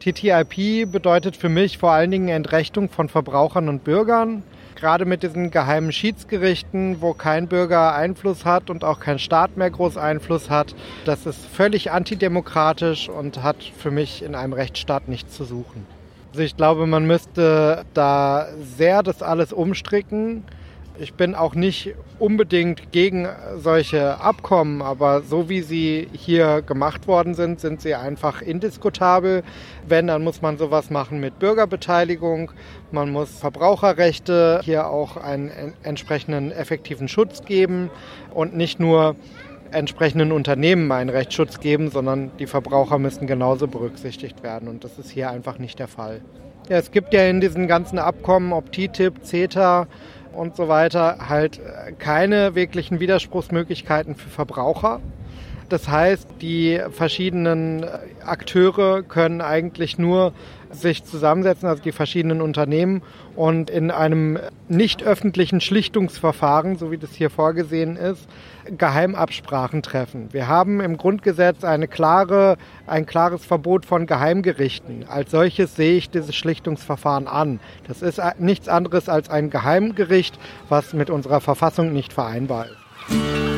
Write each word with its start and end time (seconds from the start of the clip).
TTIP 0.00 0.90
bedeutet 0.90 1.36
für 1.36 1.50
mich 1.50 1.76
vor 1.76 1.92
allen 1.92 2.10
Dingen 2.10 2.28
Entrechtung 2.28 2.88
von 2.88 3.10
Verbrauchern 3.10 3.68
und 3.68 3.84
Bürgern. 3.84 4.42
Gerade 4.74 5.04
mit 5.04 5.22
diesen 5.22 5.50
geheimen 5.50 5.92
Schiedsgerichten, 5.92 7.02
wo 7.02 7.12
kein 7.12 7.48
Bürger 7.48 7.94
Einfluss 7.94 8.46
hat 8.46 8.70
und 8.70 8.82
auch 8.82 8.98
kein 8.98 9.18
Staat 9.18 9.58
mehr 9.58 9.70
groß 9.70 9.98
Einfluss 9.98 10.48
hat, 10.48 10.74
das 11.04 11.26
ist 11.26 11.44
völlig 11.44 11.90
antidemokratisch 11.90 13.10
und 13.10 13.42
hat 13.42 13.62
für 13.62 13.90
mich 13.90 14.22
in 14.22 14.34
einem 14.34 14.54
Rechtsstaat 14.54 15.06
nichts 15.06 15.36
zu 15.36 15.44
suchen. 15.44 15.84
Also 16.30 16.42
ich 16.42 16.56
glaube, 16.56 16.86
man 16.86 17.06
müsste 17.06 17.84
da 17.92 18.48
sehr 18.76 19.02
das 19.02 19.22
alles 19.22 19.52
umstricken 19.52 20.44
ich 21.00 21.14
bin 21.14 21.34
auch 21.34 21.54
nicht 21.54 21.94
unbedingt 22.18 22.92
gegen 22.92 23.26
solche 23.56 24.20
Abkommen, 24.20 24.82
aber 24.82 25.22
so 25.22 25.48
wie 25.48 25.62
sie 25.62 26.08
hier 26.12 26.60
gemacht 26.60 27.08
worden 27.08 27.34
sind, 27.34 27.58
sind 27.58 27.80
sie 27.80 27.94
einfach 27.94 28.42
indiskutabel. 28.42 29.42
Wenn, 29.88 30.08
dann 30.08 30.22
muss 30.22 30.42
man 30.42 30.58
sowas 30.58 30.90
machen 30.90 31.18
mit 31.18 31.38
Bürgerbeteiligung. 31.38 32.52
Man 32.92 33.10
muss 33.10 33.30
Verbraucherrechte 33.38 34.60
hier 34.62 34.88
auch 34.88 35.16
einen 35.16 35.72
entsprechenden 35.82 36.52
effektiven 36.52 37.08
Schutz 37.08 37.44
geben 37.44 37.90
und 38.34 38.54
nicht 38.54 38.78
nur 38.78 39.16
entsprechenden 39.72 40.32
Unternehmen 40.32 40.92
einen 40.92 41.08
Rechtsschutz 41.08 41.60
geben, 41.60 41.90
sondern 41.90 42.30
die 42.38 42.46
Verbraucher 42.46 42.98
müssen 42.98 43.26
genauso 43.26 43.68
berücksichtigt 43.68 44.42
werden. 44.42 44.68
Und 44.68 44.84
das 44.84 44.98
ist 44.98 45.10
hier 45.10 45.30
einfach 45.30 45.58
nicht 45.58 45.78
der 45.78 45.88
Fall. 45.88 46.20
Ja, 46.68 46.76
es 46.76 46.90
gibt 46.90 47.14
ja 47.14 47.26
in 47.26 47.40
diesen 47.40 47.66
ganzen 47.66 47.98
Abkommen, 47.98 48.52
ob 48.52 48.70
TTIP, 48.70 49.24
CETA, 49.24 49.88
und 50.32 50.56
so 50.56 50.68
weiter 50.68 51.28
halt 51.28 51.58
äh, 51.58 51.92
keine 51.92 52.54
wirklichen 52.54 53.00
Widerspruchsmöglichkeiten 53.00 54.14
für 54.14 54.28
Verbraucher. 54.28 55.00
Das 55.68 55.88
heißt, 55.88 56.28
die 56.40 56.80
verschiedenen 56.90 57.84
äh, 57.84 57.88
Akteure 58.24 59.02
können 59.02 59.40
eigentlich 59.40 59.98
nur 59.98 60.32
sich 60.70 61.04
zusammensetzen, 61.04 61.68
also 61.68 61.82
die 61.82 61.92
verschiedenen 61.92 62.40
Unternehmen 62.40 63.02
und 63.36 63.70
in 63.70 63.90
einem 63.90 64.38
nicht 64.68 65.02
öffentlichen 65.02 65.60
Schlichtungsverfahren, 65.60 66.76
so 66.76 66.90
wie 66.90 66.98
das 66.98 67.12
hier 67.14 67.30
vorgesehen 67.30 67.96
ist, 67.96 68.28
Geheimabsprachen 68.78 69.82
treffen. 69.82 70.28
Wir 70.32 70.48
haben 70.48 70.80
im 70.80 70.96
Grundgesetz 70.96 71.64
eine 71.64 71.88
klare, 71.88 72.56
ein 72.86 73.06
klares 73.06 73.44
Verbot 73.44 73.86
von 73.86 74.06
Geheimgerichten. 74.06 75.04
Als 75.08 75.30
solches 75.30 75.76
sehe 75.76 75.96
ich 75.96 76.10
dieses 76.10 76.34
Schlichtungsverfahren 76.34 77.26
an. 77.26 77.60
Das 77.88 78.02
ist 78.02 78.20
nichts 78.38 78.68
anderes 78.68 79.08
als 79.08 79.28
ein 79.28 79.50
Geheimgericht, 79.50 80.38
was 80.68 80.92
mit 80.92 81.10
unserer 81.10 81.40
Verfassung 81.40 81.92
nicht 81.92 82.12
vereinbar 82.12 82.66
ist. 82.66 83.49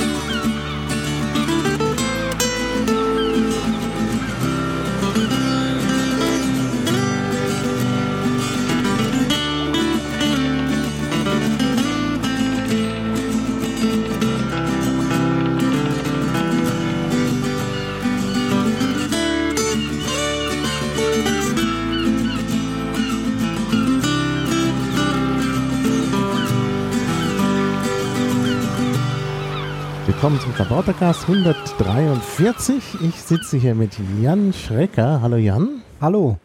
Zum 30.52 30.66
Kabautercast 30.66 31.28
143. 31.28 33.00
Ich 33.00 33.14
sitze 33.16 33.56
hier 33.56 33.74
mit 33.74 33.92
Jan 34.20 34.52
Schrecker. 34.52 35.22
Hallo 35.22 35.36
Jan. 35.36 35.82
Hallo. 36.00 36.38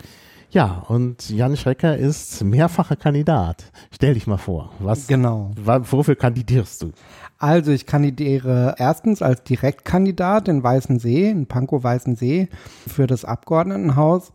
Ja, 0.49 0.85
und 0.87 1.29
Jan 1.29 1.57
Schrecker 1.57 1.97
ist 1.97 2.43
mehrfacher 2.43 2.95
Kandidat. 2.95 3.71
Stell 3.91 4.13
dich 4.13 4.27
mal 4.27 4.37
vor. 4.37 4.71
Was, 4.79 5.07
genau. 5.07 5.51
Wofür 5.57 6.15
kandidierst 6.15 6.83
du? 6.83 6.91
Also 7.37 7.71
ich 7.71 7.85
kandidiere 7.85 8.75
erstens 8.77 9.21
als 9.21 9.43
Direktkandidat 9.43 10.47
in 10.47 10.63
Weißensee, 10.63 11.29
in 11.29 11.47
Pankow 11.47 11.83
Weißensee, 11.83 12.49
für 12.87 13.07
das 13.07 13.25
Abgeordnetenhaus. 13.25 14.31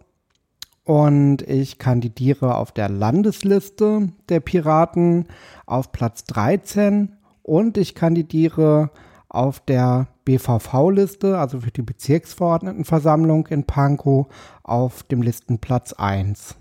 Und 0.84 1.42
ich 1.42 1.78
kandidiere 1.78 2.56
auf 2.56 2.72
der 2.72 2.88
Landesliste 2.88 4.08
der 4.28 4.40
Piraten 4.40 5.28
auf 5.66 5.92
Platz 5.92 6.24
13 6.24 7.12
und 7.42 7.78
ich 7.78 7.94
kandidiere 7.94 8.90
auf 9.32 9.60
der 9.60 10.08
BVV-Liste, 10.26 11.38
also 11.38 11.60
für 11.60 11.70
die 11.70 11.82
Bezirksverordnetenversammlung 11.82 13.46
in 13.48 13.64
Pankow, 13.64 14.26
auf 14.62 15.02
dem 15.04 15.22
Listenplatz 15.22 15.94
1. 15.94 16.56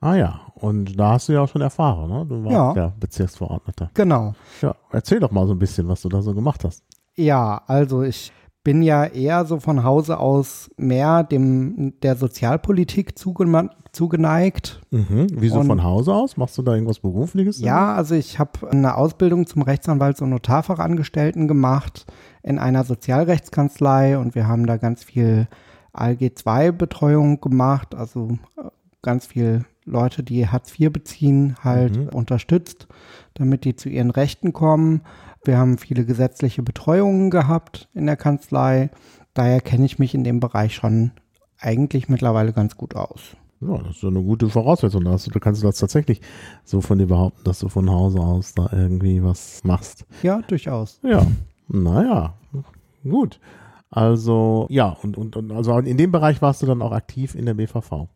Ah 0.00 0.14
ja, 0.14 0.40
und 0.54 0.98
da 0.98 1.12
hast 1.12 1.28
du 1.28 1.32
ja 1.32 1.40
auch 1.40 1.48
schon 1.48 1.62
erfahren, 1.62 2.08
ne? 2.08 2.26
Du 2.26 2.44
warst 2.44 2.54
ja. 2.54 2.72
der 2.72 2.92
Bezirksverordnete. 2.98 3.90
Genau. 3.94 4.34
Ja, 4.60 4.74
erzähl 4.90 5.20
doch 5.20 5.30
mal 5.30 5.46
so 5.46 5.52
ein 5.52 5.58
bisschen, 5.58 5.88
was 5.88 6.02
du 6.02 6.08
da 6.08 6.22
so 6.22 6.34
gemacht 6.34 6.64
hast. 6.64 6.84
Ja, 7.14 7.62
also 7.66 8.02
ich 8.02 8.32
bin 8.64 8.82
ja 8.82 9.04
eher 9.04 9.44
so 9.44 9.58
von 9.58 9.82
Hause 9.82 10.18
aus 10.18 10.70
mehr 10.76 11.24
dem 11.24 11.94
der 12.02 12.16
Sozialpolitik 12.16 13.18
zugeneigt. 13.18 14.80
Mhm. 14.90 15.26
Wieso 15.34 15.60
und, 15.60 15.66
von 15.66 15.82
Hause 15.82 16.14
aus? 16.14 16.36
Machst 16.36 16.56
du 16.58 16.62
da 16.62 16.74
irgendwas 16.74 17.00
Berufliches? 17.00 17.60
Ja, 17.60 17.94
also 17.94 18.14
ich 18.14 18.38
habe 18.38 18.70
eine 18.70 18.96
Ausbildung 18.96 19.46
zum 19.46 19.62
Rechtsanwalts- 19.62 20.22
und 20.22 20.30
Notarfachangestellten 20.30 21.48
gemacht 21.48 22.06
in 22.42 22.58
einer 22.58 22.84
Sozialrechtskanzlei 22.84 24.18
und 24.18 24.34
wir 24.34 24.46
haben 24.46 24.66
da 24.66 24.76
ganz 24.76 25.02
viel 25.02 25.48
ALG-2-Betreuung 25.92 27.40
gemacht, 27.40 27.94
also 27.94 28.38
äh, 28.56 28.62
ganz 29.02 29.26
viel 29.26 29.64
Leute, 29.84 30.22
die 30.22 30.48
Hartz 30.48 30.78
IV 30.78 30.92
beziehen, 30.92 31.56
halt 31.62 31.96
mhm. 31.96 32.08
unterstützt, 32.08 32.86
damit 33.34 33.64
die 33.64 33.74
zu 33.74 33.88
ihren 33.88 34.10
Rechten 34.10 34.52
kommen. 34.52 35.02
Wir 35.44 35.58
haben 35.58 35.78
viele 35.78 36.04
gesetzliche 36.04 36.62
Betreuungen 36.62 37.30
gehabt 37.30 37.88
in 37.94 38.06
der 38.06 38.16
Kanzlei. 38.16 38.90
Daher 39.34 39.60
kenne 39.60 39.86
ich 39.86 39.98
mich 39.98 40.14
in 40.14 40.22
dem 40.22 40.38
Bereich 40.38 40.74
schon 40.74 41.10
eigentlich 41.58 42.08
mittlerweile 42.08 42.52
ganz 42.52 42.76
gut 42.76 42.94
aus. 42.94 43.36
Ja, 43.60 43.78
das 43.78 43.96
ist 43.96 44.04
eine 44.04 44.22
gute 44.22 44.48
Voraussetzung. 44.48 45.04
Da 45.04 45.16
kannst 45.40 45.62
du 45.62 45.66
das 45.66 45.78
tatsächlich 45.78 46.20
so 46.64 46.80
von 46.80 46.98
dir 46.98 47.06
behaupten, 47.06 47.42
dass 47.44 47.60
du 47.60 47.68
von 47.68 47.90
Hause 47.90 48.18
aus 48.20 48.54
da 48.54 48.68
irgendwie 48.72 49.22
was 49.22 49.62
machst. 49.64 50.04
Ja, 50.22 50.42
durchaus. 50.42 51.00
Ja, 51.02 51.26
naja, 51.68 52.34
gut. 53.02 53.40
Also, 53.90 54.66
ja, 54.70 54.96
und, 55.02 55.16
und, 55.16 55.36
und 55.36 55.52
also 55.52 55.76
in 55.78 55.96
dem 55.96 56.12
Bereich 56.12 56.40
warst 56.40 56.62
du 56.62 56.66
dann 56.66 56.82
auch 56.82 56.92
aktiv 56.92 57.34
in 57.34 57.46
der 57.46 57.54
BVV. 57.54 58.08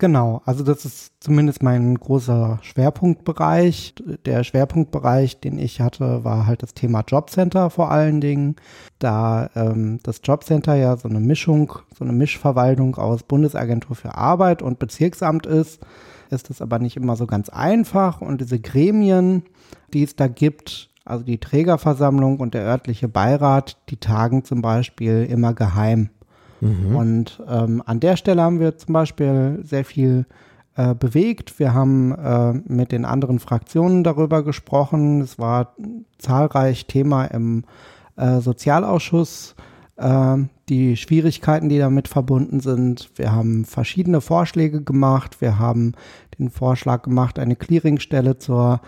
Genau, 0.00 0.40
also 0.46 0.64
das 0.64 0.86
ist 0.86 1.12
zumindest 1.20 1.62
mein 1.62 1.94
großer 1.94 2.58
Schwerpunktbereich. 2.62 3.94
Der 4.24 4.44
Schwerpunktbereich, 4.44 5.40
den 5.40 5.58
ich 5.58 5.82
hatte, 5.82 6.24
war 6.24 6.46
halt 6.46 6.62
das 6.62 6.72
Thema 6.72 7.04
Jobcenter 7.06 7.68
vor 7.68 7.90
allen 7.90 8.22
Dingen. 8.22 8.56
Da 8.98 9.50
ähm, 9.54 10.00
das 10.02 10.22
Jobcenter 10.24 10.74
ja 10.74 10.96
so 10.96 11.06
eine 11.06 11.20
Mischung, 11.20 11.74
so 11.94 12.04
eine 12.04 12.14
Mischverwaltung 12.14 12.96
aus 12.96 13.24
Bundesagentur 13.24 13.94
für 13.94 14.14
Arbeit 14.14 14.62
und 14.62 14.78
Bezirksamt 14.78 15.44
ist, 15.44 15.80
ist 16.30 16.48
es 16.48 16.62
aber 16.62 16.78
nicht 16.78 16.96
immer 16.96 17.16
so 17.16 17.26
ganz 17.26 17.50
einfach. 17.50 18.22
Und 18.22 18.40
diese 18.40 18.58
Gremien, 18.58 19.42
die 19.92 20.02
es 20.02 20.16
da 20.16 20.28
gibt, 20.28 20.88
also 21.04 21.24
die 21.24 21.36
Trägerversammlung 21.36 22.40
und 22.40 22.54
der 22.54 22.62
örtliche 22.62 23.08
Beirat, 23.08 23.76
die 23.90 23.98
tagen 23.98 24.44
zum 24.44 24.62
Beispiel 24.62 25.28
immer 25.30 25.52
geheim. 25.52 26.08
Mhm. 26.60 26.96
Und 26.96 27.42
ähm, 27.48 27.82
an 27.84 28.00
der 28.00 28.16
Stelle 28.16 28.42
haben 28.42 28.60
wir 28.60 28.76
zum 28.76 28.92
Beispiel 28.92 29.60
sehr 29.62 29.84
viel 29.84 30.26
äh, 30.76 30.94
bewegt. 30.94 31.58
Wir 31.58 31.74
haben 31.74 32.12
äh, 32.12 32.52
mit 32.52 32.92
den 32.92 33.04
anderen 33.04 33.38
Fraktionen 33.38 34.04
darüber 34.04 34.42
gesprochen. 34.42 35.20
Es 35.20 35.38
war 35.38 35.74
zahlreich 36.18 36.86
Thema 36.86 37.24
im 37.26 37.64
äh, 38.16 38.40
Sozialausschuss, 38.40 39.56
äh, 39.96 40.36
die 40.68 40.96
Schwierigkeiten, 40.96 41.68
die 41.68 41.78
damit 41.78 42.08
verbunden 42.08 42.60
sind. 42.60 43.10
Wir 43.16 43.32
haben 43.32 43.64
verschiedene 43.64 44.20
Vorschläge 44.20 44.82
gemacht. 44.82 45.40
Wir 45.40 45.58
haben 45.58 45.94
den 46.38 46.50
Vorschlag 46.50 47.02
gemacht, 47.02 47.38
eine 47.38 47.56
Clearingstelle 47.56 48.38
zur 48.38 48.80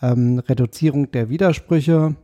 ähm, 0.00 0.38
Reduzierung 0.38 1.10
der 1.10 1.28
Widersprüche 1.28 2.16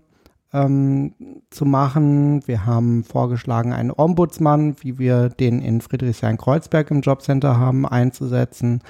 ähm, 0.52 1.14
zu 1.50 1.64
machen. 1.64 2.46
Wir 2.46 2.66
haben 2.66 3.04
vorgeschlagen, 3.04 3.72
einen 3.72 3.90
Ombudsmann, 3.90 4.76
wie 4.80 4.98
wir 4.98 5.28
den 5.28 5.60
in 5.60 5.80
Friedrichshain-Kreuzberg 5.80 6.90
im 6.90 7.00
Jobcenter 7.00 7.58
haben, 7.58 7.86
einzusetzen. 7.86 8.82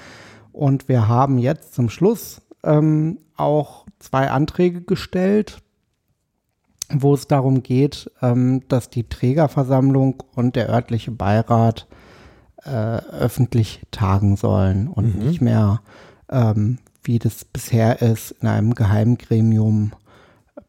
Und 0.51 0.87
wir 0.87 1.07
haben 1.07 1.39
jetzt 1.39 1.73
zum 1.73 1.89
Schluss 1.89 2.41
ähm, 2.63 3.19
auch 3.35 3.85
zwei 3.99 4.29
Anträge 4.29 4.81
gestellt, 4.81 5.59
wo 6.89 7.13
es 7.13 7.27
darum 7.27 7.63
geht, 7.63 8.11
ähm, 8.21 8.61
dass 8.67 8.89
die 8.89 9.07
Trägerversammlung 9.07 10.21
und 10.35 10.55
der 10.55 10.69
örtliche 10.69 11.11
Beirat 11.11 11.87
äh, 12.65 12.69
öffentlich 12.69 13.81
tagen 13.91 14.35
sollen 14.35 14.87
und 14.87 15.17
mhm. 15.17 15.27
nicht 15.27 15.41
mehr, 15.41 15.81
ähm, 16.29 16.77
wie 17.03 17.19
das 17.19 17.45
bisher 17.45 18.01
ist, 18.01 18.31
in 18.41 18.47
einem 18.47 18.75
Geheimgremium 18.75 19.93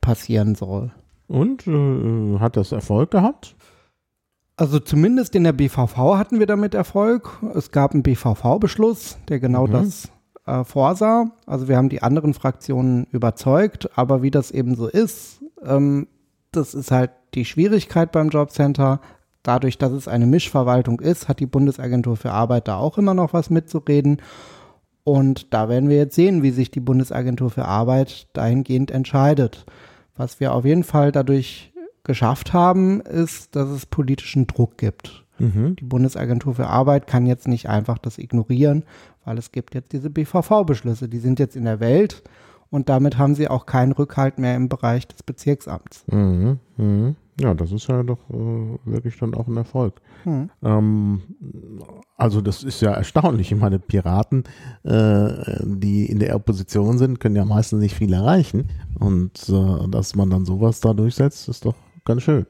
passieren 0.04 0.54
soll. 0.54 0.92
Und 1.26 1.66
äh, 1.66 2.38
hat 2.38 2.56
das 2.56 2.72
Erfolg 2.72 3.10
gehabt? 3.10 3.56
Also 4.56 4.78
zumindest 4.78 5.34
in 5.34 5.44
der 5.44 5.52
BVV 5.52 5.96
hatten 6.16 6.38
wir 6.38 6.46
damit 6.46 6.74
Erfolg. 6.74 7.38
Es 7.54 7.72
gab 7.72 7.92
einen 7.92 8.02
BVV-Beschluss, 8.02 9.16
der 9.28 9.40
genau 9.40 9.66
mhm. 9.66 9.72
das 9.72 10.12
äh, 10.46 10.62
vorsah. 10.62 11.32
Also 11.46 11.68
wir 11.68 11.76
haben 11.76 11.88
die 11.88 12.02
anderen 12.02 12.34
Fraktionen 12.34 13.06
überzeugt, 13.10 13.98
aber 13.98 14.22
wie 14.22 14.30
das 14.30 14.50
eben 14.50 14.74
so 14.76 14.86
ist, 14.86 15.42
ähm, 15.64 16.06
das 16.52 16.74
ist 16.74 16.90
halt 16.90 17.10
die 17.34 17.46
Schwierigkeit 17.46 18.12
beim 18.12 18.28
Jobcenter. 18.28 19.00
Dadurch, 19.42 19.78
dass 19.78 19.92
es 19.92 20.06
eine 20.06 20.26
Mischverwaltung 20.26 21.00
ist, 21.00 21.28
hat 21.28 21.40
die 21.40 21.46
Bundesagentur 21.46 22.16
für 22.16 22.30
Arbeit 22.30 22.68
da 22.68 22.76
auch 22.76 22.98
immer 22.98 23.14
noch 23.14 23.32
was 23.32 23.50
mitzureden. 23.50 24.20
Und 25.02 25.52
da 25.52 25.68
werden 25.68 25.88
wir 25.88 25.96
jetzt 25.96 26.14
sehen, 26.14 26.42
wie 26.42 26.50
sich 26.50 26.70
die 26.70 26.80
Bundesagentur 26.80 27.50
für 27.50 27.64
Arbeit 27.64 28.28
dahingehend 28.34 28.90
entscheidet. 28.90 29.66
Was 30.16 30.40
wir 30.40 30.52
auf 30.52 30.64
jeden 30.64 30.84
Fall 30.84 31.12
dadurch 31.12 31.72
geschafft 32.04 32.52
haben, 32.52 33.00
ist, 33.00 33.56
dass 33.56 33.68
es 33.68 33.86
politischen 33.86 34.46
Druck 34.46 34.78
gibt. 34.78 35.24
Mhm. 35.38 35.76
Die 35.76 35.84
Bundesagentur 35.84 36.54
für 36.54 36.66
Arbeit 36.68 37.06
kann 37.06 37.26
jetzt 37.26 37.48
nicht 37.48 37.68
einfach 37.68 37.98
das 37.98 38.18
ignorieren, 38.18 38.84
weil 39.24 39.38
es 39.38 39.50
gibt 39.52 39.74
jetzt 39.74 39.92
diese 39.92 40.10
BVV-Beschlüsse, 40.10 41.08
die 41.08 41.18
sind 41.18 41.38
jetzt 41.40 41.56
in 41.56 41.64
der 41.64 41.80
Welt 41.80 42.22
und 42.70 42.88
damit 42.88 43.18
haben 43.18 43.34
sie 43.34 43.48
auch 43.48 43.66
keinen 43.66 43.92
Rückhalt 43.92 44.38
mehr 44.38 44.54
im 44.54 44.68
Bereich 44.68 45.08
des 45.08 45.22
Bezirksamts. 45.22 46.04
Mhm. 46.06 46.58
Mhm. 46.76 47.16
Ja, 47.40 47.52
das 47.52 47.72
ist 47.72 47.88
ja 47.88 48.02
doch 48.04 48.18
äh, 48.30 48.78
wirklich 48.84 49.18
dann 49.18 49.34
auch 49.34 49.48
ein 49.48 49.56
Erfolg. 49.56 50.00
Mhm. 50.24 50.50
Ähm, 50.62 51.22
also 52.16 52.40
das 52.40 52.62
ist 52.62 52.80
ja 52.80 52.92
erstaunlich. 52.92 53.50
Ich 53.50 53.58
meine, 53.58 53.80
Piraten, 53.80 54.44
äh, 54.84 55.58
die 55.64 56.06
in 56.06 56.20
der 56.20 56.36
Opposition 56.36 56.96
sind, 56.98 57.18
können 57.18 57.34
ja 57.34 57.44
meistens 57.44 57.80
nicht 57.80 57.96
viel 57.96 58.12
erreichen. 58.12 58.68
Und 59.00 59.48
äh, 59.48 59.88
dass 59.88 60.14
man 60.14 60.30
dann 60.30 60.44
sowas 60.44 60.80
da 60.80 60.94
durchsetzt, 60.94 61.48
ist 61.48 61.64
doch 61.64 61.74
ganz 62.04 62.22
schön. 62.22 62.46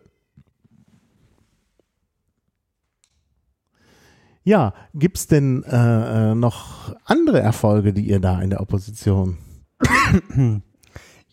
Ja, 4.42 4.74
gibt 4.92 5.16
es 5.16 5.26
denn 5.26 5.64
äh, 5.64 6.32
äh, 6.32 6.34
noch 6.34 6.94
andere 7.06 7.40
Erfolge, 7.40 7.94
die 7.94 8.06
ihr 8.06 8.20
da 8.20 8.42
in 8.42 8.50
der 8.50 8.60
Opposition? 8.60 9.38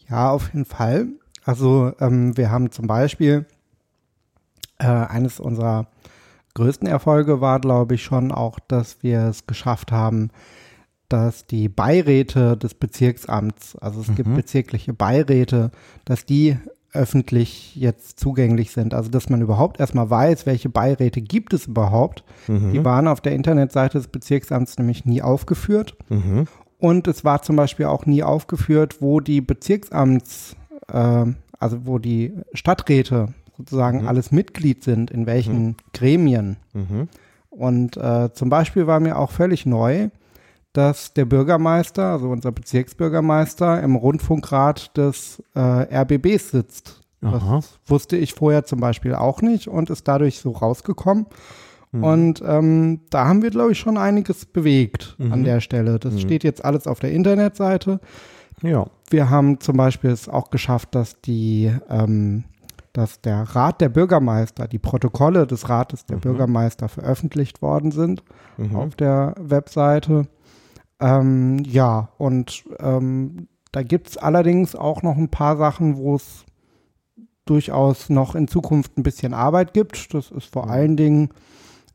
Ja, 0.08 0.32
auf 0.32 0.48
jeden 0.54 0.66
Fall. 0.66 1.08
Also 1.44 1.94
ähm, 2.00 2.38
wir 2.38 2.52
haben 2.52 2.72
zum 2.72 2.88
Beispiel 2.88 3.46
äh, 4.80 4.86
eines 4.86 5.40
unserer 5.40 5.88
größten 6.54 6.88
Erfolge 6.88 7.42
war, 7.42 7.60
glaube 7.60 7.96
ich, 7.96 8.04
schon 8.04 8.32
auch, 8.32 8.60
dass 8.60 9.02
wir 9.04 9.22
es 9.22 9.48
geschafft 9.48 9.92
haben, 9.92 10.30
dass 11.10 11.46
die 11.46 11.68
Beiräte 11.68 12.58
des 12.58 12.74
Bezirksamts, 12.74 13.76
also 13.78 14.02
es 14.02 14.08
mhm. 14.10 14.16
gibt 14.16 14.36
bezirkliche 14.36 14.94
Beiräte, 14.94 15.72
dass 16.06 16.26
die 16.26 16.58
öffentlich 16.94 17.76
jetzt 17.76 18.20
zugänglich 18.20 18.72
sind. 18.72 18.94
Also 18.94 19.10
dass 19.10 19.30
man 19.30 19.42
überhaupt 19.42 19.80
erstmal 19.80 20.10
weiß, 20.10 20.46
welche 20.46 20.70
Beiräte 20.70 21.22
gibt 21.22 21.54
es 21.54 21.68
überhaupt. 21.68 22.24
Mhm. 22.48 22.74
Die 22.74 22.84
waren 22.84 23.08
auf 23.08 23.22
der 23.22 23.34
Internetseite 23.34 23.98
des 23.98 24.08
Bezirksamts 24.08 24.78
nämlich 24.78 25.06
nie 25.06 25.22
aufgeführt. 25.22 25.96
Mhm. 26.10 26.48
Und 26.80 27.08
es 27.08 27.24
war 27.24 27.42
zum 27.44 27.56
Beispiel 27.56 27.86
auch 27.86 28.06
nie 28.06 28.24
aufgeführt, 28.24 28.98
wo 29.02 29.20
die 29.20 29.40
Bezirksamts, 29.40 30.56
äh, 30.92 31.26
also 31.60 31.86
wo 31.86 32.00
die 32.00 32.34
Stadträte 32.54 33.30
sozusagen 33.58 34.02
mhm. 34.02 34.08
alles 34.08 34.32
Mitglied 34.32 34.84
sind, 34.84 35.12
in 35.12 35.26
welchen 35.26 35.66
mhm. 35.66 35.76
Gremien. 35.94 36.58
Mhm. 36.74 37.08
Und 37.50 37.98
äh, 37.98 38.34
zum 38.34 38.50
Beispiel 38.50 38.88
war 38.88 39.00
mir 39.00 39.18
auch 39.18 39.32
völlig 39.32 39.66
neu, 39.66 40.10
dass 40.74 41.14
der 41.14 41.26
Bürgermeister, 41.26 42.06
also 42.06 42.30
unser 42.30 42.52
Bezirksbürgermeister, 42.52 43.84
im 43.84 43.96
Rundfunkrat 43.96 44.96
des 44.98 45.44
äh, 45.54 45.60
RBBs 45.60 46.52
sitzt. 46.52 47.02
Aha. 47.22 47.58
Das 47.58 47.80
wusste 47.86 48.18
ich 48.18 48.34
vorher 48.34 48.66
zum 48.66 48.80
Beispiel 48.80 49.14
auch 49.14 49.42
nicht 49.42 49.68
und 49.68 49.90
ist 49.90 50.08
dadurch 50.08 50.40
so 50.40 50.52
rausgekommen. 50.52 51.28
Mhm. 51.92 52.04
Und 52.04 52.44
ähm, 52.46 53.02
da 53.10 53.28
haben 53.28 53.42
wir, 53.42 53.52
glaube 53.52 53.74
ich, 53.74 53.80
schon 53.80 53.98
einiges 53.98 54.46
bewegt 54.46 55.16
mhm. 55.18 55.34
an 55.34 55.44
der 55.44 55.60
Stelle. 55.60 56.00
Das 56.00 56.14
mhm. 56.14 56.20
steht 56.20 56.44
jetzt 56.44 56.64
alles 56.64 56.88
auf 56.88 57.00
der 57.00 57.12
Internetseite. 57.12 58.00
Ja. 58.62 58.86
Wir 59.10 59.30
haben 59.30 59.60
zum 59.60 59.78
Beispiel 59.78 60.12
es 60.12 60.30
auch 60.30 60.50
geschafft, 60.50 60.96
dass 60.96 61.20
die 61.22 61.72
ähm, 61.90 62.44
dass 62.94 63.22
der 63.22 63.44
Rat 63.44 63.82
der 63.82 63.90
Bürgermeister, 63.90 64.68
die 64.68 64.80
Protokolle 64.80 65.48
des 65.48 65.70
Rates 65.70 66.06
der 66.06 66.18
mhm. 66.18 66.22
Bürgermeister 66.22 66.90
veröffentlicht 66.90 67.62
worden 67.62 67.92
sind 67.92 68.24
mhm. 68.58 68.76
auf 68.76 68.96
der 68.96 69.36
Webseite. 69.40 70.28
Ähm, 71.00 71.60
ja, 71.66 72.10
und 72.18 72.66
ähm, 72.80 73.48
da 73.72 73.84
gibt 73.84 74.10
es 74.10 74.18
allerdings 74.18 74.76
auch 74.76 75.04
noch 75.04 75.16
ein 75.16 75.30
paar 75.30 75.58
Sachen, 75.58 75.98
wo 75.98 76.16
es 76.16 76.46
durchaus 77.46 78.10
noch 78.10 78.36
in 78.36 78.48
Zukunft 78.48 78.98
ein 78.98 79.04
bisschen 79.04 79.34
Arbeit 79.34 79.74
gibt. 79.74 80.14
Das 80.14 80.30
ist 80.30 80.52
vor 80.52 80.66
mhm. 80.66 80.72
allen 80.72 80.98
Dingen 80.98 81.30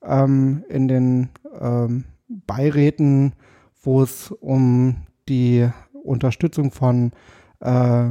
ähm, 0.02 0.64
in 0.68 0.88
den 0.88 1.28
ähm, 1.60 2.04
Beiräten, 2.28 3.34
wo 3.82 4.02
es 4.02 4.30
um 4.30 4.96
die 5.28 5.68
Unterstützung 6.06 6.70
von 6.70 7.12
äh, 7.60 8.10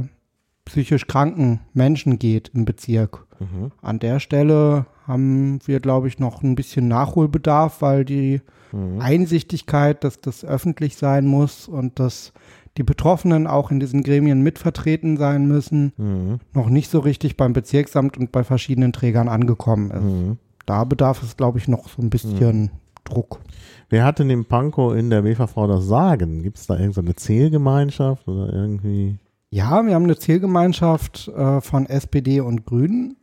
psychisch 0.64 1.06
kranken 1.06 1.60
Menschen 1.72 2.18
geht 2.18 2.50
im 2.54 2.64
Bezirk. 2.64 3.26
Mhm. 3.38 3.70
An 3.82 3.98
der 3.98 4.20
Stelle 4.20 4.86
haben 5.06 5.60
wir, 5.64 5.80
glaube 5.80 6.08
ich, 6.08 6.18
noch 6.18 6.42
ein 6.42 6.56
bisschen 6.56 6.88
Nachholbedarf, 6.88 7.80
weil 7.82 8.04
die 8.04 8.40
mhm. 8.72 9.00
Einsichtigkeit, 9.00 10.02
dass 10.04 10.20
das 10.20 10.44
öffentlich 10.44 10.96
sein 10.96 11.26
muss 11.26 11.68
und 11.68 11.98
dass 11.98 12.32
die 12.76 12.82
Betroffenen 12.82 13.46
auch 13.46 13.70
in 13.70 13.80
diesen 13.80 14.02
Gremien 14.02 14.42
mitvertreten 14.42 15.16
sein 15.16 15.46
müssen, 15.46 15.92
mhm. 15.96 16.40
noch 16.52 16.68
nicht 16.68 16.90
so 16.90 16.98
richtig 16.98 17.36
beim 17.36 17.52
Bezirksamt 17.52 18.18
und 18.18 18.32
bei 18.32 18.44
verschiedenen 18.44 18.92
Trägern 18.92 19.28
angekommen 19.28 19.90
ist. 19.90 20.02
Mhm. 20.02 20.38
Da 20.66 20.84
bedarf 20.84 21.22
es, 21.22 21.36
glaube 21.36 21.58
ich, 21.58 21.68
noch 21.68 21.88
so 21.88 22.02
ein 22.02 22.10
bisschen 22.10 22.62
mhm. 22.62 22.70
Druck. 23.06 23.40
Wer 23.88 24.04
hat 24.04 24.18
denn 24.18 24.30
im 24.30 24.44
Pankow 24.44 24.94
in 24.94 25.10
der 25.10 25.24
WVV 25.24 25.66
das 25.66 25.86
Sagen? 25.86 26.42
Gibt 26.42 26.58
es 26.58 26.66
da 26.66 26.78
irgendeine 26.78 27.14
Zählgemeinschaft 27.14 28.26
oder 28.28 28.52
irgendwie? 28.52 29.18
Ja, 29.50 29.84
wir 29.86 29.94
haben 29.94 30.04
eine 30.04 30.18
Zielgemeinschaft 30.18 31.28
äh, 31.28 31.60
von 31.60 31.86
SPD 31.86 32.40
und 32.40 32.66
Grünen. 32.66 33.16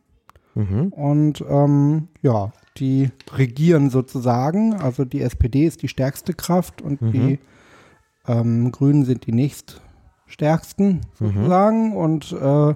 Mhm. 0.54 0.88
Und 0.88 1.44
ähm, 1.48 2.08
ja, 2.22 2.52
die 2.78 3.10
regieren 3.32 3.90
sozusagen. 3.90 4.74
Also 4.74 5.04
die 5.04 5.20
SPD 5.20 5.64
ist 5.64 5.82
die 5.82 5.88
stärkste 5.88 6.32
Kraft 6.32 6.80
und 6.80 7.02
mhm. 7.02 7.12
die 7.12 7.38
ähm, 8.26 8.72
Grünen 8.72 9.04
sind 9.04 9.26
die 9.26 9.32
nächststärksten 9.32 10.88
mhm. 10.88 11.00
sozusagen. 11.26 11.90
Mhm. 11.90 11.96
Und 11.96 12.32
äh, 12.32 12.74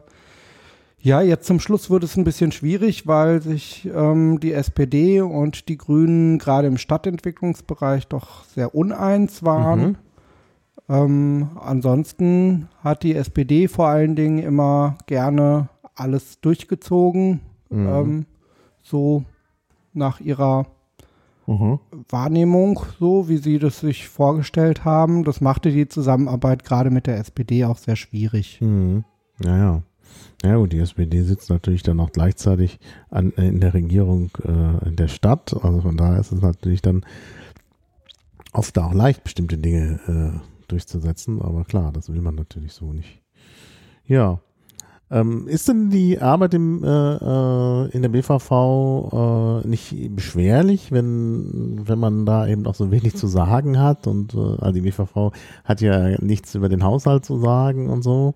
ja, 1.01 1.21
jetzt 1.21 1.47
zum 1.47 1.61
Schluss 1.61 1.91
wird 1.91 2.03
es 2.03 2.17
ein 2.17 2.25
bisschen 2.25 2.51
schwierig, 2.51 3.07
weil 3.07 3.41
sich 3.41 3.89
ähm, 3.95 4.41
die 4.41 4.53
SPD 4.53 5.21
und 5.21 5.69
die 5.69 5.79
Grünen 5.79 6.39
gerade 6.39 6.67
im 6.67 6.77
Stadtentwicklungsbereich 6.77 8.09
doch 8.09 8.45
sehr 8.45 8.75
uneins 8.75 9.45
waren. 9.45 9.81
Mhm. 9.81 9.97
Ähm, 10.89 11.49
ansonsten 11.61 12.69
hat 12.83 13.03
die 13.03 13.15
SPD 13.15 13.69
vor 13.69 13.89
allen 13.89 14.17
Dingen 14.17 14.39
immer 14.39 14.99
gerne 15.07 15.69
alles 15.95 16.41
durchgezogen, 16.41 17.41
mhm. 17.69 17.89
ähm, 17.89 18.27
so 18.83 19.25
nach 19.93 20.21
ihrer 20.21 20.67
mhm. 21.47 21.79
Wahrnehmung, 22.09 22.81
so 22.99 23.29
wie 23.29 23.37
sie 23.37 23.59
das 23.59 23.81
sich 23.81 24.09
vorgestellt 24.09 24.85
haben. 24.85 25.25
Das 25.25 25.41
machte 25.41 25.71
die 25.71 25.89
Zusammenarbeit 25.89 26.65
gerade 26.65 26.91
mit 26.91 27.07
der 27.07 27.19
SPD 27.19 27.65
auch 27.67 27.79
sehr 27.79 27.97
schwierig. 27.97 28.61
Mhm. 28.61 29.05
Ja, 29.45 29.57
ja. 29.57 29.83
Ja 30.45 30.57
gut, 30.57 30.73
die 30.73 30.79
SPD 30.79 31.23
sitzt 31.23 31.51
natürlich 31.51 31.83
dann 31.83 31.99
auch 31.99 32.13
gleichzeitig 32.13 32.79
an, 33.11 33.33
in 33.33 33.61
der 33.61 33.75
Regierung 33.75 34.31
äh, 34.45 34.91
der 34.93 35.09
Stadt. 35.09 35.53
Also 35.65 35.81
von 35.81 35.97
daher 35.97 36.21
ist 36.21 36.31
es 36.31 36.41
natürlich 36.41 36.81
dann 36.81 37.05
oft 38.53 38.79
auch 38.79 38.95
leicht, 38.95 39.25
bestimmte 39.25 39.59
Dinge 39.59 40.01
äh, 40.07 40.69
durchzusetzen. 40.69 41.43
Aber 41.43 41.65
klar, 41.65 41.93
das 41.93 42.13
will 42.13 42.21
man 42.21 42.37
natürlich 42.37 42.73
so 42.73 42.93
nicht. 42.93 43.21
Ja. 44.07 44.41
Ähm, 45.11 45.49
ist 45.49 45.67
denn 45.69 45.89
die 45.89 46.21
Arbeit 46.21 46.53
im, 46.53 46.85
äh, 46.85 46.89
äh 46.89 47.89
in 47.93 48.03
der 48.03 48.11
BVV 48.11 49.63
äh, 49.65 49.67
nicht 49.67 50.15
beschwerlich, 50.15 50.93
wenn, 50.93 51.81
wenn 51.89 51.99
man 51.99 52.27
da 52.27 52.47
eben 52.47 52.67
auch 52.67 52.75
so 52.75 52.91
wenig 52.91 53.17
zu 53.17 53.27
sagen 53.27 53.79
hat? 53.81 54.07
Und 54.07 54.35
äh, 54.35 54.39
also 54.39 54.73
die 54.73 54.83
BVV 54.83 55.33
hat 55.65 55.81
ja 55.81 56.21
nichts 56.21 56.55
über 56.55 56.69
den 56.69 56.85
Haushalt 56.85 57.25
zu 57.25 57.39
sagen 57.39 57.89
und 57.89 58.03
so. 58.03 58.35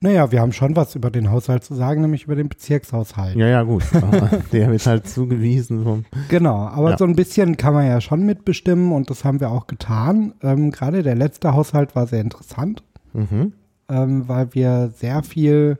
Naja, 0.00 0.30
wir 0.30 0.40
haben 0.40 0.52
schon 0.52 0.76
was 0.76 0.94
über 0.94 1.10
den 1.10 1.30
Haushalt 1.30 1.64
zu 1.64 1.74
sagen, 1.74 2.02
nämlich 2.02 2.24
über 2.24 2.36
den 2.36 2.48
Bezirkshaushalt. 2.48 3.34
Ja, 3.34 3.48
ja, 3.48 3.62
gut. 3.64 3.82
Der 4.52 4.70
wird 4.70 4.86
halt 4.86 5.08
zugewiesen. 5.08 5.82
Vom 5.82 6.04
genau, 6.28 6.68
aber 6.68 6.90
ja. 6.90 6.98
so 6.98 7.04
ein 7.04 7.16
bisschen 7.16 7.56
kann 7.56 7.74
man 7.74 7.86
ja 7.86 8.00
schon 8.00 8.24
mitbestimmen 8.24 8.92
und 8.92 9.10
das 9.10 9.24
haben 9.24 9.40
wir 9.40 9.50
auch 9.50 9.66
getan. 9.66 10.34
Ähm, 10.42 10.70
Gerade 10.70 11.02
der 11.02 11.16
letzte 11.16 11.52
Haushalt 11.52 11.96
war 11.96 12.06
sehr 12.06 12.20
interessant, 12.20 12.84
mhm. 13.12 13.54
ähm, 13.88 14.28
weil 14.28 14.54
wir 14.54 14.92
sehr 14.96 15.24
viel, 15.24 15.78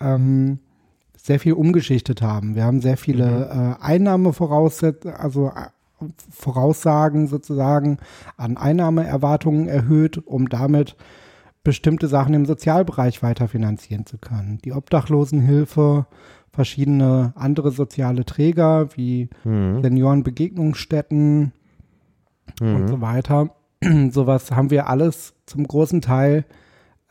ähm, 0.00 0.60
sehr 1.14 1.38
viel 1.38 1.52
umgeschichtet 1.52 2.22
haben. 2.22 2.54
Wir 2.54 2.64
haben 2.64 2.80
sehr 2.80 2.96
viele 2.96 3.26
mhm. 3.26 3.72
äh, 3.72 3.74
Einnahmevoraussetzungen, 3.84 5.14
also 5.14 5.48
äh, 5.48 6.06
Voraussagen 6.30 7.26
sozusagen 7.26 7.98
an 8.38 8.56
Einnahmeerwartungen 8.56 9.68
erhöht, 9.68 10.16
um 10.26 10.48
damit 10.48 10.96
bestimmte 11.64 12.08
Sachen 12.08 12.34
im 12.34 12.46
Sozialbereich 12.46 13.22
weiterfinanzieren 13.22 14.06
zu 14.06 14.18
können. 14.18 14.58
Die 14.64 14.72
Obdachlosenhilfe 14.72 16.06
verschiedene 16.52 17.32
andere 17.36 17.70
soziale 17.70 18.24
Träger 18.24 18.88
wie 18.96 19.28
Mhm. 19.44 19.82
Seniorenbegegnungsstätten 19.82 21.52
und 22.60 22.82
Mhm. 22.82 22.88
so 22.88 23.00
weiter. 23.00 23.50
Sowas 24.10 24.50
haben 24.50 24.70
wir 24.70 24.88
alles 24.88 25.34
zum 25.46 25.66
großen 25.66 26.00
Teil 26.00 26.44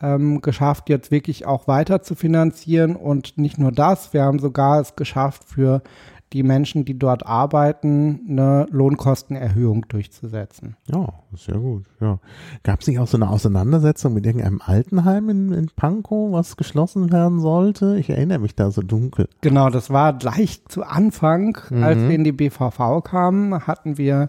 ähm, 0.00 0.42
geschafft, 0.42 0.88
jetzt 0.90 1.10
wirklich 1.10 1.44
auch 1.46 1.66
weiter 1.66 2.02
zu 2.02 2.14
finanzieren. 2.14 2.94
Und 2.94 3.36
nicht 3.38 3.58
nur 3.58 3.72
das, 3.72 4.12
wir 4.12 4.22
haben 4.22 4.38
sogar 4.38 4.80
es 4.80 4.94
geschafft, 4.96 5.44
für 5.44 5.82
die 6.32 6.42
Menschen, 6.42 6.84
die 6.84 6.98
dort 6.98 7.26
arbeiten, 7.26 8.20
eine 8.28 8.66
Lohnkostenerhöhung 8.70 9.86
durchzusetzen. 9.88 10.76
Ja, 10.86 11.08
sehr 11.34 11.56
gut. 11.58 11.84
Ja. 12.00 12.18
Gab 12.64 12.80
es 12.80 12.86
nicht 12.86 12.98
auch 12.98 13.06
so 13.06 13.16
eine 13.16 13.30
Auseinandersetzung 13.30 14.12
mit 14.14 14.26
irgendeinem 14.26 14.60
Altenheim 14.64 15.30
in, 15.30 15.52
in 15.52 15.70
Pankow, 15.74 16.32
was 16.32 16.56
geschlossen 16.56 17.10
werden 17.12 17.40
sollte? 17.40 17.96
Ich 17.98 18.10
erinnere 18.10 18.40
mich 18.40 18.54
da 18.54 18.70
so 18.70 18.82
dunkel. 18.82 19.28
Genau, 19.40 19.70
das 19.70 19.90
war 19.90 20.12
gleich 20.12 20.64
zu 20.68 20.82
Anfang, 20.82 21.56
als 21.70 21.98
Mhm. 21.98 22.08
wir 22.08 22.14
in 22.14 22.24
die 22.24 22.32
BVV 22.32 23.02
kamen, 23.02 23.66
hatten 23.66 23.96
wir 23.96 24.28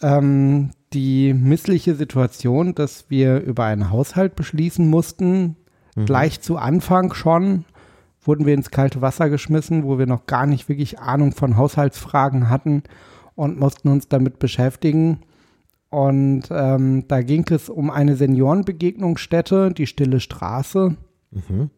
ähm, 0.00 0.70
die 0.92 1.32
missliche 1.34 1.94
Situation, 1.94 2.74
dass 2.74 3.06
wir 3.08 3.40
über 3.40 3.64
einen 3.64 3.90
Haushalt 3.90 4.34
beschließen 4.34 4.88
mussten. 4.88 5.56
Mhm. 5.94 6.06
Gleich 6.06 6.40
zu 6.40 6.56
Anfang 6.56 7.14
schon 7.14 7.64
wurden 8.22 8.46
wir 8.46 8.54
ins 8.54 8.70
kalte 8.70 9.00
Wasser 9.02 9.28
geschmissen, 9.28 9.84
wo 9.84 9.98
wir 9.98 10.06
noch 10.06 10.26
gar 10.26 10.46
nicht 10.46 10.68
wirklich 10.68 10.98
Ahnung 10.98 11.32
von 11.32 11.56
Haushaltsfragen 11.56 12.48
hatten 12.48 12.82
und 13.34 13.58
mussten 13.58 13.88
uns 13.88 14.08
damit 14.08 14.38
beschäftigen. 14.38 15.20
Und 15.90 16.44
ähm, 16.50 17.06
da 17.08 17.20
ging 17.22 17.44
es 17.50 17.68
um 17.68 17.90
eine 17.90 18.16
Seniorenbegegnungsstätte, 18.16 19.72
die 19.72 19.86
Stille 19.86 20.20
Straße 20.20 20.96
Mhm. 21.32 21.70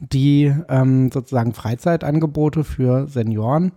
die 0.00 0.52
ähm, 0.68 1.10
sozusagen 1.12 1.52
Freizeitangebote 1.52 2.64
für 2.64 3.06
Senioren 3.06 3.72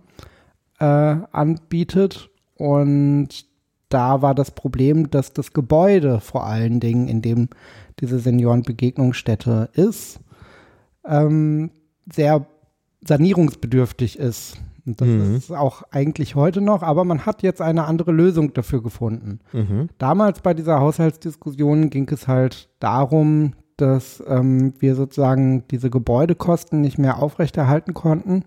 äh, 0.78 0.84
anbietet. 0.84 2.30
Und 2.56 3.28
da 3.88 4.22
war 4.22 4.34
das 4.34 4.52
Problem, 4.52 5.10
dass 5.10 5.32
das 5.32 5.52
Gebäude 5.52 6.20
vor 6.20 6.46
allen 6.46 6.80
Dingen, 6.80 7.08
in 7.08 7.22
dem 7.22 7.48
diese 8.00 8.18
Seniorenbegegnungsstätte 8.18 9.70
ist, 9.72 10.20
ähm, 11.04 11.70
sehr 12.12 12.46
sanierungsbedürftig 13.06 14.18
ist. 14.18 14.58
Und 14.86 15.00
das 15.00 15.08
Mhm. 15.08 15.36
ist 15.36 15.52
auch 15.52 15.82
eigentlich 15.90 16.34
heute 16.34 16.60
noch, 16.60 16.82
aber 16.82 17.04
man 17.04 17.26
hat 17.26 17.42
jetzt 17.42 17.60
eine 17.60 17.84
andere 17.84 18.12
Lösung 18.12 18.52
dafür 18.54 18.82
gefunden. 18.82 19.40
Mhm. 19.52 19.88
Damals 19.98 20.40
bei 20.40 20.54
dieser 20.54 20.80
Haushaltsdiskussion 20.80 21.90
ging 21.90 22.08
es 22.10 22.26
halt 22.26 22.68
darum, 22.80 23.52
dass 23.76 24.22
ähm, 24.26 24.74
wir 24.78 24.94
sozusagen 24.94 25.66
diese 25.68 25.90
Gebäudekosten 25.90 26.80
nicht 26.80 26.98
mehr 26.98 27.22
aufrechterhalten 27.22 27.94
konnten 27.94 28.44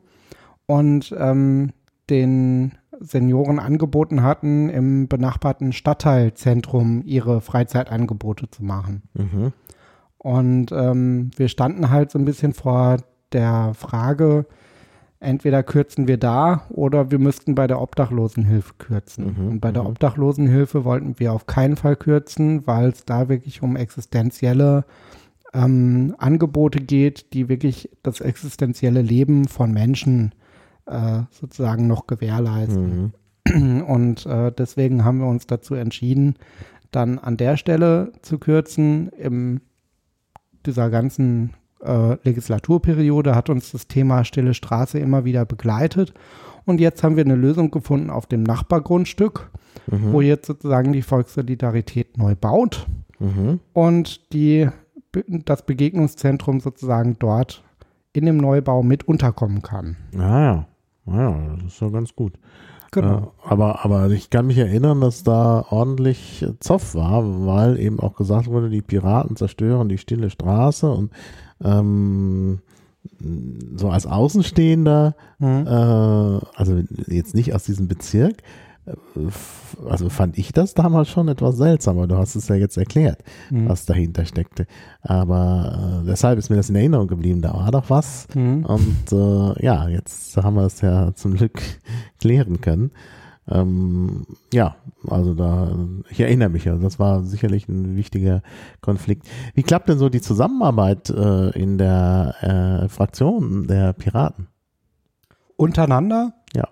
und 0.65 1.15
ähm, 1.17 1.72
den 2.10 2.74
Senioren 3.00 3.60
angeboten 3.60 4.22
hatten, 4.24 4.70
im 4.70 5.08
benachbarten 5.08 5.72
Stadtteilzentrum 5.74 7.01
ihre 7.05 7.41
Freizeitangebote 7.41 8.50
zu 8.50 8.63
machen. 8.63 9.03
Mhm. 9.13 9.53
Und 10.17 10.72
ähm, 10.72 11.32
wir 11.36 11.48
standen 11.48 11.89
halt 11.89 12.12
so 12.12 12.20
ein 12.20 12.25
bisschen 12.25 12.53
vor 12.53 12.98
der 13.34 13.74
Frage, 13.74 14.46
entweder 15.20 15.63
kürzen 15.63 16.08
wir 16.08 16.18
da 16.18 16.66
oder 16.70 17.10
wir 17.10 17.20
müssten 17.20 17.56
bei 17.56 17.66
der 17.68 17.82
Obdachlosenhilfe 17.82 18.74
kürzen. 18.78 19.36
Mhm, 19.38 19.48
Und 19.48 19.60
bei 19.62 19.72
der 19.72 19.84
mhm. 19.84 19.90
Obdachlosenhilfe 19.90 20.84
wollten 20.84 21.20
wir 21.20 21.34
auf 21.34 21.46
keinen 21.46 21.78
Fall 21.78 21.96
kürzen, 21.96 22.68
weil 22.68 22.90
es 22.90 23.06
da 23.06 23.30
wirklich 23.30 23.62
um 23.63 23.75
existenzielle 23.75 24.86
ähm, 25.54 26.16
Angebote 26.18 26.80
geht, 26.80 27.34
die 27.34 27.48
wirklich 27.48 27.90
das 28.04 28.20
existenzielle 28.20 29.02
Leben 29.02 29.48
von 29.48 29.72
Menschen 29.72 30.34
äh, 30.86 31.22
sozusagen 31.32 31.88
noch 31.88 32.08
gewährleisten. 32.08 33.13
Mhm. 33.48 33.82
Und 33.84 34.25
äh, 34.25 34.52
deswegen 34.52 35.06
haben 35.06 35.20
wir 35.20 35.28
uns 35.28 35.48
dazu 35.48 35.75
entschieden, 35.75 36.36
dann 36.92 37.20
an 37.20 37.38
der 37.38 37.58
Stelle 37.58 38.12
zu 38.22 38.40
kürzen. 38.40 39.10
In 39.10 39.62
dieser 40.66 40.90
ganzen 40.90 41.54
äh, 41.84 42.18
Legislaturperiode 42.24 43.36
hat 43.36 43.50
uns 43.50 43.72
das 43.72 43.88
Thema 43.88 44.24
Stille 44.24 44.54
Straße 44.54 45.00
immer 45.00 45.25
wieder 45.25 45.46
begleitet. 45.46 46.13
Und 46.66 46.80
jetzt 46.80 47.04
haben 47.04 47.18
wir 47.18 47.25
eine 47.25 47.36
Lösung 47.36 47.72
gefunden 47.72 48.10
auf 48.10 48.25
dem 48.25 48.44
Nachbargrundstück, 48.44 49.50
Mhm. 49.92 50.13
wo 50.13 50.22
jetzt 50.22 50.46
sozusagen 50.46 50.94
die 50.94 51.02
Volkssolidarität 51.02 52.18
neu 52.18 52.36
baut 52.36 52.88
Mhm. 53.20 53.60
und 53.74 54.32
die, 54.34 54.70
das 55.46 55.66
Begegnungszentrum 55.66 56.60
sozusagen 56.60 57.18
dort 57.20 57.63
in 58.13 58.25
dem 58.25 58.38
Neubau 58.38 58.84
mit 58.84 59.08
unterkommen 59.08 59.62
kann. 59.62 59.98
Ah 60.16 60.42
ja. 60.42 60.68
Ah 61.06 61.18
ja, 61.18 61.56
das 61.56 61.74
ist 61.74 61.82
ja 61.82 61.90
ganz 61.90 62.16
gut. 62.16 62.34
Genau. 62.92 63.34
Äh, 63.44 63.50
aber, 63.50 63.84
aber 63.84 64.10
ich 64.12 64.30
kann 64.30 64.46
mich 64.48 64.58
erinnern, 64.60 65.02
dass 65.02 65.24
da 65.24 65.66
ordentlich 65.70 66.46
Zoff 66.60 66.94
war, 66.96 67.24
weil 67.48 67.80
eben 67.80 68.00
auch 68.00 68.16
gesagt 68.16 68.48
wurde, 68.48 68.70
die 68.70 68.84
Piraten 68.84 69.36
zerstören 69.36 69.90
die 69.90 69.98
stille 69.98 70.30
Straße 70.30 70.90
und 70.90 71.12
ähm, 71.63 72.60
so 73.75 73.89
als 73.89 74.05
Außenstehender, 74.05 75.15
Mhm. 75.39 75.67
äh, 75.67 76.39
also 76.55 76.82
jetzt 77.08 77.36
nicht 77.36 77.53
aus 77.53 77.63
diesem 77.63 77.88
Bezirk, 77.88 78.38
äh, 78.86 78.93
also 79.89 80.10
fand 80.10 80.38
ich 80.38 80.53
das 80.53 80.74
damals 80.74 81.10
schon 81.10 81.27
etwas 81.27 81.58
seltsam, 81.58 81.98
aber 81.98 82.08
du 82.08 82.17
hast 82.17 82.36
es 82.36 82.48
ja 82.48 82.55
jetzt 82.55 82.77
erklärt, 82.77 83.24
Mhm. 83.50 83.67
was 83.70 83.86
dahinter 83.86 84.25
steckte. 84.25 84.67
Aber 85.01 86.01
äh, 86.03 86.05
deshalb 86.05 86.39
ist 86.39 86.50
mir 86.50 86.55
das 86.58 86.70
in 86.70 86.75
Erinnerung 86.75 87.08
geblieben, 87.08 87.41
da 87.41 87.53
war 87.53 87.72
doch 87.72 87.89
was. 87.89 88.27
Mhm. 88.36 88.65
Und 88.65 89.12
äh, 89.12 89.65
ja, 89.65 89.88
jetzt 89.89 90.38
haben 90.38 90.55
wir 90.55 90.65
es 90.65 90.79
ja 90.82 91.13
zum 91.15 91.34
Glück 91.36 91.62
klären 92.20 92.62
können. 92.62 92.91
Ähm, 93.50 94.25
ja, 94.53 94.75
also 95.07 95.33
da, 95.33 95.75
ich 96.09 96.19
erinnere 96.19 96.50
mich, 96.50 96.67
also 96.69 96.81
das 96.81 97.00
war 97.00 97.23
sicherlich 97.23 97.67
ein 97.67 97.95
wichtiger 97.95 98.41
Konflikt. 98.81 99.27
Wie 99.53 99.63
klappt 99.63 99.89
denn 99.89 99.97
so 99.97 100.09
die 100.09 100.21
Zusammenarbeit 100.21 101.09
äh, 101.09 101.50
in 101.50 101.77
der 101.77 102.83
äh, 102.83 102.89
Fraktion 102.89 103.67
der 103.67 103.93
Piraten? 103.93 104.47
Untereinander? 105.57 106.33
Ja. 106.55 106.67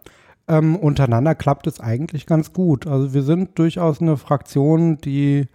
Ähm, 0.48 0.76
untereinander 0.76 1.36
klappt 1.36 1.68
es 1.68 1.80
eigentlich 1.80 2.26
ganz 2.26 2.54
gut. 2.54 2.88
Also 2.88 3.14
wir 3.14 3.24
sind 3.24 3.60
durchaus 3.60 4.02
eine 4.02 4.18
Fraktion, 4.18 4.98
die 4.98 5.48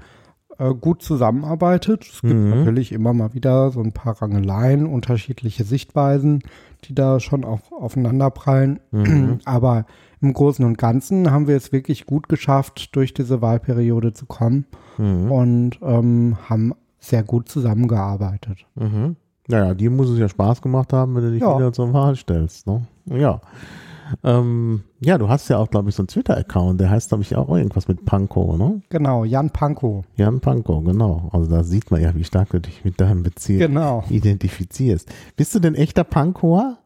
äh, 0.59 0.73
gut 0.75 1.03
zusammenarbeitet. 1.03 2.05
Es 2.05 2.21
gibt 2.23 2.35
Mhm. 2.35 2.51
natürlich 2.51 2.93
immer 2.93 3.13
mal 3.13 3.35
wieder 3.35 3.71
so 3.71 3.81
ein 3.81 3.93
paar 3.93 4.21
Rangeleien, 4.21 4.87
unterschiedliche 4.87 5.65
Sichtweisen, 5.65 6.43
die 6.85 6.95
da 6.95 7.21
schon 7.21 7.45
auf, 7.45 7.73
aufeinanderprallen. 7.73 8.81
Mhm. 8.91 9.39
Aber 9.45 9.87
im 10.21 10.33
Großen 10.33 10.65
und 10.65 10.79
Ganzen 10.79 11.31
haben 11.31 11.47
wir 11.47 11.57
es 11.57 11.73
wirklich 11.73 12.07
gut 12.07 12.29
geschafft, 12.29 12.95
durch 12.97 13.13
diese 13.15 13.43
Wahlperiode 13.43 14.13
zu 14.13 14.27
kommen 14.27 14.65
Mhm. 14.99 15.31
und 15.31 15.79
ähm, 15.83 16.37
haben 16.49 16.73
sehr 16.99 17.23
gut 17.23 17.49
zusammengearbeitet. 17.49 18.65
Mhm. 18.75 19.17
Naja, 19.49 19.75
dir 19.75 19.91
muss 19.91 20.09
es 20.11 20.19
ja 20.19 20.29
Spaß 20.29 20.63
gemacht 20.63 20.93
haben, 20.93 21.15
wenn 21.15 21.23
du 21.23 21.31
dich 21.33 21.41
Ja. 21.43 21.57
wieder 21.57 21.73
zur 21.73 21.93
Wahl 21.93 22.17
stellst. 22.17 22.67
Ne? 22.67 22.83
Ja. 23.07 23.41
Ähm, 24.23 24.83
ja, 25.01 25.19
du 25.19 25.29
hast 25.29 25.49
ja 25.49 25.59
auch, 25.59 25.69
glaube 25.71 25.89
ich, 25.89 25.95
so 25.95 26.03
einen 26.03 26.09
Twitter-Account, 26.09 26.81
der 26.81 26.91
heißt, 26.91 27.09
glaube 27.09 27.23
ich, 27.23 27.35
auch 27.37 27.49
irgendwas 27.49 27.89
mit 27.89 28.05
Pankow, 28.05 28.57
ne? 28.57 28.81
Genau, 28.89 29.25
Jan 29.25 29.51
Pankow. 29.51 30.05
Jan 30.17 30.41
Pankow, 30.41 30.85
genau. 30.85 31.29
Also 31.33 31.51
da 31.51 31.65
sieht 31.65 31.91
man 31.91 32.01
ja, 32.01 32.15
wie 32.15 32.25
stark 32.25 32.51
du 32.51 32.61
dich 32.61 32.85
mit 32.85 33.01
deinem 33.01 33.23
Bezirk 33.23 33.59
Genau. 33.59 34.05
identifizierst. 34.09 35.11
Bist 35.37 35.55
du 35.55 35.59
denn 35.61 35.75
echter 35.75 36.05
Pankower? 36.05 36.79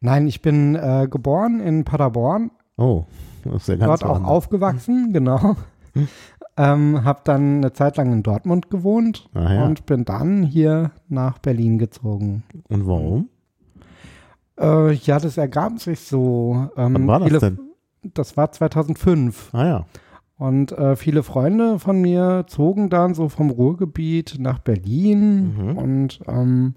Nein, 0.00 0.28
ich 0.28 0.42
bin 0.42 0.76
äh, 0.76 1.08
geboren 1.10 1.60
in 1.60 1.84
Paderborn, 1.84 2.50
Oh, 2.76 3.04
das 3.44 3.62
ist 3.62 3.68
ja 3.68 3.74
ganz 3.76 4.00
dort 4.00 4.20
auch 4.20 4.24
aufgewachsen, 4.24 5.12
genau. 5.12 5.56
ähm, 6.56 7.04
hab 7.04 7.24
dann 7.24 7.56
eine 7.56 7.72
Zeit 7.72 7.96
lang 7.96 8.12
in 8.12 8.22
Dortmund 8.22 8.70
gewohnt 8.70 9.28
Ah, 9.34 9.52
ja. 9.54 9.64
und 9.66 9.84
bin 9.86 10.04
dann 10.04 10.44
hier 10.44 10.92
nach 11.08 11.38
Berlin 11.38 11.78
gezogen. 11.78 12.44
Und 12.68 12.86
warum? 12.86 13.28
Äh, 14.60 14.92
ja, 14.92 15.18
das 15.18 15.36
ergab 15.36 15.78
sich 15.80 16.00
so. 16.00 16.68
Ähm, 16.76 16.94
Wann 16.94 17.06
war 17.06 17.18
das 17.20 17.28
viele, 17.28 17.38
denn? 17.40 17.58
Das 18.14 18.36
war 18.36 18.50
2005. 18.52 19.50
Ah 19.52 19.66
ja. 19.66 19.86
Und 20.36 20.72
äh, 20.72 20.94
viele 20.96 21.22
Freunde 21.24 21.78
von 21.78 22.00
mir 22.00 22.44
zogen 22.46 22.90
dann 22.90 23.14
so 23.14 23.28
vom 23.28 23.50
Ruhrgebiet 23.50 24.36
nach 24.38 24.60
Berlin. 24.60 25.54
Mhm. 25.56 25.76
Und 25.78 26.20
ähm, 26.28 26.74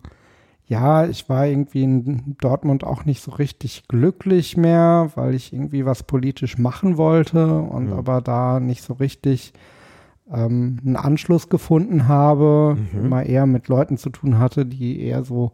ja, 0.66 1.06
ich 1.06 1.28
war 1.30 1.46
irgendwie 1.48 1.84
in 1.84 2.36
Dortmund 2.40 2.84
auch 2.84 3.06
nicht 3.06 3.22
so 3.22 3.32
richtig 3.32 3.88
glücklich 3.88 4.58
mehr, 4.58 5.12
weil 5.16 5.36
ich 5.36 5.54
irgendwie 5.54 5.86
was 5.86 6.04
politisch 6.04 6.58
machen 6.58 6.98
wollte 6.98 7.58
und 7.62 7.88
Mhm. 7.88 7.94
aber 7.94 8.22
da 8.22 8.60
nicht 8.60 8.82
so 8.82 8.94
richtig 8.94 9.54
ähm, 10.34 10.78
einen 10.86 10.96
Anschluss 10.96 11.50
gefunden 11.50 12.08
habe, 12.08 12.78
Mhm. 12.94 13.06
immer 13.06 13.24
eher 13.24 13.46
mit 13.46 13.68
Leuten 13.68 13.98
zu 13.98 14.10
tun 14.10 14.40
hatte, 14.40 14.66
die 14.66 15.02
eher 15.02 15.24
so 15.26 15.52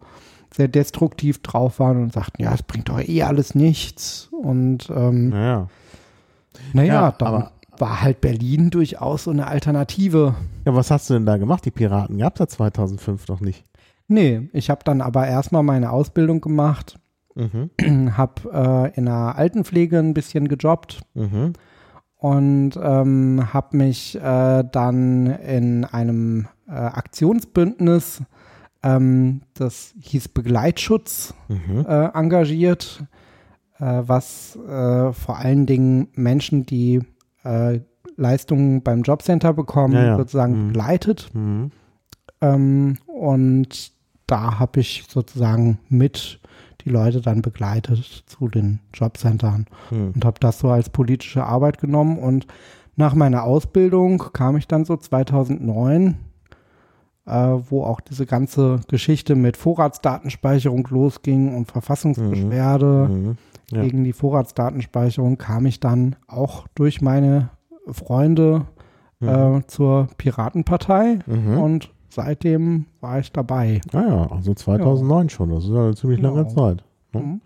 sehr 0.58 0.68
destruktiv 0.68 1.42
drauf 1.42 1.80
waren 1.80 2.02
und 2.04 2.14
sagten, 2.14 2.42
ja, 2.42 2.54
es 2.54 2.64
bringt 2.64 2.90
doch 2.90 3.00
eh 3.00 3.24
alles 3.24 3.56
nichts. 3.56 4.28
Und 4.32 4.90
ähm, 4.94 5.30
Naja. 5.30 5.68
naja, 6.74 6.94
Ja, 6.94 7.12
dann 7.12 7.28
aber- 7.28 7.52
war 7.78 8.02
halt 8.02 8.22
Berlin 8.22 8.72
durchaus 8.72 9.26
so 9.26 9.32
eine 9.32 9.48
Alternative. 9.48 10.34
Ja, 10.66 10.74
was 10.76 10.90
hast 10.92 11.10
du 11.10 11.14
denn 11.14 11.26
da 11.28 11.38
gemacht? 11.38 11.64
Die 11.66 11.72
Piraten 11.72 12.18
gab 12.18 12.34
es 12.36 12.40
ja 12.40 12.48
2005 12.48 13.28
noch 13.28 13.40
nicht. 13.40 13.64
Nee, 14.08 14.50
ich 14.54 14.70
habe 14.72 14.82
dann 14.84 15.02
aber 15.02 15.28
erstmal 15.28 15.62
meine 15.64 15.92
Ausbildung 15.92 16.42
gemacht 16.42 16.98
mhm. 17.36 17.70
habe 18.18 18.92
äh, 18.94 18.98
in 18.98 19.08
einer 19.08 19.36
Altenpflege 19.38 20.00
ein 20.00 20.14
bisschen 20.16 20.48
gejobbt 20.48 21.02
Mhm. 21.14 21.54
und 22.18 22.72
ähm, 22.82 23.54
habe 23.54 23.78
mich 23.78 24.16
äh, 24.20 24.64
dann 24.72 25.28
in 25.28 25.86
einem 25.86 26.48
äh, 26.68 26.72
Aktionsbündnis, 26.72 28.22
ähm, 28.96 29.42
das 29.54 29.94
hieß 30.00 30.30
Begleitschutz, 30.30 31.34
Mhm. 31.50 31.86
äh, 31.88 32.06
engagiert, 32.14 33.04
äh, 33.80 34.04
was 34.06 34.56
äh, 34.56 35.14
vor 35.14 35.38
allen 35.38 35.66
Dingen 35.66 36.08
Menschen, 36.14 36.66
die 36.66 37.02
äh, 37.44 37.80
Leistungen 38.16 38.82
beim 38.82 39.04
Jobcenter 39.04 39.54
bekommen, 39.54 39.94
Ja, 39.94 40.06
ja. 40.06 40.18
sozusagen 40.18 40.54
Mhm. 40.64 40.68
begleitet. 40.70 41.30
Mhm. 41.34 41.72
Ähm, 42.42 42.98
und 43.06 43.92
da 44.28 44.60
habe 44.60 44.80
ich 44.80 45.06
sozusagen 45.08 45.80
mit 45.90 46.40
die 46.84 46.90
Leute 46.90 47.22
dann 47.22 47.42
begleitet 47.42 48.24
zu 48.28 48.48
den 48.48 48.80
Jobcentern 48.94 49.66
Mhm. 49.92 50.12
und 50.16 50.26
habe 50.26 50.40
das 50.40 50.60
so 50.60 50.70
als 50.70 50.90
politische 50.90 51.44
Arbeit 51.46 51.80
genommen. 51.80 52.18
Und 52.18 52.48
nach 52.96 53.14
meiner 53.14 53.44
Ausbildung 53.44 54.18
kam 54.34 54.58
ich 54.58 54.68
dann 54.68 54.86
so 54.86 54.98
2009, 54.98 56.08
äh, 56.08 56.14
wo 57.28 57.84
auch 57.84 58.00
diese 58.00 58.26
ganze 58.26 58.80
Geschichte 58.88 59.36
mit 59.36 59.58
Vorratsdatenspeicherung 59.58 60.88
losging 60.90 61.56
und 61.56 61.70
Verfassungsbeschwerde 61.72 63.08
Mhm. 63.10 63.38
Ja. 63.72 63.82
gegen 63.84 64.06
die 64.06 64.14
Vorratsdatenspeicherung, 64.14 65.38
kam 65.38 65.66
ich 65.66 65.80
dann 65.82 66.16
auch 66.28 66.68
durch 66.76 67.02
meine 67.02 67.50
Freunde 67.92 68.66
äh, 69.20 69.62
zur 69.68 70.08
Piratenpartei 70.18 71.20
Mhm. 71.26 71.58
und 71.58 71.92
seitdem 72.10 72.86
war 73.02 73.20
ich 73.20 73.32
dabei. 73.32 73.82
Ah 73.94 74.04
ja, 74.08 74.32
also 74.32 74.54
2009 74.54 75.30
schon. 75.30 75.50
Das 75.50 75.64
ist 75.66 75.72
ja 75.72 75.84
eine 75.84 75.96
ziemlich 75.96 76.22
lange 76.22 76.46
Genau. 76.46 76.56
Zeit. 76.56 76.84
Ne? 77.14 77.40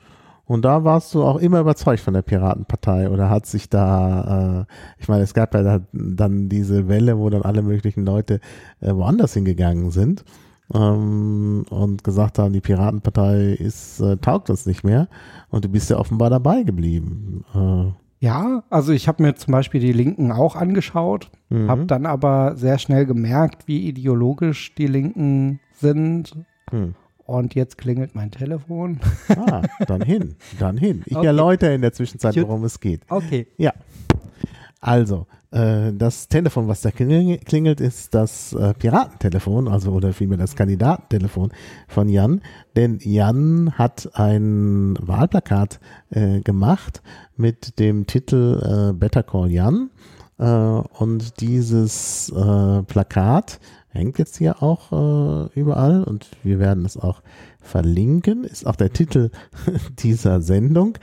Mhm. 0.48 0.53
Und 0.53 0.65
da 0.65 0.83
warst 0.83 1.13
du 1.13 1.24
auch 1.24 1.38
immer 1.38 1.60
überzeugt 1.60 2.01
von 2.01 2.13
der 2.13 2.21
Piratenpartei 2.21 3.10
oder 3.10 3.29
hat 3.29 3.45
sich 3.45 3.69
da, 3.69 4.65
äh, 4.67 5.01
ich 5.01 5.07
meine, 5.07 5.24
es 5.24 5.33
gab 5.33 5.53
ja 5.53 5.63
da, 5.63 5.79
dann 5.93 6.50
diese 6.50 6.88
Welle, 6.88 7.17
wo 7.17 7.29
dann 7.29 7.43
alle 7.43 7.62
möglichen 7.62 8.05
Leute 8.05 8.39
äh, 8.81 8.93
woanders 8.93 9.33
hingegangen 9.33 9.91
sind 9.91 10.25
ähm, 10.74 11.65
und 11.69 12.03
gesagt 12.03 12.39
haben, 12.39 12.53
die 12.53 12.62
Piratenpartei 12.62 13.53
ist, 13.53 14.00
äh, 14.01 14.17
taugt 14.17 14.50
uns 14.50 14.65
nicht 14.65 14.83
mehr 14.83 15.07
und 15.50 15.65
du 15.65 15.69
bist 15.69 15.89
ja 15.89 15.98
offenbar 15.98 16.29
dabei 16.29 16.63
geblieben. 16.63 17.45
Äh, 17.53 17.91
Ja, 18.19 18.63
also 18.69 18.91
ich 18.91 19.07
habe 19.07 19.24
mir 19.24 19.36
zum 19.36 19.51
Beispiel 19.51 19.81
die 19.81 19.93
Linken 19.93 20.31
auch 20.31 20.55
angeschaut, 20.55 21.31
mhm. 21.50 21.69
habe 21.69 21.86
dann 21.86 22.05
aber 22.05 22.55
sehr 22.55 22.77
schnell 22.77 23.05
gemerkt, 23.05 23.67
wie 23.67 23.88
ideologisch 23.88 24.75
die 24.75 24.88
Linken 24.88 25.60
sind. 25.74 26.36
Hm. 26.69 26.93
Und 27.31 27.55
jetzt 27.55 27.77
klingelt 27.77 28.13
mein 28.13 28.29
Telefon. 28.29 29.00
Ah, 29.29 29.61
dann 29.88 30.01
hin, 30.01 30.35
dann 30.59 30.75
hin. 30.77 31.01
Ich 31.05 31.15
Okay. 31.15 31.27
erläutere 31.27 31.73
in 31.73 31.81
der 31.81 31.93
Zwischenzeit, 31.93 32.35
worum 32.35 32.65
es 32.65 32.77
geht. 32.81 33.03
Okay. 33.09 33.47
Ja. 33.57 33.71
Also, 34.81 35.27
äh, 35.51 35.93
das 35.93 36.27
Telefon, 36.27 36.67
was 36.67 36.81
da 36.81 36.89
klingel- 36.89 37.38
klingelt, 37.45 37.79
ist 37.79 38.13
das 38.15 38.51
äh, 38.51 38.73
Piratentelefon, 38.73 39.69
also 39.69 39.91
oder 39.93 40.11
vielmehr 40.11 40.39
das 40.39 40.55
Kandidatentelefon 40.57 41.51
von 41.88 42.09
Jan. 42.09 42.41
Denn 42.75 43.00
Jan 43.01 43.71
hat 43.77 44.09
ein 44.15 44.95
Wahlplakat 45.00 45.79
äh, 46.09 46.41
gemacht 46.41 47.01
mit 47.38 47.79
dem 47.79 48.07
Titel 48.07 48.89
äh, 48.89 48.93
Better 48.93 49.23
Call 49.23 49.51
Jan. 49.51 49.89
Äh, 50.38 50.43
und 50.45 51.39
dieses 51.39 52.29
äh, 52.35 52.83
Plakat 52.83 53.59
hängt 53.91 54.17
jetzt 54.19 54.38
hier 54.38 54.63
auch 54.63 54.91
äh, 54.91 55.60
überall 55.60 56.03
und 56.03 56.29
wir 56.43 56.60
werden 56.60 56.86
es 56.86 56.98
auch 56.98 57.21
verlinken. 57.62 58.43
Ist 58.43 58.65
auch 58.65 58.75
der 58.75 58.91
Titel 58.91 59.29
dieser 60.00 60.41
Sendung. 60.41 60.98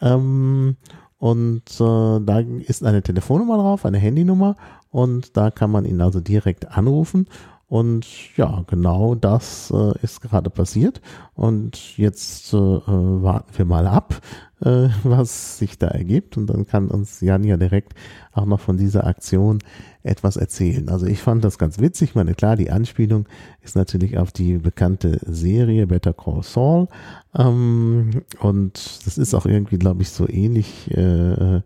Ähm, 0.00 0.76
und 1.18 1.62
äh, 1.80 2.20
da 2.20 2.40
ist 2.66 2.84
eine 2.84 3.02
Telefonnummer 3.02 3.56
drauf, 3.56 3.86
eine 3.86 3.98
Handynummer 3.98 4.56
und 4.90 5.36
da 5.36 5.50
kann 5.50 5.70
man 5.70 5.84
ihn 5.84 6.00
also 6.00 6.20
direkt 6.20 6.68
anrufen. 6.76 7.28
Und 7.72 8.36
ja, 8.36 8.64
genau 8.66 9.14
das 9.14 9.72
äh, 9.74 9.94
ist 10.02 10.20
gerade 10.20 10.50
passiert. 10.50 11.00
Und 11.32 11.96
jetzt 11.96 12.52
äh, 12.52 12.58
warten 12.58 13.50
wir 13.56 13.64
mal 13.64 13.86
ab, 13.86 14.20
äh, 14.60 14.90
was 15.04 15.56
sich 15.56 15.78
da 15.78 15.86
ergibt. 15.86 16.36
Und 16.36 16.48
dann 16.48 16.66
kann 16.66 16.88
uns 16.88 17.22
Jan 17.22 17.44
ja 17.44 17.56
direkt 17.56 17.94
auch 18.32 18.44
noch 18.44 18.60
von 18.60 18.76
dieser 18.76 19.06
Aktion 19.06 19.60
etwas 20.02 20.36
erzählen. 20.36 20.90
Also 20.90 21.06
ich 21.06 21.22
fand 21.22 21.44
das 21.44 21.56
ganz 21.56 21.80
witzig. 21.80 22.10
Ich 22.10 22.14
meine, 22.14 22.34
klar, 22.34 22.56
die 22.56 22.70
Anspielung 22.70 23.26
ist 23.62 23.74
natürlich 23.74 24.18
auf 24.18 24.32
die 24.32 24.58
bekannte 24.58 25.18
Serie 25.22 25.86
Better 25.86 26.12
Call 26.12 26.42
Saul. 26.42 26.88
Ähm, 27.34 28.22
und 28.40 29.06
das 29.06 29.16
ist 29.16 29.32
auch 29.32 29.46
irgendwie, 29.46 29.78
glaube 29.78 30.02
ich, 30.02 30.10
so 30.10 30.28
ähnlich 30.28 30.90
äh, 30.90 31.62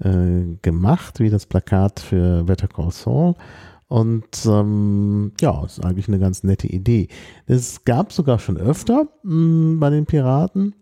äh, 0.00 0.56
gemacht 0.62 1.20
wie 1.20 1.30
das 1.30 1.46
Plakat 1.46 2.00
für 2.00 2.42
Better 2.42 2.66
Call 2.66 2.90
Saul. 2.90 3.36
Und 3.88 4.46
ähm, 4.46 5.32
ja, 5.40 5.64
ist 5.64 5.84
eigentlich 5.84 6.08
eine 6.08 6.18
ganz 6.18 6.42
nette 6.42 6.66
Idee. 6.66 7.08
Es 7.46 7.84
gab 7.84 8.12
sogar 8.12 8.38
schon 8.38 8.56
öfter 8.56 9.08
mh, 9.22 9.78
bei 9.78 9.90
den 9.90 10.06
Piraten, 10.06 10.74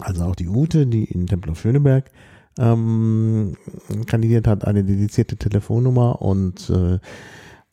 also 0.00 0.24
auch 0.24 0.34
die 0.34 0.48
Ute, 0.48 0.86
die 0.86 1.04
in 1.04 1.26
Tempelhof 1.26 1.60
Schöneberg 1.60 2.10
ähm, 2.58 3.56
kandidiert 4.06 4.46
hat, 4.46 4.66
eine 4.66 4.84
dedizierte 4.84 5.36
Telefonnummer 5.36 6.20
und 6.22 6.68
äh, 6.70 6.98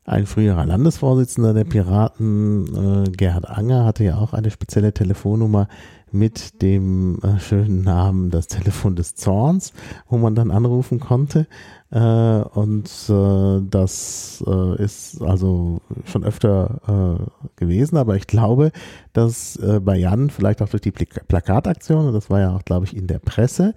ein 0.03 0.25
früherer 0.25 0.65
Landesvorsitzender 0.65 1.53
der 1.53 1.63
Piraten, 1.63 3.05
äh, 3.05 3.11
Gerhard 3.11 3.47
Anger, 3.47 3.85
hatte 3.85 4.03
ja 4.03 4.17
auch 4.17 4.33
eine 4.33 4.49
spezielle 4.49 4.93
Telefonnummer 4.93 5.67
mit 6.11 6.61
dem 6.61 7.19
äh, 7.21 7.39
schönen 7.39 7.83
Namen 7.83 8.31
das 8.31 8.47
Telefon 8.47 8.95
des 8.95 9.15
Zorns, 9.15 9.73
wo 10.09 10.17
man 10.17 10.35
dann 10.35 10.51
anrufen 10.51 10.99
konnte. 10.99 11.47
Äh, 11.91 11.99
und 11.99 12.89
äh, 13.09 13.61
das 13.69 14.41
äh, 14.47 14.81
ist 14.81 15.21
also 15.21 15.81
schon 16.05 16.23
öfter 16.23 17.19
äh, 17.19 17.49
gewesen, 17.57 17.97
aber 17.97 18.15
ich 18.15 18.27
glaube, 18.27 18.71
dass 19.11 19.57
äh, 19.57 19.81
bei 19.81 19.97
Jan 19.97 20.29
vielleicht 20.29 20.61
auch 20.61 20.69
durch 20.69 20.81
die 20.81 20.91
Plakataktion, 20.91 22.07
und 22.07 22.13
das 22.13 22.29
war 22.29 22.39
ja 22.39 22.55
auch, 22.55 22.63
glaube 22.63 22.85
ich, 22.85 22.95
in 22.95 23.07
der 23.07 23.19
Presse, 23.19 23.75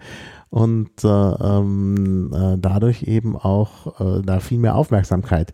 und 0.48 1.03
äh, 1.03 1.09
ähm, 1.09 2.33
äh, 2.33 2.57
dadurch 2.57 3.03
eben 3.03 3.37
auch 3.37 4.00
äh, 4.00 4.22
da 4.22 4.38
viel 4.38 4.59
mehr 4.59 4.77
Aufmerksamkeit 4.77 5.53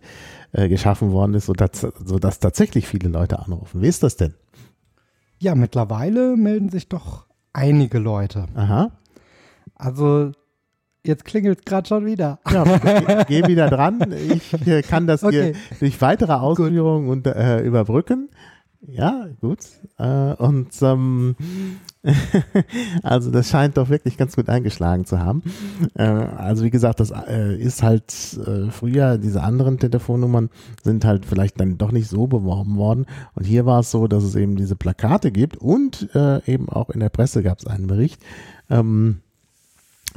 äh, 0.51 0.69
geschaffen 0.69 1.11
worden 1.11 1.33
ist, 1.33 1.47
sodass, 1.47 1.81
sodass 2.05 2.39
tatsächlich 2.39 2.87
viele 2.87 3.09
Leute 3.09 3.39
anrufen. 3.39 3.81
Wie 3.81 3.87
ist 3.87 4.03
das 4.03 4.17
denn? 4.17 4.35
Ja, 5.39 5.55
mittlerweile 5.55 6.37
melden 6.37 6.69
sich 6.69 6.87
doch 6.87 7.25
einige 7.53 7.97
Leute. 7.97 8.45
Aha. 8.53 8.91
Also 9.73 10.33
jetzt 11.05 11.25
klingelt 11.25 11.59
es 11.59 11.65
gerade 11.65 11.87
schon 11.87 12.05
wieder. 12.05 12.39
Ja, 12.51 12.63
geh, 13.27 13.41
geh 13.41 13.47
wieder 13.47 13.69
dran. 13.69 14.13
Ich 14.29 14.53
äh, 14.67 14.81
kann 14.81 15.07
das 15.07 15.23
Okay. 15.23 15.53
hier 15.53 15.79
durch 15.79 16.01
weitere 16.01 16.33
Ausführungen 16.33 17.09
und, 17.09 17.27
äh, 17.27 17.61
überbrücken. 17.61 18.29
Ja, 18.83 19.27
gut. 19.41 19.59
Äh, 19.99 20.33
und 20.33 20.69
ähm, 20.81 21.35
also 23.03 23.29
das 23.29 23.47
scheint 23.49 23.77
doch 23.77 23.89
wirklich 23.89 24.17
ganz 24.17 24.35
gut 24.35 24.49
eingeschlagen 24.49 25.05
zu 25.05 25.19
haben. 25.19 25.43
Äh, 25.93 26.03
also 26.03 26.63
wie 26.63 26.71
gesagt, 26.71 26.99
das 26.99 27.11
äh, 27.11 27.55
ist 27.55 27.83
halt 27.83 28.11
äh, 28.43 28.71
früher, 28.71 29.19
diese 29.19 29.43
anderen 29.43 29.77
Telefonnummern 29.77 30.49
sind 30.83 31.05
halt 31.05 31.27
vielleicht 31.27 31.59
dann 31.59 31.77
doch 31.77 31.91
nicht 31.91 32.09
so 32.09 32.25
beworben 32.25 32.75
worden. 32.77 33.05
Und 33.35 33.45
hier 33.45 33.67
war 33.67 33.81
es 33.81 33.91
so, 33.91 34.07
dass 34.07 34.23
es 34.23 34.35
eben 34.35 34.55
diese 34.55 34.75
Plakate 34.75 35.31
gibt 35.31 35.57
und 35.57 36.09
äh, 36.15 36.43
eben 36.51 36.67
auch 36.67 36.89
in 36.89 37.01
der 37.01 37.09
Presse 37.09 37.43
gab 37.43 37.59
es 37.59 37.67
einen 37.67 37.85
Bericht. 37.85 38.19
Ähm, 38.71 39.21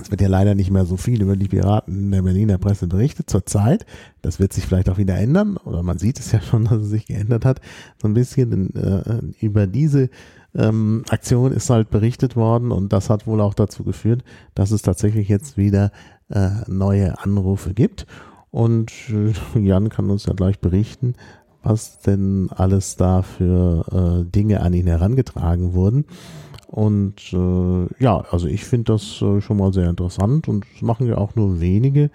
es 0.01 0.11
wird 0.11 0.21
ja 0.21 0.29
leider 0.29 0.55
nicht 0.55 0.71
mehr 0.71 0.87
so 0.87 0.97
viel 0.97 1.23
über 1.23 1.37
die 1.37 1.49
Piraten 1.49 2.05
in 2.05 2.11
der 2.11 2.23
Berliner 2.23 2.59
Presse 2.59 2.87
berichtet 2.87 3.31
zurzeit. 3.31 3.87
Das 4.23 4.41
wird 4.41 4.53
sich 4.53 4.67
vielleicht 4.67 4.89
auch 4.89 4.99
wieder 4.99 5.17
ändern 5.17 5.57
oder 5.57 5.83
man 5.83 5.99
sieht 5.99 6.19
es 6.19 6.33
ja 6.33 6.41
schon, 6.41 6.65
dass 6.71 6.83
es 6.83 6.89
sich 6.91 7.07
geändert 7.07 7.45
hat. 7.45 7.61
So 8.01 8.09
ein 8.09 8.15
bisschen 8.15 8.51
denn, 8.51 8.75
äh, 8.75 9.45
über 9.45 9.67
diese 9.67 10.11
ähm, 10.55 11.05
Aktion 11.11 11.53
ist 11.53 11.71
halt 11.71 11.91
berichtet 11.91 12.37
worden 12.37 12.73
und 12.73 12.93
das 12.93 13.11
hat 13.11 13.27
wohl 13.27 13.41
auch 13.41 13.55
dazu 13.55 13.85
geführt, 13.85 14.25
dass 14.55 14.71
es 14.71 14.83
tatsächlich 14.83 15.29
jetzt 15.29 15.57
wieder 15.57 15.93
äh, 16.29 16.51
neue 16.67 17.19
Anrufe 17.21 17.75
gibt. 17.75 18.07
Und 18.51 18.93
äh, 19.11 19.59
Jan 19.59 19.89
kann 19.89 20.11
uns 20.11 20.27
ja 20.27 20.33
gleich 20.33 20.61
berichten, 20.61 21.15
was 21.63 22.01
denn 22.01 22.51
alles 22.55 22.97
da 22.97 23.23
für 23.23 24.25
äh, 24.25 24.31
Dinge 24.31 24.61
an 24.61 24.75
ihn 24.75 24.87
herangetragen 24.87 25.73
wurden. 25.73 26.05
Und 26.75 27.33
äh, 27.33 28.03
ja, 28.03 28.25
also 28.33 28.49
ich 28.49 28.65
finde 28.65 28.95
das 28.95 29.23
äh, 29.23 29.41
schon 29.41 29.59
mal 29.59 29.73
sehr 29.73 29.89
interessant 29.89 30.49
und 30.49 30.67
es 30.75 30.83
machen 30.83 31.07
ja 31.07 31.19
auch 31.19 31.37
nur 31.37 31.61
wenige, 31.61 32.11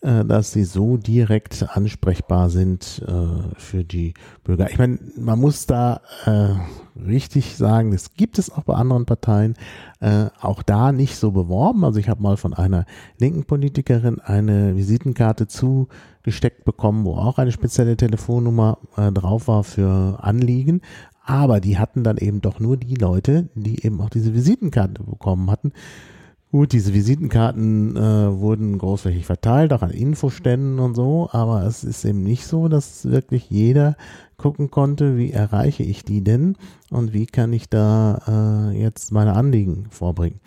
äh, 0.00 0.24
dass 0.24 0.50
sie 0.50 0.64
so 0.64 0.96
direkt 0.96 1.64
ansprechbar 1.76 2.50
sind 2.50 3.00
äh, 3.06 3.54
für 3.56 3.84
die 3.84 4.14
Bürger. 4.42 4.68
Ich 4.68 4.78
meine, 4.78 4.98
man 5.16 5.38
muss 5.38 5.66
da 5.66 6.00
äh, 6.24 6.56
richtig 7.00 7.54
sagen, 7.56 7.92
das 7.92 8.14
gibt 8.14 8.40
es 8.40 8.50
auch 8.50 8.64
bei 8.64 8.74
anderen 8.74 9.06
Parteien, 9.06 9.54
äh, 10.00 10.26
auch 10.40 10.64
da 10.64 10.90
nicht 10.90 11.14
so 11.14 11.30
beworben. 11.30 11.84
Also 11.84 12.00
ich 12.00 12.08
habe 12.08 12.20
mal 12.20 12.36
von 12.36 12.52
einer 12.52 12.86
linken 13.20 13.44
Politikerin 13.44 14.18
eine 14.18 14.74
Visitenkarte 14.74 15.46
zugesteckt 15.46 16.64
bekommen, 16.64 17.04
wo 17.04 17.14
auch 17.14 17.38
eine 17.38 17.52
spezielle 17.52 17.96
Telefonnummer 17.96 18.78
drauf 18.96 19.46
war 19.46 19.62
für 19.62 20.18
Anliegen. 20.20 20.80
Aber 21.24 21.60
die 21.60 21.78
hatten 21.78 22.04
dann 22.04 22.18
eben 22.18 22.40
doch 22.40 22.60
nur 22.60 22.76
die 22.76 22.96
Leute, 22.96 23.48
die 23.54 23.84
eben 23.84 24.00
auch 24.00 24.10
diese 24.10 24.34
Visitenkarte 24.34 25.02
bekommen 25.02 25.50
hatten. 25.50 25.72
Gut, 26.52 26.72
diese 26.72 26.94
Visitenkarten 26.94 27.96
äh, 27.96 28.38
wurden 28.38 28.78
großflächig 28.78 29.26
verteilt, 29.26 29.72
auch 29.72 29.82
an 29.82 29.90
Infoständen 29.90 30.78
und 30.78 30.94
so, 30.94 31.28
aber 31.32 31.64
es 31.64 31.82
ist 31.82 32.04
eben 32.04 32.22
nicht 32.22 32.46
so, 32.46 32.68
dass 32.68 33.06
wirklich 33.06 33.50
jeder 33.50 33.96
gucken 34.36 34.70
konnte, 34.70 35.16
wie 35.16 35.32
erreiche 35.32 35.82
ich 35.82 36.04
die 36.04 36.22
denn 36.22 36.56
und 36.90 37.12
wie 37.12 37.26
kann 37.26 37.52
ich 37.52 37.68
da 37.68 38.70
äh, 38.70 38.80
jetzt 38.80 39.10
meine 39.10 39.32
Anliegen 39.32 39.86
vorbringen. 39.90 40.38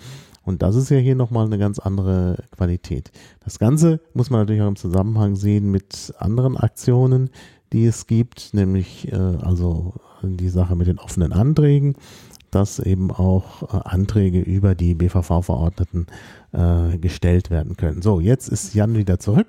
Und 0.44 0.62
das 0.62 0.78
ist 0.78 0.90
ja 0.90 0.98
hier 0.98 1.16
nochmal 1.16 1.46
eine 1.46 1.58
ganz 1.58 1.78
andere 1.78 2.38
Qualität. 2.56 3.12
Das 3.44 3.60
Ganze 3.60 4.00
muss 4.14 4.30
man 4.30 4.40
natürlich 4.40 4.62
auch 4.62 4.70
im 4.70 4.78
Zusammenhang 4.78 5.36
sehen 5.36 5.72
mit 5.72 6.14
anderen 6.20 6.56
Aktionen, 6.56 7.32
die 7.74 7.86
es 7.86 8.08
gibt, 8.08 8.54
nämlich 8.54 9.12
äh, 9.12 9.16
also 9.16 9.96
die 10.24 10.50
Sache 10.50 10.76
mit 10.76 10.88
den 10.88 11.00
offenen 11.00 11.34
Anträgen 11.34 11.96
dass 12.52 12.80
eben 12.80 13.12
auch 13.12 13.64
äh, 13.64 13.82
Anträge 13.84 14.40
über 14.40 14.76
die 14.76 14.96
BVV-Verordneten 14.96 16.08
äh, 16.54 16.98
gestellt 16.98 17.50
werden 17.50 17.76
können. 17.76 18.02
So, 18.02 18.20
jetzt 18.20 18.48
ist 18.48 18.74
Jan 18.74 18.96
wieder 18.96 19.20
zurück 19.20 19.48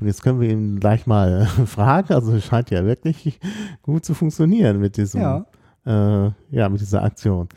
und 0.00 0.06
jetzt 0.06 0.22
können 0.22 0.40
wir 0.40 0.50
ihn 0.50 0.80
gleich 0.80 1.06
mal 1.06 1.46
fragen. 1.66 2.14
Also 2.14 2.32
es 2.32 2.44
scheint 2.44 2.70
ja 2.70 2.84
wirklich 2.84 3.38
gut 3.82 4.04
zu 4.04 4.14
funktionieren 4.14 4.80
mit 4.80 4.96
diesem, 4.96 5.20
ja. 5.20 5.46
Äh, 5.84 6.32
ja, 6.50 6.68
mit 6.68 6.80
dieser 6.80 7.02
Aktion. 7.02 7.48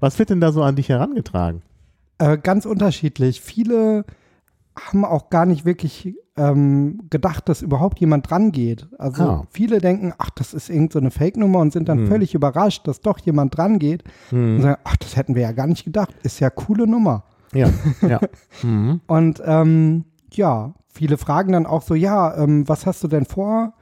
Was 0.00 0.18
wird 0.18 0.30
denn 0.30 0.40
da 0.40 0.52
so 0.52 0.62
an 0.62 0.76
dich 0.76 0.88
herangetragen? 0.88 1.62
Äh, 2.18 2.38
ganz 2.38 2.66
unterschiedlich. 2.66 3.40
Viele 3.40 4.04
haben 4.86 5.04
auch 5.04 5.30
gar 5.30 5.46
nicht 5.46 5.64
wirklich 5.64 6.14
ähm, 6.36 7.00
gedacht, 7.10 7.48
dass 7.48 7.62
überhaupt 7.62 7.98
jemand 8.00 8.30
dran 8.30 8.52
geht. 8.52 8.88
Also 8.98 9.22
ah. 9.22 9.46
viele 9.50 9.78
denken, 9.80 10.12
ach, 10.18 10.30
das 10.30 10.54
ist 10.54 10.70
irgendeine 10.70 11.10
so 11.10 11.18
Fake-Nummer 11.18 11.58
und 11.58 11.72
sind 11.72 11.88
dann 11.88 11.98
hm. 11.98 12.06
völlig 12.08 12.34
überrascht, 12.34 12.86
dass 12.86 13.00
doch 13.00 13.18
jemand 13.18 13.56
dran 13.56 13.78
geht 13.78 14.04
hm. 14.30 14.56
und 14.56 14.62
sagen, 14.62 14.80
ach, 14.84 14.96
das 14.96 15.16
hätten 15.16 15.34
wir 15.34 15.42
ja 15.42 15.52
gar 15.52 15.66
nicht 15.66 15.84
gedacht. 15.84 16.14
Ist 16.22 16.40
ja 16.40 16.50
coole 16.50 16.86
Nummer. 16.86 17.24
Ja, 17.52 17.70
ja. 18.02 18.20
mhm. 18.62 19.00
Und 19.06 19.42
ähm, 19.44 20.04
ja, 20.32 20.74
viele 20.88 21.16
fragen 21.16 21.52
dann 21.52 21.66
auch 21.66 21.82
so, 21.82 21.94
ja, 21.94 22.36
ähm, 22.36 22.68
was 22.68 22.86
hast 22.86 23.02
du 23.02 23.08
denn 23.08 23.24
vor? 23.24 23.72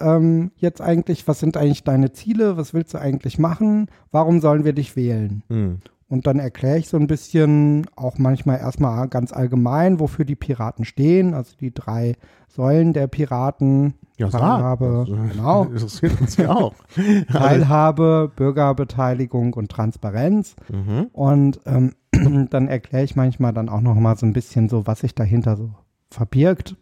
Ähm, 0.00 0.50
jetzt 0.56 0.80
eigentlich, 0.80 1.26
was 1.28 1.40
sind 1.40 1.56
eigentlich 1.56 1.84
deine 1.84 2.12
Ziele? 2.12 2.56
Was 2.56 2.74
willst 2.74 2.94
du 2.94 2.98
eigentlich 2.98 3.38
machen? 3.38 3.86
Warum 4.10 4.40
sollen 4.40 4.64
wir 4.64 4.72
dich 4.72 4.96
wählen? 4.96 5.42
Mhm. 5.48 5.78
Und 6.08 6.28
dann 6.28 6.38
erkläre 6.38 6.78
ich 6.78 6.88
so 6.88 6.96
ein 6.96 7.08
bisschen 7.08 7.86
auch 7.96 8.16
manchmal 8.16 8.58
erstmal 8.58 9.08
ganz 9.08 9.32
allgemein, 9.32 9.98
wofür 9.98 10.24
die 10.24 10.36
Piraten 10.36 10.84
stehen, 10.84 11.34
also 11.34 11.56
die 11.58 11.74
drei 11.74 12.14
Säulen 12.48 12.92
der 12.92 13.08
Piraten. 13.08 13.94
Ja, 14.16 14.28
Teilhabe, 14.28 15.04
sag. 15.08 15.32
genau. 15.32 15.64
Interessiert 15.72 16.20
uns 16.20 16.36
ja 16.36 16.54
auch. 16.54 16.74
Teilhabe, 17.32 18.30
Bürgerbeteiligung 18.36 19.54
und 19.54 19.68
Transparenz. 19.70 20.54
Mhm. 20.70 21.08
Und 21.12 21.60
ähm, 21.66 21.94
dann 22.50 22.68
erkläre 22.68 23.04
ich 23.04 23.16
manchmal 23.16 23.52
dann 23.52 23.68
auch 23.68 23.80
noch 23.80 23.96
mal 23.96 24.16
so 24.16 24.26
ein 24.26 24.32
bisschen 24.32 24.68
so, 24.68 24.86
was 24.86 25.00
sich 25.00 25.14
dahinter 25.14 25.56
so 25.56 25.70
verbirgt. 26.10 26.76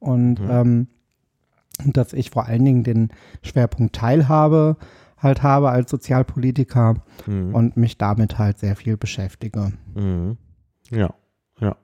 Und 0.00 0.38
mhm. 0.38 0.50
ähm, 0.50 0.88
dass 1.84 2.12
ich 2.12 2.30
vor 2.30 2.46
allen 2.46 2.64
Dingen 2.64 2.84
den 2.84 3.08
Schwerpunkt 3.42 3.94
Teilhabe 3.94 4.76
halt 5.18 5.42
habe 5.42 5.70
als 5.70 5.90
Sozialpolitiker 5.90 6.96
mhm. 7.26 7.54
und 7.54 7.76
mich 7.76 7.98
damit 7.98 8.38
halt 8.38 8.58
sehr 8.58 8.76
viel 8.76 8.96
beschäftige. 8.96 9.72
Mhm. 9.94 10.36
Ja, 10.90 11.14
ja. 11.60 11.76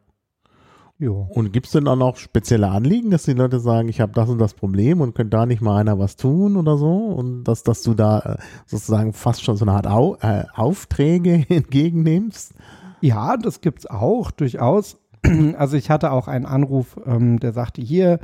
Jo. 0.99 1.27
Und 1.31 1.53
gibt 1.53 1.67
es 1.67 1.73
denn 1.73 1.89
auch 1.89 1.97
noch 1.97 2.17
spezielle 2.17 2.69
Anliegen, 2.69 3.11
dass 3.11 3.25
die 3.25 3.33
Leute 3.33 3.59
sagen, 3.59 3.89
ich 3.89 4.01
habe 4.01 4.13
das 4.13 4.29
und 4.29 4.39
das 4.39 4.55
Problem 4.55 5.01
und 5.01 5.15
könnte 5.15 5.37
da 5.37 5.47
nicht 5.47 5.61
mal 5.61 5.81
einer 5.81 5.99
was 5.99 6.15
tun 6.15 6.57
oder 6.57 6.77
so? 6.77 7.07
Und 7.07 7.45
dass, 7.45 7.65
dass 7.65 7.83
du 7.83 7.95
da 7.95 8.21
äh, 8.21 8.37
sozusagen 8.67 9.13
fast 9.13 9.43
schon 9.43 9.57
so 9.57 9.65
eine 9.65 9.73
Art 9.73 9.89
Au 9.89 10.17
äh, 10.21 10.45
Aufträge 10.55 11.45
entgegennimmst? 11.49 12.55
Ja, 13.01 13.37
das 13.37 13.61
gibt 13.61 13.81
es 13.81 13.87
auch, 13.87 14.31
durchaus. 14.31 14.99
Also 15.57 15.77
ich 15.77 15.89
hatte 15.91 16.11
auch 16.11 16.29
einen 16.29 16.47
Anruf, 16.47 16.99
ähm, 17.07 17.39
der 17.39 17.53
sagte, 17.53 17.81
hier, 17.81 18.19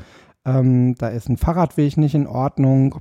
ähm, 0.44 0.94
da 0.96 1.08
ist 1.08 1.28
ein 1.28 1.36
Fahrradweg 1.36 1.96
nicht 1.96 2.14
in 2.14 2.26
Ordnung. 2.26 3.00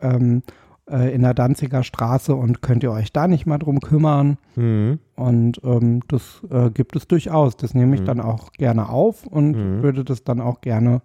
Ähm, 0.00 0.42
äh, 0.90 1.14
in 1.14 1.22
der 1.22 1.34
Danziger 1.34 1.82
Straße 1.82 2.34
und 2.34 2.62
könnt 2.62 2.82
ihr 2.82 2.92
euch 2.92 3.12
da 3.12 3.28
nicht 3.28 3.46
mal 3.46 3.58
drum 3.58 3.80
kümmern? 3.80 4.38
Mhm. 4.56 4.98
Und 5.16 5.60
ähm, 5.64 6.02
das 6.08 6.42
äh, 6.50 6.70
gibt 6.70 6.96
es 6.96 7.08
durchaus. 7.08 7.56
Das 7.56 7.74
nehme 7.74 7.94
ich 7.94 8.02
mhm. 8.02 8.06
dann 8.06 8.20
auch 8.20 8.52
gerne 8.52 8.88
auf 8.88 9.26
und 9.26 9.52
mhm. 9.52 9.82
würde 9.82 10.04
das 10.04 10.24
dann 10.24 10.40
auch 10.40 10.60
gerne 10.60 11.02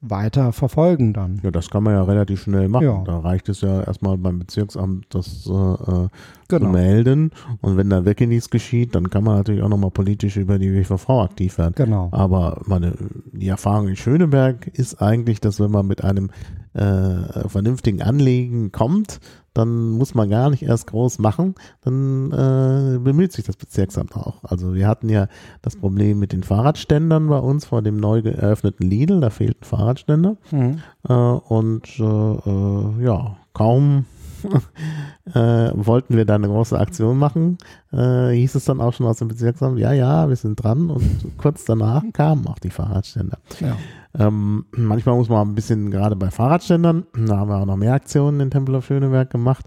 weiter 0.00 0.52
verfolgen 0.52 1.12
dann. 1.12 1.40
Ja, 1.42 1.50
das 1.50 1.70
kann 1.70 1.82
man 1.82 1.94
ja 1.94 2.02
relativ 2.04 2.42
schnell 2.42 2.68
machen. 2.68 2.84
Ja. 2.84 3.02
Da 3.04 3.18
reicht 3.18 3.48
es 3.48 3.62
ja 3.62 3.82
erstmal 3.82 4.16
beim 4.16 4.38
Bezirksamt 4.38 5.06
das 5.10 5.46
äh, 5.46 5.52
äh 5.52 6.08
genau. 6.48 6.66
zu 6.66 6.72
melden. 6.72 7.30
Und 7.60 7.76
wenn 7.76 7.90
da 7.90 8.04
wirklich 8.04 8.28
nichts 8.28 8.50
geschieht, 8.50 8.94
dann 8.94 9.10
kann 9.10 9.24
man 9.24 9.36
natürlich 9.36 9.62
auch 9.62 9.68
nochmal 9.68 9.90
politisch 9.90 10.36
über 10.36 10.58
die 10.58 10.72
WVV 10.72 11.10
aktiv 11.10 11.58
werden. 11.58 11.74
Genau. 11.76 12.08
Aber 12.12 12.62
meine, 12.66 12.94
die 13.32 13.48
Erfahrung 13.48 13.88
in 13.88 13.96
Schöneberg 13.96 14.68
ist 14.68 15.02
eigentlich, 15.02 15.40
dass 15.40 15.58
wenn 15.58 15.70
man 15.70 15.86
mit 15.86 16.04
einem 16.04 16.30
äh, 16.74 17.48
vernünftigen 17.48 18.02
Anliegen 18.02 18.70
kommt, 18.70 19.20
dann 19.58 19.90
muss 19.90 20.14
man 20.14 20.30
gar 20.30 20.50
nicht 20.50 20.62
erst 20.62 20.86
groß 20.86 21.18
machen, 21.18 21.56
dann 21.82 22.30
äh, 22.30 22.98
bemüht 22.98 23.32
sich 23.32 23.44
das 23.44 23.56
Bezirksamt 23.56 24.16
auch. 24.16 24.44
Also 24.44 24.74
wir 24.74 24.86
hatten 24.86 25.08
ja 25.08 25.26
das 25.62 25.76
Problem 25.76 26.20
mit 26.20 26.32
den 26.32 26.44
Fahrradständern 26.44 27.28
bei 27.28 27.38
uns 27.38 27.64
vor 27.64 27.82
dem 27.82 27.96
neu 27.96 28.22
geöffneten 28.22 28.88
Lidl, 28.88 29.20
da 29.20 29.30
fehlten 29.30 29.64
Fahrradständer 29.64 30.36
mhm. 30.52 30.80
äh, 31.08 31.12
und 31.12 31.88
äh, 31.98 32.02
äh 32.02 33.04
ja, 33.04 33.36
kaum 33.52 34.04
äh, 35.34 35.70
wollten 35.74 36.16
wir 36.16 36.24
da 36.24 36.36
eine 36.36 36.46
große 36.46 36.78
Aktion 36.78 37.18
machen, 37.18 37.58
äh, 37.92 38.30
hieß 38.30 38.54
es 38.54 38.64
dann 38.64 38.80
auch 38.80 38.92
schon 38.92 39.06
aus 39.06 39.18
dem 39.18 39.26
Bezirksamt, 39.26 39.80
ja, 39.80 39.92
ja, 39.92 40.28
wir 40.28 40.36
sind 40.36 40.62
dran 40.62 40.90
und 40.90 41.36
kurz 41.36 41.64
danach 41.64 42.04
kamen 42.12 42.46
auch 42.46 42.60
die 42.60 42.70
Fahrradständer. 42.70 43.38
Ja. 43.58 43.76
Ähm, 44.18 44.64
manchmal 44.72 45.16
muss 45.16 45.28
man 45.28 45.48
ein 45.48 45.54
bisschen, 45.54 45.90
gerade 45.90 46.16
bei 46.16 46.30
Fahrradständern, 46.30 47.06
da 47.26 47.38
haben 47.38 47.50
wir 47.50 47.58
auch 47.58 47.66
noch 47.66 47.76
mehr 47.76 47.94
Aktionen 47.94 48.40
in 48.40 48.50
Tempel 48.50 48.74
auf 48.76 48.86
Schöneberg 48.86 49.30
gemacht, 49.30 49.66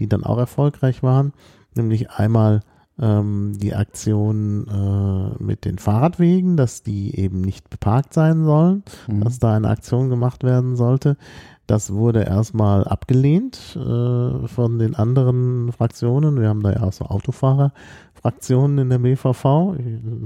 die 0.00 0.08
dann 0.08 0.24
auch 0.24 0.38
erfolgreich 0.38 1.02
waren, 1.02 1.32
nämlich 1.74 2.10
einmal 2.10 2.60
ähm, 2.98 3.52
die 3.56 3.74
Aktion 3.74 4.66
äh, 4.68 5.42
mit 5.42 5.64
den 5.64 5.78
Fahrradwegen, 5.78 6.56
dass 6.56 6.82
die 6.82 7.18
eben 7.18 7.40
nicht 7.40 7.70
beparkt 7.70 8.14
sein 8.14 8.44
sollen, 8.44 8.82
mhm. 9.08 9.24
dass 9.24 9.38
da 9.38 9.54
eine 9.54 9.68
Aktion 9.68 10.08
gemacht 10.08 10.44
werden 10.44 10.76
sollte. 10.76 11.16
Das 11.66 11.92
wurde 11.92 12.24
erstmal 12.24 12.84
abgelehnt 12.84 13.76
äh, 13.76 14.48
von 14.48 14.78
den 14.78 14.94
anderen 14.94 15.72
Fraktionen. 15.72 16.40
Wir 16.40 16.48
haben 16.48 16.62
da 16.62 16.72
ja 16.72 16.82
auch 16.82 16.92
so 16.92 17.06
Autofahrerfraktionen 18.22 18.78
in 18.78 18.90
der 18.90 18.98
BVV. 18.98 19.44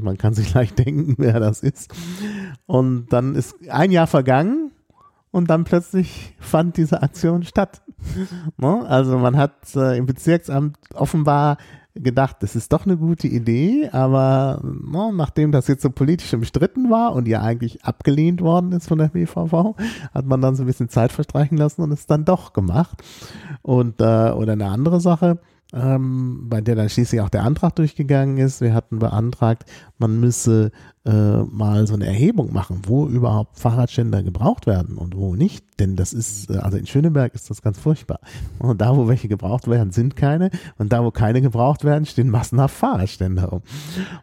Man 0.00 0.18
kann 0.18 0.34
sich 0.34 0.52
leicht 0.54 0.78
denken, 0.78 1.14
wer 1.18 1.40
das 1.40 1.62
ist. 1.62 1.92
Und 2.66 3.12
dann 3.12 3.34
ist 3.34 3.56
ein 3.70 3.90
Jahr 3.90 4.06
vergangen 4.06 4.72
und 5.30 5.50
dann 5.50 5.64
plötzlich 5.64 6.34
fand 6.38 6.76
diese 6.76 7.02
Aktion 7.02 7.42
statt. 7.42 7.82
Ne? 8.58 8.84
Also 8.86 9.18
man 9.18 9.36
hat 9.36 9.74
äh, 9.74 9.96
im 9.96 10.06
Bezirksamt 10.06 10.76
offenbar 10.94 11.56
gedacht, 11.94 12.36
das 12.40 12.54
ist 12.54 12.72
doch 12.72 12.84
eine 12.84 12.98
gute 12.98 13.26
Idee, 13.26 13.88
aber 13.90 14.60
no, 14.62 15.10
ne, 15.10 15.16
nachdem 15.16 15.50
das 15.50 15.66
jetzt 15.66 15.82
so 15.82 15.90
politisch 15.90 16.32
umstritten 16.34 16.90
war 16.90 17.14
und 17.14 17.26
ja 17.26 17.40
eigentlich 17.40 17.84
abgelehnt 17.84 18.42
worden 18.42 18.72
ist 18.72 18.86
von 18.86 18.98
der 18.98 19.08
BVV, 19.08 19.74
hat 20.12 20.26
man 20.26 20.42
dann 20.42 20.54
so 20.56 20.62
ein 20.62 20.66
bisschen 20.66 20.90
Zeit 20.90 21.10
verstreichen 21.10 21.56
lassen 21.56 21.82
und 21.82 21.90
es 21.92 22.06
dann 22.06 22.26
doch 22.26 22.52
gemacht. 22.52 23.02
Und 23.62 24.00
äh, 24.00 24.30
oder 24.30 24.52
eine 24.52 24.66
andere 24.66 25.00
Sache, 25.00 25.38
ähm, 25.72 26.46
bei 26.48 26.60
der 26.60 26.76
dann 26.76 26.88
schließlich 26.88 27.20
auch 27.20 27.28
der 27.28 27.42
Antrag 27.44 27.74
durchgegangen 27.76 28.38
ist. 28.38 28.60
Wir 28.60 28.72
hatten 28.72 29.00
beantragt, 29.00 29.64
man 29.98 30.20
müsse 30.20 30.70
äh, 31.04 31.42
mal 31.42 31.86
so 31.86 31.94
eine 31.94 32.06
Erhebung 32.06 32.52
machen, 32.52 32.82
wo 32.84 33.06
überhaupt 33.06 33.58
Fahrradständer 33.58 34.22
gebraucht 34.22 34.66
werden 34.66 34.96
und 34.96 35.16
wo 35.16 35.34
nicht. 35.34 35.64
Denn 35.80 35.96
das 35.96 36.12
ist, 36.12 36.50
äh, 36.50 36.58
also 36.58 36.76
in 36.76 36.86
Schöneberg 36.86 37.34
ist 37.34 37.50
das 37.50 37.62
ganz 37.62 37.78
furchtbar. 37.78 38.20
Und 38.58 38.80
da, 38.80 38.96
wo 38.96 39.08
welche 39.08 39.26
gebraucht 39.28 39.68
werden, 39.68 39.92
sind 39.92 40.16
keine. 40.16 40.50
Und 40.78 40.92
da, 40.92 41.04
wo 41.04 41.10
keine 41.10 41.42
gebraucht 41.42 41.84
werden, 41.84 42.06
stehen 42.06 42.30
massenhaft 42.30 42.76
Fahrradständer 42.76 43.46
rum. 43.46 43.62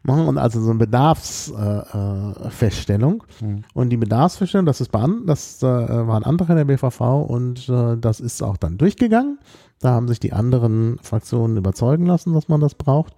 Und 0.06 0.38
also 0.38 0.62
so 0.62 0.70
eine 0.70 0.80
Bedarfsfeststellung. 0.80 3.24
Äh, 3.42 3.46
mhm. 3.46 3.64
Und 3.74 3.90
die 3.90 3.98
Bedarfsfeststellung, 3.98 4.66
das 4.66 4.80
ist 4.82 4.92
bei 4.92 5.00
an, 5.00 5.26
das 5.26 5.62
äh, 5.62 5.68
war 5.68 6.16
ein 6.16 6.24
Antrag 6.24 6.50
in 6.50 6.56
der 6.56 6.66
BVV 6.66 7.02
und 7.28 7.68
äh, 7.70 7.98
das 7.98 8.22
ist 8.22 8.42
auch 8.42 8.58
dann 8.58 8.78
durchgegangen. 8.78 9.38
Da 9.84 9.92
haben 9.92 10.08
sich 10.08 10.22
die 10.22 10.32
anderen 10.32 10.98
Fraktionen 11.02 11.58
überzeugen 11.58 12.06
lassen, 12.06 12.34
dass 12.34 12.48
man 12.48 12.62
das 12.62 12.74
braucht. 12.74 13.14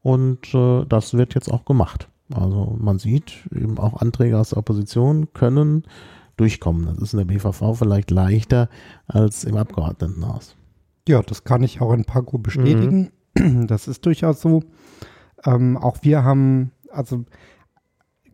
Und 0.00 0.54
äh, 0.54 0.86
das 0.88 1.12
wird 1.12 1.34
jetzt 1.34 1.52
auch 1.52 1.66
gemacht. 1.66 2.08
Also 2.32 2.74
man 2.80 2.98
sieht, 2.98 3.46
eben 3.54 3.76
auch 3.76 4.00
Anträge 4.00 4.38
aus 4.38 4.48
der 4.48 4.58
Opposition 4.58 5.34
können 5.34 5.84
durchkommen. 6.38 6.86
Das 6.86 6.96
ist 6.96 7.12
in 7.12 7.18
der 7.18 7.26
BVV 7.26 7.74
vielleicht 7.74 8.10
leichter 8.10 8.70
als 9.06 9.44
im 9.44 9.58
Abgeordnetenhaus. 9.58 10.56
Ja, 11.06 11.20
das 11.20 11.44
kann 11.44 11.62
ich 11.62 11.82
auch 11.82 11.92
in 11.92 12.06
Paco 12.06 12.38
bestätigen. 12.38 13.12
Mhm. 13.36 13.66
Das 13.66 13.86
ist 13.86 14.06
durchaus 14.06 14.40
so. 14.40 14.62
Ähm, 15.44 15.76
auch 15.76 15.98
wir 16.00 16.24
haben, 16.24 16.70
also 16.90 17.26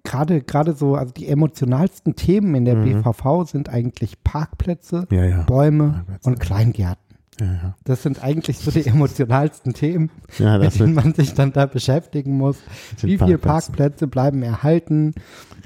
gerade 0.05 0.41
gerade 0.43 0.75
so, 0.75 0.95
also 0.95 1.13
die 1.13 1.27
emotionalsten 1.27 2.15
Themen 2.15 2.55
in 2.55 2.65
der 2.65 2.77
mhm. 2.77 3.03
BVV 3.03 3.45
sind 3.51 3.69
eigentlich 3.69 4.23
Parkplätze, 4.23 5.09
ja, 5.11 5.25
ja. 5.25 5.43
Bäume 5.43 5.91
Parkplätze. 5.91 6.29
und 6.29 6.39
Kleingärten. 6.39 7.02
Ja, 7.41 7.47
ja. 7.47 7.75
Das 7.85 8.03
sind 8.03 8.23
eigentlich 8.23 8.59
so 8.59 8.71
die 8.71 8.87
emotionalsten 8.87 9.73
Themen, 9.73 10.11
Ja, 10.39 10.59
mit 10.59 10.79
denen 10.79 10.95
man 10.95 11.15
sich 11.15 11.35
dann 11.35 11.53
da 11.53 11.67
beschäftigen 11.67 12.37
muss. 12.37 12.57
Wie 13.01 13.17
viele 13.19 13.39
Parkplätze. 13.39 13.39
Parkplätze 13.73 14.07
bleiben 14.07 14.43
erhalten 14.43 15.15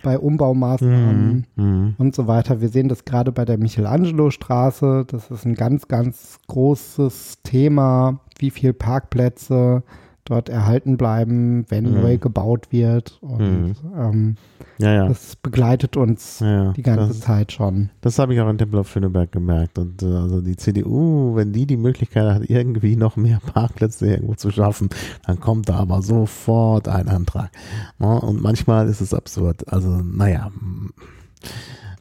bei 0.02 0.18
Umbaumaßnahmen 0.18 1.46
Mhm. 1.56 1.64
Mhm. 1.64 1.94
und 1.98 2.14
so 2.14 2.26
weiter. 2.28 2.60
Wir 2.60 2.68
sehen 2.68 2.88
das 2.88 3.04
gerade 3.04 3.32
bei 3.32 3.44
der 3.44 3.58
Michelangelo-Straße. 3.58 5.04
Das 5.08 5.30
ist 5.30 5.44
ein 5.44 5.54
ganz, 5.54 5.88
ganz 5.88 6.38
großes 6.46 7.38
Thema, 7.42 8.20
wie 8.38 8.50
viele 8.50 8.72
Parkplätze 8.72 9.82
dort 10.26 10.48
erhalten 10.48 10.96
bleiben, 10.96 11.64
wenn 11.68 11.84
Mhm. 11.84 12.00
neu 12.02 12.18
gebaut 12.18 12.68
wird. 12.70 13.18
Und 13.22 13.76
ähm, 13.96 14.36
Ja, 14.78 14.92
ja. 14.92 15.08
das 15.08 15.36
begleitet 15.36 15.96
uns 15.96 16.40
ja, 16.40 16.64
ja. 16.64 16.72
die 16.72 16.82
ganze 16.82 17.08
das, 17.08 17.20
Zeit 17.20 17.52
schon. 17.52 17.88
Das 18.02 18.18
habe 18.18 18.34
ich 18.34 18.40
auch 18.40 18.48
in 18.50 18.58
Tempelhof 18.58 18.90
Schöneberg 18.90 19.32
gemerkt. 19.32 19.78
Und 19.78 20.02
äh, 20.02 20.06
also 20.06 20.40
die 20.40 20.56
CDU, 20.56 21.34
wenn 21.34 21.52
die 21.52 21.66
die 21.66 21.76
Möglichkeit 21.78 22.34
hat, 22.34 22.50
irgendwie 22.50 22.96
noch 22.96 23.16
mehr 23.16 23.40
Parkplätze 23.54 24.06
irgendwo 24.08 24.34
zu 24.34 24.50
schaffen, 24.50 24.90
dann 25.26 25.40
kommt 25.40 25.68
da 25.68 25.76
aber 25.76 26.02
sofort 26.02 26.88
ein 26.88 27.08
Antrag. 27.08 27.50
Ne? 27.98 28.20
Und 28.20 28.42
manchmal 28.42 28.88
ist 28.88 29.00
es 29.00 29.14
absurd. 29.14 29.72
Also, 29.72 29.88
naja. 29.88 30.50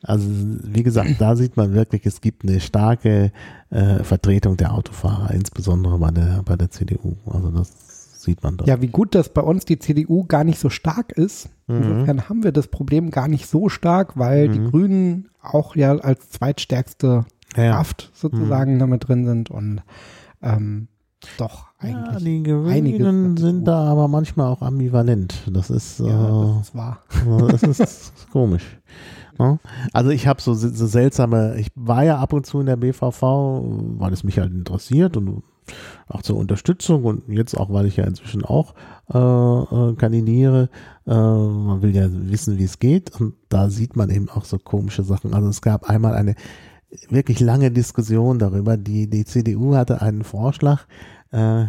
Also, 0.03 0.27
wie 0.29 0.83
gesagt, 0.83 1.15
da 1.19 1.35
sieht 1.35 1.57
man 1.57 1.73
wirklich, 1.73 2.05
es 2.05 2.21
gibt 2.21 2.43
eine 2.43 2.59
starke 2.59 3.31
äh, 3.71 4.03
Vertretung 4.03 4.55
der 4.55 4.73
Autofahrer, 4.73 5.31
insbesondere 5.33 5.97
bei 5.97 6.11
der, 6.11 6.43
bei 6.45 6.55
der 6.55 6.69
CDU. 6.69 7.15
Also, 7.25 7.49
das 7.49 7.71
sieht 8.25 8.43
man 8.43 8.57
da. 8.57 8.65
Ja, 8.65 8.81
wie 8.81 8.87
gut, 8.87 9.15
dass 9.15 9.29
bei 9.29 9.41
uns 9.41 9.63
die 9.65 9.79
CDU 9.79 10.25
gar 10.25 10.43
nicht 10.43 10.59
so 10.59 10.69
stark 10.69 11.11
ist. 11.13 11.49
Mhm. 11.67 11.77
Insofern 11.77 12.29
haben 12.29 12.43
wir 12.43 12.51
das 12.51 12.67
Problem 12.67 13.09
gar 13.11 13.27
nicht 13.27 13.47
so 13.47 13.69
stark, 13.69 14.17
weil 14.17 14.49
die 14.49 14.59
Mhm. 14.59 14.71
Grünen 14.71 15.29
auch 15.41 15.75
ja 15.75 15.95
als 15.95 16.29
zweitstärkste 16.29 17.25
Ja, 17.55 17.63
ja. 17.63 17.71
Kraft 17.75 18.11
sozusagen 18.13 18.79
damit 18.79 19.07
drin 19.07 19.25
sind 19.25 19.49
und 19.51 19.81
ähm, 20.41 20.87
doch 21.37 21.67
Ja, 21.81 21.89
eigentlich. 21.89 22.23
die 22.23 22.51
einiges 22.69 22.99
Grünen 23.01 23.37
sind 23.37 23.65
da 23.65 23.85
aber 23.85 24.07
manchmal 24.07 24.47
auch 24.51 24.61
ambivalent. 24.61 25.49
Das 25.51 25.69
ist, 25.69 25.99
Ja, 25.99 26.05
äh, 26.07 26.57
das 26.57 26.67
ist 26.69 26.75
wahr. 26.75 26.99
Das 27.49 27.63
ist 27.63 28.13
komisch. 28.31 28.77
Ne? 29.39 29.59
Also 29.91 30.11
ich 30.11 30.27
habe 30.27 30.41
so, 30.41 30.53
so 30.53 30.85
seltsame, 30.87 31.55
ich 31.57 31.67
war 31.75 32.03
ja 32.03 32.19
ab 32.19 32.31
und 32.33 32.45
zu 32.45 32.59
in 32.59 32.67
der 32.67 32.75
BVV, 32.77 33.21
weil 33.97 34.13
es 34.13 34.23
mich 34.23 34.39
halt 34.39 34.51
interessiert 34.53 35.17
und 35.17 35.43
auch 36.07 36.21
zur 36.21 36.37
Unterstützung 36.37 37.03
und 37.03 37.27
jetzt 37.27 37.55
auch, 37.55 37.71
weil 37.71 37.85
ich 37.85 37.97
ja 37.97 38.05
inzwischen 38.05 38.43
auch 38.43 38.73
äh, 39.13 39.17
äh, 39.17 39.95
kandidiere. 39.95 40.69
Äh, 41.07 41.13
man 41.13 41.81
will 41.81 41.95
ja 41.95 42.07
wissen, 42.09 42.57
wie 42.57 42.63
es 42.63 42.79
geht 42.79 43.19
und 43.19 43.35
da 43.49 43.69
sieht 43.69 43.95
man 43.95 44.09
eben 44.09 44.29
auch 44.29 44.45
so 44.45 44.57
komische 44.57 45.03
Sachen. 45.03 45.33
Also 45.33 45.49
es 45.49 45.61
gab 45.61 45.89
einmal 45.89 46.13
eine 46.13 46.35
wirklich 47.09 47.39
lange 47.39 47.71
Diskussion 47.71 48.39
darüber. 48.39 48.77
Die, 48.77 49.09
die 49.09 49.25
CDU 49.25 49.75
hatte 49.75 50.01
einen 50.01 50.23
Vorschlag, 50.23 50.85
äh, 51.31 51.65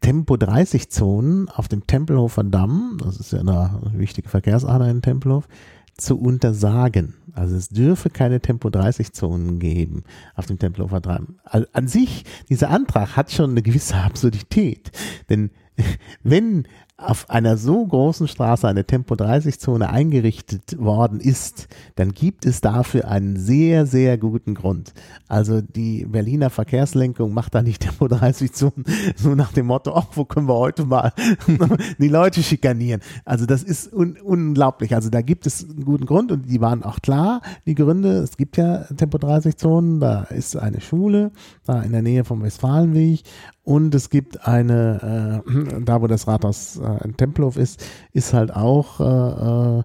Tempo 0.00 0.36
30 0.36 0.90
Zonen 0.90 1.48
auf 1.48 1.68
dem 1.68 1.86
Tempelhofer 1.86 2.44
Damm, 2.44 2.98
das 3.02 3.16
ist 3.16 3.32
ja 3.32 3.40
eine 3.40 3.80
wichtige 3.94 4.28
Verkehrsader 4.28 4.86
in 4.90 5.00
Tempelhof, 5.00 5.48
zu 5.96 6.18
untersagen. 6.18 7.14
Also 7.32 7.56
es 7.56 7.68
dürfe 7.68 8.10
keine 8.10 8.40
Tempo 8.40 8.70
30 8.70 9.12
Zonen 9.12 9.58
geben 9.58 10.04
auf 10.34 10.46
dem 10.46 10.58
Tempelhofer 10.58 11.00
Damm. 11.00 11.38
Also 11.44 11.66
an 11.72 11.88
sich, 11.88 12.24
dieser 12.48 12.70
Antrag 12.70 13.16
hat 13.16 13.32
schon 13.32 13.50
eine 13.50 13.62
gewisse 13.62 13.96
Absurdität. 13.96 14.90
Denn 15.28 15.50
wenn 16.22 16.66
auf 16.96 17.28
einer 17.28 17.56
so 17.56 17.84
großen 17.84 18.28
Straße 18.28 18.68
eine 18.68 18.84
Tempo 18.84 19.16
30 19.16 19.58
Zone 19.58 19.90
eingerichtet 19.90 20.78
worden 20.78 21.18
ist, 21.18 21.66
dann 21.96 22.12
gibt 22.12 22.46
es 22.46 22.60
dafür 22.60 23.08
einen 23.08 23.36
sehr, 23.36 23.84
sehr 23.86 24.16
guten 24.16 24.54
Grund. 24.54 24.94
Also 25.26 25.60
die 25.60 26.06
Berliner 26.06 26.50
Verkehrslenkung 26.50 27.34
macht 27.34 27.56
da 27.56 27.62
nicht 27.62 27.82
Tempo 27.82 28.06
30 28.06 28.52
Zonen 28.52 28.84
so 29.16 29.34
nach 29.34 29.52
dem 29.52 29.66
Motto, 29.66 29.92
ach, 29.94 30.06
wo 30.12 30.24
können 30.24 30.46
wir 30.46 30.54
heute 30.54 30.84
mal 30.84 31.12
die 31.98 32.08
Leute 32.08 32.44
schikanieren. 32.44 33.00
Also 33.24 33.44
das 33.44 33.64
ist 33.64 33.92
un 33.92 34.16
unglaublich. 34.22 34.94
Also 34.94 35.10
da 35.10 35.20
gibt 35.20 35.46
es 35.46 35.68
einen 35.68 35.84
guten 35.84 36.06
Grund 36.06 36.30
und 36.30 36.48
die 36.48 36.60
waren 36.60 36.84
auch 36.84 37.00
klar, 37.00 37.42
die 37.66 37.74
Gründe. 37.74 38.18
Es 38.18 38.36
gibt 38.36 38.56
ja 38.56 38.84
Tempo 38.96 39.18
30 39.18 39.56
Zonen, 39.56 39.98
da 39.98 40.22
ist 40.22 40.56
eine 40.56 40.80
Schule, 40.80 41.32
da 41.64 41.82
in 41.82 41.90
der 41.90 42.02
Nähe 42.02 42.24
vom 42.24 42.42
Westfalenweg 42.42 43.24
und 43.64 43.94
es 43.94 44.10
gibt 44.10 44.46
eine, 44.46 45.42
äh, 45.46 45.80
da 45.84 46.00
wo 46.00 46.06
das 46.06 46.28
Rathaus 46.28 46.78
äh, 46.78 47.04
in 47.04 47.16
Tempelhof 47.16 47.56
ist, 47.56 47.84
ist 48.12 48.34
halt 48.34 48.54
auch 48.54 49.00
äh, 49.00 49.82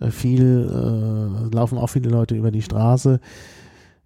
äh, 0.00 0.10
viel, 0.10 0.68
äh, 0.68 1.54
laufen 1.54 1.78
auch 1.78 1.86
viele 1.88 2.08
Leute 2.08 2.34
über 2.34 2.50
die 2.50 2.62
Straße. 2.62 3.20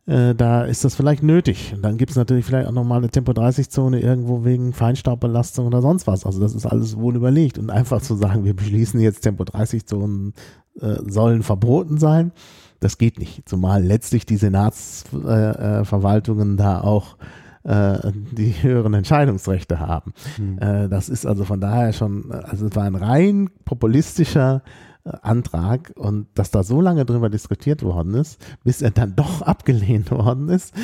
Äh, 0.06 0.34
da 0.34 0.64
ist 0.64 0.84
das 0.84 0.96
vielleicht 0.96 1.22
nötig. 1.22 1.72
Und 1.74 1.82
dann 1.82 1.96
gibt 1.96 2.10
es 2.10 2.16
natürlich 2.16 2.44
vielleicht 2.44 2.66
auch 2.66 2.72
nochmal 2.72 2.98
eine 2.98 3.10
Tempo-30-Zone 3.10 4.00
irgendwo 4.00 4.44
wegen 4.44 4.72
Feinstaubbelastung 4.72 5.66
oder 5.66 5.80
sonst 5.80 6.08
was. 6.08 6.26
Also 6.26 6.40
das 6.40 6.56
ist 6.56 6.66
alles 6.66 6.96
wohl 6.96 7.14
überlegt. 7.14 7.58
Und 7.58 7.70
einfach 7.70 8.02
zu 8.02 8.16
sagen, 8.16 8.44
wir 8.44 8.56
beschließen 8.56 8.98
jetzt 8.98 9.20
Tempo-30-Zonen 9.20 10.34
äh, 10.80 10.96
sollen 11.06 11.44
verboten 11.44 11.98
sein, 11.98 12.32
das 12.80 12.98
geht 12.98 13.20
nicht. 13.20 13.48
Zumal 13.48 13.84
letztlich 13.84 14.26
die 14.26 14.38
Senatsverwaltungen 14.38 16.54
äh, 16.54 16.56
da 16.56 16.80
auch 16.80 17.16
äh, 17.64 18.12
die 18.32 18.52
höheren 18.62 18.94
Entscheidungsrechte 18.94 19.80
haben. 19.80 20.12
Äh, 20.58 20.88
das 20.88 21.08
ist 21.08 21.26
also 21.26 21.44
von 21.44 21.60
daher 21.60 21.92
schon, 21.92 22.30
also 22.32 22.66
es 22.66 22.76
war 22.76 22.84
ein 22.84 22.94
rein 22.94 23.50
populistischer 23.64 24.62
äh, 25.04 25.10
Antrag 25.22 25.92
und 25.96 26.26
dass 26.34 26.50
da 26.50 26.62
so 26.62 26.80
lange 26.80 27.04
drüber 27.04 27.28
diskutiert 27.28 27.82
worden 27.82 28.14
ist, 28.14 28.40
bis 28.64 28.82
er 28.82 28.90
dann 28.90 29.16
doch 29.16 29.42
abgelehnt 29.42 30.10
worden 30.10 30.48
ist, 30.48 30.74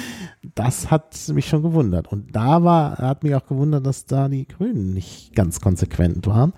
das 0.54 0.90
hat 0.90 1.16
mich 1.28 1.48
schon 1.48 1.62
gewundert. 1.62 2.08
Und 2.08 2.34
da 2.34 2.64
war, 2.64 2.98
hat 2.98 3.22
mich 3.22 3.34
auch 3.34 3.46
gewundert, 3.46 3.86
dass 3.86 4.06
da 4.06 4.28
die 4.28 4.46
Grünen 4.46 4.92
nicht 4.92 5.34
ganz 5.34 5.60
konsequent 5.60 6.26
waren. 6.26 6.52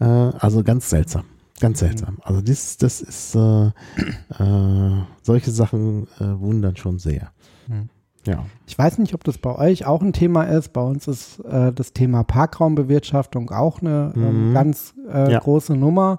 Äh, 0.00 0.04
also 0.04 0.62
ganz 0.62 0.90
seltsam. 0.90 1.24
Ganz 1.60 1.78
seltsam. 1.78 2.18
Also 2.22 2.40
das, 2.40 2.78
das 2.78 3.00
ist 3.00 3.36
äh, 3.36 3.66
äh, 3.66 5.02
solche 5.22 5.52
Sachen 5.52 6.08
äh, 6.18 6.24
wundern 6.40 6.76
schon 6.76 6.98
sehr. 6.98 7.30
Mhm. 7.68 7.88
Ja. 8.26 8.44
Ich 8.66 8.78
weiß 8.78 8.98
nicht, 8.98 9.14
ob 9.14 9.22
das 9.24 9.38
bei 9.38 9.54
euch 9.56 9.86
auch 9.86 10.02
ein 10.02 10.12
Thema 10.12 10.44
ist. 10.44 10.72
Bei 10.72 10.80
uns 10.82 11.06
ist 11.08 11.40
äh, 11.40 11.72
das 11.72 11.92
Thema 11.92 12.24
Parkraumbewirtschaftung 12.24 13.50
auch 13.50 13.80
eine 13.80 14.12
ähm, 14.16 14.50
Mhm. 14.50 14.54
ganz 14.54 14.94
äh, 15.12 15.32
Ja. 15.32 15.38
große 15.40 15.74
Nummer, 15.76 16.18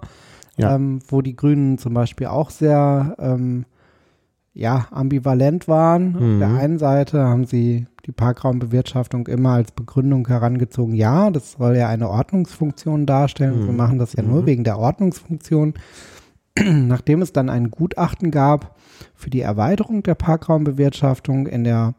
Ja. 0.57 0.75
ähm, 0.75 0.99
wo 1.07 1.21
die 1.21 1.35
Grünen 1.35 1.77
zum 1.77 1.93
Beispiel 1.93 2.27
auch 2.27 2.49
sehr 2.51 3.15
ähm, 3.19 3.65
ja, 4.53 4.87
ambivalent 4.91 5.67
waren. 5.67 6.15
Auf 6.15 6.21
Mhm. 6.21 6.39
der 6.39 6.49
einen 6.53 6.77
Seite 6.79 7.23
haben 7.25 7.45
sie 7.45 7.87
die 8.05 8.11
Parkraumbewirtschaftung 8.13 9.27
immer 9.27 9.49
als 9.53 9.71
Begründung 9.71 10.27
herangezogen, 10.27 10.93
ja, 10.93 11.31
das 11.31 11.53
soll 11.53 11.75
ja 11.75 11.89
eine 11.89 12.07
Ordnungsfunktion 12.09 13.05
darstellen. 13.07 13.63
Mhm. 13.63 13.65
Wir 13.65 13.73
machen 13.73 13.97
das 13.99 14.13
ja 14.13 14.21
nur 14.23 14.43
Mhm. 14.43 14.45
wegen 14.45 14.63
der 14.63 14.77
Ordnungsfunktion. 14.77 15.73
Nachdem 16.57 17.21
es 17.21 17.33
dann 17.33 17.49
ein 17.49 17.69
Gutachten 17.71 18.31
gab 18.31 18.74
für 19.15 19.29
die 19.29 19.41
Erweiterung 19.41 20.03
der 20.03 20.15
Parkraumbewirtschaftung 20.15 21.47
in 21.47 21.63
der 21.63 21.93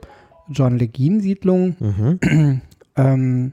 John 0.49 0.79
Legin-Siedlung, 0.79 1.77
Mhm. 1.79 2.61
ähm, 2.97 3.53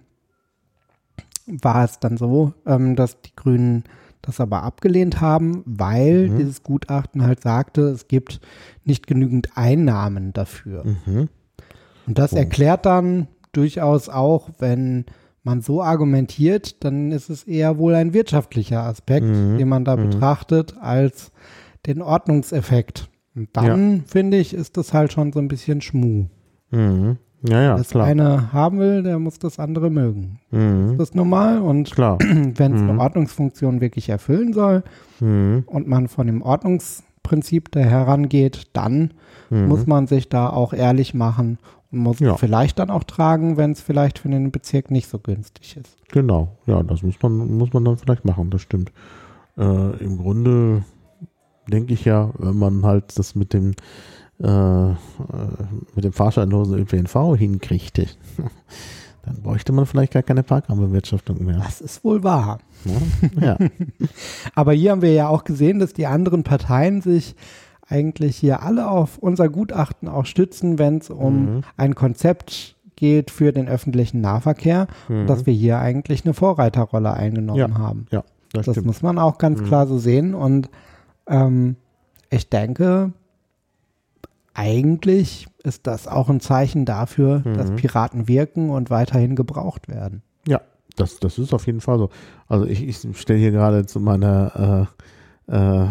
war 1.47 1.83
es 1.83 1.99
dann 1.99 2.17
so, 2.17 2.53
ähm, 2.65 2.95
dass 2.95 3.19
die 3.21 3.35
Grünen 3.35 3.83
das 4.21 4.39
aber 4.39 4.63
abgelehnt 4.63 5.19
haben, 5.19 5.61
weil 5.65 6.29
Mhm. 6.29 6.37
dieses 6.37 6.63
Gutachten 6.63 7.23
halt 7.23 7.41
sagte, 7.41 7.81
es 7.89 8.07
gibt 8.07 8.39
nicht 8.85 9.07
genügend 9.07 9.49
Einnahmen 9.57 10.31
dafür. 10.31 10.85
Mhm. 10.85 11.27
Und 12.07 12.17
das 12.17 12.31
Oh. 12.33 12.37
erklärt 12.37 12.85
dann 12.85 13.27
durchaus 13.51 14.07
auch, 14.07 14.49
wenn 14.59 15.05
man 15.43 15.61
so 15.61 15.83
argumentiert, 15.83 16.85
dann 16.85 17.11
ist 17.11 17.29
es 17.29 17.43
eher 17.43 17.77
wohl 17.77 17.95
ein 17.95 18.13
wirtschaftlicher 18.13 18.83
Aspekt, 18.83 19.25
Mhm. 19.27 19.57
den 19.57 19.67
man 19.67 19.83
da 19.83 19.97
Mhm. 19.97 20.09
betrachtet, 20.11 20.75
als 20.79 21.33
den 21.85 22.01
Ordnungseffekt. 22.01 23.09
Und 23.35 23.49
dann, 23.53 24.03
finde 24.05 24.37
ich, 24.37 24.53
ist 24.53 24.77
das 24.77 24.93
halt 24.93 25.11
schon 25.13 25.31
so 25.33 25.39
ein 25.39 25.47
bisschen 25.47 25.81
Schmu. 25.81 26.25
Mhm. 26.71 27.17
Ja, 27.47 27.61
ja, 27.61 27.77
das 27.77 27.89
klar. 27.89 28.05
eine 28.05 28.53
haben 28.53 28.79
will, 28.79 29.03
der 29.03 29.19
muss 29.19 29.37
das 29.37 29.59
andere 29.59 29.89
mögen. 29.89 30.39
Mhm. 30.51 30.95
Das 30.97 31.09
ist 31.09 31.15
normal 31.15 31.59
und 31.61 31.91
Klar. 31.91 32.17
wenn 32.21 32.73
es 32.73 32.81
Mhm. 32.81 32.89
eine 32.91 32.99
Ordnungsfunktion 33.01 33.81
wirklich 33.81 34.07
erfüllen 34.09 34.53
soll 34.53 34.83
Mhm. 35.19 35.63
und 35.65 35.87
man 35.87 36.07
von 36.07 36.27
dem 36.27 36.41
Ordnungsprinzip 36.41 37.71
da 37.71 37.81
herangeht, 37.81 38.67
dann 38.73 39.11
Mhm. 39.49 39.67
muss 39.67 39.87
man 39.87 40.07
sich 40.07 40.29
da 40.29 40.49
auch 40.49 40.71
ehrlich 40.73 41.13
machen 41.13 41.57
und 41.91 41.99
muss 41.99 42.19
Ja. 42.19 42.37
vielleicht 42.37 42.79
dann 42.79 42.89
auch 42.89 43.03
tragen, 43.03 43.57
wenn 43.57 43.71
es 43.71 43.81
vielleicht 43.81 44.19
für 44.19 44.29
den 44.29 44.51
Bezirk 44.51 44.89
nicht 44.89 45.09
so 45.09 45.19
günstig 45.19 45.75
ist. 45.77 45.97
Genau, 46.11 46.55
ja, 46.65 46.81
das 46.81 47.03
muss 47.03 47.15
man, 47.21 47.57
muss 47.57 47.73
man 47.73 47.83
dann 47.83 47.97
vielleicht 47.97 48.23
machen, 48.25 48.51
das 48.51 48.61
stimmt. 48.61 48.91
Äh, 49.57 49.97
Im 50.03 50.17
Grunde 50.17 50.83
denke 51.67 51.93
ich 51.93 52.05
ja, 52.05 52.29
wenn 52.37 52.57
man 52.57 52.83
halt 52.85 53.17
das 53.17 53.35
mit 53.35 53.53
dem 53.53 53.73
äh, 54.41 54.47
äh, 54.91 54.95
mit 55.95 56.03
dem 56.03 56.11
fahrscheinlosen 56.13 56.77
ÖPNV 56.79 57.35
hinkriegte, 57.37 58.07
dann 59.25 59.41
bräuchte 59.41 59.71
man 59.71 59.85
vielleicht 59.85 60.13
gar 60.13 60.23
keine 60.23 60.43
Parkraumbewirtschaftung 60.43 61.43
mehr. 61.45 61.57
Das 61.59 61.79
ist 61.81 62.03
wohl 62.03 62.23
wahr. 62.23 62.59
Ja. 63.39 63.57
Aber 64.55 64.73
hier 64.73 64.91
haben 64.91 65.01
wir 65.01 65.13
ja 65.13 65.27
auch 65.29 65.43
gesehen, 65.43 65.79
dass 65.79 65.93
die 65.93 66.07
anderen 66.07 66.43
Parteien 66.43 67.01
sich 67.01 67.35
eigentlich 67.87 68.35
hier 68.37 68.63
alle 68.63 68.89
auf 68.89 69.17
unser 69.19 69.49
Gutachten 69.49 70.07
auch 70.07 70.25
stützen, 70.25 70.79
wenn 70.79 70.97
es 70.97 71.09
um 71.09 71.43
Mhm. 71.57 71.61
ein 71.77 71.95
Konzept 71.95 72.75
gilt 72.95 73.31
für 73.31 73.51
den 73.51 73.67
öffentlichen 73.67 74.21
Nahverkehr 74.21 74.87
Mhm. 75.09 75.27
dass 75.27 75.45
wir 75.45 75.53
hier 75.53 75.79
eigentlich 75.79 76.25
eine 76.25 76.33
Vorreiterrolle 76.33 77.13
eingenommen 77.13 77.59
Ja, 77.59 77.77
haben. 77.77 78.07
Ja, 78.11 78.23
das, 78.51 78.65
Das 78.65 78.81
muss 78.81 79.01
man 79.01 79.17
auch 79.19 79.37
ganz 79.37 79.61
Mhm. 79.61 79.65
klar 79.65 79.87
so 79.87 79.97
sehen. 79.99 80.33
Und 80.33 80.69
ähm, 81.27 81.75
ich 82.29 82.49
denke, 82.49 83.13
eigentlich 84.53 85.47
ist 85.63 85.87
das 85.87 86.07
auch 86.07 86.29
ein 86.29 86.39
Zeichen 86.39 86.85
dafür, 86.85 87.39
dass 87.39 87.71
Mhm. 87.71 87.75
Piraten 87.75 88.27
wirken 88.27 88.69
und 88.69 88.89
weiterhin 88.89 89.35
gebraucht 89.35 89.87
werden. 89.87 90.21
Ja, 90.47 90.61
das, 90.95 91.19
das 91.19 91.39
ist 91.39 91.53
auf 91.53 91.65
jeden 91.65 91.81
Fall 91.81 91.97
so. 91.97 92.09
Also 92.47 92.65
ich, 92.65 92.83
ich 92.83 93.17
stelle 93.17 93.39
hier 93.39 93.51
gerade 93.51 93.85
zu 93.85 93.99
meiner 93.99 94.87
äh, 95.47 95.55
äh, 95.55 95.85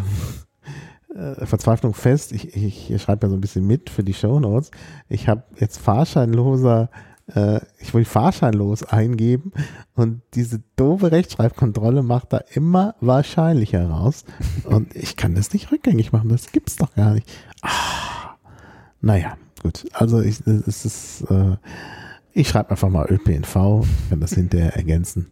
äh, 1.14 1.46
Verzweiflung 1.46 1.94
fest, 1.94 2.32
ich, 2.32 2.54
ich, 2.56 2.90
ich 2.90 3.02
schreibe 3.02 3.26
ja 3.26 3.30
so 3.30 3.36
ein 3.36 3.40
bisschen 3.40 3.66
mit 3.66 3.90
für 3.90 4.04
die 4.04 4.14
Shownotes. 4.14 4.70
Ich 5.08 5.28
habe 5.28 5.42
jetzt 5.58 5.78
fahrscheinloser, 5.78 6.88
äh, 7.34 7.60
ich 7.78 7.94
will 7.94 8.04
fahrscheinlos 8.04 8.82
eingeben 8.82 9.52
und 9.94 10.22
diese 10.34 10.62
doofe 10.76 11.12
Rechtschreibkontrolle 11.12 12.02
macht 12.02 12.32
da 12.32 12.38
immer 12.52 12.94
wahrscheinlicher 13.00 13.88
raus. 13.88 14.24
Und 14.64 14.94
ich 14.94 15.16
kann 15.16 15.34
das 15.34 15.52
nicht 15.52 15.72
rückgängig 15.72 16.12
machen, 16.12 16.28
das 16.28 16.52
gibt's 16.52 16.76
doch 16.76 16.94
gar 16.94 17.14
nicht. 17.14 17.28
Ah, 17.62 18.36
naja, 19.00 19.36
gut. 19.62 19.86
Also 19.92 20.20
ich, 20.20 20.40
es 20.46 20.84
ist, 20.84 21.22
äh, 21.30 21.56
ich 22.32 22.48
schreibe 22.48 22.70
einfach 22.70 22.88
mal 22.88 23.06
ÖPNV, 23.10 23.84
kann 24.08 24.20
das 24.20 24.32
hinterher 24.34 24.76
ergänzen. 24.76 25.30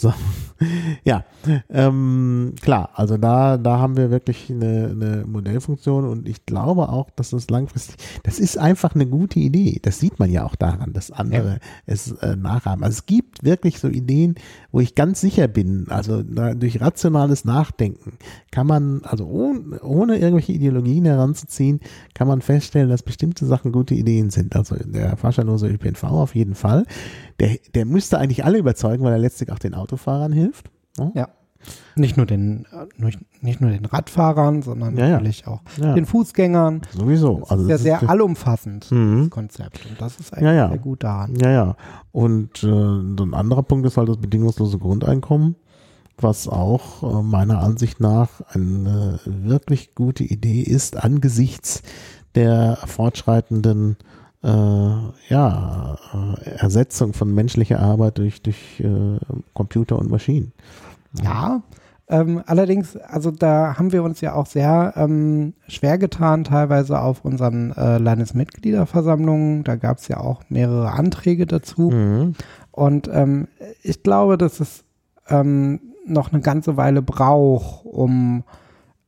So, 0.00 0.14
ja, 1.04 1.24
ähm, 1.68 2.54
klar, 2.60 2.90
also 2.94 3.16
da, 3.16 3.58
da 3.58 3.78
haben 3.78 3.96
wir 3.96 4.12
wirklich 4.12 4.48
eine, 4.48 4.90
eine 4.92 5.24
Modellfunktion 5.26 6.04
und 6.04 6.28
ich 6.28 6.46
glaube 6.46 6.88
auch, 6.88 7.10
dass 7.10 7.30
das 7.30 7.50
langfristig, 7.50 7.96
das 8.22 8.38
ist 8.38 8.58
einfach 8.58 8.94
eine 8.94 9.06
gute 9.06 9.40
Idee. 9.40 9.80
Das 9.82 9.98
sieht 9.98 10.20
man 10.20 10.30
ja 10.30 10.44
auch 10.44 10.54
daran, 10.54 10.92
dass 10.92 11.10
andere 11.10 11.58
es 11.86 12.12
äh, 12.12 12.36
nachahmen. 12.36 12.84
Also 12.84 12.98
es 12.98 13.06
gibt 13.06 13.42
wirklich 13.42 13.80
so 13.80 13.88
Ideen, 13.88 14.36
wo 14.70 14.78
ich 14.78 14.94
ganz 14.94 15.20
sicher 15.20 15.48
bin, 15.48 15.86
also 15.88 16.22
da, 16.22 16.54
durch 16.54 16.80
rationales 16.80 17.44
Nachdenken 17.44 18.18
kann 18.52 18.68
man, 18.68 19.02
also 19.02 19.26
ohne, 19.26 19.80
ohne 19.80 20.18
irgendwelche 20.18 20.52
Ideologien 20.52 21.06
heranzuziehen, 21.06 21.80
kann 22.14 22.28
man 22.28 22.40
feststellen, 22.40 22.88
dass 22.88 23.02
bestimmte 23.02 23.46
Sachen 23.46 23.72
gute 23.72 23.94
Ideen 23.94 24.30
sind. 24.30 24.54
Also 24.54 24.76
der 24.76 25.16
fahrscheinlose 25.16 25.66
ÖPNV 25.66 26.04
auf 26.04 26.36
jeden 26.36 26.54
Fall. 26.54 26.84
Der, 27.40 27.56
der 27.74 27.84
müsste 27.86 28.18
eigentlich 28.18 28.44
alle 28.44 28.58
überzeugen, 28.58 29.04
weil 29.04 29.12
er 29.12 29.18
letztlich 29.18 29.52
auch 29.52 29.58
den 29.58 29.74
Autofahrern 29.74 30.32
hilft. 30.32 30.70
ne? 30.98 31.12
Ja. 31.14 31.28
Nicht 31.96 32.16
nur 32.16 32.24
den, 32.26 32.66
äh, 32.72 32.86
nicht, 33.40 33.60
nur 33.60 33.70
den 33.70 33.84
Radfahrern, 33.84 34.62
sondern 34.62 34.96
Ja, 34.96 35.06
ja. 35.06 35.12
natürlich 35.14 35.46
auch 35.48 35.60
Ja. 35.76 35.94
den 35.94 36.06
Fußgängern. 36.06 36.82
Sowieso. 36.96 37.40
Das 37.40 37.50
Also 37.50 37.62
ist 37.64 37.68
ja 37.68 37.74
das 37.74 37.82
sehr 37.82 38.02
ist- 38.02 38.08
allumfassend, 38.08 38.90
Mhm. 38.92 39.20
das 39.22 39.30
Konzept. 39.30 39.86
Und 39.90 40.00
das 40.00 40.20
ist 40.20 40.32
eigentlich 40.32 40.44
Ja, 40.46 40.52
ja. 40.54 40.68
sehr 40.68 40.78
gut 40.78 41.02
daran. 41.02 41.34
Ja, 41.36 41.50
ja. 41.50 41.76
Und 42.12 42.62
äh, 42.62 42.66
ein 42.68 43.34
anderer 43.34 43.62
Punkt 43.64 43.86
ist 43.86 43.96
halt 43.96 44.08
das 44.08 44.18
bedingungslose 44.18 44.78
Grundeinkommen, 44.78 45.56
was 46.16 46.46
auch 46.48 47.02
äh, 47.02 47.22
meiner 47.22 47.58
Ansicht 47.60 48.00
nach 48.00 48.40
eine 48.50 49.18
wirklich 49.24 49.94
gute 49.96 50.22
Idee 50.24 50.62
ist 50.62 50.96
angesichts 50.96 51.82
der 52.36 52.78
fortschreitenden 52.86 53.96
äh, 54.42 54.48
ja, 55.28 55.96
äh, 56.14 56.50
Ersetzung 56.50 57.12
von 57.12 57.34
menschlicher 57.34 57.80
Arbeit 57.80 58.18
durch, 58.18 58.42
durch 58.42 58.80
äh, 58.80 59.18
Computer 59.54 59.98
und 59.98 60.10
Maschinen. 60.10 60.52
Ja, 61.22 61.62
ähm, 62.10 62.42
allerdings, 62.46 62.96
also 62.96 63.30
da 63.30 63.78
haben 63.78 63.92
wir 63.92 64.02
uns 64.02 64.20
ja 64.22 64.32
auch 64.34 64.46
sehr 64.46 64.94
ähm, 64.96 65.52
schwer 65.66 65.98
getan, 65.98 66.44
teilweise 66.44 67.00
auf 67.00 67.24
unseren 67.24 67.72
äh, 67.72 67.98
Landesmitgliederversammlungen. 67.98 69.64
Da 69.64 69.76
gab 69.76 69.98
es 69.98 70.08
ja 70.08 70.18
auch 70.18 70.42
mehrere 70.48 70.92
Anträge 70.92 71.46
dazu. 71.46 71.90
Mhm. 71.90 72.34
Und 72.70 73.10
ähm, 73.12 73.48
ich 73.82 74.02
glaube, 74.02 74.38
dass 74.38 74.60
es 74.60 74.84
ähm, 75.28 75.80
noch 76.06 76.32
eine 76.32 76.40
ganze 76.40 76.78
Weile 76.78 77.02
braucht, 77.02 77.84
um 77.84 78.44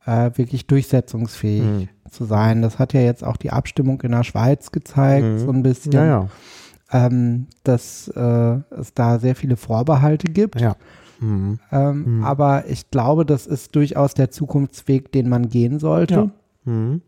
äh, 0.05 0.31
wirklich 0.35 0.67
durchsetzungsfähig 0.67 1.63
Mhm. 1.63 1.89
zu 2.09 2.25
sein. 2.25 2.61
Das 2.61 2.79
hat 2.79 2.93
ja 2.93 3.01
jetzt 3.01 3.23
auch 3.23 3.37
die 3.37 3.51
Abstimmung 3.51 4.01
in 4.01 4.11
der 4.11 4.23
Schweiz 4.23 4.71
gezeigt, 4.71 5.25
Mhm. 5.25 5.37
so 5.39 5.51
ein 5.51 5.63
bisschen, 5.63 5.91
Ja, 5.93 6.05
ja. 6.05 6.27
Ähm, 6.93 7.47
dass 7.63 8.09
äh, 8.09 8.57
es 8.77 8.93
da 8.93 9.17
sehr 9.19 9.35
viele 9.35 9.55
Vorbehalte 9.55 10.27
gibt. 10.31 10.59
Ja. 10.59 10.75
Mhm. 11.21 11.59
Ähm, 11.71 12.17
Mhm. 12.17 12.23
Aber 12.25 12.65
ich 12.67 12.89
glaube, 12.91 13.25
das 13.25 13.47
ist 13.47 13.75
durchaus 13.75 14.13
der 14.13 14.29
Zukunftsweg, 14.31 15.11
den 15.11 15.29
man 15.29 15.47
gehen 15.49 15.79
sollte. 15.79 16.31
Mhm. 16.65 17.01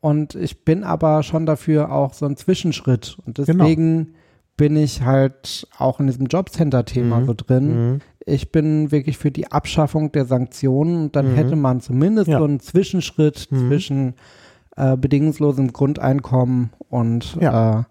Und 0.00 0.36
ich 0.36 0.64
bin 0.64 0.84
aber 0.84 1.22
schon 1.22 1.44
dafür 1.44 1.90
auch 1.92 2.14
so 2.14 2.24
ein 2.26 2.36
Zwischenschritt. 2.36 3.18
Und 3.26 3.36
Genau. 3.36 3.64
deswegen 3.64 4.14
bin 4.56 4.76
ich 4.76 5.02
halt 5.02 5.66
auch 5.76 6.00
in 6.00 6.06
diesem 6.06 6.26
Jobcenter-Thema 6.26 7.20
Mhm. 7.20 7.26
so 7.26 7.34
drin. 7.36 8.00
Mhm. 8.26 8.32
Ich 8.34 8.52
bin 8.52 8.90
wirklich 8.92 9.18
für 9.18 9.30
die 9.30 9.50
Abschaffung 9.50 10.12
der 10.12 10.24
Sanktionen. 10.26 11.04
Und 11.04 11.16
dann 11.16 11.32
Mhm. 11.32 11.36
hätte 11.36 11.56
man 11.56 11.80
zumindest 11.80 12.28
Ja. 12.28 12.38
so 12.38 12.44
einen 12.44 12.60
Zwischenschritt 12.60 13.48
Mhm. 13.50 13.68
zwischen 13.68 14.14
äh, 14.76 14.96
bedingungslosem 14.96 15.72
Grundeinkommen 15.72 16.70
und 16.88 17.36
Ja. 17.40 17.80
äh, 17.80 17.84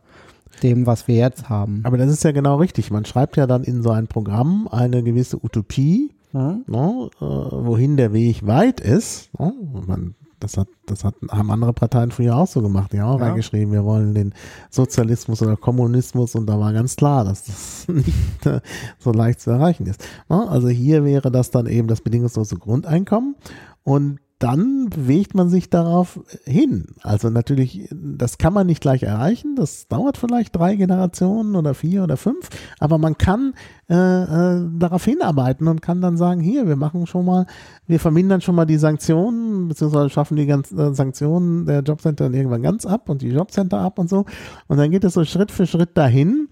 dem, 0.63 0.86
was 0.86 1.08
wir 1.10 1.16
jetzt 1.16 1.50
haben. 1.50 1.82
Aber 1.84 1.98
das 1.98 2.10
ist 2.10 2.24
ja 2.24 2.32
genau 2.32 2.56
richtig. 2.56 2.92
Man 2.92 3.04
schreibt 3.04 3.36
ja 3.36 3.46
dann 3.46 3.63
in 3.66 3.84
so 3.84 3.90
ein 3.92 4.08
Programm 4.08 4.70
eine 4.72 5.04
gewisse 5.04 5.38
Utopie, 5.44 6.12
Hm? 6.32 6.63
ne, 6.66 7.10
äh, 7.20 7.26
wohin 7.26 7.98
der 7.98 8.13
Weg 8.13 8.48
weit 8.48 8.80
ist. 8.80 9.30
Ne? 9.38 9.54
Man, 9.86 10.16
das 10.39 10.58
hat, 10.58 10.67
das 10.86 11.04
hat, 11.04 11.15
haben 11.32 11.50
andere 11.52 11.73
Parteien 11.73 12.12
früher 12.12 12.36
auch 12.36 12.47
so 12.47 12.62
gemacht. 12.62 12.93
Die 12.93 13.00
haben 13.02 13.10
auch 13.15 13.19
Ja. 13.19 13.28
reingeschrieben, 13.28 13.73
wir 13.73 13.84
wollen 13.84 14.13
den 14.13 14.34
Sozialismus 14.69 15.41
oder 15.41 15.58
Kommunismus 15.58 16.36
und 16.36 16.45
da 16.45 16.60
war 16.60 16.73
ganz 16.73 16.95
klar, 16.95 17.26
dass 17.26 17.43
das 17.45 17.88
nicht 17.93 18.45
äh, 18.45 18.62
so 19.00 19.12
leicht 19.12 19.39
zu 19.41 19.50
erreichen 19.52 19.86
ist. 19.88 20.04
Ne? 20.30 20.47
Also 20.47 20.69
hier 20.69 21.04
wäre 21.04 21.32
das 21.32 21.50
dann 21.52 21.65
eben 21.65 21.88
das 21.88 22.02
bedingungslose 22.02 22.58
Grundeinkommen 22.58 23.36
und 23.84 24.19
dann 24.39 24.89
bewegt 24.89 25.34
man 25.34 25.50
sich 25.50 25.69
darauf 25.71 26.19
hin. 26.45 26.88
Also 27.02 27.30
natürlich, 27.30 27.89
das 27.91 28.38
kann 28.38 28.54
man 28.54 28.67
nicht 28.67 28.82
gleich 28.82 29.02
erreichen. 29.02 29.56
Das 29.56 29.88
dauert 29.88 30.17
vielleicht 30.17 30.56
drei 30.56 30.76
Generationen 30.76 31.56
oder 31.56 31.73
vier 31.73 32.04
oder 32.04 32.17
fünf. 32.17 32.50
Aber 32.80 33.00
man 33.00 33.17
kann 33.17 33.56
äh, 33.89 33.95
äh, 33.95 34.69
darauf 34.78 35.04
hinarbeiten 35.06 35.67
und 35.67 35.82
kann 35.82 36.02
dann 36.02 36.17
sagen, 36.17 36.39
hier, 36.39 36.67
wir 36.67 36.76
machen 36.76 37.08
schon 37.08 37.26
mal, 37.26 37.47
wir 37.88 38.00
vermindern 38.00 38.41
schon 38.41 38.54
mal 38.54 38.65
die 38.65 38.78
Sanktionen, 38.78 39.69
beziehungsweise 39.69 40.12
schaffen 40.12 40.38
die 40.38 40.45
ganzen 40.45 40.78
äh, 40.78 40.93
Sanktionen 40.93 41.65
der 41.65 41.82
Jobcenter 41.82 42.26
dann 42.26 42.34
irgendwann 42.36 42.62
ganz 42.62 42.86
ab 42.86 43.10
und 43.10 43.23
die 43.23 43.30
Jobcenter 43.30 43.80
ab 43.80 43.97
und 43.97 44.08
so. 44.10 44.26
Und 44.67 44.78
dann 44.78 44.91
geht 44.91 45.04
es 45.04 45.13
so 45.13 45.26
Schritt 45.26 45.52
für 45.52 45.65
Schritt 45.65 45.97
dahin. 45.97 46.50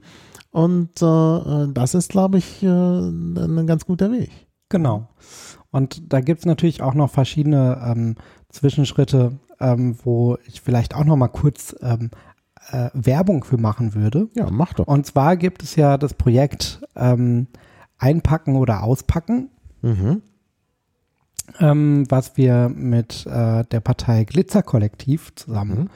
Und 0.49 1.01
äh, 1.01 1.05
äh, 1.05 1.67
das 1.71 1.93
ist, 1.93 2.09
glaube 2.09 2.39
ich, 2.39 2.63
ein 2.63 3.67
ganz 3.67 3.85
guter 3.85 4.11
Weg. 4.11 4.31
Genau. 4.69 5.09
Und 5.75 6.13
da 6.13 6.21
gibt 6.21 6.39
es 6.39 6.45
natürlich 6.45 6.81
auch 6.81 6.93
noch 6.93 7.11
verschiedene 7.11 7.81
ähm, 7.85 8.15
Zwischenschritte, 8.47 9.33
ähm, 9.59 9.97
wo 10.05 10.37
ich 10.47 10.61
vielleicht 10.61 10.95
auch 10.95 11.03
noch 11.03 11.17
mal 11.17 11.27
kurz 11.27 11.75
ähm, 11.81 12.11
äh, 12.71 12.89
Werbung 12.93 13.43
für 13.43 13.57
machen 13.57 13.93
würde. 13.93 14.29
Ja, 14.35 14.49
mach 14.49 14.71
doch. 14.71 14.87
Und 14.87 15.05
zwar 15.05 15.35
gibt 15.35 15.63
es 15.63 15.75
ja 15.75 15.97
das 15.97 16.13
Projekt 16.13 16.79
ähm, 16.95 17.47
Einpacken 17.97 18.55
oder 18.55 18.83
Auspacken, 18.83 19.49
Mhm. 19.81 20.21
ähm, 21.59 22.05
was 22.07 22.37
wir 22.37 22.69
mit 22.73 23.25
äh, 23.25 23.65
der 23.65 23.81
Partei 23.81 24.23
Glitzerkollektiv 24.23 25.35
zusammen 25.35 25.89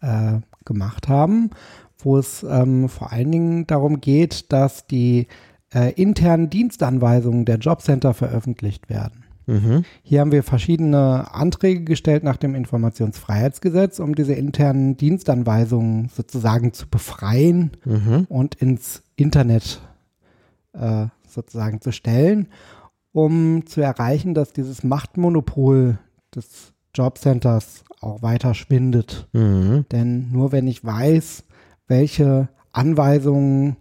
Mhm. 0.00 0.08
äh, 0.08 0.40
gemacht 0.64 1.08
haben, 1.08 1.50
wo 1.98 2.16
es 2.16 2.42
ähm, 2.42 2.88
vor 2.88 3.12
allen 3.12 3.32
Dingen 3.32 3.66
darum 3.66 4.00
geht, 4.00 4.50
dass 4.50 4.86
die 4.86 5.26
äh, 5.74 5.92
internen 5.92 6.48
Dienstanweisungen 6.48 7.44
der 7.44 7.58
Jobcenter 7.58 8.14
veröffentlicht 8.14 8.88
werden. 8.88 9.24
Mhm. 9.46 9.84
Hier 10.02 10.20
haben 10.20 10.32
wir 10.32 10.42
verschiedene 10.42 11.32
Anträge 11.32 11.84
gestellt 11.84 12.24
nach 12.24 12.36
dem 12.36 12.54
Informationsfreiheitsgesetz, 12.54 14.00
um 14.00 14.14
diese 14.14 14.34
internen 14.34 14.96
Dienstanweisungen 14.96 16.08
sozusagen 16.14 16.72
zu 16.72 16.88
befreien 16.88 17.70
Mhm. 17.84 18.26
und 18.28 18.56
ins 18.56 19.02
Internet 19.14 19.80
äh, 20.72 21.06
sozusagen 21.28 21.80
zu 21.80 21.92
stellen, 21.92 22.48
um 23.12 23.66
zu 23.66 23.80
erreichen, 23.80 24.34
dass 24.34 24.52
dieses 24.52 24.82
Machtmonopol 24.82 25.98
des 26.34 26.72
Jobcenters 26.94 27.84
auch 28.00 28.22
weiter 28.22 28.54
schwindet. 28.54 29.28
Mhm. 29.32 29.86
Denn 29.92 30.30
nur 30.32 30.52
wenn 30.52 30.66
ich 30.66 30.84
weiß, 30.84 31.44
welche 31.88 32.48
Anweisungen 32.72 33.76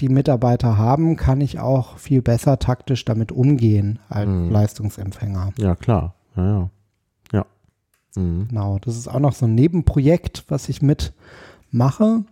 die 0.00 0.08
Mitarbeiter 0.08 0.76
haben, 0.78 1.16
kann 1.16 1.40
ich 1.40 1.58
auch 1.60 1.98
viel 1.98 2.22
besser 2.22 2.58
taktisch 2.58 3.04
damit 3.04 3.32
umgehen 3.32 3.98
als 4.08 4.28
Mhm. 4.28 4.50
Leistungsempfänger. 4.50 5.52
Ja, 5.58 5.74
klar. 5.76 6.14
Ja, 6.36 6.44
ja. 6.46 6.70
Ja. 7.32 7.46
Mhm. 8.16 8.48
Genau, 8.48 8.78
das 8.80 8.96
ist 8.96 9.08
auch 9.08 9.20
noch 9.20 9.32
so 9.34 9.46
ein 9.46 9.54
Nebenprojekt, 9.54 10.44
was 10.48 10.68
ich 10.68 10.80
mitmache. 10.82 12.24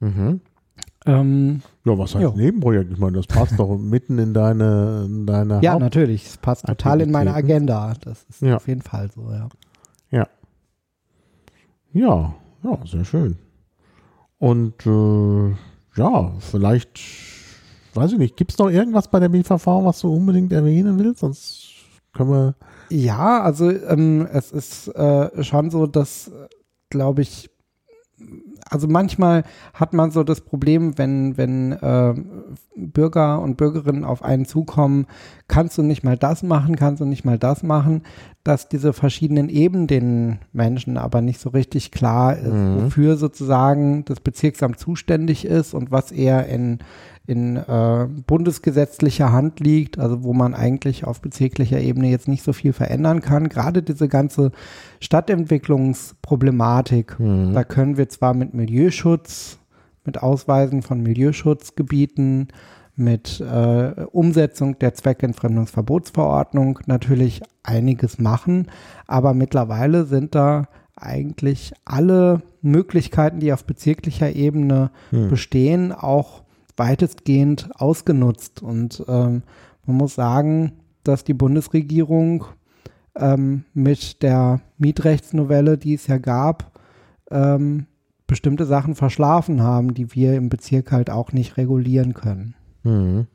Mhm. 0.00 0.40
Ähm, 1.06 1.62
Ja, 1.84 1.96
was 1.98 2.14
heißt 2.14 2.22
Jo. 2.22 2.32
Nebenprojekt? 2.36 2.92
Ich 2.92 2.98
meine, 2.98 3.16
das 3.16 3.26
passt 3.26 3.58
doch 3.58 3.76
mitten 3.78 4.18
in 4.18 4.34
deine, 4.34 5.04
in 5.06 5.26
deine 5.26 5.60
ja, 5.62 5.72
Haupt 5.72 5.80
natürlich, 5.82 6.26
es 6.26 6.36
passt 6.36 6.66
total 6.66 7.00
in 7.00 7.10
meine. 7.10 7.32
Agenda. 7.34 7.94
Das 8.02 8.24
ist 8.24 8.42
Ja. 8.42 8.56
auf 8.56 8.68
jeden 8.68 8.82
Fall 8.82 9.10
so, 9.14 9.30
ja. 9.30 9.48
Ja, 11.92 12.34
ja, 12.62 12.78
sehr 12.86 13.04
schön. 13.04 13.36
Und 14.38 14.86
äh, 14.86 15.54
ja, 15.96 16.32
vielleicht, 16.38 17.00
weiß 17.94 18.12
ich 18.12 18.18
nicht, 18.18 18.36
gibt 18.36 18.52
es 18.52 18.58
noch 18.58 18.70
irgendwas 18.70 19.08
bei 19.08 19.20
der 19.20 19.28
BVV, 19.28 19.66
was 19.84 20.00
du 20.00 20.12
unbedingt 20.12 20.52
erwähnen 20.52 20.98
willst? 20.98 21.20
Sonst 21.20 21.68
können 22.12 22.30
wir. 22.30 22.54
Ja, 22.90 23.42
also 23.42 23.70
ähm, 23.70 24.26
es 24.32 24.52
ist 24.52 24.88
äh, 24.88 25.42
schon 25.44 25.70
so, 25.70 25.86
dass, 25.86 26.30
glaube 26.88 27.22
ich, 27.22 27.50
also 28.68 28.88
manchmal 28.88 29.44
hat 29.74 29.92
man 29.92 30.10
so 30.10 30.22
das 30.24 30.40
Problem, 30.40 30.98
wenn, 30.98 31.36
wenn 31.36 31.72
äh, 31.72 32.14
Bürger 32.76 33.40
und 33.40 33.56
Bürgerinnen 33.56 34.04
auf 34.04 34.22
einen 34.22 34.44
zukommen, 34.46 35.06
kannst 35.48 35.78
du 35.78 35.82
nicht 35.82 36.02
mal 36.04 36.16
das 36.16 36.42
machen, 36.42 36.76
kannst 36.76 37.00
du 37.00 37.04
nicht 37.04 37.24
mal 37.24 37.38
das 37.38 37.62
machen, 37.62 38.02
dass 38.44 38.68
diese 38.68 38.92
verschiedenen 38.92 39.48
Ebenen 39.48 39.86
den 39.86 40.38
Menschen 40.52 40.96
aber 40.96 41.20
nicht 41.20 41.40
so 41.40 41.50
richtig 41.50 41.90
klar 41.90 42.36
ist, 42.36 42.52
Mhm. 42.52 42.84
wofür 42.84 43.16
sozusagen 43.16 44.04
das 44.06 44.20
Bezirksamt 44.20 44.78
zuständig 44.78 45.44
ist 45.44 45.74
und 45.74 45.90
was 45.90 46.10
eher 46.12 46.46
in, 46.46 46.78
in 47.26 47.56
äh, 47.56 48.06
bundesgesetzlicher 48.26 49.32
Hand 49.32 49.60
liegt, 49.60 49.98
also 49.98 50.24
wo 50.24 50.32
man 50.32 50.54
eigentlich 50.54 51.04
auf 51.04 51.20
bezirklicher 51.20 51.80
Ebene 51.80 52.08
jetzt 52.10 52.28
nicht 52.28 52.42
so 52.42 52.52
viel 52.52 52.72
verändern 52.72 53.20
kann. 53.20 53.48
Gerade 53.48 53.82
diese 53.82 54.08
ganze 54.08 54.50
Stadtentwicklungsproblematik, 55.00 57.18
Mhm. 57.20 57.52
da 57.52 57.64
können 57.64 57.96
wir 57.96 58.08
zwar 58.08 58.34
mit 58.34 58.54
Milieuschutz, 58.54 59.58
mit 60.04 60.22
Ausweisen 60.22 60.82
von 60.82 61.02
Milieuschutzgebieten, 61.02 62.48
mit 62.96 63.40
äh, 63.40 64.04
Umsetzung 64.12 64.78
der 64.78 64.94
Zweckentfremdungsverbotsverordnung 64.94 66.80
natürlich 66.86 67.40
einiges 67.62 68.18
machen, 68.18 68.66
aber 69.06 69.32
mittlerweile 69.34 70.04
sind 70.04 70.34
da 70.34 70.68
eigentlich 70.96 71.72
alle 71.84 72.42
Möglichkeiten, 72.60 73.40
die 73.40 73.52
auf 73.52 73.64
bezirklicher 73.64 74.34
Ebene 74.34 74.90
Hm. 75.10 75.28
bestehen, 75.30 75.92
auch 75.92 76.42
weitestgehend 76.76 77.70
ausgenutzt. 77.74 78.62
Und 78.62 79.04
ähm, 79.08 79.42
man 79.86 79.96
muss 79.96 80.14
sagen, 80.14 80.72
dass 81.04 81.24
die 81.24 81.34
Bundesregierung 81.34 82.44
ähm, 83.16 83.64
mit 83.74 84.22
der 84.22 84.60
Mietrechtsnovelle, 84.78 85.78
die 85.78 85.94
es 85.94 86.06
ja 86.06 86.18
gab, 86.18 86.78
ähm, 87.30 87.86
bestimmte 88.26 88.64
Sachen 88.66 88.94
verschlafen 88.94 89.62
haben, 89.62 89.94
die 89.94 90.14
wir 90.14 90.34
im 90.34 90.48
Bezirk 90.48 90.92
halt 90.92 91.10
auch 91.10 91.32
nicht 91.32 91.56
regulieren 91.56 92.14
können. 92.14 92.54
Mhm. 92.84 93.26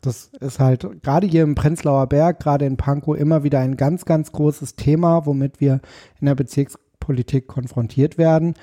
Das 0.00 0.30
ist 0.40 0.60
halt 0.60 1.02
gerade 1.02 1.26
hier 1.26 1.42
im 1.42 1.54
Prenzlauer 1.54 2.06
Berg, 2.06 2.40
gerade 2.40 2.66
in 2.66 2.76
Pankow 2.76 3.16
immer 3.16 3.42
wieder 3.42 3.58
ein 3.60 3.76
ganz, 3.76 4.04
ganz 4.04 4.30
großes 4.30 4.76
Thema, 4.76 5.26
womit 5.26 5.60
wir 5.60 5.80
in 6.20 6.26
der 6.26 6.34
Bezirkspolitik 6.34 7.48
konfrontiert 7.48 8.16
werden 8.16 8.54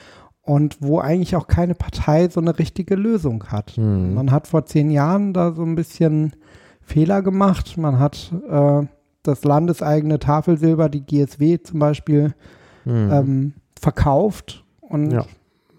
und 0.46 0.78
wo 0.80 1.00
eigentlich 1.00 1.36
auch 1.36 1.48
keine 1.48 1.76
Partei 1.76 2.30
so 2.30 2.39
eine 2.39 2.58
richtige 2.58 2.96
Lösung 2.96 3.46
hat. 3.48 3.78
Mhm. 3.78 4.14
Man 4.14 4.32
hat 4.32 4.48
vor 4.48 4.66
zehn 4.66 4.91
Jahren 4.91 5.34
da 5.34 5.52
so 5.52 5.64
ein 5.64 5.76
bisschen 5.76 6.34
Fehler 6.82 7.22
gemacht. 7.22 7.78
Man 7.78 8.00
hat 8.00 8.32
äh, 8.50 8.84
das 9.24 9.43
landeseigene 9.43 10.20
Tafelsilber, 10.20 10.88
die 10.89 11.02
GSW 11.02 11.60
zum 11.64 11.80
Beispiel, 11.80 12.34
Mhm. 12.86 13.10
ähm, 13.12 13.54
verkauft 13.82 14.64
und 14.82 15.10
Ja. 15.12 15.26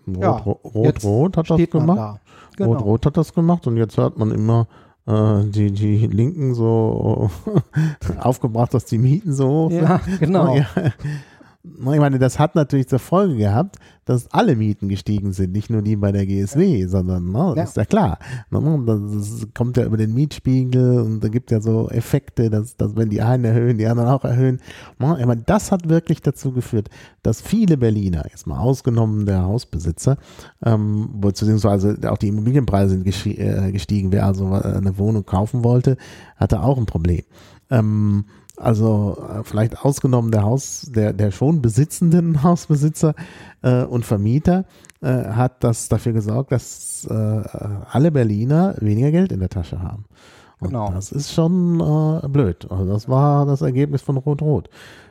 ja, 0.07 0.31
Rot, 0.31 1.05
Rot, 1.05 1.37
hat 1.37 1.49
das 1.51 1.71
gemacht. 1.71 1.99
da. 1.99 2.21
Genau. 2.57 2.73
Rot, 2.73 2.83
Rot 2.85 3.07
hat 3.07 3.17
das 3.17 3.33
gemacht 3.33 3.67
und 3.69 3.77
jetzt 3.77 3.97
hört 3.97 4.19
man 4.19 4.33
immer 4.33 4.67
äh, 5.07 5.45
die, 5.45 5.71
die 5.71 6.05
Linken 6.09 6.55
so 6.55 7.31
aufgebracht, 8.19 8.75
dass 8.75 8.87
die 8.87 8.99
Mieten 8.99 9.33
so 9.33 9.47
hoch 9.49 9.71
sind. 9.71 9.83
Ja, 9.83 10.01
genau. 10.19 10.57
Ja. 10.57 10.67
Ich 11.79 11.99
meine, 11.99 12.19
das 12.19 12.39
hat 12.39 12.55
natürlich 12.55 12.89
zur 12.89 12.99
Folge 13.01 13.37
gehabt, 13.37 13.77
dass 14.05 14.31
alle 14.33 14.55
Mieten 14.55 14.89
gestiegen 14.89 15.33
sind, 15.33 15.51
nicht 15.53 15.69
nur 15.69 15.83
die 15.83 15.97
bei 15.97 16.13
der 16.13 16.25
GSW, 16.25 16.87
sondern, 16.87 17.33
ne, 17.33 17.53
das 17.55 17.57
Ja. 17.57 17.63
ist 17.65 17.77
ja 17.77 17.85
klar. 17.85 18.19
Ne, 18.51 18.83
Das 18.87 19.49
kommt 19.53 19.77
ja 19.77 19.85
über 19.85 19.97
den 19.97 20.15
Mietspiegel 20.15 21.01
und 21.01 21.21
da 21.25 21.29
gibt 21.29 21.51
ja 21.51 21.61
so 21.61 21.89
Effekte, 21.91 22.49
dass, 22.51 22.77
dass 22.77 22.95
wenn 22.95 23.11
die 23.11 23.21
einen 23.21 23.45
erhöhen, 23.45 23.79
die 23.79 23.87
anderen 23.87 24.09
auch 24.11 24.25
erhöhen. 24.25 24.61
Ne, 25.01 25.17
Ich 25.19 25.27
meine, 25.27 25.43
das 25.45 25.73
hat 25.73 25.89
wirklich 25.89 26.23
dazu 26.23 26.53
geführt, 26.53 26.89
dass 27.23 27.41
viele 27.41 27.77
Berliner, 27.77 28.25
jetzt 28.31 28.47
mal 28.47 28.59
ausgenommen 28.61 29.27
der 29.27 29.43
Hausbesitzer, 29.43 30.19
ähm, 30.65 31.09
beziehungsweise 31.21 31.99
auch 32.09 32.19
die 32.19 32.29
Immobilienpreise 32.29 32.91
sind 33.03 33.07
äh, 33.39 33.73
gestiegen, 33.73 34.13
wer 34.13 34.27
also 34.27 34.47
äh, 34.55 34.63
eine 34.77 34.97
Wohnung 34.99 35.25
kaufen 35.27 35.65
wollte, 35.65 35.97
hatte 36.37 36.61
auch 36.63 36.79
ein 36.79 36.87
Problem. 36.87 37.23
Ähm, 37.71 38.27
also 38.57 39.17
äh, 39.31 39.45
vielleicht 39.45 39.85
ausgenommen 39.85 40.31
der 40.31 40.43
Haus, 40.43 40.83
der, 40.95 41.13
der 41.13 41.31
schon 41.31 41.63
besitzenden 41.63 42.43
Hausbesitzer 42.43 43.15
äh, 43.63 43.85
und 43.85 44.05
Vermieter 44.05 44.65
äh, 45.03 45.09
hat 45.31 45.63
das 45.65 45.89
dafür 45.89 46.13
gesorgt, 46.13 46.53
dass 46.53 47.07
äh, 47.11 47.15
alle 47.15 48.11
Berliner 48.11 48.75
weniger 48.81 49.11
Geld 49.11 49.33
in 49.33 49.41
der 49.41 49.51
Tasche 49.51 49.83
haben. 49.83 50.05
Und 50.59 50.69
Genau. 50.71 50.91
das 50.91 51.13
ist 51.13 51.33
schon 51.35 51.81
äh, 51.81 52.29
blöd. 52.29 52.67
Also 52.71 52.87
das 52.91 53.09
war 53.09 53.45
das 53.45 53.61
Ergebnis 53.61 54.01
von 54.03 54.17
Rot-Rot. 54.17 54.71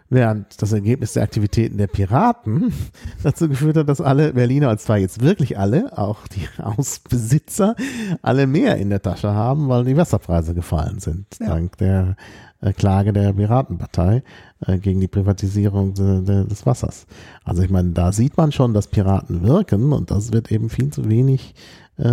Während 0.09 0.61
das 0.61 0.71
Ergebnis 0.71 1.13
der 1.13 1.23
Aktivitäten 1.23 1.77
der 1.77 1.87
Piraten 1.87 2.71
dazu 3.23 3.49
geführt 3.49 3.77
hat, 3.77 3.89
dass 3.89 4.01
alle 4.01 4.33
Berliner, 4.33 4.69
und 4.69 4.79
zwar 4.79 4.97
jetzt 4.97 5.21
wirklich 5.21 5.57
alle, 5.57 5.95
auch 5.97 6.27
die 6.27 6.47
Hausbesitzer, 6.63 7.75
alle 8.21 8.47
mehr 8.47 8.77
in 8.77 8.89
der 8.89 9.01
Tasche 9.01 9.33
haben, 9.33 9.67
weil 9.67 9.83
die 9.83 9.97
Wasserpreise 9.97 10.53
gefallen 10.53 10.99
sind, 10.99 11.25
Ja. 11.39 11.47
dank 11.47 11.77
der 11.77 12.15
Klage 12.73 13.13
der 13.13 13.33
Piratenpartei 13.33 14.23
äh, 14.65 14.77
gegen 14.79 14.99
die 14.99 15.07
Privatisierung 15.07 15.93
de, 15.93 16.21
de, 16.21 16.47
des 16.47 16.65
Wassers. 16.65 17.05
Also 17.43 17.61
ich 17.63 17.69
meine, 17.69 17.91
da 17.91 18.11
sieht 18.11 18.37
man 18.37 18.51
schon, 18.51 18.73
dass 18.73 18.87
Piraten 18.87 19.43
wirken 19.43 19.91
und 19.93 20.09
das 20.11 20.31
wird 20.33 20.51
eben 20.51 20.69
viel 20.69 20.89
zu 20.91 21.09
wenig 21.09 21.53
äh, 21.97 22.03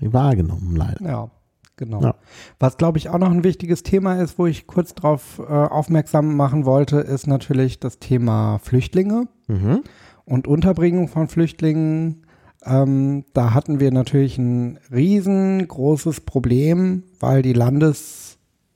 wahrgenommen, 0.00 0.76
leider. 0.76 1.04
Ja, 1.04 1.30
genau. 1.76 2.02
Ja. 2.02 2.14
Was, 2.58 2.76
glaube 2.76 2.98
ich, 2.98 3.08
auch 3.08 3.18
noch 3.18 3.30
ein 3.30 3.44
wichtiges 3.44 3.82
Thema 3.82 4.20
ist, 4.20 4.38
wo 4.38 4.46
ich 4.46 4.66
kurz 4.66 4.94
darauf 4.94 5.38
äh, 5.38 5.42
aufmerksam 5.52 6.36
machen 6.36 6.64
wollte, 6.64 6.98
ist 6.98 7.26
natürlich 7.26 7.78
das 7.80 7.98
Thema 7.98 8.58
Flüchtlinge 8.58 9.28
Mhm. 9.48 9.82
und 10.24 10.46
Unterbringung 10.46 11.08
von 11.08 11.28
Flüchtlingen. 11.28 12.26
Ähm, 12.64 13.24
da 13.32 13.54
hatten 13.54 13.80
wir 13.80 13.90
natürlich 13.90 14.36
ein 14.38 14.78
riesengroßes 14.92 16.20
Problem, 16.22 17.04
weil 17.18 17.42
die 17.42 17.54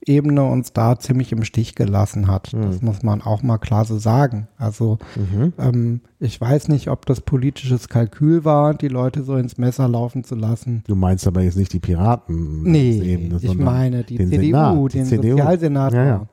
Landesebene 0.07 0.45
uns 0.45 0.73
da 0.73 0.99
ziemlich 0.99 1.33
im 1.33 1.45
Stich 1.45 1.75
gelassen 1.75 2.29
hat. 2.29 2.53
Das 2.53 2.83
muss 2.83 3.03
man 3.03 3.23
auch 3.23 3.43
mal 3.43 3.59
klar 3.59 3.85
so 3.85 3.99
sagen. 3.99 4.49
Also 4.59 4.99
Mhm. 5.17 5.53
ähm, 5.59 6.01
ich 6.19 6.41
weiß 6.41 6.69
nicht, 6.69 6.89
ob 6.89 7.07
das 7.07 7.21
politisches 7.21 7.89
Kalkül 7.89 8.45
war, 8.45 8.75
die 8.75 8.89
Leute 8.89 9.23
so 9.25 9.37
ins 9.37 9.59
Messer 9.59 9.89
laufen 9.89 10.25
zu 10.25 10.35
lassen. 10.35 10.83
Du 10.87 10.95
meinst 10.95 11.27
aber 11.27 11.43
jetzt 11.43 11.57
nicht 11.57 11.73
die 11.73 11.81
Piraten. 11.81 12.63
Nee, 12.63 13.01
Ebene, 13.01 13.39
ich 13.41 13.57
meine 13.57 14.05
die 14.05 14.17
den 14.17 14.29
CDU, 14.31 14.43
Senat, 14.43 14.93
die 14.93 14.99
den 14.99 15.07
CDU. 15.07 15.31
Sozialsenator. 15.37 15.99
Ja, 16.01 16.07
ja. 16.07 16.27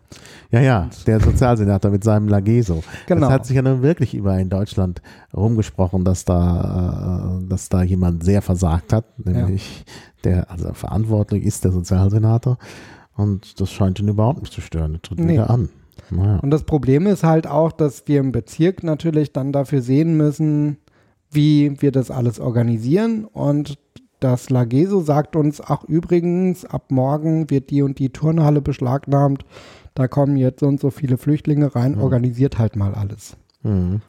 Ja, 0.51 0.59
ja, 0.59 0.89
der 1.07 1.22
Sozialsenator 1.22 1.91
mit 1.91 2.03
seinem 2.03 2.28
Lageso. 2.28 2.84
Genau. 3.07 3.22
Das 3.22 3.30
hat 3.32 3.45
sich 3.45 3.55
ja 3.55 3.61
nun 3.61 3.82
wirklich 3.82 4.13
über 4.13 4.38
in 4.38 4.49
Deutschland 4.49 5.01
rumgesprochen, 5.34 6.03
dass 6.03 6.26
da, 6.26 7.39
äh, 7.41 7.47
dass 7.47 7.69
da 7.69 7.84
jemand 7.84 8.24
sehr 8.26 8.41
versagt 8.41 8.91
hat, 8.91 9.05
nämlich 9.17 9.86
der, 10.26 10.51
also 10.51 10.74
verantwortlich 10.74 11.45
ist 11.45 11.63
der 11.63 11.72
Sozialsenator. 11.72 12.57
Und 13.22 13.59
das 13.61 13.72
scheint 13.72 13.99
ihn 13.99 14.07
überhaupt 14.07 14.41
nicht 14.41 14.53
zu 14.53 14.61
stören. 14.61 14.93
Das 14.93 15.01
tritt 15.03 15.19
Nee. 15.19 15.34
wieder 15.34 15.49
an. 15.49 15.69
Naja. 16.09 16.39
Und 16.39 16.51
das 16.51 16.63
Problem 16.63 17.07
ist 17.07 17.24
halt 17.24 17.47
auch, 17.47 17.72
dass 17.72 18.07
wir 18.07 18.19
im 18.19 18.32
Bezirk 18.32 18.84
natürlich 18.84 19.32
dann 19.32 19.51
dafür 19.53 19.82
sehen 19.82 20.17
müssen, 20.17 20.78
wie 21.30 21.80
wir 21.82 21.91
das 21.91 22.11
alles 22.11 22.39
organisieren. 22.39 23.26
Und 23.26 23.78
das 24.19 24.49
Lageso 24.49 25.01
sagt 25.01 25.36
uns, 25.36 25.61
ach 25.61 25.84
übrigens, 25.86 26.65
ab 26.65 26.86
morgen 26.89 27.49
wird 27.49 27.69
die 27.69 27.82
und 27.82 27.97
die 27.99 28.09
Turnhalle 28.09 28.61
beschlagnahmt. 28.61 29.45
Da 29.93 30.07
kommen 30.07 30.38
jetzt 30.38 30.59
so 30.61 30.67
und 30.67 30.80
so 30.80 30.89
viele 30.89 31.17
Flüchtlinge 31.17 31.76
rein, 31.76 31.97
organisiert 31.99 32.57
halt 32.59 32.76
mal 32.76 32.93
alles. 32.93 33.36
Mhm. 33.63 34.01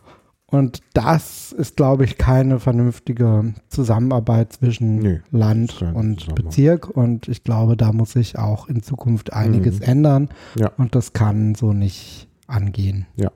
Und 0.53 0.81
das 0.93 1.51
ist, 1.53 1.77
glaube 1.77 2.05
ich, 2.05 2.19
keine 2.19 2.61
vernünftige 2.61 3.55
Zusammenarbeit 3.69 4.53
zwischen 4.53 4.97
Nö, 4.99 5.19
Land 5.31 5.83
und. 5.95 6.35
Bezirk. 6.35 6.89
Und 6.91 7.27
ich 7.27 7.43
glaube, 7.43 7.77
da 7.77 7.91
muss 7.93 8.13
sich 8.13 8.39
auch 8.39 8.69
in 8.69 8.83
Zukunft 8.83 9.33
einiges 9.33 9.81
Mhm. 9.81 9.87
ändern. 9.87 10.29
Ja. 10.55 10.71
Und 10.77 10.95
das 10.95 11.15
kann 11.15 11.55
so 11.55 11.73
nicht 11.73 12.29
angehen. 12.47 13.07
Ja, 13.17 13.31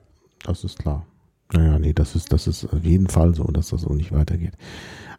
das 0.45 0.63
ist 0.63 0.77
klar. 0.77 1.05
Naja, 1.53 1.79
nee, 1.79 1.93
das 1.93 2.15
ist, 2.15 2.31
das 2.31 2.45
ist 2.45 2.65
auf 2.71 2.83
jeden 2.83 3.07
Fall 3.07 3.33
so, 3.33 3.45
dass 3.45 3.69
das 3.69 3.81
so 3.81 3.93
nicht 3.93 4.11
weitergeht. 4.11 4.53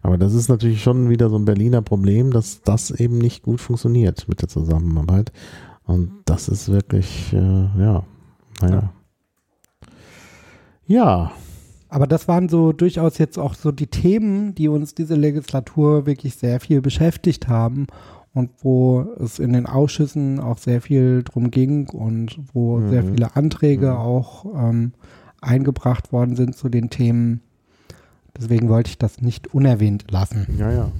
Aber 0.01 0.19
das 0.19 0.35
ist 0.35 0.49
natürlich 0.49 0.83
schon 0.83 1.11
wieder 1.11 1.29
so 1.31 1.37
ein 1.37 1.45
Berliner 1.47 1.83
Problem, 1.83 2.31
dass 2.31 2.63
das 2.63 2.93
eben 2.93 3.19
nicht 3.19 3.43
gut 3.43 3.61
funktioniert 3.61 4.29
mit 4.29 4.41
der 4.41 4.49
Zusammenarbeit. 4.49 5.33
Und 5.85 6.13
das 6.27 6.49
ist 6.49 6.69
wirklich, 6.69 7.33
äh, 7.33 7.37
ja, 7.37 8.05
naja. 8.61 8.93
Ja, 10.87 11.33
Aber 11.89 12.07
das 12.07 12.29
waren 12.29 12.49
so 12.49 12.73
durchaus 12.73 13.19
jetzt 13.19 13.39
auch 13.39 13.55
so 13.55 13.73
die 13.73 13.87
Themen, 13.87 14.55
die 14.55 14.69
uns 14.69 14.95
diese 14.95 15.15
Legislatur 15.15 16.07
wirklich 16.07 16.37
sehr 16.37 16.61
viel 16.61 16.81
beschäftigt 16.83 17.49
haben 17.49 17.87
und 18.35 18.51
wo 18.63 19.07
es 19.19 19.39
in 19.39 19.53
den 19.55 19.67
Ausschüssen 19.67 20.39
auch 20.39 20.59
sehr 20.59 20.81
viel 20.83 21.23
drum 21.25 21.51
ging 21.51 21.89
und 21.89 22.39
wo 22.53 22.77
Mhm. 22.79 22.91
sehr 22.91 23.05
viele 23.05 23.37
Anträge 23.37 23.91
Mhm. 23.93 23.97
auch 23.97 24.45
ähm, 24.55 24.93
eingebracht 25.41 26.13
worden 26.13 26.37
sind 26.37 26.57
zu 26.57 26.69
den 26.69 26.91
Themen. 26.91 27.41
Deswegen 28.37 28.69
wollte 28.69 28.91
ich 28.91 28.99
das 28.99 29.21
nicht 29.21 29.53
unerwähnt 29.55 30.11
lassen. 30.11 30.47
ja, 30.59 30.71
ja. 30.71 30.93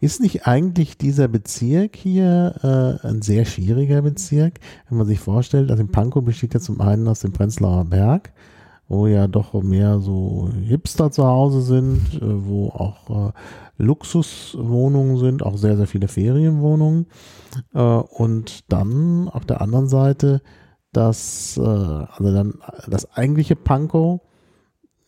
Ist 0.00 0.20
nicht 0.20 0.46
eigentlich 0.46 0.96
dieser 0.96 1.26
Bezirk 1.26 1.96
hier 1.96 3.00
äh, 3.02 3.06
ein 3.06 3.20
sehr 3.22 3.44
schwieriger 3.44 4.00
Bezirk, 4.02 4.60
wenn 4.88 4.98
man 4.98 5.06
sich 5.08 5.18
vorstellt, 5.18 5.70
also 5.72 5.82
in 5.82 5.88
Pankow 5.90 6.22
besteht 6.24 6.54
ja 6.54 6.60
zum 6.60 6.80
einen 6.80 7.08
aus 7.08 7.20
dem 7.20 7.32
Prenzlauer 7.32 7.84
Berg, 7.86 8.32
wo 8.88 9.06
ja 9.06 9.28
doch 9.28 9.52
mehr 9.62 10.00
so 10.00 10.48
Hipster 10.64 11.10
zu 11.10 11.26
Hause 11.26 11.62
sind, 11.62 12.14
äh, 12.14 12.46
wo 12.46 12.68
auch 12.68 13.28
äh, 13.28 13.32
Luxuswohnungen 13.76 15.18
sind, 15.18 15.42
auch 15.42 15.56
sehr, 15.56 15.76
sehr 15.76 15.86
viele 15.86 16.08
Ferienwohnungen. 16.08 17.06
Äh, 17.74 17.80
und 17.80 18.72
dann 18.72 19.28
auf 19.28 19.44
der 19.44 19.60
anderen 19.60 19.88
Seite 19.88 20.42
das, 20.92 21.58
äh, 21.58 21.60
also 21.60 22.32
dann 22.32 22.54
das 22.88 23.12
eigentliche 23.12 23.56
Pankow, 23.56 24.20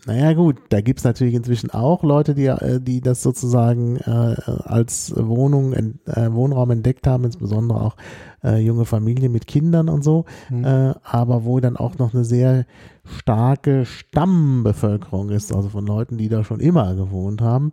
naja 0.07 0.32
gut, 0.32 0.57
da 0.70 0.80
gibt 0.80 1.01
es 1.01 1.05
natürlich 1.05 1.34
inzwischen 1.34 1.70
auch 1.70 2.03
Leute, 2.03 2.34
die, 2.34 2.46
äh, 2.46 2.80
die 2.80 3.01
das 3.01 3.22
sozusagen 3.22 3.96
äh, 3.96 4.36
als 4.64 5.12
Wohnung, 5.16 5.72
äh, 5.72 6.32
Wohnraum 6.32 6.70
entdeckt 6.70 7.07
haben, 7.07 7.24
insbesondere 7.24 7.80
auch 7.80 7.96
äh, 8.42 8.59
junge 8.59 8.84
Familien 8.84 9.32
mit 9.32 9.46
Kindern 9.46 9.88
und 9.88 10.03
so, 10.03 10.24
mhm. 10.48 10.64
äh, 10.64 10.94
aber 11.03 11.44
wo 11.44 11.61
dann 11.61 11.76
auch 11.76 11.98
noch 11.98 12.14
eine 12.14 12.24
sehr 12.24 12.66
starke 13.05 13.84
Stammbevölkerung 13.84 15.30
ist, 15.30 15.55
also 15.55 15.68
von 15.68 15.86
Leuten, 15.86 16.16
die 16.16 16.28
da 16.28 16.44
schon 16.44 16.61
immer 16.61 16.94
gewohnt 16.94 17.42
haben, 17.42 17.72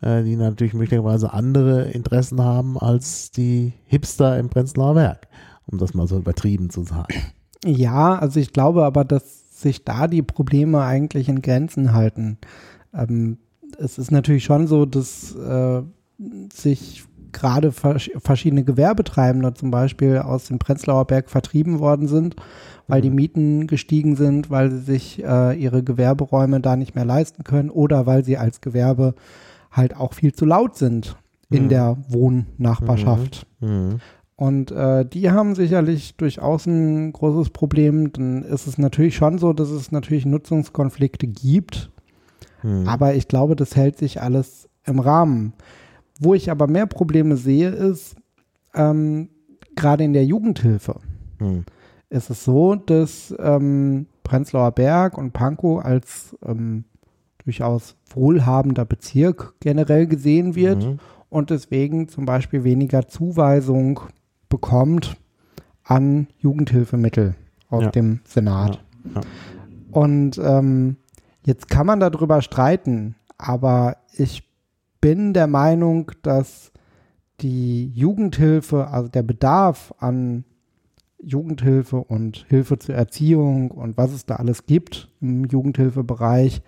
äh, 0.00 0.22
die 0.22 0.36
natürlich 0.36 0.74
möglicherweise 0.74 1.32
andere 1.32 1.90
Interessen 1.90 2.40
haben 2.42 2.78
als 2.78 3.30
die 3.30 3.74
Hipster 3.86 4.38
im 4.38 4.48
Prenzlauer 4.48 4.94
Berg, 4.94 5.28
um 5.66 5.78
das 5.78 5.94
mal 5.94 6.06
so 6.06 6.16
übertrieben 6.16 6.70
zu 6.70 6.84
sagen. 6.84 7.14
Ja, 7.64 8.16
also 8.18 8.40
ich 8.40 8.52
glaube 8.52 8.84
aber, 8.84 9.04
dass 9.04 9.37
sich 9.60 9.84
da 9.84 10.06
die 10.06 10.22
Probleme 10.22 10.82
eigentlich 10.82 11.28
in 11.28 11.42
Grenzen 11.42 11.92
halten. 11.92 12.38
Ähm, 12.94 13.38
es 13.78 13.98
ist 13.98 14.10
natürlich 14.10 14.44
schon 14.44 14.66
so, 14.66 14.86
dass 14.86 15.34
äh, 15.34 15.82
sich 16.52 17.04
gerade 17.32 17.72
vers 17.72 18.10
verschiedene 18.18 18.64
Gewerbetreibende 18.64 19.52
zum 19.54 19.70
Beispiel 19.70 20.18
aus 20.18 20.46
dem 20.46 20.58
Prenzlauer 20.58 21.06
Berg 21.06 21.28
vertrieben 21.28 21.78
worden 21.78 22.08
sind, 22.08 22.36
weil 22.86 23.02
die 23.02 23.10
mhm. 23.10 23.16
Mieten 23.16 23.66
gestiegen 23.66 24.16
sind, 24.16 24.50
weil 24.50 24.70
sie 24.70 24.80
sich 24.80 25.22
äh, 25.22 25.52
ihre 25.54 25.82
Gewerberäume 25.82 26.60
da 26.60 26.76
nicht 26.76 26.94
mehr 26.94 27.04
leisten 27.04 27.44
können 27.44 27.70
oder 27.70 28.06
weil 28.06 28.24
sie 28.24 28.38
als 28.38 28.60
Gewerbe 28.60 29.14
halt 29.70 29.96
auch 29.96 30.14
viel 30.14 30.32
zu 30.32 30.46
laut 30.46 30.76
sind 30.76 31.16
in 31.50 31.64
mhm. 31.64 31.68
der 31.68 31.96
Wohnnachbarschaft. 32.08 33.46
Mhm. 33.60 34.00
Und 34.38 34.70
äh, 34.70 35.04
die 35.04 35.32
haben 35.32 35.56
sicherlich 35.56 36.16
durchaus 36.16 36.64
ein 36.64 37.12
großes 37.12 37.50
Problem. 37.50 38.12
Dann 38.12 38.44
ist 38.44 38.68
es 38.68 38.78
natürlich 38.78 39.16
schon 39.16 39.38
so, 39.38 39.52
dass 39.52 39.68
es 39.68 39.90
natürlich 39.90 40.26
Nutzungskonflikte 40.26 41.26
gibt. 41.26 41.90
Hm. 42.60 42.86
Aber 42.86 43.14
ich 43.16 43.26
glaube, 43.26 43.56
das 43.56 43.74
hält 43.74 43.98
sich 43.98 44.22
alles 44.22 44.68
im 44.84 45.00
Rahmen. 45.00 45.54
Wo 46.20 46.34
ich 46.34 46.52
aber 46.52 46.68
mehr 46.68 46.86
Probleme 46.86 47.36
sehe, 47.36 47.70
ist 47.70 48.14
ähm, 48.76 49.28
gerade 49.74 50.04
in 50.04 50.12
der 50.12 50.24
Jugendhilfe. 50.24 51.00
Hm. 51.38 51.64
Ist 52.08 52.30
es 52.30 52.44
so, 52.44 52.76
dass 52.76 53.34
ähm, 53.40 54.06
Prenzlauer 54.22 54.70
Berg 54.70 55.18
und 55.18 55.32
Pankow 55.32 55.84
als 55.84 56.36
ähm, 56.46 56.84
durchaus 57.42 57.96
wohlhabender 58.14 58.84
Bezirk 58.84 59.54
generell 59.58 60.06
gesehen 60.06 60.54
wird 60.54 60.84
mhm. 60.84 60.98
und 61.28 61.50
deswegen 61.50 62.06
zum 62.06 62.24
Beispiel 62.24 62.62
weniger 62.62 63.08
Zuweisung 63.08 64.00
bekommt 64.48 65.16
an 65.84 66.28
Jugendhilfemittel 66.38 67.34
aus 67.68 67.84
ja. 67.84 67.90
dem 67.90 68.20
Senat. 68.24 68.82
Ja. 69.04 69.20
Ja. 69.20 69.20
Und 69.90 70.38
ähm, 70.38 70.96
jetzt 71.44 71.68
kann 71.68 71.86
man 71.86 72.00
darüber 72.00 72.42
streiten, 72.42 73.14
aber 73.38 73.96
ich 74.16 74.44
bin 75.00 75.32
der 75.32 75.46
Meinung, 75.46 76.10
dass 76.22 76.72
die 77.40 77.88
Jugendhilfe, 77.88 78.88
also 78.88 79.08
der 79.08 79.22
Bedarf 79.22 79.94
an 79.98 80.44
Jugendhilfe 81.20 81.96
und 81.96 82.46
Hilfe 82.48 82.78
zur 82.78 82.94
Erziehung 82.94 83.70
und 83.70 83.96
was 83.96 84.12
es 84.12 84.26
da 84.26 84.36
alles 84.36 84.66
gibt 84.66 85.08
im 85.20 85.44
Jugendhilfebereich, 85.44 86.62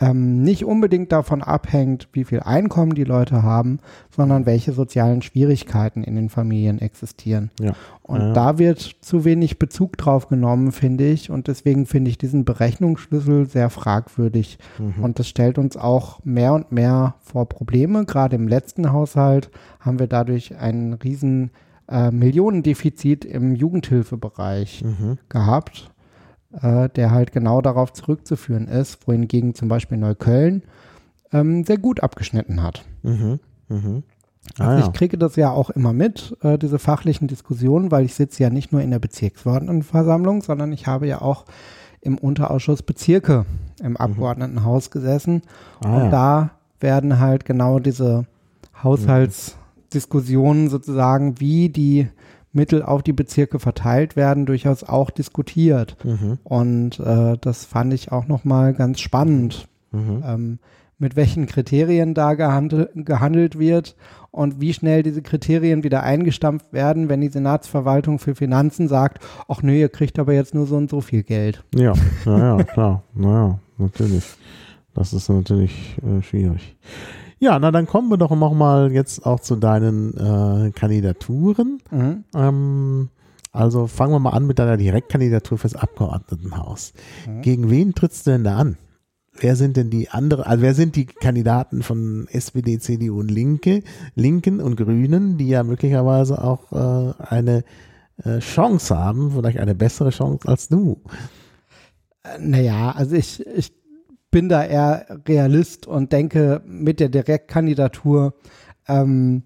ähm, 0.00 0.42
nicht 0.42 0.64
unbedingt 0.64 1.10
davon 1.10 1.42
abhängt, 1.42 2.08
wie 2.12 2.24
viel 2.24 2.40
Einkommen 2.40 2.94
die 2.94 3.04
Leute 3.04 3.42
haben, 3.42 3.80
sondern 4.14 4.46
welche 4.46 4.72
sozialen 4.72 5.22
Schwierigkeiten 5.22 6.04
in 6.04 6.14
den 6.14 6.28
Familien 6.28 6.80
existieren. 6.80 7.50
Ja. 7.60 7.72
Und 8.02 8.20
ja. 8.20 8.32
da 8.32 8.58
wird 8.58 8.78
zu 9.00 9.24
wenig 9.24 9.58
Bezug 9.58 9.96
drauf 9.96 10.28
genommen, 10.28 10.70
finde 10.70 11.08
ich. 11.08 11.30
Und 11.30 11.48
deswegen 11.48 11.86
finde 11.86 12.10
ich 12.10 12.18
diesen 12.18 12.44
Berechnungsschlüssel 12.44 13.46
sehr 13.46 13.70
fragwürdig. 13.70 14.58
Mhm. 14.78 15.02
Und 15.02 15.18
das 15.18 15.28
stellt 15.28 15.58
uns 15.58 15.76
auch 15.76 16.24
mehr 16.24 16.52
und 16.52 16.70
mehr 16.70 17.16
vor 17.20 17.48
Probleme. 17.48 18.04
Gerade 18.04 18.36
im 18.36 18.46
letzten 18.46 18.92
Haushalt 18.92 19.50
haben 19.80 19.98
wir 19.98 20.06
dadurch 20.06 20.56
einen 20.56 20.92
riesen 20.92 21.50
äh, 21.90 22.12
Millionendefizit 22.12 23.24
im 23.24 23.56
Jugendhilfebereich 23.56 24.84
mhm. 24.84 25.18
gehabt 25.28 25.90
äh, 26.52 26.88
der 26.90 27.10
halt 27.10 27.32
genau 27.32 27.60
darauf 27.60 27.92
zurückzuführen 27.92 28.68
ist, 28.68 29.06
wohingegen 29.06 29.54
zum 29.54 29.68
Beispiel 29.68 29.98
Neukölln 29.98 30.62
ähm, 31.32 31.64
sehr 31.64 31.78
gut 31.78 32.02
abgeschnitten 32.02 32.62
hat. 32.62 32.84
Mhm. 33.02 33.40
Mhm. 33.68 34.02
Ah, 34.58 34.68
also 34.68 34.88
ich 34.88 34.94
kriege 34.94 35.18
das 35.18 35.36
ja 35.36 35.50
auch 35.50 35.70
immer 35.70 35.92
mit, 35.92 36.36
äh, 36.42 36.58
diese 36.58 36.78
fachlichen 36.78 37.28
Diskussionen, 37.28 37.90
weil 37.90 38.04
ich 38.04 38.14
sitze 38.14 38.42
ja 38.42 38.50
nicht 38.50 38.72
nur 38.72 38.80
in 38.80 38.90
der 38.90 38.98
Bezirksverordnetenversammlung, 38.98 40.42
sondern 40.42 40.72
ich 40.72 40.86
habe 40.86 41.06
ja 41.06 41.20
auch 41.20 41.44
im 42.00 42.16
Unterausschuss 42.16 42.82
Bezirke 42.82 43.44
im 43.80 43.90
mhm. 43.90 43.96
Abgeordnetenhaus 43.98 44.90
gesessen. 44.90 45.42
Ah, 45.84 45.96
und 45.96 46.04
ja. 46.04 46.10
da 46.10 46.50
werden 46.80 47.18
halt 47.18 47.44
genau 47.44 47.78
diese 47.78 48.26
Haushaltsdiskussionen 48.82 50.70
sozusagen, 50.70 51.40
wie 51.40 51.68
die 51.68 52.08
Mittel 52.52 52.82
auf 52.82 53.02
die 53.02 53.12
Bezirke 53.12 53.58
verteilt 53.58 54.16
werden, 54.16 54.46
durchaus 54.46 54.84
auch 54.84 55.10
diskutiert. 55.10 55.96
Mhm. 56.04 56.38
Und 56.44 57.00
äh, 57.00 57.36
das 57.40 57.64
fand 57.64 57.92
ich 57.92 58.12
auch 58.12 58.26
nochmal 58.26 58.74
ganz 58.74 59.00
spannend, 59.00 59.68
mhm. 59.92 60.22
ähm, 60.26 60.58
mit 60.98 61.14
welchen 61.14 61.46
Kriterien 61.46 62.14
da 62.14 62.34
gehandel, 62.34 62.90
gehandelt 62.94 63.58
wird 63.58 63.96
und 64.30 64.60
wie 64.60 64.72
schnell 64.74 65.02
diese 65.02 65.22
Kriterien 65.22 65.84
wieder 65.84 66.02
eingestampft 66.02 66.72
werden, 66.72 67.08
wenn 67.08 67.20
die 67.20 67.28
Senatsverwaltung 67.28 68.18
für 68.18 68.34
Finanzen 68.34 68.88
sagt, 68.88 69.24
ach 69.46 69.62
nö, 69.62 69.72
ihr 69.72 69.88
kriegt 69.88 70.18
aber 70.18 70.32
jetzt 70.32 70.54
nur 70.54 70.66
so 70.66 70.76
und 70.76 70.90
so 70.90 71.00
viel 71.00 71.22
Geld. 71.22 71.64
Ja, 71.74 71.92
naja, 72.24 72.64
klar, 72.64 73.02
naja, 73.14 73.58
natürlich. 73.78 74.24
Das 74.94 75.12
ist 75.12 75.28
natürlich 75.28 75.96
äh, 76.02 76.22
schwierig. 76.22 76.76
Ja, 77.40 77.58
na 77.58 77.70
dann 77.70 77.86
kommen 77.86 78.10
wir 78.10 78.16
doch 78.16 78.34
nochmal 78.34 78.92
jetzt 78.92 79.24
auch 79.24 79.40
zu 79.40 79.56
deinen 79.56 80.14
äh, 80.14 80.70
Kandidaturen. 80.72 81.80
Mhm. 81.90 82.24
Ähm, 82.34 83.08
also 83.52 83.86
fangen 83.86 84.12
wir 84.12 84.18
mal 84.18 84.30
an 84.30 84.46
mit 84.46 84.58
deiner 84.58 84.76
Direktkandidatur 84.76 85.58
fürs 85.58 85.76
Abgeordnetenhaus. 85.76 86.92
Mhm. 87.26 87.42
Gegen 87.42 87.70
wen 87.70 87.94
trittst 87.94 88.26
du 88.26 88.32
denn 88.32 88.44
da 88.44 88.56
an? 88.56 88.76
Wer 89.40 89.54
sind 89.54 89.76
denn 89.76 89.88
die 89.88 90.10
anderen, 90.10 90.44
also 90.44 90.62
wer 90.62 90.74
sind 90.74 90.96
die 90.96 91.06
Kandidaten 91.06 91.82
von 91.82 92.26
SPD, 92.30 92.78
CDU 92.78 93.20
und 93.20 93.30
Linke, 93.30 93.84
Linken 94.16 94.60
und 94.60 94.76
Grünen, 94.76 95.38
die 95.38 95.48
ja 95.48 95.62
möglicherweise 95.62 96.42
auch 96.42 96.72
äh, 96.72 97.14
eine 97.22 97.64
äh, 98.24 98.40
Chance 98.40 98.98
haben, 98.98 99.30
vielleicht 99.30 99.58
eine 99.58 99.76
bessere 99.76 100.10
Chance 100.10 100.48
als 100.48 100.68
du? 100.68 101.00
Äh, 102.24 102.38
naja, 102.40 102.90
also 102.90 103.14
ich, 103.14 103.46
ich 103.46 103.72
bin 104.30 104.48
da 104.48 104.64
eher 104.64 105.06
Realist 105.26 105.86
und 105.86 106.12
denke 106.12 106.62
mit 106.66 107.00
der 107.00 107.08
Direktkandidatur, 107.08 108.34
ähm, 108.86 109.42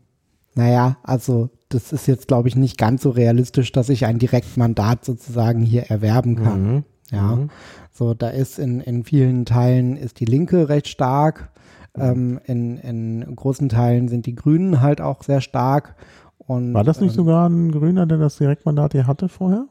naja, 0.54 0.98
also 1.02 1.50
das 1.68 1.92
ist 1.92 2.06
jetzt, 2.06 2.28
glaube 2.28 2.48
ich, 2.48 2.56
nicht 2.56 2.76
ganz 2.76 3.02
so 3.02 3.10
realistisch, 3.10 3.72
dass 3.72 3.88
ich 3.88 4.04
ein 4.04 4.18
Direktmandat 4.18 5.04
sozusagen 5.04 5.62
hier 5.62 5.84
erwerben 5.84 6.36
kann. 6.36 6.62
Mhm. 6.62 6.84
Ja, 7.10 7.36
mhm. 7.36 7.50
so 7.92 8.14
da 8.14 8.28
ist 8.28 8.58
in, 8.58 8.80
in 8.80 9.04
vielen 9.04 9.44
Teilen 9.44 9.96
ist 9.96 10.20
die 10.20 10.24
Linke 10.24 10.68
recht 10.68 10.88
stark. 10.88 11.50
Ähm, 11.94 12.40
in, 12.44 12.78
in 12.78 13.36
großen 13.36 13.68
Teilen 13.68 14.08
sind 14.08 14.24
die 14.24 14.34
Grünen 14.34 14.80
halt 14.80 15.02
auch 15.02 15.22
sehr 15.22 15.42
stark. 15.42 15.94
Und, 16.38 16.72
War 16.72 16.84
das 16.84 17.00
nicht 17.00 17.12
ähm, 17.12 17.16
sogar 17.16 17.48
ein 17.48 17.70
Grüner, 17.70 18.06
der 18.06 18.18
das 18.18 18.38
Direktmandat 18.38 18.92
hier 18.92 19.06
hatte 19.06 19.28
vorher? 19.28 19.66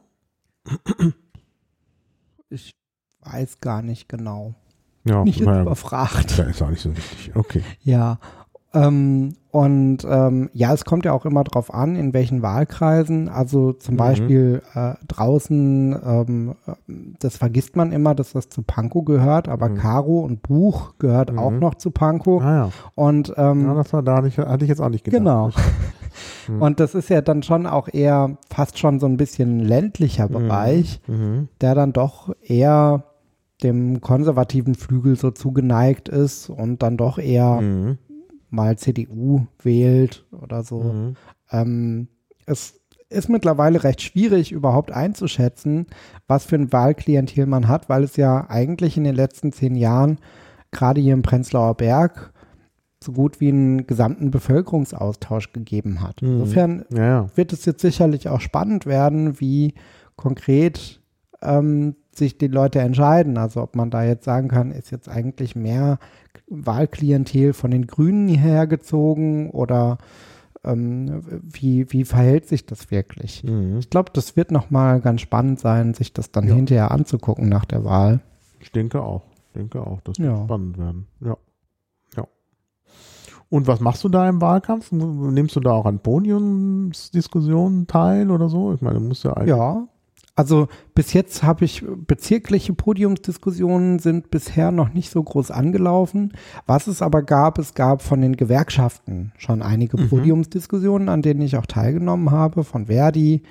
Ich 2.48 2.74
weiß 3.22 3.60
gar 3.60 3.82
nicht 3.82 4.08
genau 4.08 4.54
ja, 5.04 5.24
nicht 5.24 5.40
naja, 5.40 5.62
überfragt. 5.62 6.38
Ja, 6.38 6.44
ist 6.44 6.62
auch 6.62 6.70
nicht 6.70 6.82
so 6.82 6.96
wichtig. 6.96 7.32
Okay. 7.34 7.62
Ja. 7.82 8.18
Ähm, 8.74 9.34
und 9.50 9.98
ähm, 10.08 10.48
ja, 10.54 10.72
es 10.72 10.86
kommt 10.86 11.04
ja 11.04 11.12
auch 11.12 11.26
immer 11.26 11.44
drauf 11.44 11.74
an, 11.74 11.94
in 11.94 12.14
welchen 12.14 12.40
Wahlkreisen. 12.40 13.28
Also 13.28 13.74
zum 13.74 13.94
mhm. 13.94 13.98
Beispiel 13.98 14.62
äh, 14.74 14.94
draußen, 15.08 15.94
ähm, 16.02 16.54
das 17.18 17.36
vergisst 17.36 17.76
man 17.76 17.92
immer, 17.92 18.14
dass 18.14 18.32
das 18.32 18.48
zu 18.48 18.62
Pankow 18.62 19.04
gehört, 19.04 19.48
aber 19.48 19.68
mhm. 19.68 19.74
Karo 19.76 20.20
und 20.20 20.42
Buch 20.42 20.94
gehört 20.98 21.32
mhm. 21.32 21.38
auch 21.38 21.50
noch 21.50 21.74
zu 21.74 21.90
Pankow. 21.90 22.42
Ah, 22.42 22.54
ja. 22.54 22.70
Und 22.94 23.34
ähm, 23.36 23.66
ja, 23.66 23.74
das 23.74 23.92
war 23.92 24.02
da, 24.02 24.22
hatte 24.22 24.64
ich 24.64 24.68
jetzt 24.68 24.80
auch 24.80 24.88
nicht 24.88 25.04
gedacht. 25.04 25.20
Genau. 25.20 25.50
Mhm. 26.46 26.60
Und 26.60 26.80
das 26.80 26.94
ist 26.94 27.08
ja 27.08 27.22
dann 27.22 27.42
schon 27.42 27.66
auch 27.66 27.88
eher 27.90 28.36
fast 28.50 28.78
schon 28.78 29.00
so 29.00 29.06
ein 29.06 29.16
bisschen 29.16 29.60
ländlicher 29.60 30.28
mhm. 30.28 30.32
Bereich, 30.32 31.00
mhm. 31.06 31.48
der 31.60 31.74
dann 31.74 31.92
doch 31.92 32.34
eher 32.42 33.04
dem 33.62 34.00
konservativen 34.00 34.74
Flügel 34.74 35.16
so 35.16 35.30
zugeneigt 35.30 36.08
ist 36.08 36.50
und 36.50 36.82
dann 36.82 36.96
doch 36.96 37.18
eher, 37.18 37.60
mhm. 37.60 37.98
mal 38.50 38.76
CDU 38.76 39.46
wählt 39.62 40.26
oder 40.32 40.62
so. 40.62 40.82
Mhm. 40.82 41.16
Ähm, 41.50 42.08
es 42.46 42.80
ist 43.08 43.28
mittlerweile 43.28 43.84
recht 43.84 44.02
schwierig, 44.02 44.52
überhaupt 44.52 44.90
einzuschätzen, 44.90 45.86
was 46.26 46.44
für 46.44 46.56
ein 46.56 46.72
Wahlklientel 46.72 47.46
man 47.46 47.68
hat, 47.68 47.88
weil 47.88 48.04
es 48.04 48.16
ja 48.16 48.48
eigentlich 48.48 48.96
in 48.96 49.04
den 49.04 49.14
letzten 49.14 49.52
zehn 49.52 49.74
Jahren 49.74 50.18
gerade 50.70 51.00
hier 51.00 51.14
im 51.14 51.22
Prenzlauer 51.22 51.74
Berg 51.76 52.32
so 53.02 53.12
gut 53.12 53.40
wie 53.40 53.48
einen 53.48 53.86
gesamten 53.86 54.30
Bevölkerungsaustausch 54.30 55.52
gegeben 55.52 56.00
hat. 56.00 56.22
Mhm. 56.22 56.40
Insofern 56.40 56.84
Ja, 56.90 57.04
ja. 57.04 57.26
wird 57.34 57.52
es 57.52 57.64
jetzt 57.64 57.82
sicherlich 57.82 58.28
auch 58.28 58.40
spannend 58.40 58.86
werden, 58.86 59.40
wie 59.40 59.74
konkret 60.16 61.00
ähm, 61.42 61.96
sich 62.14 62.38
die 62.38 62.48
Leute 62.48 62.80
entscheiden. 62.80 63.38
Also 63.38 63.62
ob 63.62 63.74
man 63.76 63.90
da 63.90 64.04
jetzt 64.04 64.24
sagen 64.24 64.48
kann, 64.48 64.70
ist 64.70 64.90
jetzt 64.90 65.08
eigentlich 65.08 65.56
mehr 65.56 65.98
Wahlklientel 66.48 67.52
von 67.52 67.70
den 67.70 67.86
Grünen 67.86 68.28
hierher 68.28 68.66
gezogen 68.66 69.50
oder 69.50 69.98
ähm, 70.64 71.22
wie, 71.42 71.90
wie 71.90 72.04
verhält 72.04 72.46
sich 72.46 72.66
das 72.66 72.90
wirklich? 72.90 73.42
Mhm. 73.44 73.78
Ich 73.78 73.90
glaube, 73.90 74.10
das 74.12 74.36
wird 74.36 74.50
nochmal 74.52 75.00
ganz 75.00 75.20
spannend 75.22 75.58
sein, 75.58 75.94
sich 75.94 76.12
das 76.12 76.30
dann 76.30 76.46
Ja. 76.46 76.54
hinterher 76.54 76.90
anzugucken 76.90 77.48
nach 77.48 77.64
der 77.64 77.84
Wahl. 77.84 78.20
Ich 78.60 78.70
denke 78.70 79.02
auch. 79.02 79.22
Ich 79.48 79.52
denke 79.60 79.80
auch, 79.84 80.00
das 80.02 80.18
wird 80.18 80.28
Ja. 80.30 80.44
spannend 80.44 80.78
werden. 80.78 81.06
Ja. 81.20 81.36
Ja. 82.16 82.26
Und 83.48 83.66
was 83.66 83.80
machst 83.80 84.04
du 84.04 84.08
da 84.08 84.28
im 84.28 84.40
Wahlkampf? 84.40 84.92
Nimmst 84.92 85.56
du 85.56 85.60
da 85.60 85.72
auch 85.72 85.84
an 85.86 85.98
Podiumsdiskussionen 85.98 87.86
teil 87.86 88.30
oder 88.30 88.48
so? 88.48 88.72
Ich 88.72 88.80
meine, 88.82 88.98
du 89.00 89.04
musst 89.04 89.24
ja 89.24 89.32
eigentlich. 89.34 89.48
Ja. 89.48 89.88
Also 90.34 90.68
bis 90.94 91.12
jetzt 91.12 91.42
habe 91.42 91.66
ich 91.66 91.84
bezirkliche 92.06 92.72
Podiumsdiskussionen 92.72 93.98
sind 93.98 94.30
bisher 94.30 94.72
noch 94.72 94.94
nicht 94.94 95.10
so 95.10 95.22
groß 95.22 95.50
angelaufen. 95.50 96.32
Was 96.66 96.86
es 96.86 97.02
aber 97.02 97.22
gab, 97.22 97.58
es 97.58 97.74
gab 97.74 98.00
von 98.00 98.22
den 98.22 98.36
Gewerkschaften 98.36 99.32
schon 99.36 99.60
einige 99.60 100.00
Mhm. 100.00 100.08
Podiumsdiskussionen, 100.08 101.10
an 101.10 101.20
denen 101.20 101.42
ich 101.42 101.56
auch 101.58 101.66
teilgenommen 101.66 102.30
habe, 102.30 102.64
von 102.64 102.86
Verdi, 102.86 103.42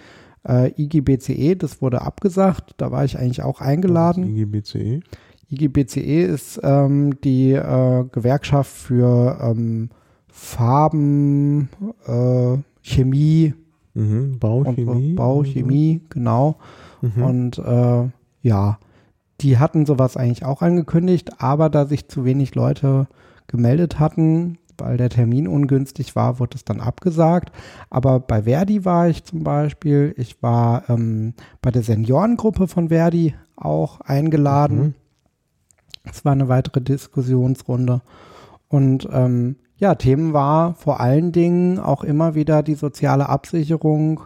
äh, 0.47 0.71
IGBCE, 0.81 1.55
das 1.55 1.83
wurde 1.83 2.01
abgesagt, 2.01 2.73
da 2.77 2.91
war 2.91 3.05
ich 3.05 3.19
eigentlich 3.19 3.43
auch 3.43 3.61
eingeladen. 3.61 4.35
IGBCE. 4.35 5.01
IGBCE 5.51 6.23
ist 6.23 6.59
ähm, 6.63 7.19
die 7.21 7.51
äh, 7.51 8.05
Gewerkschaft 8.11 8.71
für 8.71 9.37
ähm, 9.39 9.89
Farben, 10.29 11.69
äh, 12.07 12.57
Chemie 12.81 13.53
Mhm. 13.93 14.33
und 14.33 14.39
Bauchemie. 14.39 15.13
Bauchemie, 15.13 16.01
genau. 16.09 16.57
Mhm. 17.01 17.23
Und 17.23 17.57
äh, 17.59 18.09
ja, 18.41 18.79
die 19.41 19.57
hatten 19.57 19.85
sowas 19.85 20.17
eigentlich 20.17 20.45
auch 20.45 20.61
angekündigt, 20.61 21.41
aber 21.41 21.69
da 21.69 21.85
sich 21.85 22.07
zu 22.07 22.25
wenig 22.25 22.55
Leute 22.55 23.07
gemeldet 23.47 23.99
hatten, 23.99 24.57
weil 24.77 24.97
der 24.97 25.09
Termin 25.09 25.47
ungünstig 25.47 26.15
war, 26.15 26.39
wurde 26.39 26.55
es 26.55 26.65
dann 26.65 26.79
abgesagt. 26.79 27.51
Aber 27.89 28.19
bei 28.19 28.43
Verdi 28.43 28.85
war 28.85 29.09
ich 29.09 29.23
zum 29.23 29.43
Beispiel, 29.43 30.13
ich 30.17 30.41
war 30.41 30.89
ähm, 30.89 31.33
bei 31.61 31.71
der 31.71 31.83
Seniorengruppe 31.83 32.67
von 32.67 32.89
Verdi 32.89 33.35
auch 33.55 34.01
eingeladen. 34.01 34.77
Mhm. 34.77 34.93
Es 36.03 36.25
war 36.25 36.31
eine 36.31 36.47
weitere 36.47 36.81
Diskussionsrunde. 36.81 38.01
Und 38.67 39.07
ähm, 39.11 39.57
ja, 39.81 39.95
Themen 39.95 40.31
war 40.31 40.75
vor 40.75 41.01
allen 41.01 41.31
Dingen 41.33 41.79
auch 41.79 42.03
immer 42.05 42.35
wieder 42.35 42.63
die 42.63 42.75
soziale 42.75 43.27
Absicherung, 43.27 44.21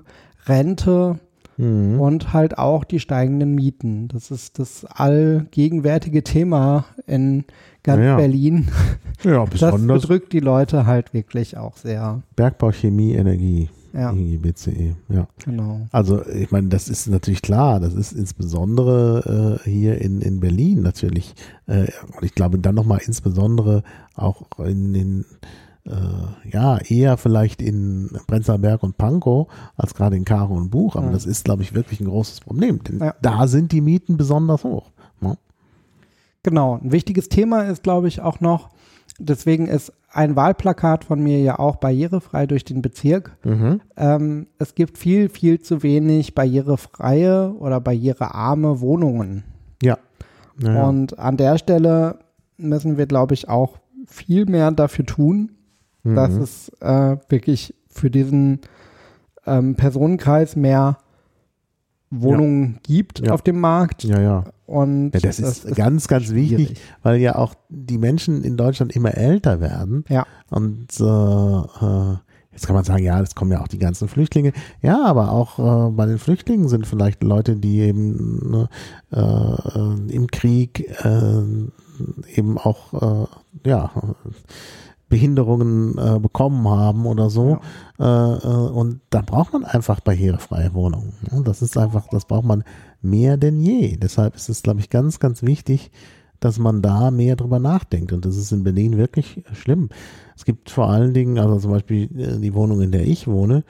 Rente 0.46 1.20
Mhm. 1.58 2.02
und 2.02 2.34
halt 2.34 2.58
auch 2.58 2.84
die 2.84 3.00
steigenden 3.00 3.56
Mieten. 3.56 4.10
Das 4.10 4.30
ist 4.30 4.60
das 4.60 4.84
allgegenwärtige 4.86 6.22
Thema 6.22 6.84
in 7.08 7.46
ganz 7.82 8.00
Ja, 8.02 8.06
ja. 8.06 8.16
Berlin. 8.18 8.68
Ja, 9.24 9.40
Das 9.46 9.50
besonders 9.52 10.02
bedrückt 10.02 10.34
die 10.34 10.42
Leute 10.42 10.86
halt 10.86 11.14
wirklich 11.14 11.56
auch 11.56 11.78
sehr. 11.78 12.22
Bergbau, 12.36 12.72
Chemie, 12.74 13.14
Energie. 13.14 13.70
Ja, 13.96 14.12
IGBCE. 14.12 14.96
Ja. 15.10 15.28
genau. 15.44 15.88
Also 15.92 16.26
ich 16.28 16.52
meine, 16.52 16.68
das 16.68 16.90
ist 16.90 17.08
natürlich 17.08 17.42
klar, 17.42 17.80
das 17.80 17.94
ist 17.94 18.12
insbesondere 18.12 19.62
äh, 19.66 19.70
hier 19.70 20.02
in, 20.02 20.22
in 20.22 20.40
Berlin 20.42 20.82
natürlich, 20.82 21.34
äh, 21.68 21.88
und 22.16 22.24
ich 22.24 22.36
glaube 22.36 22.60
dann 22.60 22.76
nochmal 22.76 23.00
insbesondere 23.06 23.84
auch 24.16 24.44
in 24.60 24.94
den, 24.94 25.26
äh, 25.86 26.50
ja, 26.52 26.78
eher 26.80 27.16
vielleicht 27.18 27.62
in 27.62 28.10
Prenzlauer 28.28 28.58
Berg 28.58 28.84
und 28.84 28.98
Pankow 28.98 29.48
als 29.78 29.94
gerade 29.94 30.18
in 30.18 30.26
Karo 30.26 30.56
und 30.56 30.72
Buch, 30.72 30.96
aber 30.98 31.08
Mhm. 31.08 31.14
das 31.14 31.26
ist, 31.26 31.46
glaube 31.46 31.64
ich, 31.64 31.74
wirklich 31.74 32.02
ein 32.02 32.08
großes 32.08 32.42
Problem, 32.42 32.84
denn 32.84 33.00
Ja. 33.00 33.16
da 33.22 33.48
sind 33.48 33.72
die 33.72 33.82
Mieten 33.82 34.18
besonders 34.18 34.64
hoch. 34.66 34.92
Ne? 35.22 35.38
Genau. 36.44 36.80
Ein 36.84 36.92
wichtiges 36.92 37.30
Thema 37.30 37.62
ist, 37.64 37.82
glaube 37.84 38.08
ich, 38.10 38.20
auch 38.22 38.40
noch, 38.42 38.70
deswegen 39.20 39.68
ist 39.68 39.94
ein 40.16 40.36
Wahlplakat 40.36 41.04
von 41.04 41.22
mir 41.22 41.40
ja 41.42 41.60
auch 41.60 41.76
barrierefrei 41.76 42.46
durch 42.48 42.64
den 42.64 42.82
Bezirk. 42.82 43.38
Mhm. 43.44 43.82
Ähm, 43.98 44.48
es 44.58 44.74
gibt 44.76 44.98
viel, 44.98 45.30
viel 45.30 45.60
zu 45.62 45.84
wenig 45.84 46.34
barrierefreie 46.36 47.54
oder 47.54 47.80
barrierearme 47.82 48.80
Wohnungen. 48.82 49.44
Ja. 49.84 49.98
Ja, 50.62 50.74
ja. 50.74 50.88
Und 50.88 51.20
an 51.20 51.38
der 51.38 51.58
Stelle 51.58 52.20
müssen 52.58 52.98
wir, 52.98 53.06
glaube 53.08 53.34
ich, 53.34 53.50
auch 53.50 53.78
viel 54.08 54.46
mehr 54.46 54.72
dafür 54.72 55.06
tun, 55.06 55.52
dass 56.04 56.32
Mhm. 56.32 56.42
es 56.42 56.70
äh, 56.82 57.18
wirklich 57.30 57.74
für 57.90 58.10
diesen 58.10 58.60
ähm, 59.48 59.76
Personenkreis 59.76 60.56
mehr 60.56 60.98
Wohnungen 62.10 62.80
gibt 62.84 63.20
Ja. 63.26 63.34
auf 63.34 63.42
dem 63.42 63.60
Markt. 63.60 64.04
ja, 64.04 64.22
ja. 64.22 64.44
Und 64.66 65.12
Ja, 65.14 65.20
das 65.20 65.40
ist 65.40 65.76
ganz, 65.76 66.08
ganz 66.08 66.32
wichtig, 66.32 66.68
schwierig. 66.70 66.82
weil 67.04 67.18
ja 67.22 67.36
auch 67.36 67.54
die 67.70 67.98
Menschen 67.98 68.44
in 68.44 68.58
Deutschland 68.58 68.96
immer 68.96 69.14
älter 69.16 69.60
werden. 69.62 70.06
Ja. 70.10 70.26
Und 70.50 70.88
äh, 71.00 71.04
äh, 71.04 72.18
jetzt 72.52 72.66
kann 72.66 72.76
man 72.76 72.84
sagen, 72.84 73.04
ja, 73.04 73.22
es 73.22 73.36
kommen 73.36 73.52
ja 73.52 73.62
auch 73.62 73.68
die 73.68 73.78
ganzen 73.80 74.08
Flüchtlinge. 74.08 74.54
Ja, 74.82 75.04
aber 75.06 75.32
auch 75.32 75.60
äh, 75.60 75.92
bei 75.92 76.06
den 76.08 76.18
Flüchtlingen 76.18 76.68
sind 76.68 76.88
vielleicht 76.88 77.22
Leute, 77.24 77.56
die 77.58 77.80
eben 77.82 78.50
ne, 78.50 78.70
äh, 79.12 79.20
äh, 79.20 80.12
im 80.12 80.28
Krieg 80.28 80.90
äh, 81.04 81.44
eben 82.36 82.58
auch 82.58 83.26
äh, 83.26 83.70
ja, 83.70 83.92
Behinderungen 85.10 85.98
äh, 85.98 86.20
bekommen 86.20 86.68
haben 86.68 87.06
oder 87.06 87.30
so. 87.30 87.60
Äh, 88.00 88.04
äh, 88.04 88.48
und 88.48 89.02
da 89.10 89.22
braucht 89.22 89.54
man 89.54 89.64
einfach 89.64 90.00
barrierefreie 90.00 90.74
Wohnungen. 90.74 91.14
Das 91.44 91.62
ist 91.62 91.78
einfach, 91.78 92.08
das 92.10 92.26
braucht 92.26 92.46
man 92.46 92.64
mehr 93.02 93.38
denn 93.38 93.60
je. 93.60 93.98
Deshalb 93.98 94.36
ist 94.36 94.50
es, 94.50 94.64
glaube 94.64 94.80
ich, 94.80 94.90
ganz, 94.90 95.20
ganz 95.20 95.44
wichtig, 95.44 95.92
dass 96.40 96.60
man 96.60 96.82
da 96.82 97.12
mehr 97.12 97.36
drüber 97.36 97.60
nachdenkt. 97.60 98.14
Und 98.14 98.26
das 98.26 98.36
ist 98.36 98.52
in 98.52 98.64
Berlin 98.64 98.98
wirklich 98.98 99.44
schlimm. 99.54 99.90
Es 100.36 100.46
gibt 100.46 100.70
vor 100.70 100.90
allen 100.90 101.14
Dingen, 101.14 101.40
also 101.40 101.60
zum 101.60 101.72
Beispiel 101.72 102.10
äh, 102.20 102.40
die 102.40 102.54
Wohnung, 102.54 102.82
in 102.82 102.92
der 102.92 103.06
ich 103.06 103.28
wohne, 103.28 103.64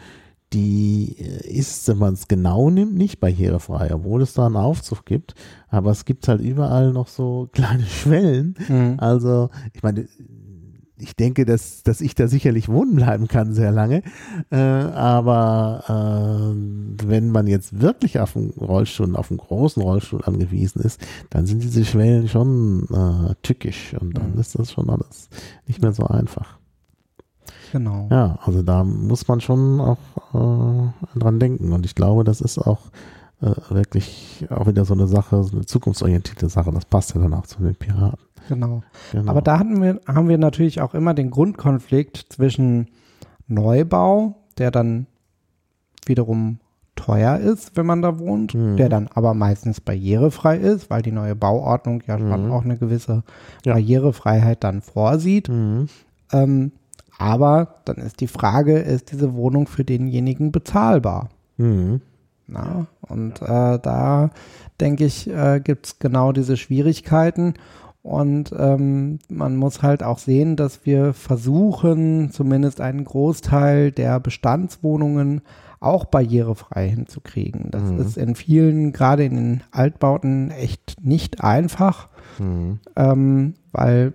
die 0.54 1.18
äh, 1.20 1.48
ist, 1.48 1.88
wenn 1.88 1.98
man 1.98 2.14
es 2.14 2.28
genau 2.28 2.70
nimmt, 2.70 2.96
nicht 2.96 3.20
barrierefrei, 3.20 3.94
obwohl 3.94 4.22
es 4.22 4.34
da 4.34 4.46
einen 4.46 4.56
Aufzug 4.56 5.06
gibt. 5.06 5.36
Aber 5.68 5.92
es 5.92 6.06
gibt 6.06 6.28
halt 6.28 6.42
überall 6.42 6.92
noch 6.94 7.08
so 7.08 7.50
kleine 7.54 7.86
Schwellen. 7.86 8.56
Mhm. 8.68 8.96
Also, 8.98 9.50
ich 9.74 9.84
meine, 9.84 10.08
ich 10.98 11.16
denke, 11.16 11.46
dass, 11.46 11.84
dass 11.84 12.02
ich 12.02 12.16
da 12.16 12.28
sicherlich 12.28 12.70
wohnen 12.70 12.96
bleiben 12.96 13.28
kann 13.28 13.54
sehr 13.54 13.72
lange. 13.72 14.02
Äh, 14.50 14.56
aber 14.58 15.84
äh, 15.88 17.06
wenn 17.08 17.32
man 17.32 17.48
jetzt 17.48 17.82
wirklich 17.82 18.20
auf 18.20 18.36
einen 18.38 18.52
Rollstuhl, 18.52 19.16
auf 19.16 19.30
einen 19.32 19.40
großen 19.40 19.82
Rollstuhl 19.82 20.22
angewiesen 20.24 20.82
ist, 20.82 21.02
dann 21.30 21.46
sind 21.46 21.64
diese 21.64 21.84
Schwellen 21.86 22.28
schon 22.28 22.88
äh, 22.92 23.36
tückisch 23.44 23.94
und 24.00 24.18
dann 24.18 24.34
Mhm. 24.34 24.40
ist 24.40 24.58
das 24.58 24.72
schon 24.72 24.90
alles 24.90 25.30
nicht 25.68 25.82
mehr 25.82 25.92
so 25.94 26.04
einfach. 26.06 26.58
Genau. 27.72 28.08
Ja, 28.10 28.40
also 28.46 28.62
da 28.62 28.84
muss 28.84 29.28
man 29.28 29.42
schon 29.42 29.82
auch 29.82 29.98
äh, 30.34 31.20
dran 31.20 31.40
denken. 31.40 31.74
Und 31.74 31.86
ich 31.86 31.96
glaube, 31.96 32.24
das 32.24 32.40
ist 32.40 32.58
auch 32.58 32.80
äh, 33.42 33.52
wirklich 33.70 34.46
auch 34.50 34.68
wieder 34.68 34.86
so 34.86 34.94
eine 34.94 35.08
Sache, 35.08 35.44
so 35.44 35.58
eine 35.58 35.66
zukunftsorientierte 35.66 36.48
Sache. 36.48 36.72
Das 36.72 36.86
passt 36.86 37.14
ja 37.16 37.22
dann 37.22 37.34
auch 37.34 37.46
zu 37.48 37.62
den 37.62 37.76
Piraten. 37.76 38.20
Genau. 38.48 38.84
Genau. 39.12 39.32
Aber 39.32 39.42
da 39.42 39.60
hatten 39.60 39.82
wir, 39.82 40.00
haben 40.08 40.28
wir 40.30 40.38
natürlich 40.38 40.82
auch 40.82 40.94
immer 40.94 41.14
den 41.14 41.32
Grundkonflikt 41.32 42.26
zwischen 42.30 42.88
Neubau, 43.48 44.36
der 44.58 44.72
dann 44.72 45.08
wiederum 46.06 46.60
teuer 46.96 47.38
ist, 47.38 47.76
wenn 47.76 47.86
man 47.86 48.02
da 48.02 48.20
wohnt, 48.20 48.54
Mhm. 48.54 48.78
der 48.78 48.88
dann 48.90 49.10
aber 49.14 49.34
meistens 49.34 49.82
barrierefrei 49.82 50.58
ist, 50.58 50.90
weil 50.90 51.02
die 51.02 51.12
neue 51.12 51.36
Bauordnung 51.36 52.02
ja 52.08 52.18
schon 52.18 52.46
Mhm. 52.46 52.52
auch 52.52 52.64
eine 52.64 52.78
gewisse 52.78 53.24
Ja. 53.66 53.74
Barrierefreiheit 53.74 54.64
dann 54.64 54.82
vorsieht. 54.82 55.50
Mhm. 55.50 55.88
Ähm, 56.32 56.72
aber 57.18 57.76
dann 57.86 57.98
ist 57.98 58.22
die 58.22 58.28
Frage, 58.28 58.78
ist 58.80 59.12
diese 59.12 59.34
Wohnung 59.34 59.68
für 59.68 59.84
denjenigen 59.84 60.52
bezahlbar? 60.52 61.30
Mhm. 61.58 62.02
Na? 62.48 62.86
Und 63.02 63.42
äh, 63.42 63.80
da 63.80 64.30
denke 64.80 65.06
ich, 65.06 65.30
äh, 65.30 65.60
gibt 65.64 65.86
es 65.88 66.00
genau 66.00 66.32
diese 66.32 66.58
Schwierigkeiten. 66.58 67.56
Und 68.06 68.54
ähm, 68.56 69.18
man 69.30 69.56
muss 69.56 69.82
halt 69.82 70.04
auch 70.04 70.20
sehen, 70.20 70.56
dass 70.58 70.86
wir 70.86 71.14
versuchen, 71.14 72.30
zumindest 72.30 72.80
einen 72.80 73.04
Großteil 73.04 73.92
der 73.92 74.20
Bestandswohnungen 74.20 75.42
auch 75.80 76.06
barrierefrei 76.06 76.88
hinzukriegen. 76.88 77.72
Das 77.72 77.82
Mhm. 77.82 78.00
ist 78.00 78.16
in 78.18 78.36
vielen, 78.36 78.94
gerade 78.94 79.26
in 79.26 79.36
den 79.36 79.64
Altbauten, 79.72 80.52
echt 80.52 80.98
nicht 81.02 81.44
einfach, 81.44 82.10
Mhm. 82.38 82.78
ähm, 82.96 83.54
weil 83.72 84.14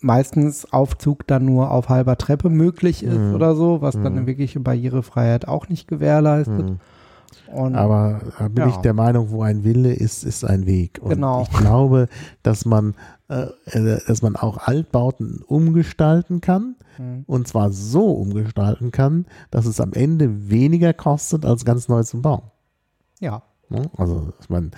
meistens 0.00 0.72
Aufzug 0.72 1.24
dann 1.28 1.44
nur 1.44 1.70
auf 1.70 1.88
halber 1.88 2.16
Treppe 2.18 2.48
möglich 2.50 3.04
ist 3.04 3.28
Mhm. 3.28 3.34
oder 3.36 3.54
so, 3.54 3.80
was 3.80 3.94
dann 3.94 4.14
Mhm. 4.14 4.18
eine 4.18 4.26
wirkliche 4.26 4.58
Barrierefreiheit 4.58 5.46
auch 5.46 5.68
nicht 5.68 5.86
gewährleistet. 5.86 6.72
Und 7.52 7.74
Aber 7.74 8.20
da 8.38 8.48
bin 8.48 8.56
Ja. 8.64 8.68
ich 8.70 8.76
der 8.76 8.94
Meinung, 8.94 9.30
wo 9.30 9.42
ein 9.42 9.64
Wille 9.64 9.92
ist, 9.92 10.24
ist 10.24 10.44
ein 10.44 10.66
Weg. 10.66 10.98
Und 11.02 11.10
Genau. 11.10 11.42
ich 11.42 11.50
glaube, 11.50 12.08
dass 12.42 12.64
man, 12.64 12.94
äh, 13.28 13.46
äh, 13.66 14.00
dass 14.06 14.22
man 14.22 14.36
auch 14.36 14.58
Altbauten 14.66 15.42
umgestalten 15.46 16.40
kann. 16.40 16.76
Mhm. 16.98 17.24
Und 17.26 17.48
zwar 17.48 17.70
so 17.72 18.12
umgestalten 18.12 18.90
kann, 18.90 19.26
dass 19.50 19.66
es 19.66 19.80
am 19.80 19.92
Ende 19.92 20.50
weniger 20.50 20.92
kostet, 20.92 21.44
als 21.44 21.64
ganz 21.64 21.88
neu 21.88 22.02
zu 22.02 22.20
bauen. 22.22 22.42
ja, 23.20 23.42
Ne? 23.68 23.88
Also, 23.96 24.32
ich 24.40 24.50
meine, 24.50 24.66
äh, 24.66 24.70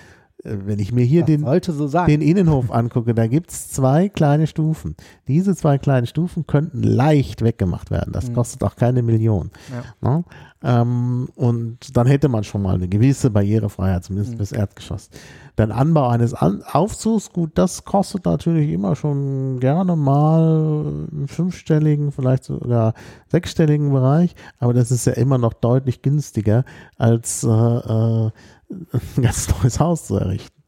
wenn 0.45 0.79
ich 0.79 0.93
mir 0.93 1.05
hier 1.05 1.25
den, 1.25 1.45
so 1.63 1.87
den 2.07 2.21
Innenhof 2.21 2.71
angucke, 2.71 3.15
da 3.15 3.27
gibt 3.27 3.51
es 3.53 3.71
zwei 3.71 4.09
kleine 4.09 4.47
Stufen. 4.47 4.97
Diese 5.29 5.55
zwei 5.55 5.79
kleinen 5.79 6.07
Stufen 6.07 6.47
könnten 6.47 6.83
leicht 6.83 7.43
weggemacht 7.43 7.91
werden. 7.91 8.13
Das 8.13 8.29
Mhm. 8.29 8.35
kostet 8.35 8.65
auch 8.65 8.75
keine 8.77 9.03
Million. 9.03 9.51
Ja. 10.03 10.09
Ne? 10.17 10.25
Ähm, 10.65 11.29
und 11.35 11.97
dann 11.97 12.07
hätte 12.07 12.29
man 12.29 12.45
schon 12.45 12.63
mal 12.63 12.75
eine 12.77 12.89
gewisse 12.89 13.31
Barrierefreiheit, 13.31 14.05
zumindest 14.05 14.33
Mhm. 14.33 14.37
fürs 14.39 14.53
Erdgeschoss. 14.53 15.11
Dann 15.57 15.71
Anbau 15.73 16.09
eines 16.09 16.35
An 16.35 16.63
Aufzugs, 16.65 17.33
gut, 17.33 17.51
das 17.55 17.85
kostet 17.85 18.25
natürlich 18.25 18.71
immer 18.71 18.97
schon 18.97 19.61
gerne 19.61 19.97
mal 19.97 21.07
einen 21.13 21.27
fünfstelligen, 21.29 22.11
vielleicht 22.13 22.45
sogar 22.45 22.95
sechsstelligen 23.29 23.93
Bereich, 23.93 24.35
aber 24.59 24.73
das 24.73 24.91
ist 24.91 25.05
ja 25.07 25.13
immer 25.15 25.37
noch 25.39 25.53
deutlich 25.53 26.01
günstiger, 26.01 26.65
als 26.97 27.43
äh, 27.45 27.49
äh, 27.49 28.31
ein 28.73 29.23
ganz 29.23 29.49
neues 29.49 29.81
Haus 29.81 30.07
zu 30.07 30.17
errichten. 30.17 30.63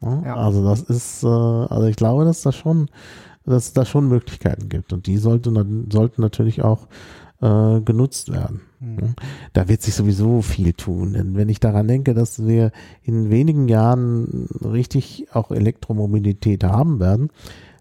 Ne? 0.00 0.22
Ja. 0.24 0.36
Also 0.36 0.64
das 0.64 0.82
ist, 0.82 1.22
äh, 1.22 1.26
also 1.26 1.86
ich 1.86 1.96
glaube, 1.96 2.24
dass 2.24 2.42
da 2.42 2.52
schon, 2.52 2.88
dass 3.44 3.66
es 3.66 3.72
da 3.72 3.84
schon 3.84 4.08
Möglichkeiten 4.08 4.68
gibt 4.68 4.92
und 4.92 5.06
die 5.06 5.18
sollte, 5.18 5.52
sollten 5.90 6.20
natürlich 6.22 6.62
auch 6.62 6.86
äh, 7.40 7.80
genutzt 7.80 8.32
werden. 8.32 8.62
Mhm. 8.80 9.14
Da 9.52 9.68
wird 9.68 9.82
sich 9.82 9.94
sowieso 9.94 10.42
viel 10.42 10.72
tun. 10.72 11.14
Denn 11.14 11.36
wenn 11.36 11.48
ich 11.48 11.60
daran 11.60 11.88
denke, 11.88 12.14
dass 12.14 12.46
wir 12.46 12.72
in 13.02 13.30
wenigen 13.30 13.68
Jahren 13.68 14.48
richtig 14.64 15.26
auch 15.32 15.50
Elektromobilität 15.50 16.64
haben 16.64 17.00
werden, 17.00 17.30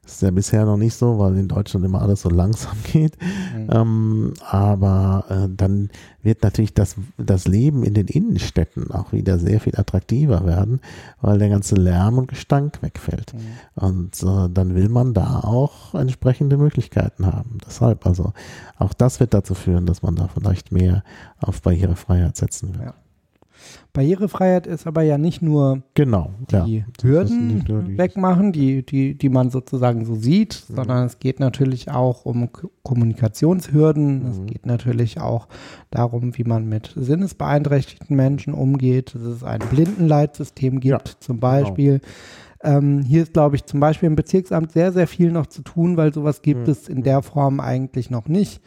das 0.07 0.15
ist 0.15 0.21
ja 0.21 0.31
bisher 0.31 0.63
noch 0.63 0.77
nicht 0.77 0.93
so, 0.93 1.19
weil 1.19 1.37
in 1.37 1.49
Deutschland 1.49 1.85
immer 1.85 2.01
alles 2.01 2.21
so 2.21 2.29
langsam 2.29 2.77
geht. 2.93 3.17
Mhm. 3.21 3.67
Ähm, 3.69 4.33
aber 4.49 5.25
äh, 5.27 5.49
dann 5.53 5.89
wird 6.23 6.43
natürlich 6.43 6.73
das, 6.73 6.95
das 7.17 7.45
Leben 7.45 7.83
in 7.83 7.93
den 7.93 8.07
Innenstädten 8.07 8.89
auch 8.91 9.11
wieder 9.11 9.37
sehr 9.37 9.59
viel 9.59 9.77
attraktiver 9.77 10.45
werden, 10.45 10.79
weil 11.19 11.39
der 11.39 11.49
ganze 11.49 11.75
Lärm 11.75 12.17
und 12.17 12.29
Gestank 12.29 12.81
wegfällt. 12.81 13.33
Mhm. 13.33 13.83
Und 13.83 14.23
äh, 14.23 14.49
dann 14.49 14.75
will 14.75 14.87
man 14.87 15.13
da 15.13 15.41
auch 15.41 15.93
entsprechende 15.93 16.55
Möglichkeiten 16.55 17.25
haben. 17.25 17.57
Deshalb, 17.67 18.05
also 18.05 18.31
auch 18.77 18.93
das 18.93 19.19
wird 19.19 19.33
dazu 19.33 19.55
führen, 19.55 19.85
dass 19.85 20.03
man 20.03 20.15
da 20.15 20.29
vielleicht 20.29 20.71
mehr 20.71 21.03
auf 21.41 21.61
Barrierefreiheit 21.61 22.37
setzen 22.37 22.75
wird. 22.75 22.85
Ja. 22.85 23.06
Barrierefreiheit 23.97 24.67
ist 24.67 24.87
aber 24.87 25.01
ja 25.01 25.17
nicht 25.17 25.41
nur 25.41 25.81
Genau, 25.95 26.29
ja. 26.51 26.63
die 26.65 26.85
Das 26.97 27.03
Hürden 27.03 27.65
die- 27.65 27.97
wegmachen, 27.97 28.51
die, 28.53 28.85
die, 28.85 29.15
die 29.17 29.29
man 29.29 29.49
sozusagen 29.49 30.05
so 30.05 30.15
sieht, 30.15 30.63
Mhm. 30.69 30.75
sondern 30.75 31.05
es 31.05 31.19
geht 31.19 31.39
natürlich 31.39 31.91
auch 31.91 32.25
um 32.25 32.51
K- 32.53 32.69
Kommunikationshürden. 32.83 34.23
Mhm. 34.23 34.29
Es 34.31 34.45
geht 34.45 34.65
natürlich 34.65 35.19
auch 35.19 35.47
darum, 35.91 36.37
wie 36.37 36.43
man 36.43 36.67
mit 36.69 36.93
sinnesbeeinträchtigten 36.95 38.15
Menschen 38.15 38.53
umgeht, 38.53 39.15
dass 39.15 39.21
es 39.23 39.43
ein 39.43 39.59
Blindenleitsystem 39.69 40.79
gibt, 40.79 41.09
Ja, 41.09 41.15
zum 41.19 41.39
Beispiel. 41.39 41.99
Ähm, 42.63 43.01
hier 43.03 43.21
ist, 43.23 43.33
glaube 43.33 43.55
ich, 43.55 43.65
zum 43.65 43.79
Beispiel 43.79 44.07
im 44.07 44.15
Bezirksamt 44.15 44.71
sehr, 44.71 44.91
sehr 44.91 45.05
viel 45.07 45.31
noch 45.31 45.45
zu 45.45 45.61
tun, 45.61 45.95
weil 45.95 46.11
sowas 46.13 46.41
gibt 46.41 46.65
Mhm. 46.65 46.71
es 46.71 46.89
in 46.89 47.03
der 47.03 47.21
Form 47.21 47.59
eigentlich 47.59 48.09
noch 48.09 48.27
nicht. 48.27 48.61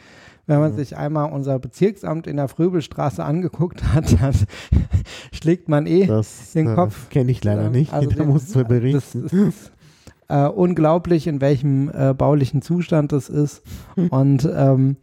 Wenn 0.47 0.59
man 0.59 0.71
Mhm. 0.73 0.75
sich 0.77 0.97
einmal 0.97 1.31
unser 1.31 1.59
Bezirksamt 1.59 2.27
in 2.27 2.37
der 2.37 2.47
Fröbelstraße 2.47 3.23
angeguckt 3.23 3.83
hat, 3.93 4.05
dann 4.21 4.33
schlägt 5.31 5.69
man 5.69 5.85
eh 5.85 6.05
Das 6.07 6.51
den 6.53 6.69
äh, 6.69 6.75
Kopf, 6.75 7.09
kenne 7.09 7.31
ich 7.31 7.43
leider 7.43 7.69
nicht. 7.69 7.93
also 7.93 8.09
da 8.09 8.23
musst 8.23 8.53
du 8.55 8.59
Das 8.63 8.67
berichten. 8.67 9.25
ist 9.49 9.71
äh, 10.27 10.45
unglaublich, 10.47 11.27
in 11.27 11.41
welchem 11.41 11.89
äh, 11.93 12.13
baulichen 12.13 12.61
Zustand 12.61 13.11
das 13.11 13.29
ist. 13.29 13.63
Und 14.09 14.49
ähm, 14.53 14.97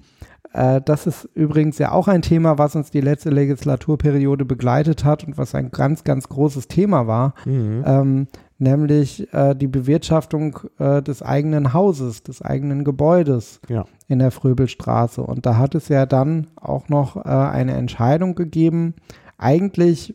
äh, 0.52 0.80
das 0.84 1.06
ist 1.06 1.28
übrigens 1.34 1.78
ja 1.78 1.92
auch 1.92 2.08
ein 2.08 2.22
Thema, 2.22 2.56
was 2.58 2.74
uns 2.76 2.90
die 2.90 3.00
letzte 3.02 3.30
Legislaturperiode 3.30 4.44
begleitet 4.46 5.04
hat 5.04 5.24
und 5.24 5.36
was 5.36 5.54
ein 5.54 5.70
ganz, 5.70 6.04
ganz 6.04 6.28
großes 6.28 6.68
Thema 6.68 7.06
war, 7.06 7.34
Mhm. 7.44 7.84
ähm, 7.86 8.26
nämlich 8.58 9.32
äh, 9.32 9.54
die 9.54 9.68
Bewirtschaftung 9.68 10.58
äh, 10.78 11.00
des 11.02 11.22
eigenen 11.22 11.72
Hauses, 11.72 12.22
des 12.22 12.42
eigenen 12.42 12.84
Gebäudes 12.84 13.60
Ja. 13.68 13.84
in 14.08 14.18
der 14.18 14.30
Fröbelstraße. 14.30 15.22
Und 15.22 15.46
da 15.46 15.56
hat 15.56 15.74
es 15.74 15.88
ja 15.88 16.06
dann 16.06 16.48
auch 16.56 16.88
noch 16.88 17.16
äh, 17.16 17.28
eine 17.28 17.72
Entscheidung 17.74 18.34
gegeben. 18.34 18.94
Eigentlich 19.38 20.14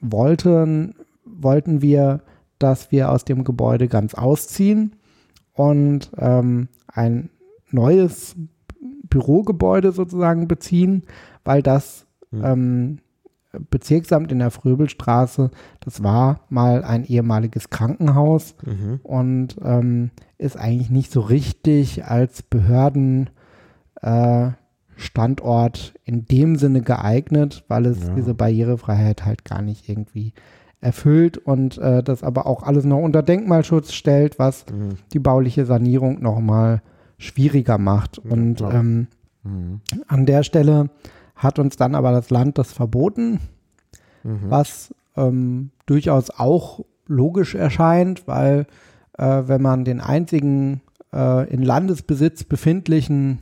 wollten, 0.00 0.94
wollten 1.24 1.82
wir, 1.82 2.22
dass 2.58 2.90
wir 2.90 3.10
aus 3.10 3.24
dem 3.24 3.44
Gebäude 3.44 3.88
ganz 3.88 4.14
ausziehen 4.14 4.96
und 5.52 6.10
ähm, 6.18 6.68
ein 6.88 7.28
neues 7.70 8.34
Bürogebäude 9.10 9.92
sozusagen 9.92 10.48
beziehen, 10.48 11.02
weil 11.44 11.62
das 11.62 12.04
Mhm. 12.32 12.44
ähm, 12.44 12.98
Bezirksamt 13.70 14.30
in 14.32 14.38
der 14.38 14.50
Fröbelstraße, 14.50 15.50
das 15.80 16.02
war 16.02 16.40
mal 16.48 16.84
ein 16.84 17.04
ehemaliges 17.04 17.70
Krankenhaus 17.70 18.54
Mhm. 18.64 19.00
und 19.02 19.56
ähm, 19.64 20.10
ist 20.38 20.56
eigentlich 20.58 20.90
nicht 20.90 21.10
so 21.12 21.20
richtig 21.20 22.04
als 22.04 22.42
Behörden 22.42 23.30
äh, 24.02 24.50
in 26.04 26.24
dem 26.26 26.56
Sinne 26.56 26.80
geeignet, 26.82 27.64
weil 27.68 27.86
es 27.86 28.06
Ja. 28.06 28.14
diese 28.14 28.34
Barrierefreiheit 28.34 29.24
halt 29.24 29.44
gar 29.44 29.60
nicht 29.62 29.88
irgendwie 29.88 30.32
erfüllt 30.80 31.38
und 31.38 31.78
äh, 31.78 32.02
das 32.02 32.22
aber 32.22 32.46
auch 32.46 32.62
alles 32.62 32.84
noch 32.84 32.98
unter 33.00 33.22
Denkmalschutz 33.22 33.92
stellt, 33.92 34.38
was 34.38 34.64
Mhm. 34.72 34.90
die 35.12 35.18
bauliche 35.18 35.66
Sanierung 35.66 36.22
nochmal 36.22 36.82
schwieriger 37.18 37.78
macht. 37.78 38.20
Ja, 38.24 38.30
und 38.32 38.60
ähm, 38.62 39.06
Mhm. 39.42 39.80
an 40.08 40.26
der 40.26 40.42
Stelle 40.42 40.90
hat 41.36 41.58
uns 41.58 41.76
dann 41.76 41.94
aber 41.94 42.10
das 42.12 42.30
Land 42.30 42.58
das 42.58 42.72
verboten, 42.72 43.40
Mhm. 44.24 44.40
was 44.50 44.92
ähm, 45.16 45.70
durchaus 45.86 46.30
auch 46.30 46.80
logisch 47.06 47.54
erscheint, 47.54 48.26
weil 48.26 48.66
äh, 49.16 49.42
wenn 49.46 49.62
man 49.62 49.84
den 49.84 50.00
einzigen 50.00 50.80
äh, 51.12 51.48
in 51.48 51.62
Landesbesitz 51.62 52.42
befindlichen 52.44 53.40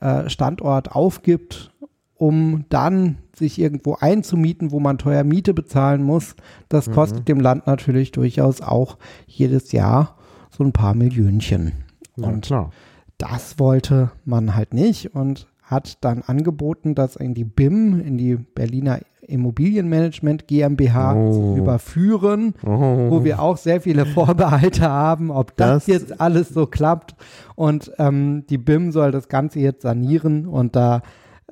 äh, 0.00 0.28
Standort 0.28 0.92
aufgibt, 0.92 1.72
um 2.16 2.64
dann 2.68 3.18
sich 3.36 3.60
irgendwo 3.60 3.94
einzumieten, 4.00 4.72
wo 4.72 4.80
man 4.80 4.98
teuer 4.98 5.22
Miete 5.22 5.54
bezahlen 5.54 6.02
muss, 6.02 6.34
das 6.68 6.88
Mhm. 6.88 6.92
kostet 6.94 7.28
dem 7.28 7.38
Land 7.40 7.66
natürlich 7.68 8.10
durchaus 8.10 8.60
auch 8.60 8.98
jedes 9.26 9.70
Jahr 9.70 10.16
so 10.50 10.64
ein 10.64 10.72
paar 10.72 10.94
Millionchen. 10.94 11.72
Ja, 12.16 12.26
Und 12.26 12.46
klar. 12.46 12.72
das 13.18 13.60
wollte 13.60 14.10
man 14.24 14.56
halt 14.56 14.74
nicht 14.74 15.14
und 15.14 15.46
hat 15.70 15.98
dann 16.04 16.22
angeboten, 16.26 16.94
das 16.94 17.16
in 17.16 17.34
die 17.34 17.44
BIM, 17.44 18.00
in 18.00 18.18
die 18.18 18.36
Berliner 18.36 18.98
Immobilienmanagement 19.22 20.46
GmbH 20.46 21.14
Oh. 21.14 21.32
zu 21.32 21.56
überführen, 21.58 22.54
Oh. 22.64 23.10
wo 23.10 23.24
wir 23.24 23.40
auch 23.40 23.56
sehr 23.56 23.80
viele 23.80 24.06
Vorbehalte 24.06 24.88
haben, 24.88 25.30
ob 25.30 25.56
das, 25.56 25.84
Das- 25.84 25.86
jetzt 25.86 26.20
alles 26.20 26.48
so 26.50 26.66
klappt. 26.66 27.14
Und 27.54 27.92
ähm, 27.98 28.44
die 28.48 28.58
BIM 28.58 28.92
soll 28.92 29.10
das 29.10 29.28
Ganze 29.28 29.60
jetzt 29.60 29.82
sanieren 29.82 30.46
und 30.46 30.76
da 30.76 31.02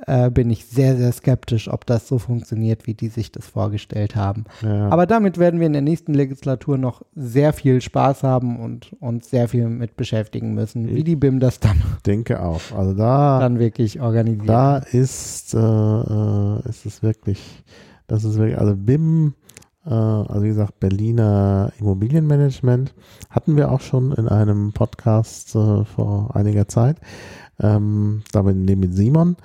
äh, 0.05 0.30
bin 0.30 0.51
ich 0.51 0.66
sehr, 0.66 0.97
sehr 0.97 1.11
skeptisch, 1.12 1.68
ob 1.68 1.86
das 1.86 2.07
so 2.07 2.18
funktioniert, 2.18 2.86
wie 2.86 2.94
die 2.94 3.09
sich 3.09 3.32
das 3.32 3.47
vorgestellt 3.47 4.14
haben. 4.14 4.44
ja. 4.62 4.88
Aber 4.90 5.07
damit 5.07 5.38
werden 5.38 5.59
wir 5.59 5.66
in 5.66 5.72
der 5.72 5.82
nächsten 5.82 6.12
Legislatur 6.12 6.76
noch 6.76 7.03
sehr 7.14 7.53
viel 7.53 7.80
Spaß 7.80 8.22
haben 8.22 8.59
und 8.59 8.94
uns 9.01 9.30
sehr 9.30 9.49
viel 9.49 9.68
mit 9.68 9.97
beschäftigen 9.97 10.55
müssen, 10.55 10.94
wie 10.94 11.05
die 11.05 11.16
BIM 11.16 11.40
das 11.40 11.61
dann, 11.61 11.82
denke 12.07 12.42
auch. 12.42 12.61
Also 12.76 12.92
da, 12.92 13.40
dann 13.40 13.59
wirklich 13.59 14.01
organisiert. 14.01 14.49
da 14.49 14.78
ist, 14.78 15.55
äh, 15.55 15.59
äh, 15.59 16.68
ist 16.68 16.84
es 16.84 17.03
wirklich, 17.03 17.64
das 18.07 18.24
ist 18.24 18.36
wirklich, 18.36 18.59
also 18.59 18.76
BIM, 18.76 19.32
äh, 19.86 19.94
also 19.94 20.42
wie 20.42 20.49
gesagt, 20.49 20.78
Berliner 20.78 21.72
Immobilienmanagement 21.80 22.94
hatten 23.30 23.57
wir 23.57 23.70
auch 23.70 23.80
schon 23.80 24.12
in 24.12 24.28
einem 24.28 24.72
Podcast 24.74 25.55
äh, 25.55 25.84
vor 25.84 26.36
einiger 26.36 26.68
Zeit, 26.68 26.99
ähm, 27.61 28.22
da 28.32 28.42
mit, 28.42 28.57
mit 28.78 28.94
Simon. 28.94 29.36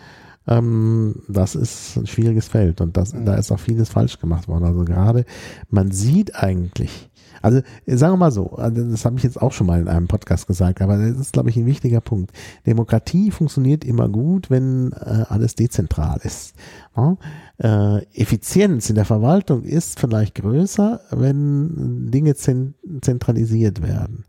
Ähm, 0.57 1.15
das 1.27 1.55
ist 1.55 1.97
ein 1.97 2.07
schwieriges 2.07 2.47
Feld 2.47 2.81
und 2.81 2.97
das, 2.97 3.13
Mhm. 3.13 3.25
da 3.25 3.35
ist 3.35 3.51
auch 3.51 3.59
vieles 3.59 3.89
falsch 3.89 4.19
gemacht 4.19 4.47
worden. 4.47 4.65
Also 4.65 4.83
gerade, 4.83 5.25
man 5.69 5.91
sieht 5.91 6.35
eigentlich, 6.35 7.09
also 7.41 7.61
äh, 7.85 7.95
sagen 7.97 8.13
wir 8.13 8.17
mal 8.17 8.31
so, 8.31 8.51
also 8.53 8.83
das 8.89 9.05
habe 9.05 9.17
ich 9.17 9.23
jetzt 9.23 9.41
auch 9.41 9.51
schon 9.51 9.67
mal 9.67 9.79
in 9.79 9.87
einem 9.87 10.07
Podcast 10.07 10.47
gesagt, 10.47 10.81
aber 10.81 10.97
das 10.97 11.17
ist, 11.19 11.33
glaube 11.33 11.49
ich, 11.49 11.57
ein 11.57 11.65
wichtiger 11.65 12.01
Punkt. 12.01 12.31
Demokratie 12.65 13.31
funktioniert 13.31 13.85
immer 13.85 14.09
gut, 14.09 14.49
wenn 14.49 14.91
äh, 14.93 15.25
alles 15.29 15.55
dezentral 15.55 16.19
ist. 16.23 16.53
Ja? 16.95 17.17
Äh, 17.57 18.05
Effizienz 18.13 18.89
in 18.89 18.95
der 18.95 19.05
Verwaltung 19.05 19.63
ist 19.63 19.99
vielleicht 19.99 20.35
größer, 20.35 21.01
wenn 21.11 22.11
Dinge 22.11 22.35
zen 22.35 22.73
zentralisiert 23.01 23.81
werden. 23.81 24.25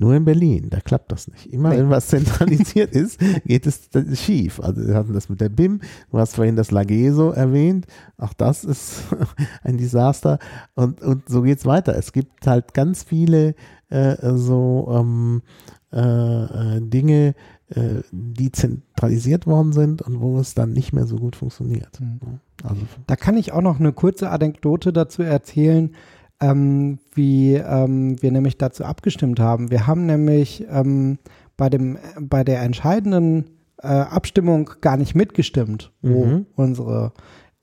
Nur 0.00 0.14
in 0.14 0.24
Berlin, 0.24 0.70
da 0.70 0.78
klappt 0.78 1.10
das 1.10 1.26
nicht. 1.26 1.52
Immer 1.52 1.72
wenn 1.72 1.90
was 1.90 2.06
zentralisiert 2.06 2.92
ist, 2.94 3.18
geht 3.44 3.66
es 3.66 3.90
schief. 4.14 4.60
Also 4.60 4.86
wir 4.86 4.94
hatten 4.94 5.12
das 5.12 5.28
mit 5.28 5.40
der 5.40 5.48
BIM, 5.48 5.80
du 6.12 6.18
hast 6.18 6.36
vorhin 6.36 6.54
das 6.54 6.70
Lageso 6.70 7.30
erwähnt, 7.30 7.88
auch 8.16 8.32
das 8.32 8.62
ist 8.62 9.02
ein 9.64 9.76
Desaster 9.76 10.38
und, 10.76 11.02
und 11.02 11.28
so 11.28 11.42
geht's 11.42 11.66
weiter. 11.66 11.96
Es 11.96 12.12
gibt 12.12 12.46
halt 12.46 12.74
ganz 12.74 13.02
viele 13.02 13.56
äh, 13.88 14.16
so 14.36 14.88
ähm, 14.96 15.42
äh, 15.92 15.98
äh 16.76 16.80
Dinge, 16.80 17.34
äh, 17.70 18.02
die 18.12 18.52
zentralisiert 18.52 19.48
worden 19.48 19.72
sind 19.72 20.00
und 20.02 20.20
wo 20.20 20.38
es 20.38 20.54
dann 20.54 20.72
nicht 20.72 20.92
mehr 20.92 21.06
so 21.06 21.16
gut 21.16 21.34
funktioniert. 21.34 22.00
Mhm. 22.00 22.38
Also, 22.62 22.82
da 23.08 23.16
kann 23.16 23.36
ich 23.36 23.50
auch 23.50 23.62
noch 23.62 23.80
eine 23.80 23.92
kurze 23.92 24.30
Anekdote 24.30 24.92
dazu 24.92 25.24
erzählen 25.24 25.90
ähm, 26.40 26.98
wie 27.14 27.54
ähm, 27.54 28.20
wir 28.22 28.32
nämlich 28.32 28.58
dazu 28.58 28.84
abgestimmt 28.84 29.40
haben. 29.40 29.70
Wir 29.70 29.86
haben 29.86 30.06
nämlich 30.06 30.66
ähm, 30.70 31.18
bei, 31.56 31.68
dem, 31.68 31.98
bei 32.20 32.44
der 32.44 32.62
entscheidenden 32.62 33.44
äh, 33.82 33.88
Abstimmung 33.88 34.70
gar 34.80 34.96
nicht 34.96 35.14
mitgestimmt, 35.14 35.92
wo 36.02 36.24
mhm. 36.24 36.46
unsere, 36.54 37.12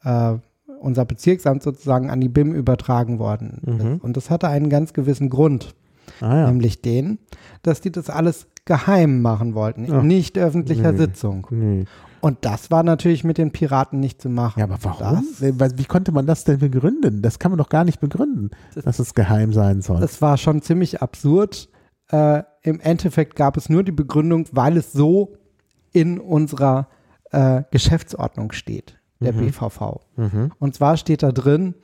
äh, 0.04 0.34
unser 0.80 1.06
Bezirksamt 1.06 1.64
sozusagen 1.64 2.10
an 2.10 2.22
die 2.22 2.30
BIM 2.30 2.54
übertragen 2.54 3.20
worden 3.20 3.62
mhm. 3.66 3.74
ist. 3.74 4.04
Und 4.04 4.18
das 4.18 4.30
hatte 4.30 4.50
einen 4.50 4.70
ganz 4.70 4.94
gewissen 4.94 5.30
Grund. 5.30 5.76
Ah, 6.22 6.42
ja. 6.42 6.48
Nämlich 6.48 6.82
den, 6.82 7.20
dass 7.64 7.82
die 7.82 7.92
das 7.92 8.10
alles 8.10 8.48
geheim 8.66 9.22
machen 9.22 9.54
wollten, 9.54 9.86
in 9.86 10.08
nicht 10.08 10.38
öffentlicher 10.38 10.92
nee, 10.92 10.98
Sitzung. 10.98 11.48
Nee. 11.52 11.86
Und 12.26 12.40
das 12.42 12.72
war 12.72 12.82
natürlich 12.82 13.24
mit 13.24 13.38
den 13.38 13.52
Piraten 13.52 14.00
nicht 14.00 14.20
zu 14.20 14.30
machen. 14.30 14.58
Ja, 14.58 14.66
aber 14.66 14.80
warum? 14.82 15.24
Das, 15.40 15.78
Wie 15.78 15.86
konnte 15.86 16.12
man 16.12 16.26
das 16.26 16.44
denn 16.44 16.58
begründen? 16.58 17.22
Das 17.22 17.38
kann 17.38 17.52
man 17.52 17.60
doch 17.60 17.70
gar 17.70 17.84
nicht 17.84 18.00
begründen, 18.00 18.50
das, 18.74 18.84
dass 18.84 18.98
es 18.98 19.14
geheim 19.14 19.54
sein 19.54 19.84
soll. 19.84 20.00
Das 20.00 20.24
war 20.24 20.38
schon 20.38 20.64
ziemlich 20.64 21.04
absurd. 21.04 21.70
Äh, 22.10 22.42
Im 22.64 22.80
Endeffekt 22.80 23.36
gab 23.36 23.58
es 23.58 23.70
nur 23.70 23.84
die 23.84 23.92
Begründung, 23.92 24.48
weil 24.54 24.76
es 24.76 24.92
so 24.92 25.34
in 25.94 26.20
unserer 26.20 26.88
äh, 27.30 27.62
Geschäftsordnung 27.70 28.54
steht, 28.54 28.98
der 29.20 29.34
mhm. 29.34 29.46
BVV. 29.46 30.00
Mhm. 30.16 30.52
Und 30.58 30.74
zwar 30.74 30.98
steht 30.98 31.22
da 31.22 31.32
drin, 31.32 31.76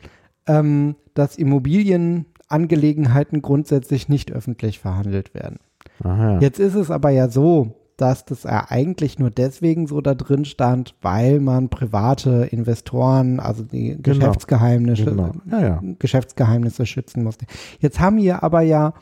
ähm, 0.48 0.96
dass 1.14 1.38
Immobilienangelegenheiten 1.38 3.44
grundsätzlich 3.44 4.10
nicht 4.10 4.32
öffentlich 4.32 4.80
verhandelt 4.80 5.36
werden. 5.36 5.60
Aha. 6.04 6.40
Jetzt 6.40 6.60
ist 6.60 6.74
es 6.74 6.90
aber 6.90 7.12
ja 7.12 7.30
so, 7.30 7.76
dass 8.02 8.26
das 8.26 8.46
eigentlich 8.46 9.20
nur 9.20 9.30
deswegen 9.30 9.88
so 9.88 10.02
da 10.02 10.16
drin 10.16 10.46
stand, 10.46 10.96
weil 11.02 11.40
man 11.40 11.70
private 11.70 12.48
Investoren, 12.52 13.40
also 13.40 13.64
die 13.64 13.98
genau. 14.02 14.02
Geschäftsgeheimnisse, 14.02 15.06
genau. 15.06 15.32
Ja, 15.50 15.62
ja. 15.62 15.84
Geschäftsgeheimnisse 16.00 16.86
schützen 16.86 17.24
musste. 17.24 17.46
Jetzt 17.80 18.00
haben 18.00 18.18
wir 18.18 18.44
aber 18.44 18.62
ja 18.62 18.94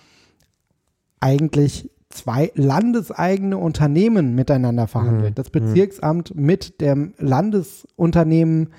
eigentlich 1.21 1.89
zwei 2.09 2.51
landeseigene 2.55 3.57
Unternehmen 3.57 4.35
miteinander 4.35 4.87
verhandelt. 4.87 5.31
Mhm. 5.31 5.35
Das 5.35 5.49
Bezirksamt 5.49 6.35
mit 6.35 6.81
dem 6.81 7.13
Landesunternehmen 7.19 8.69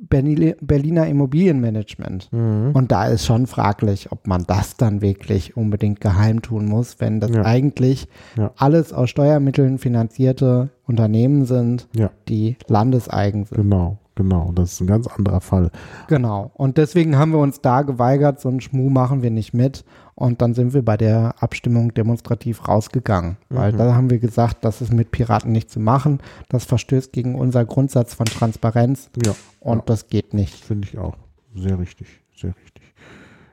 Berliner 0.00 1.06
Immobilienmanagement. 1.06 2.32
Mhm. 2.32 2.70
Und 2.72 2.92
da 2.92 3.06
ist 3.06 3.26
schon 3.26 3.46
fraglich, 3.46 4.12
ob 4.12 4.26
man 4.26 4.44
das 4.46 4.76
dann 4.76 5.00
wirklich 5.02 5.56
unbedingt 5.56 6.00
geheim 6.00 6.40
tun 6.40 6.66
muss, 6.66 7.00
wenn 7.00 7.20
das 7.20 7.32
ja. 7.32 7.44
eigentlich 7.44 8.08
ja. 8.36 8.52
alles 8.56 8.92
aus 8.92 9.10
Steuermitteln 9.10 9.78
finanzierte 9.78 10.70
Unternehmen 10.86 11.44
sind, 11.44 11.88
ja. 11.94 12.10
die 12.28 12.56
landeseigen 12.68 13.44
sind. 13.44 13.56
Genau, 13.56 13.98
genau. 14.14 14.52
Das 14.54 14.72
ist 14.72 14.80
ein 14.80 14.86
ganz 14.86 15.08
anderer 15.08 15.40
Fall. 15.40 15.70
Genau. 16.06 16.52
Und 16.54 16.78
deswegen 16.78 17.18
haben 17.18 17.32
wir 17.32 17.38
uns 17.38 17.60
da 17.60 17.82
geweigert, 17.82 18.40
so 18.40 18.48
einen 18.48 18.60
Schmuh 18.60 18.90
machen 18.90 19.22
wir 19.22 19.30
nicht 19.30 19.52
mit. 19.52 19.84
Und 20.18 20.42
dann 20.42 20.52
sind 20.52 20.74
wir 20.74 20.84
bei 20.84 20.96
der 20.96 21.36
Abstimmung 21.38 21.94
demonstrativ 21.94 22.66
rausgegangen, 22.66 23.36
weil 23.50 23.72
mhm. 23.72 23.76
da 23.76 23.94
haben 23.94 24.10
wir 24.10 24.18
gesagt, 24.18 24.64
das 24.64 24.80
ist 24.80 24.92
mit 24.92 25.12
Piraten 25.12 25.52
nicht 25.52 25.70
zu 25.70 25.78
machen. 25.78 26.18
Das 26.48 26.64
verstößt 26.64 27.12
gegen 27.12 27.36
unser 27.36 27.64
Grundsatz 27.64 28.14
von 28.14 28.26
Transparenz. 28.26 29.10
Ja. 29.24 29.36
Und 29.60 29.78
ja. 29.78 29.84
das 29.86 30.08
geht 30.08 30.34
nicht. 30.34 30.56
Finde 30.56 30.88
ich 30.88 30.98
auch. 30.98 31.16
Sehr 31.54 31.78
richtig, 31.78 32.08
sehr 32.34 32.52
richtig. 32.64 32.92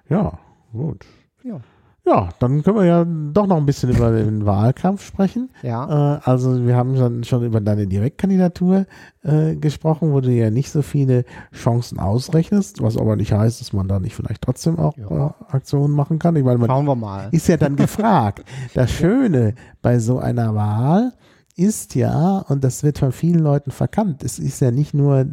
Ja, 0.10 0.40
gut. 0.74 1.06
Ja. 1.44 1.62
Ja, 2.06 2.30
dann 2.38 2.62
können 2.62 2.78
wir 2.78 2.86
ja 2.86 3.04
doch 3.04 3.48
noch 3.48 3.58
ein 3.58 3.66
bisschen 3.66 3.90
über 3.90 4.12
den 4.16 4.46
Wahlkampf 4.46 5.04
sprechen. 5.04 5.50
Ja. 5.64 6.18
Äh, 6.18 6.20
also 6.24 6.66
wir 6.66 6.76
haben 6.76 6.96
schon, 6.98 7.24
schon 7.24 7.44
über 7.44 7.62
deine 7.62 7.88
Direktkandidatur 7.88 8.86
äh, 9.24 9.56
gesprochen, 9.56 10.14
wo 10.14 10.22
du 10.22 10.30
ja 10.30 10.52
nicht 10.52 10.72
so 10.72 10.84
viele 10.84 11.26
Chancen 11.54 12.00
ausrechnest, 12.00 12.82
was 12.82 12.98
aber 12.98 13.16
nicht 13.16 13.34
heißt, 13.34 13.60
dass 13.60 13.74
man 13.74 13.88
da 13.88 14.00
nicht 14.00 14.16
vielleicht 14.16 14.44
trotzdem 14.44 14.78
auch 14.78 14.96
ja. 14.98 15.28
äh, 15.28 15.54
Aktionen 15.56 15.96
machen 15.96 16.20
kann. 16.20 16.36
Ich 16.36 16.44
meine, 16.44 16.60
man 16.60 16.70
Schauen 16.70 16.86
wir 16.86 16.96
mal. 16.96 17.30
ist 17.32 17.48
ja 17.48 17.58
dann 17.58 17.76
gefragt. 17.76 18.44
Das 18.74 18.92
Schöne 18.92 19.56
bei 19.82 20.00
so 20.00 20.20
einer 20.20 20.54
Wahl 20.54 21.14
ist 21.56 21.96
ja, 21.96 22.40
und 22.40 22.64
das 22.64 22.84
wird 22.84 23.00
von 23.00 23.12
vielen 23.12 23.40
Leuten 23.40 23.72
verkannt, 23.72 24.24
es 24.24 24.40
ist 24.40 24.60
ja 24.60 24.72
nicht 24.72 24.94
nur, 24.94 25.26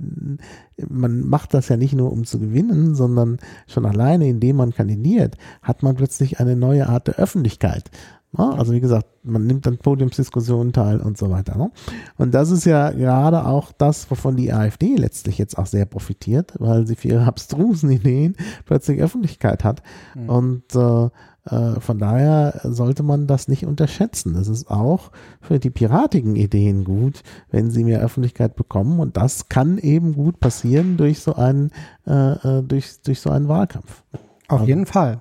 man 0.88 1.20
macht 1.20 1.52
das 1.54 1.68
ja 1.68 1.76
nicht 1.76 1.94
nur, 1.94 2.12
um 2.12 2.24
zu 2.24 2.38
gewinnen, 2.38 2.94
sondern 2.94 3.38
schon 3.66 3.86
alleine, 3.86 4.28
indem 4.28 4.56
man 4.56 4.72
kandidiert, 4.72 5.36
hat 5.62 5.82
man 5.82 5.96
plötzlich 5.96 6.38
eine 6.38 6.56
neue 6.56 6.88
Art 6.88 7.08
der 7.08 7.16
Öffentlichkeit. 7.16 7.90
Also 8.34 8.72
wie 8.72 8.80
gesagt, 8.80 9.06
man 9.24 9.46
nimmt 9.46 9.66
an 9.66 9.76
Podiumsdiskussionen 9.76 10.72
teil 10.72 11.00
und 11.00 11.18
so 11.18 11.30
weiter. 11.30 11.56
Ne? 11.58 11.70
Und 12.16 12.32
das 12.32 12.50
ist 12.50 12.64
ja 12.64 12.90
gerade 12.90 13.44
auch 13.44 13.72
das, 13.72 14.10
wovon 14.10 14.36
die 14.36 14.52
AfD 14.54 14.96
letztlich 14.96 15.36
jetzt 15.36 15.58
auch 15.58 15.66
sehr 15.66 15.84
profitiert, 15.84 16.54
weil 16.58 16.86
sie 16.86 16.96
für 16.96 17.08
ihre 17.08 17.24
abstrusen 17.26 17.90
Ideen 17.90 18.36
plötzlich 18.64 19.00
Öffentlichkeit 19.00 19.64
hat. 19.64 19.82
Mhm. 20.14 20.28
Und 20.30 20.74
äh, 20.74 21.04
äh, 21.04 21.10
von 21.44 21.98
daher 21.98 22.60
sollte 22.62 23.02
man 23.02 23.26
das 23.26 23.48
nicht 23.48 23.66
unterschätzen. 23.66 24.36
Es 24.36 24.46
ist 24.46 24.70
auch 24.70 25.10
für 25.40 25.58
die 25.58 25.70
piratigen 25.70 26.36
Ideen 26.36 26.84
gut, 26.84 27.22
wenn 27.50 27.68
sie 27.70 27.82
mehr 27.82 28.00
Öffentlichkeit 28.00 28.54
bekommen. 28.54 29.00
Und 29.00 29.16
das 29.16 29.48
kann 29.48 29.78
eben 29.78 30.14
gut 30.14 30.38
passieren 30.38 30.96
durch 30.96 31.18
so 31.18 31.34
einen, 31.34 31.72
äh, 32.06 32.58
äh 32.58 32.62
durch, 32.62 33.02
durch 33.02 33.20
so 33.20 33.30
einen 33.30 33.48
Wahlkampf. 33.48 34.04
Auf 34.46 34.60
also, 34.60 34.66
jeden 34.66 34.86
Fall. 34.86 35.20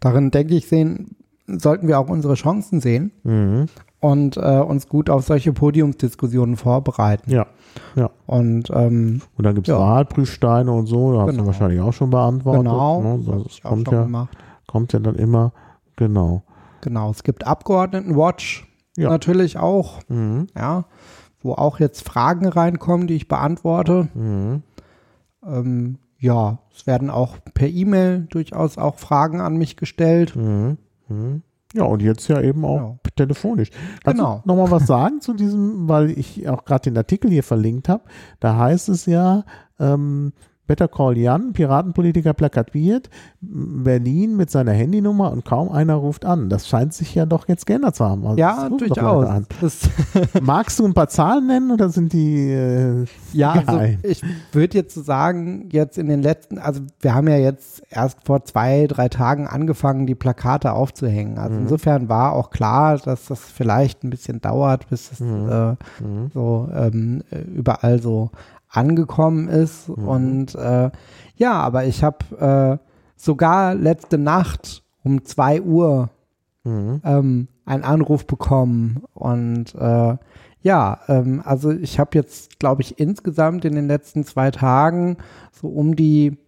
Darin 0.00 0.32
denke 0.32 0.56
ich, 0.56 0.66
sehen, 0.66 1.14
sollten 1.46 1.86
wir 1.86 2.00
auch 2.00 2.08
unsere 2.08 2.34
Chancen 2.34 2.80
sehen 2.80 3.12
mhm. 3.22 3.66
und 4.00 4.36
äh, 4.38 4.40
uns 4.58 4.88
gut 4.88 5.08
auf 5.08 5.24
solche 5.24 5.52
Podiumsdiskussionen 5.52 6.56
vorbereiten. 6.56 7.30
Ja. 7.30 7.46
Ja. 7.94 8.10
Und, 8.26 8.70
ähm, 8.74 9.22
und 9.36 9.46
dann 9.46 9.54
gibt 9.54 9.68
es 9.68 9.72
ja. 9.72 9.78
Wahlprüfsteine 9.78 10.72
und 10.72 10.86
so, 10.86 11.12
da 11.12 11.20
hast 11.20 11.30
genau. 11.30 11.42
du 11.42 11.46
wahrscheinlich 11.46 11.80
auch 11.80 11.92
schon 11.92 12.10
beantwortet. 12.10 12.64
Genau, 12.64 13.02
ne? 13.02 13.20
das, 13.24 13.44
das 13.44 13.60
kommt 13.62 13.88
ja. 13.92 14.02
Gemacht 14.02 14.36
kommt 14.70 14.92
ja 14.92 15.00
dann 15.00 15.16
immer, 15.16 15.52
genau. 15.96 16.44
Genau, 16.80 17.10
es 17.10 17.24
gibt 17.24 17.44
Abgeordnetenwatch 17.44 18.68
ja. 18.96 19.10
natürlich 19.10 19.58
auch, 19.58 20.00
mhm. 20.08 20.46
ja, 20.56 20.84
wo 21.42 21.54
auch 21.54 21.80
jetzt 21.80 22.06
Fragen 22.06 22.46
reinkommen, 22.46 23.08
die 23.08 23.14
ich 23.14 23.26
beantworte. 23.26 24.08
Mhm. 24.14 24.62
Ähm, 25.44 25.98
ja, 26.20 26.60
es 26.72 26.86
werden 26.86 27.10
auch 27.10 27.38
per 27.52 27.66
E-Mail 27.66 28.28
durchaus 28.30 28.78
auch 28.78 28.98
Fragen 29.00 29.40
an 29.40 29.56
mich 29.56 29.76
gestellt. 29.76 30.36
Mhm. 30.36 30.78
mhm. 31.08 31.42
Ja, 31.72 31.84
und 31.84 32.02
jetzt 32.02 32.26
ja 32.26 32.40
eben 32.40 32.64
auch 32.64 32.78
genau. 32.78 32.98
telefonisch. 33.14 33.70
Kannst 34.04 34.18
genau. 34.18 34.42
du 34.44 34.48
nochmal 34.48 34.72
was 34.72 34.86
sagen 34.88 35.20
zu 35.20 35.34
diesem, 35.34 35.88
weil 35.88 36.10
ich 36.10 36.48
auch 36.48 36.64
gerade 36.64 36.90
den 36.90 36.96
Artikel 36.96 37.30
hier 37.30 37.44
verlinkt 37.44 37.88
habe. 37.88 38.02
Da 38.40 38.56
heißt 38.56 38.88
es 38.88 39.06
ja, 39.06 39.44
ähm, 39.78 40.32
Better 40.70 40.86
Call 40.86 41.18
Jan, 41.18 41.52
Piratenpolitiker 41.52 42.32
plakatiert, 42.32 43.10
Berlin 43.40 44.36
mit 44.36 44.52
seiner 44.52 44.70
Handynummer 44.70 45.32
und 45.32 45.44
kaum 45.44 45.68
einer 45.72 45.94
ruft 45.94 46.24
an. 46.24 46.48
Das 46.48 46.68
scheint 46.68 46.94
sich 46.94 47.12
ja 47.12 47.26
doch 47.26 47.48
jetzt 47.48 47.66
geändert 47.66 47.96
zu 47.96 48.04
haben. 48.04 48.24
Also 48.24 48.38
ja, 48.38 48.68
durchaus. 48.68 49.28
Magst 50.40 50.78
du 50.78 50.84
ein 50.84 50.94
paar 50.94 51.08
Zahlen 51.08 51.48
nennen 51.48 51.72
oder 51.72 51.88
sind 51.88 52.12
die 52.12 52.52
äh, 52.52 53.04
Ja, 53.32 53.64
also 53.66 53.80
ich 54.04 54.22
würde 54.52 54.78
jetzt 54.78 54.94
sagen, 54.94 55.68
jetzt 55.72 55.98
in 55.98 56.06
den 56.06 56.22
letzten, 56.22 56.58
also 56.58 56.82
wir 57.00 57.16
haben 57.16 57.26
ja 57.26 57.36
jetzt 57.36 57.82
erst 57.90 58.24
vor 58.24 58.44
zwei, 58.44 58.86
drei 58.86 59.08
Tagen 59.08 59.48
angefangen, 59.48 60.06
die 60.06 60.14
Plakate 60.14 60.70
aufzuhängen. 60.72 61.38
Also 61.38 61.56
mhm. 61.56 61.62
insofern 61.62 62.08
war 62.08 62.32
auch 62.34 62.50
klar, 62.50 62.96
dass 62.96 63.24
das 63.24 63.40
vielleicht 63.40 64.04
ein 64.04 64.10
bisschen 64.10 64.40
dauert, 64.40 64.88
bis 64.88 65.10
es 65.10 65.18
mhm. 65.18 65.48
Äh, 65.50 65.70
mhm. 66.00 66.30
so 66.32 66.68
ähm, 66.72 67.24
überall 67.56 68.00
so 68.00 68.30
angekommen 68.70 69.48
ist. 69.48 69.88
Mhm. 69.88 70.08
Und 70.08 70.54
äh, 70.54 70.90
ja, 71.36 71.52
aber 71.52 71.84
ich 71.84 72.02
habe 72.02 72.78
äh, 72.80 72.86
sogar 73.16 73.74
letzte 73.74 74.18
Nacht 74.18 74.82
um 75.02 75.24
zwei 75.24 75.60
Uhr 75.60 76.10
mhm. 76.64 77.00
ähm, 77.04 77.48
einen 77.64 77.84
Anruf 77.84 78.26
bekommen. 78.26 79.02
Und 79.14 79.74
äh, 79.74 80.16
ja, 80.62 81.00
ähm, 81.08 81.42
also 81.44 81.70
ich 81.70 81.98
habe 81.98 82.10
jetzt, 82.14 82.58
glaube 82.58 82.82
ich, 82.82 82.98
insgesamt 82.98 83.64
in 83.64 83.74
den 83.74 83.88
letzten 83.88 84.24
zwei 84.24 84.50
Tagen 84.50 85.16
so 85.52 85.68
um 85.68 85.96
die 85.96 86.38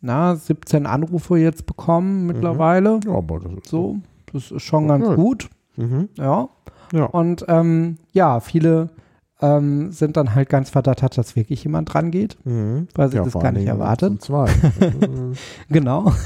na, 0.00 0.36
17 0.36 0.86
Anrufe 0.86 1.38
jetzt 1.38 1.66
bekommen 1.66 2.20
mhm. 2.20 2.26
mittlerweile. 2.28 3.00
Ja, 3.04 3.14
aber 3.14 3.40
das 3.40 3.52
ist 3.52 3.66
so. 3.66 3.98
Das 4.32 4.50
ist 4.50 4.62
schon 4.62 4.88
ganz 4.88 5.08
gut. 5.16 5.48
Mhm. 5.76 6.08
Ja. 6.16 6.48
ja. 6.92 7.04
Und 7.04 7.44
ähm, 7.48 7.96
ja, 8.12 8.40
viele 8.40 8.90
ähm, 9.40 9.92
sind 9.92 10.16
dann 10.16 10.34
halt 10.34 10.48
ganz 10.48 10.70
verdattert, 10.70 11.16
dass 11.16 11.36
wirklich 11.36 11.62
jemand 11.64 11.92
dran 11.92 12.10
geht, 12.10 12.36
mhm. 12.44 12.88
weil 12.94 13.10
sie 13.10 13.16
ja, 13.16 13.24
das 13.24 13.32
gar 13.34 13.52
nicht 13.52 13.66
erwartet. 13.66 14.22
Zwei. 14.22 14.50
genau. 15.68 16.12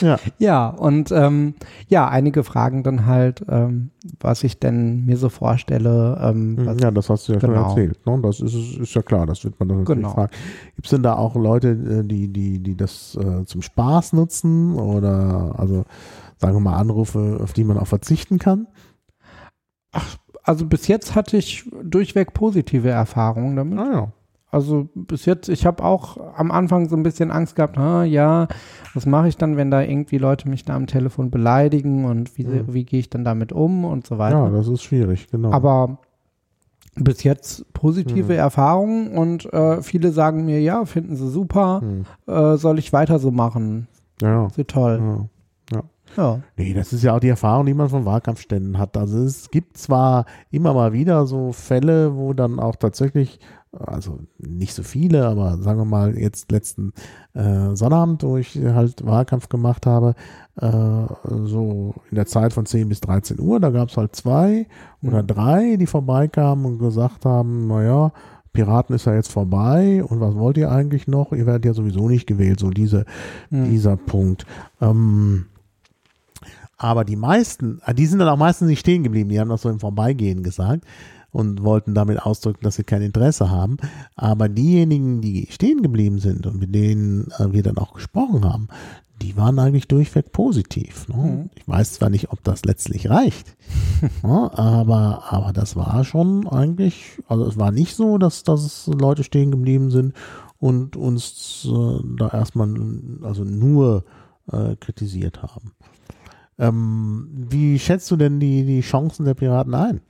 Ja. 0.00 0.18
Ja, 0.38 0.68
und 0.68 1.12
ähm, 1.12 1.54
ja, 1.88 2.08
einige 2.08 2.44
fragen 2.44 2.82
dann 2.82 3.06
halt, 3.06 3.44
ähm, 3.48 3.90
was 4.20 4.44
ich 4.44 4.58
denn 4.58 5.04
mir 5.06 5.16
so 5.16 5.28
vorstelle. 5.28 6.18
Ähm, 6.22 6.56
was, 6.58 6.78
ja, 6.80 6.90
das 6.90 7.08
hast 7.08 7.28
du 7.28 7.34
ja 7.34 7.38
genau. 7.38 7.54
schon 7.54 7.64
erzählt. 7.68 8.06
Ne? 8.06 8.18
Das 8.22 8.40
ist, 8.40 8.54
ist 8.54 8.94
ja 8.94 9.02
klar, 9.02 9.26
das 9.26 9.44
wird 9.44 9.58
man 9.58 9.68
dann 9.68 9.78
natürlich 9.78 10.02
Genau. 10.02 10.14
fragen. 10.14 10.32
Gibt 10.74 10.86
es 10.86 10.90
denn 10.90 11.02
da 11.02 11.14
auch 11.14 11.36
Leute, 11.36 11.68
äh, 11.68 12.02
die, 12.06 12.28
die, 12.32 12.58
die 12.58 12.76
das 12.76 13.16
äh, 13.16 13.44
zum 13.44 13.62
Spaß 13.62 14.12
nutzen 14.12 14.74
oder 14.74 15.54
also 15.56 15.84
sagen 16.38 16.54
wir 16.56 16.60
mal 16.60 16.76
Anrufe, 16.76 17.38
auf 17.42 17.52
die 17.52 17.64
man 17.64 17.78
auch 17.78 17.86
verzichten 17.86 18.38
kann? 18.38 18.66
Also 20.46 20.64
bis 20.64 20.86
jetzt 20.88 21.14
hatte 21.14 21.36
ich 21.36 21.68
durchweg 21.82 22.32
positive 22.32 22.88
Erfahrungen 22.88 23.56
damit. 23.56 23.78
Ah 23.78 23.90
ja. 23.92 24.08
Also 24.50 24.88
bis 24.94 25.26
jetzt, 25.26 25.48
ich 25.48 25.66
habe 25.66 25.82
auch 25.84 26.16
am 26.36 26.50
Anfang 26.52 26.88
so 26.88 26.96
ein 26.96 27.02
bisschen 27.02 27.30
Angst 27.32 27.56
gehabt, 27.56 27.76
ha, 27.76 28.04
ja, 28.04 28.46
was 28.94 29.04
mache 29.04 29.26
ich 29.28 29.36
dann, 29.36 29.56
wenn 29.56 29.70
da 29.72 29.82
irgendwie 29.82 30.18
Leute 30.18 30.48
mich 30.48 30.64
da 30.64 30.74
am 30.76 30.86
Telefon 30.86 31.30
beleidigen 31.30 32.04
und 32.04 32.38
wie, 32.38 32.44
Mhm. 32.46 32.72
wie 32.72 32.84
gehe 32.84 33.00
ich 33.00 33.10
dann 33.10 33.24
damit 33.24 33.52
um 33.52 33.84
und 33.84 34.06
so 34.06 34.14
Ja, 34.14 34.18
weiter. 34.20 34.50
das 34.50 34.68
ist 34.68 34.82
schwierig, 34.84 35.28
genau. 35.30 35.50
Aber 35.52 35.98
bis 36.94 37.24
jetzt 37.24 37.70
positive 37.74 38.32
Mhm. 38.32 38.38
Erfahrungen 38.38 39.08
und 39.18 39.52
äh, 39.52 39.82
viele 39.82 40.12
sagen 40.12 40.46
mir, 40.46 40.60
ja, 40.62 40.84
finden 40.86 41.16
sie 41.16 41.28
super, 41.28 41.82
Hm. 41.82 42.04
äh, 42.32 42.56
soll 42.56 42.78
ich 42.78 42.92
weiter 42.92 43.18
so 43.18 43.32
machen? 43.32 43.88
Ja. 44.22 44.48
Sehr 44.50 44.66
toll. 44.66 45.00
ja. 45.02 45.24
Ja. 46.16 46.40
Nee, 46.56 46.72
das 46.74 46.92
ist 46.92 47.02
ja 47.02 47.14
auch 47.14 47.20
die 47.20 47.28
Erfahrung, 47.28 47.66
die 47.66 47.74
man 47.74 47.88
von 47.88 48.04
Wahlkampfständen 48.04 48.78
hat. 48.78 48.96
Also 48.96 49.18
es 49.18 49.50
gibt 49.50 49.76
zwar 49.76 50.24
immer 50.50 50.72
mal 50.74 50.92
wieder 50.92 51.26
so 51.26 51.52
Fälle, 51.52 52.16
wo 52.16 52.32
dann 52.32 52.58
auch 52.58 52.76
tatsächlich, 52.76 53.38
also 53.72 54.20
nicht 54.38 54.72
so 54.72 54.82
viele, 54.82 55.26
aber 55.26 55.58
sagen 55.58 55.78
wir 55.78 55.84
mal 55.84 56.16
jetzt 56.16 56.50
letzten 56.50 56.92
äh, 57.34 57.74
Sonnabend, 57.76 58.22
wo 58.22 58.38
ich 58.38 58.56
halt 58.56 59.04
Wahlkampf 59.04 59.48
gemacht 59.50 59.84
habe, 59.84 60.14
äh, 60.58 60.70
so 61.44 61.94
in 62.10 62.14
der 62.14 62.26
Zeit 62.26 62.52
von 62.54 62.64
10 62.64 62.88
bis 62.88 63.00
13 63.00 63.38
Uhr, 63.38 63.60
da 63.60 63.70
gab 63.70 63.90
es 63.90 63.96
halt 63.98 64.16
zwei 64.16 64.66
oder 65.02 65.22
Mhm. 65.22 65.26
drei, 65.26 65.76
die 65.76 65.86
vorbeikamen 65.86 66.64
und 66.64 66.78
gesagt 66.78 67.26
haben, 67.26 67.66
naja, 67.66 68.12
Piraten 68.54 68.94
ist 68.96 69.04
ja 69.04 69.14
jetzt 69.14 69.30
vorbei 69.30 70.02
und 70.02 70.18
was 70.20 70.34
wollt 70.34 70.56
ihr 70.56 70.70
eigentlich 70.72 71.06
noch? 71.06 71.32
Ihr 71.32 71.44
werdet 71.44 71.66
ja 71.66 71.74
sowieso 71.74 72.08
nicht 72.08 72.26
gewählt, 72.26 72.58
so 72.58 72.70
diese, 72.70 73.04
Mhm. 73.50 73.68
dieser 73.68 73.98
Punkt. 73.98 74.46
Ähm, 74.80 75.44
aber 76.76 77.04
die 77.04 77.16
meisten, 77.16 77.80
ah, 77.84 77.92
die 77.92 78.06
sind 78.06 78.18
dann 78.18 78.28
auch 78.28 78.36
meistens 78.36 78.68
nicht 78.68 78.80
stehen 78.80 79.02
geblieben, 79.02 79.30
die 79.30 79.40
haben 79.40 79.48
das 79.48 79.62
so 79.62 79.70
im 79.70 79.80
Vorbeigehen 79.80 80.42
gesagt 80.42 80.84
und 81.30 81.62
wollten 81.62 81.94
damit 81.94 82.22
ausdrücken, 82.22 82.64
dass 82.64 82.76
sie 82.76 82.84
kein 82.84 83.02
Interesse 83.02 83.50
haben. 83.50 83.76
Aber 84.14 84.48
diejenigen, 84.48 85.20
die 85.20 85.48
stehen 85.50 85.82
geblieben 85.82 86.18
sind 86.18 86.46
und 86.46 86.58
mit 86.58 86.74
denen 86.74 87.30
äh, 87.38 87.52
wir 87.52 87.62
dann 87.62 87.78
auch 87.78 87.94
gesprochen 87.94 88.44
haben, 88.44 88.68
die 89.22 89.36
waren 89.36 89.58
eigentlich 89.58 89.88
durchweg 89.88 90.32
positiv. 90.32 91.08
Ne? 91.08 91.16
Mhm. 91.16 91.50
Ich 91.54 91.66
weiß 91.66 91.94
zwar 91.94 92.10
nicht, 92.10 92.30
ob 92.32 92.44
das 92.44 92.64
letztlich 92.64 93.08
reicht, 93.08 93.56
ne? 94.22 94.50
aber, 94.56 95.24
aber 95.30 95.52
das 95.52 95.76
war 95.76 96.04
schon 96.04 96.46
eigentlich, 96.46 97.18
also 97.26 97.46
es 97.46 97.58
war 97.58 97.70
nicht 97.70 97.96
so, 97.96 98.18
dass, 98.18 98.42
dass 98.42 98.86
Leute 98.86 99.24
stehen 99.24 99.50
geblieben 99.50 99.90
sind 99.90 100.14
und 100.58 100.96
uns 100.96 101.66
äh, 101.70 101.98
da 102.18 102.28
erstmal 102.28 102.68
also 103.22 103.44
nur 103.44 104.04
äh, 104.52 104.76
kritisiert 104.76 105.42
haben. 105.42 105.72
Ähm, 106.58 107.28
wie 107.50 107.78
schätzt 107.78 108.10
du 108.10 108.16
denn 108.16 108.40
die, 108.40 108.64
die 108.64 108.80
Chancen 108.80 109.24
der 109.24 109.34
Piraten 109.34 109.74
ein? 109.74 110.00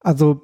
Also, 0.00 0.42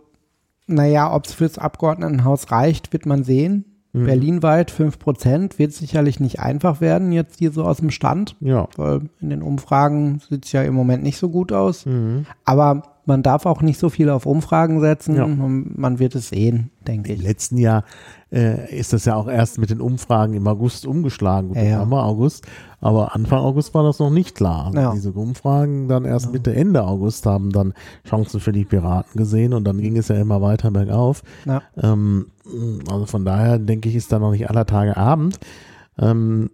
naja, 0.66 1.12
ob 1.14 1.26
es 1.26 1.34
fürs 1.34 1.58
Abgeordnetenhaus 1.58 2.50
reicht, 2.50 2.92
wird 2.92 3.06
man 3.06 3.24
sehen. 3.24 3.64
Mhm. 3.92 4.04
Berlinweit 4.04 4.70
5% 4.70 5.58
wird 5.58 5.72
sicherlich 5.72 6.20
nicht 6.20 6.40
einfach 6.40 6.80
werden, 6.80 7.10
jetzt 7.12 7.38
hier 7.38 7.52
so 7.52 7.64
aus 7.64 7.78
dem 7.78 7.90
Stand, 7.90 8.36
Ja. 8.40 8.68
weil 8.76 9.08
in 9.20 9.30
den 9.30 9.42
Umfragen 9.42 10.20
sieht 10.28 10.44
es 10.44 10.52
ja 10.52 10.62
im 10.62 10.74
Moment 10.74 11.02
nicht 11.02 11.18
so 11.18 11.30
gut 11.30 11.52
aus. 11.52 11.86
Mhm. 11.86 12.26
Aber 12.44 12.82
man 13.08 13.22
darf 13.24 13.46
auch 13.46 13.60
nicht 13.62 13.78
so 13.80 13.88
viel 13.88 14.08
auf 14.10 14.26
Umfragen 14.26 14.80
setzen. 14.80 15.16
Ja. 15.16 15.24
und 15.24 15.76
Man 15.78 15.98
wird 15.98 16.14
es 16.14 16.28
sehen, 16.28 16.70
denke 16.86 17.12
Im 17.12 17.18
ich. 17.18 17.22
letzten 17.26 17.58
Jahr 17.58 17.82
äh, 18.30 18.72
ist 18.76 18.92
das 18.92 19.04
ja 19.06 19.16
auch 19.16 19.26
erst 19.26 19.58
mit 19.58 19.70
den 19.70 19.80
Umfragen 19.80 20.34
im 20.34 20.46
August 20.46 20.86
umgeschlagen. 20.86 21.48
Gut, 21.48 21.56
Ja, 21.56 21.62
ja. 21.64 21.84
wir 21.86 22.04
August, 22.04 22.46
aber 22.80 23.14
Anfang 23.16 23.40
August 23.40 23.74
war 23.74 23.82
das 23.82 23.98
noch 23.98 24.10
nicht 24.10 24.34
klar. 24.36 24.70
Ja. 24.74 24.92
Diese 24.92 25.10
Umfragen 25.12 25.88
dann 25.88 26.04
erst. 26.04 26.30
Mitte, 26.32 26.54
Ende 26.54 26.84
August 26.84 27.26
haben 27.26 27.50
dann 27.50 27.72
Chancen 28.06 28.38
für 28.38 28.52
die 28.52 28.64
Piraten 28.66 29.16
gesehen 29.18 29.54
und 29.54 29.64
dann 29.64 29.80
ging 29.80 29.96
es 29.96 30.08
ja 30.08 30.16
immer 30.16 30.40
weiter 30.42 30.70
bergauf. 30.70 31.22
Ähm, 31.82 32.26
also 32.90 33.06
von 33.06 33.24
daher 33.24 33.58
denke 33.58 33.88
ich, 33.88 33.94
ist 33.96 34.12
da 34.12 34.18
noch 34.18 34.30
nicht 34.32 34.48
aller 34.48 34.66
Tage 34.66 34.96
Abend. 34.96 35.38
Ähm, 35.98 36.50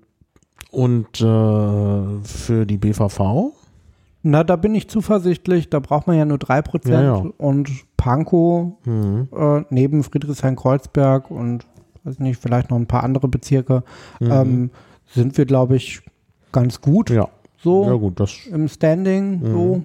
und 0.70 1.20
äh, 1.20 2.22
für 2.24 2.66
die 2.66 2.78
BVV? 2.78 3.52
Na, 4.27 4.43
da 4.43 4.57
bin 4.57 4.75
ich 4.75 4.89
zuversichtlich. 4.89 5.68
Da 5.70 5.79
braucht 5.81 6.07
man 6.07 6.16
ja 6.16 6.25
nur 6.25 6.39
3%. 6.39 6.89
Ja, 6.91 7.03
ja. 7.03 7.25
Und 7.39 7.70
Pankow 7.99 8.72
Mhm. 8.87 9.29
äh, 9.37 9.62
neben 9.70 10.03
Friedrichshain-Kreuzberg 10.03 11.31
und 11.31 11.66
weiß 12.05 12.18
nicht, 12.18 12.41
vielleicht 12.41 12.70
noch 12.70 12.79
ein 12.79 12.87
paar 12.87 13.05
andere 13.05 13.29
Bezirke, 13.29 13.85
Mhm. 14.20 14.31
ähm, 14.31 14.70
sind 15.07 15.37
wir, 15.39 15.45
glaube 15.47 15.77
ich, 15.77 16.01
ganz 16.53 16.81
gut 16.81 17.11
ja. 17.11 17.29
so 17.62 17.85
ja 17.85 17.93
gut, 17.95 18.18
das 18.20 18.47
im 18.51 18.68
Standing. 18.68 19.41
Mhm. 19.41 19.53
So. 19.53 19.83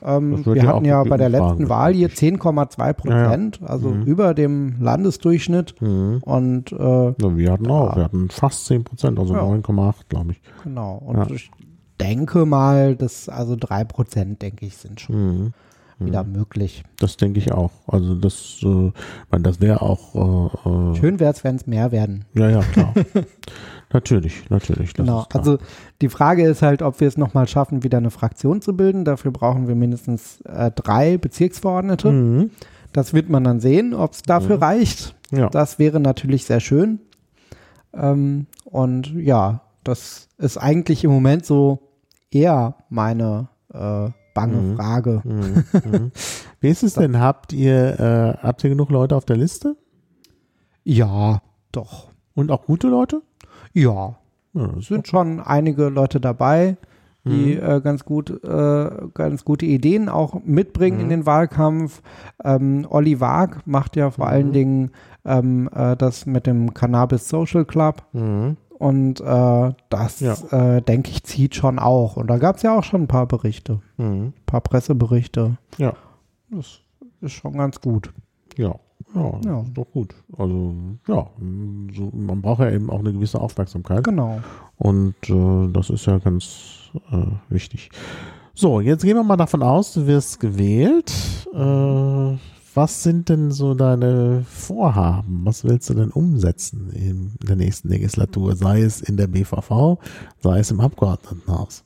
Ähm, 0.00 0.46
wir 0.46 0.56
ja 0.56 0.66
hatten 0.66 0.84
ja 0.84 1.02
bei 1.04 1.16
der 1.16 1.28
letzten 1.28 1.68
Wahl 1.68 1.92
hier 1.92 2.08
10,2 2.10 2.92
Prozent, 2.92 3.60
also 3.64 3.90
Mhm. 3.90 4.02
über 4.04 4.32
dem 4.34 4.74
Landesdurchschnitt. 4.80 5.74
mhm. 5.80 6.18
Und 6.22 6.70
äh, 6.72 7.06
Ja, 7.08 7.36
wir 7.36 7.52
hatten 7.52 7.66
auch, 7.68 7.90
Ja. 7.90 7.96
wir 7.96 8.04
hatten 8.04 8.28
fast 8.30 8.66
10 8.66 8.84
Prozent, 8.84 9.18
also 9.18 9.34
Ja. 9.34 9.42
9,8 9.42 10.08
glaube 10.08 10.32
ich. 10.32 10.40
genau. 10.64 11.02
Und 11.04 11.16
Ja. 11.16 11.26
ich 11.30 11.50
denke 12.00 12.46
mal, 12.46 12.96
dass 12.96 13.28
also 13.28 13.56
3 13.58 13.84
Prozent, 13.84 14.42
denke 14.42 14.66
ich, 14.66 14.76
sind 14.76 15.00
schon 15.00 15.52
Mhm. 15.98 16.06
wieder 16.06 16.22
möglich. 16.24 16.84
Das 17.00 17.16
denke 17.16 17.38
ich 17.40 17.50
auch. 17.52 17.72
Also 17.88 18.14
das, 18.14 18.58
äh, 18.62 18.92
man, 19.30 19.42
das 19.42 19.60
wäre 19.60 19.82
auch, 19.82 20.14
äh, 20.64 20.68
äh, 20.68 20.94
Schön 20.96 21.18
wäre 21.18 21.32
es, 21.32 21.42
wenn 21.42 21.56
es 21.56 21.66
mehr 21.66 21.90
werden. 21.90 22.24
ja, 22.34 22.48
ja, 22.48 22.60
klar. 22.62 22.94
natürlich, 23.92 24.48
natürlich. 24.50 24.94
Genau, 24.94 25.26
also 25.32 25.58
die 26.00 26.08
Frage 26.08 26.46
ist 26.46 26.62
halt, 26.62 26.82
ob 26.82 27.00
wir 27.00 27.08
es 27.08 27.16
nochmal 27.16 27.48
schaffen, 27.48 27.82
wieder 27.82 27.98
eine 27.98 28.10
Fraktion 28.10 28.60
zu 28.62 28.76
bilden. 28.76 29.04
Dafür 29.04 29.30
brauchen 29.32 29.66
wir 29.68 29.74
mindestens 29.74 30.40
äh, 30.42 30.70
drei 30.70 31.16
Bezirksverordnete. 31.18 32.10
Mhm. 32.12 32.50
Das 32.92 33.12
wird 33.12 33.28
man 33.28 33.44
dann 33.44 33.60
sehen, 33.60 33.92
ob 33.94 34.12
es 34.12 34.22
dafür 34.22 34.56
Mhm. 34.56 34.62
reicht. 34.62 35.14
Ja. 35.30 35.48
Das 35.50 35.78
wäre 35.78 36.00
natürlich 36.00 36.44
sehr 36.44 36.60
schön. 36.60 37.00
Ähm, 37.92 38.46
und 38.64 39.12
ja, 39.14 39.62
das 39.84 40.28
ist 40.38 40.58
eigentlich 40.58 41.04
im 41.04 41.10
Moment 41.10 41.44
so 41.44 41.80
eher 42.30 42.74
meine 42.88 43.48
äh, 43.72 44.08
bange 44.34 44.56
Mhm. 44.58 44.76
Frage. 44.76 45.22
Mhm. 45.24 45.64
Mhm. 45.84 46.12
Wie 46.60 46.68
ist 46.68 46.82
es 46.82 46.94
denn? 47.00 47.18
Habt 47.20 47.52
ihr, 47.52 47.98
äh, 48.00 48.42
habt 48.42 48.62
ihr 48.64 48.70
genug 48.70 48.90
Leute 48.90 49.16
auf 49.16 49.24
der 49.24 49.36
Liste? 49.36 49.76
Ja, 50.84 51.40
doch. 51.72 52.08
Und 52.34 52.50
auch 52.50 52.64
gute 52.66 52.88
Leute? 52.88 53.22
Ja, 53.72 54.16
Ja, 54.54 54.70
sind 54.80 55.06
schon 55.06 55.40
einige 55.40 55.88
Leute 55.88 56.20
dabei, 56.20 56.78
die 57.26 57.56
Mhm. 57.56 57.62
äh, 57.62 57.80
ganz 57.82 58.04
gut, 58.06 58.30
äh, 58.42 58.90
ganz 59.12 59.44
gute 59.44 59.66
Ideen 59.66 60.08
auch 60.08 60.40
mitbringen 60.44 61.00
in 61.00 61.06
Mhm. 61.06 61.10
den 61.10 61.26
Wahlkampf. 61.26 62.00
Ähm, 62.42 62.86
Olli 62.88 63.20
Waag 63.20 63.66
macht 63.66 63.94
ja 63.96 64.10
vor 64.10 64.26
allen 64.28 64.52
Dingen 64.52 64.90
ähm, 65.26 65.68
äh, 65.74 65.94
das 65.96 66.24
mit 66.24 66.46
dem 66.46 66.72
Cannabis 66.72 67.28
Social 67.28 67.66
Club 67.66 68.02
Mhm. 68.14 68.56
Und 68.78 69.20
äh, 69.20 69.72
das, 69.90 70.20
Ja. 70.20 70.34
äh, 70.76 70.82
denke 70.82 71.10
ich, 71.10 71.22
zieht 71.24 71.54
schon 71.54 71.78
auch. 71.78 72.16
Und 72.16 72.28
da 72.28 72.38
gab 72.38 72.56
es 72.56 72.62
ja 72.62 72.76
auch 72.78 72.84
schon 72.84 73.02
ein 73.02 73.08
paar 73.08 73.26
Berichte, 73.26 73.80
Mhm. 73.96 74.26
ein 74.26 74.34
paar 74.46 74.60
Presseberichte. 74.60 75.56
Ja. 75.78 75.92
Das 76.50 76.80
ist 77.20 77.32
schon 77.32 77.52
ganz 77.54 77.80
gut. 77.80 78.12
Ja. 78.56 78.74
Ja, 79.14 79.40
Ja. 79.44 79.60
ist 79.62 79.72
doch 79.74 79.86
gut. 79.92 80.14
Also, 80.36 80.74
ja, 81.06 81.26
so, 81.96 82.10
man 82.12 82.42
braucht 82.42 82.60
ja 82.60 82.70
eben 82.70 82.90
auch 82.90 82.98
eine 82.98 83.12
gewisse 83.12 83.40
Aufmerksamkeit. 83.40 84.04
Genau. 84.04 84.40
Und 84.76 85.14
äh, 85.28 85.68
das 85.72 85.88
ist 85.90 86.06
ja 86.06 86.18
ganz 86.18 86.90
äh, 87.10 87.26
wichtig. 87.48 87.90
So, 88.54 88.80
jetzt 88.80 89.04
gehen 89.04 89.16
wir 89.16 89.22
mal 89.22 89.36
davon 89.36 89.62
aus, 89.62 89.92
du 89.94 90.06
wirst 90.06 90.40
gewählt. 90.40 91.12
Äh, 91.54 92.36
was 92.78 93.02
sind 93.02 93.28
denn 93.28 93.50
so 93.50 93.74
deine 93.74 94.44
Vorhaben? 94.48 95.40
Was 95.44 95.64
willst 95.64 95.90
du 95.90 95.94
denn 95.94 96.10
umsetzen 96.10 96.90
in 96.92 97.32
der 97.46 97.56
nächsten 97.56 97.88
Legislatur? 97.88 98.54
Sei 98.54 98.82
es 98.82 99.00
in 99.00 99.16
der 99.16 99.26
BVV, 99.26 99.98
sei 100.40 100.60
es 100.60 100.70
im 100.70 100.80
Abgeordnetenhaus. 100.80 101.84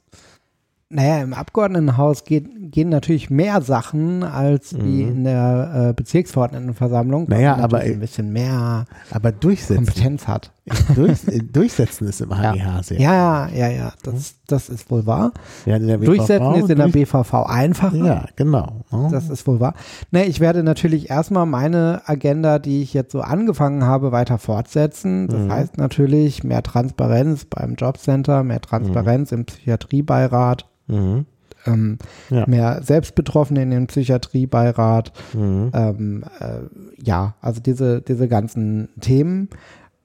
Naja, 0.94 1.22
im 1.22 1.32
Abgeordnetenhaus 1.32 2.24
geht, 2.24 2.70
gehen 2.70 2.90
natürlich 2.90 3.30
mehr 3.30 3.62
Sachen 3.62 4.22
als 4.22 4.74
wie 4.74 5.04
Mhm. 5.04 5.08
in 5.10 5.24
der 5.24 5.86
äh, 5.88 5.92
Bezirksverordnetenversammlung, 5.94 7.30
weil 7.30 7.38
Naja, 7.38 7.52
man 7.52 7.64
aber- 7.64 7.78
ein 7.80 7.98
bisschen 7.98 8.30
mehr 8.30 8.84
Aber. 9.10 9.32
Kompetenz 9.32 10.28
hat. 10.28 10.52
Durch, 10.94 11.18
durchsetzen 11.52 12.06
ist 12.06 12.20
im 12.20 12.30
HGH 12.36 12.82
sehr. 12.84 13.00
Ja, 13.00 13.48
ja, 13.48 13.68
ja, 13.68 13.92
das, 14.04 14.36
das 14.46 14.68
ist 14.68 14.90
wohl 14.92 15.06
wahr. 15.06 15.32
Ja, 15.66 15.76
Durchsetzen 15.80 16.54
ist 16.54 16.70
in 16.70 16.78
der 16.78 16.86
BVV 16.88 17.34
einfacher. 17.46 17.96
Ja, 17.96 18.26
genau. 18.36 18.84
Ja. 18.92 19.08
Das 19.10 19.28
ist 19.28 19.44
wohl 19.48 19.58
wahr. 19.58 19.74
Ne, 20.12 20.24
ich 20.26 20.38
werde 20.38 20.62
natürlich 20.62 21.10
erstmal 21.10 21.46
meine 21.46 22.02
Agenda, 22.06 22.60
die 22.60 22.80
ich 22.82 22.94
jetzt 22.94 23.10
so 23.10 23.22
angefangen 23.22 23.82
habe, 23.84 24.12
weiter 24.12 24.38
fortsetzen. 24.38 25.26
Das 25.26 25.40
Mhm. 25.40 25.50
heißt 25.52 25.78
natürlich 25.78 26.44
mehr 26.44 26.62
Transparenz 26.62 27.44
beim 27.44 27.74
Jobcenter, 27.74 28.44
mehr 28.44 28.60
Transparenz 28.60 29.32
im 29.32 29.44
Psychiatriebeirat, 29.46 30.68
Mhm. 30.86 31.26
ähm, 31.66 31.98
Ja. 32.30 32.44
mehr 32.46 32.82
Selbstbetroffene 32.84 33.62
in 33.62 33.70
den 33.70 33.86
Psychiatriebeirat. 33.88 35.12
Mhm. 35.34 35.70
Ähm, 35.74 36.24
äh, 36.38 36.58
ja, 37.02 37.34
also 37.40 37.60
diese, 37.60 38.00
diese 38.00 38.28
ganzen 38.28 38.90
Themen. 39.00 39.48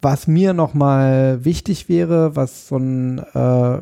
Was 0.10 0.26
mir 0.26 0.54
nochmal 0.54 1.44
wichtig 1.44 1.90
wäre, 1.90 2.38
was 2.38 2.70
so 2.70 2.78
ein, 2.78 3.20
äh, 3.20 3.78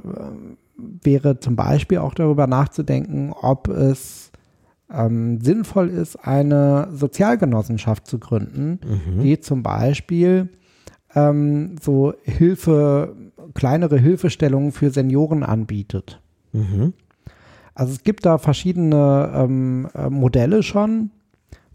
wäre 1.03 1.39
zum 1.39 1.55
Beispiel 1.55 1.99
auch 1.99 2.15
darüber 2.15 2.47
nachzudenken, 2.47 3.31
ob 3.31 3.67
es 3.67 4.31
ähm, 4.91 5.39
sinnvoll 5.41 5.89
ist, 5.89 6.15
eine 6.15 6.87
Sozialgenossenschaft 6.91 8.07
zu 8.07 8.17
gründen, 8.17 8.79
Mhm. 8.83 9.21
die 9.21 9.39
zum 9.39 9.61
Beispiel 9.61 10.49
ähm, 11.13 11.75
so 11.79 12.13
Hilfe, 12.23 13.15
kleinere 13.53 13.99
Hilfestellungen 13.99 14.71
für 14.71 14.89
Senioren 14.89 15.43
anbietet. 15.43 16.23
Mhm. 16.53 16.93
Also 17.75 17.93
es 17.93 18.01
gibt 18.01 18.25
da 18.25 18.39
verschiedene 18.39 19.31
ähm, 19.35 19.89
äh, 19.93 20.09
Modelle 20.09 20.63
schon 20.63 21.11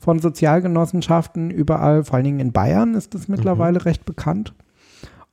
von 0.01 0.18
Sozialgenossenschaften 0.18 1.51
überall, 1.51 2.03
vor 2.05 2.16
allen 2.16 2.24
Dingen 2.24 2.40
in 2.40 2.53
Bayern 2.53 2.94
ist 2.94 3.14
das 3.14 3.28
mittlerweile 3.28 3.84
recht 3.84 4.05
bekannt. 4.07 4.55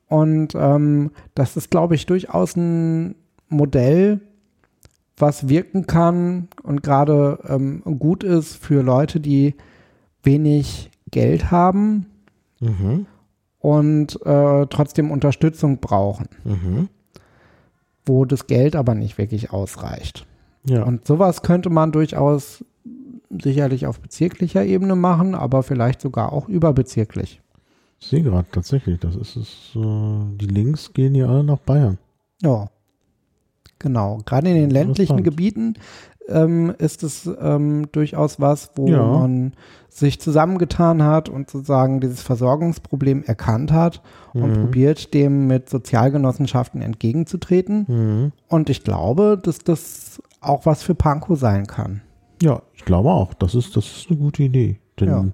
Und 0.07 0.53
ähm, 0.55 1.11
das 1.35 1.57
ist, 1.57 1.71
glaube 1.71 1.95
ich, 1.95 2.05
durchaus 2.05 2.55
ein 2.55 3.15
Modell, 3.49 4.19
was 5.15 5.47
wirken 5.49 5.87
kann 5.87 6.49
und 6.63 6.83
gerade 6.83 7.39
ähm, 7.47 7.81
gut 7.97 8.23
ist 8.23 8.55
für 8.57 8.83
Leute, 8.83 9.19
die 9.19 9.55
wenig 10.21 10.91
Geld 11.09 11.49
haben 11.49 12.05
Mhm. 12.59 13.05
und 13.59 14.19
äh, 14.25 14.65
trotzdem 14.67 15.11
Unterstützung 15.11 15.77
brauchen, 15.79 16.27
Mhm. 16.43 16.89
wo 18.05 18.25
das 18.25 18.47
Geld 18.47 18.75
aber 18.75 18.95
nicht 18.95 19.17
wirklich 19.17 19.51
ausreicht. 19.51 20.25
Ja. 20.65 20.83
Und 20.83 21.07
sowas 21.07 21.41
könnte 21.43 21.69
man 21.69 21.91
durchaus 21.91 22.65
sicherlich 23.29 23.85
auf 23.87 23.99
bezirklicher 23.99 24.63
Ebene 24.65 24.95
machen, 24.95 25.35
aber 25.35 25.63
vielleicht 25.63 26.01
sogar 26.01 26.31
auch 26.33 26.47
überbezirklich. 26.47 27.41
Ich 27.99 28.07
sehe 28.07 28.21
gerade 28.23 28.47
tatsächlich, 28.51 28.99
das 28.99 29.15
ist 29.15 29.35
es. 29.35 29.71
Äh, 29.75 29.79
die 30.37 30.47
Links 30.47 30.93
gehen 30.93 31.15
ja 31.15 31.27
alle 31.27 31.43
nach 31.43 31.57
Bayern. 31.59 31.97
Ja, 32.41 32.67
genau. 33.79 34.19
Gerade 34.25 34.49
in 34.49 34.55
den 34.55 34.69
ländlichen. 34.69 35.23
Gebieten 35.23 35.73
ähm, 36.29 36.73
ist 36.77 37.03
es 37.03 37.29
ähm, 37.41 37.87
durchaus 37.91 38.39
was, 38.39 38.71
wo 38.75 38.87
Ja. 38.87 39.01
man 39.03 39.53
sich 39.89 40.19
zusammengetan 40.21 41.01
hat 41.03 41.27
und 41.29 41.49
sozusagen 41.49 41.99
dieses 42.01 42.21
Versorgungsproblem 42.21 43.23
erkannt 43.23 43.71
hat 43.71 44.03
und 44.33 44.51
Mhm. 44.51 44.61
probiert, 44.61 45.13
dem 45.15 45.47
mit 45.47 45.69
Sozialgenossenschaften 45.69 46.81
entgegenzutreten. 46.81 47.85
Mhm. 47.87 48.31
Und 48.47 48.69
ich 48.69 48.83
glaube, 48.83 49.39
dass 49.41 49.59
das 49.59 50.21
auch 50.39 50.65
was 50.67 50.83
für 50.83 50.93
Pankow 50.95 51.39
sein 51.39 51.65
kann. 51.65 52.01
Ja, 52.41 52.61
ich 52.75 52.85
glaube 52.85 53.09
auch. 53.09 53.33
Das 53.33 53.55
ist, 53.55 53.75
das 53.75 53.85
ist 53.85 54.09
eine 54.09 54.17
gute 54.19 54.43
Idee. 54.43 54.79
Denn, 54.99 55.09
Ja. 55.09 55.25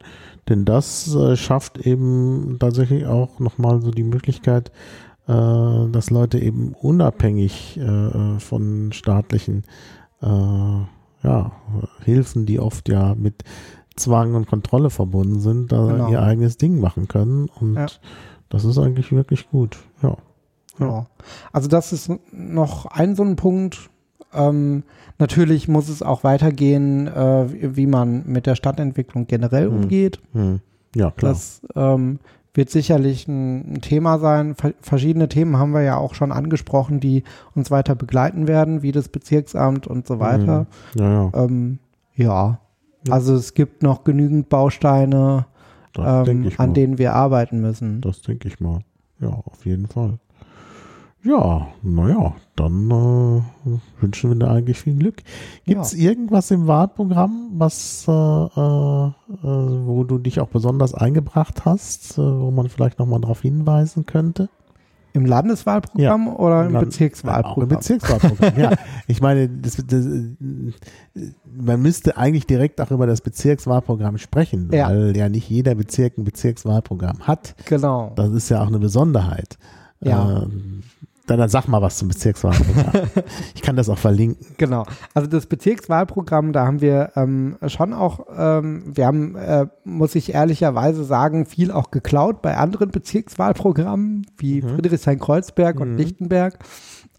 denn 0.49 0.66
das 0.66 1.14
äh, 1.16 1.36
schafft 1.38 1.78
eben 1.80 2.58
tatsächlich 2.60 3.06
auch 3.06 3.39
nochmal 3.39 3.82
so 3.82 3.91
die 3.91 4.04
Möglichkeit, 4.04 4.72
äh, 5.28 5.32
dass 5.32 6.10
Leute 6.10 6.39
eben 6.39 6.74
unabhängig 6.74 7.78
äh, 7.78 8.39
von 8.39 8.91
staatlichen 8.91 9.64
äh, 10.22 10.26
ja, 10.28 11.51
Hilfen, 12.04 12.45
die 12.45 12.60
oft 12.60 12.89
ja 12.89 13.16
mit 13.16 13.43
Zwang 13.95 14.34
und 14.36 14.47
Kontrolle 14.47 14.89
verbunden 14.89 15.39
sind, 15.39 15.72
da 15.72 15.86
Genau. 15.88 16.10
ihr 16.10 16.22
eigenes 16.22 16.58
Ding 16.58 16.80
machen 16.80 17.08
können. 17.08 17.47
Und 17.47 17.76
Ja. 17.76 17.86
das 18.49 18.66
ist 18.66 18.78
eigentlich 18.78 19.12
wirklich 19.14 19.49
gut. 19.49 19.78
Ja. 20.01 20.18
Ja. 20.80 21.06
Also 21.54 21.70
das 21.70 21.93
ist 21.93 22.12
noch 22.32 22.88
ein 22.88 23.16
so 23.16 23.24
ein 23.24 23.36
Punkt. 23.36 23.89
Ähm, 24.36 24.84
natürlich 25.19 25.67
muss 25.67 25.89
es 25.89 26.01
auch 26.01 26.23
weitergehen, 26.23 27.07
äh, 27.07 27.51
wie, 27.51 27.75
wie 27.75 27.88
man 27.88 28.23
mit 28.25 28.45
der 28.45 28.55
Stadtentwicklung 28.55 29.27
generell 29.27 29.67
Hm. 29.67 29.75
umgeht. 29.75 30.19
Hm. 30.34 30.59
Ja, 30.95 31.11
klar. 31.11 31.31
Das 31.31 31.61
ähm, 31.75 32.19
wird 32.53 32.69
sicherlich 32.69 33.27
ein, 33.27 33.73
ein 33.75 33.81
Thema 33.81 34.19
sein. 34.19 34.53
Ver 34.55 34.73
verschiedene 34.81 35.27
Themen 35.27 35.57
haben 35.57 35.73
wir 35.73 35.81
ja 35.81 35.97
auch 35.97 36.13
schon 36.13 36.31
angesprochen, 36.31 36.99
die 36.99 37.23
uns 37.55 37.71
weiter 37.71 37.95
begleiten 37.95 38.47
werden, 38.47 38.84
wie 38.84 38.91
das 38.91 39.09
Bezirksamt 39.09 39.88
und 39.88 40.05
so 40.05 40.19
weiter. 40.19 40.67
ja, 40.95 41.31
ja. 41.31 41.31
Ähm, 41.34 41.79
ja. 42.15 42.59
Ja. 43.07 43.13
Also 43.13 43.34
es 43.36 43.53
gibt 43.55 43.84
noch 43.84 44.03
genügend 44.05 44.47
Bausteine, 44.49 45.45
ähm, 45.97 46.51
an 46.57 46.73
denen 46.73 46.97
wir 46.97 47.13
arbeiten 47.15 47.59
müssen. 47.59 47.99
Das 48.01 48.21
denke 48.21 48.47
ich 48.47 48.59
mal. 48.59 48.79
Ja, 49.19 49.29
auf 49.29 49.65
jeden 49.65 49.88
Fall. 49.88 50.19
Ja, 51.26 51.67
naja, 51.82 52.34
dann 52.57 52.91
äh, 52.91 54.01
wünschen 54.01 54.30
wir 54.32 54.36
dir 54.36 54.51
eigentlich 54.51 54.78
viel 54.80 54.95
Glück. 54.95 55.24
Gibt 55.65 55.82
es 55.82 55.93
irgendwas 55.93 56.51
im 56.51 56.67
Wahlprogramm, 56.67 57.51
was, 57.53 58.05
äh, 58.07 58.11
äh, 58.11 58.15
äh, 59.07 59.11
wo 59.41 60.03
du 60.03 60.17
dich 60.17 60.41
auch 60.41 60.49
besonders 60.49 60.93
eingebracht 60.93 61.63
hast, 61.63 62.17
äh, 62.17 62.21
wo 62.21 62.51
man 62.51 62.67
vielleicht 62.67 62.99
nochmal 62.99 63.21
darauf 63.21 63.41
hinweisen 63.41 64.05
könnte? 64.05 64.49
Im 65.13 65.26
Landeswahlprogramm 65.26 66.28
oder 66.28 66.65
im 66.65 66.74
Land- 66.74 66.86
Bezirkswahlprogramm? 66.88 67.53
Auch 67.53 67.57
im 67.61 67.69
Bezirkswahlprogramm, 67.69 68.59
ja. 68.59 68.71
Ich 69.07 69.21
meine, 69.21 69.47
das, 69.47 69.78
das, 69.78 70.05
äh, 70.05 70.34
man 71.55 71.82
müsste 71.82 72.17
eigentlich 72.17 72.47
direkt 72.47 72.82
auch 72.82 72.91
über 72.91 73.05
das 73.07 73.21
Bezirkswahlprogramm 73.21 74.17
sprechen, 74.17 74.69
Ja. 74.74 74.89
weil 74.89 75.15
ja 75.15 75.30
nicht 75.30 75.49
jeder 75.49 75.76
Bezirk 75.76 76.17
ein 76.17 76.24
Bezirkswahlprogramm 76.26 77.19
hat. 77.28 77.55
Genau. 77.65 78.11
Das 78.15 78.32
ist 78.32 78.49
ja 78.49 78.61
auch 78.61 78.67
eine 78.67 78.80
Besonderheit. 78.80 79.57
Ja. 80.01 80.41
Ähm, 80.43 80.84
dann, 81.28 81.39
dann 81.39 81.49
sag 81.49 81.67
mal 81.67 81.82
was 81.82 81.97
zum 81.97 82.09
Bezirkswahlprogramm. 82.09 83.07
ich 83.55 83.61
kann 83.61 83.76
das 83.76 83.88
auch 83.89 83.97
verlinken. 83.97 84.45
Genau. 84.57 84.86
Also 85.13 85.30
das 85.30 85.45
Bezirkswahlprogramm, 85.45 86.51
da 86.53 86.65
haben 86.65 86.82
wir 86.82 87.11
ähm, 87.15 87.57
schon 87.67 87.93
auch, 87.93 88.26
ähm, 88.38 88.84
wir 88.93 89.05
haben, 89.05 89.36
äh, 89.36 89.67
muss 89.86 90.15
ich 90.15 90.34
ehrlicherweise 90.34 91.03
sagen, 91.03 91.45
viel 91.45 91.71
auch 91.71 91.91
geklaut 91.91 92.41
bei 92.41 92.57
anderen 92.57 92.91
Bezirkswahlprogrammen 92.91 94.26
wie 94.38 94.61
Friedrichshain-Kreuzberg 94.61 95.80
und 95.80 95.91
Mhm. 95.93 95.97
Lichtenberg. 95.97 96.59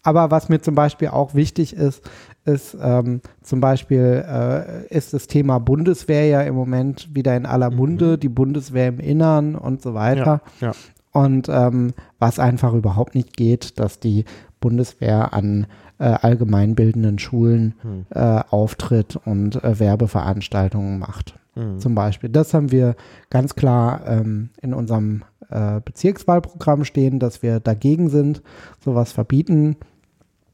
Aber 0.03 0.31
was 0.31 0.51
mir 0.51 0.61
zum 0.61 0.75
Beispiel 0.75 1.09
auch 1.09 1.35
wichtig 1.35 1.75
ist, 1.75 2.03
ist 2.45 2.77
ähm, 2.79 3.23
zum 3.43 3.61
Beispiel 3.63 4.23
äh, 4.29 4.87
ist 4.95 5.15
das 5.15 5.29
Thema 5.29 5.59
Bundeswehr 5.61 6.27
ja 6.27 6.43
im 6.43 6.55
Moment 6.55 7.15
wieder 7.15 7.35
in 7.35 7.47
aller 7.47 7.71
Munde, 7.71 8.19
die 8.19 8.29
Bundeswehr 8.29 8.89
im 8.89 9.01
Innern 9.01 9.55
und 9.55 9.81
so 9.81 9.95
weiter. 9.95 10.43
ja. 10.61 10.73
Und 11.15 11.49
ähm, 11.49 11.93
was 12.19 12.41
einfach 12.41 12.75
überhaupt 12.75 13.15
nicht 13.15 13.37
geht, 13.37 13.79
dass 13.79 14.01
die 14.01 14.25
Bundeswehr 14.61 15.33
an 15.33 15.69
äh, 15.99 16.07
allgemeinbildenden 16.07 17.21
Schulen 17.21 17.75
Hm. 17.83 18.07
äh, 18.11 18.43
auftritt 18.51 19.17
und 19.25 19.63
äh, 19.63 19.79
Werbeveranstaltungen 19.79 20.99
macht. 20.99 21.39
Hm. 21.55 21.79
Zum 21.79 21.95
Beispiel. 21.95 22.31
Das 22.31 22.53
haben 22.53 22.73
wir 22.73 22.97
ganz 23.31 23.55
klar 23.55 24.03
ähm, 24.09 24.51
in 24.61 24.75
unserem 24.75 25.23
äh, 25.51 25.81
Bezirkswahlprogramm 25.85 26.85
stehen, 26.85 27.21
dass 27.21 27.43
wir 27.45 27.61
dagegen 27.61 28.09
sind, 28.11 28.43
sowas 28.85 29.13
verbieten. 29.13 29.77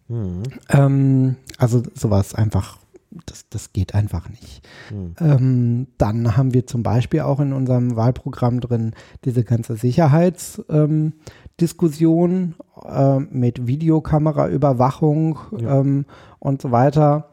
Hm. 0.08 0.42
Ähm, 0.68 1.36
also 1.56 1.82
sowas 1.94 2.34
einfach, 2.34 2.79
das, 3.26 3.48
das 3.48 3.72
geht 3.72 3.94
einfach 3.94 4.28
nicht. 4.28 4.66
Hm. 4.88 5.14
Ähm, 5.20 5.86
dann 5.98 6.36
haben 6.36 6.54
wir 6.54 6.66
zum 6.66 6.82
Beispiel 6.82 7.20
auch 7.20 7.38
in 7.40 7.52
unserem 7.52 7.94
Wahlprogramm 7.96 8.60
drin 8.60 8.92
diese 9.24 9.44
ganze 9.44 9.76
Sicherheitsdiskussion 9.76 12.32
ähm, 12.32 12.54
ähm, 12.86 13.28
mit 13.32 13.66
Videokameraüberwachung 13.66 15.38
Ja. 15.58 15.80
ähm, 15.80 16.06
und 16.38 16.62
so 16.62 16.70
weiter. 16.70 17.29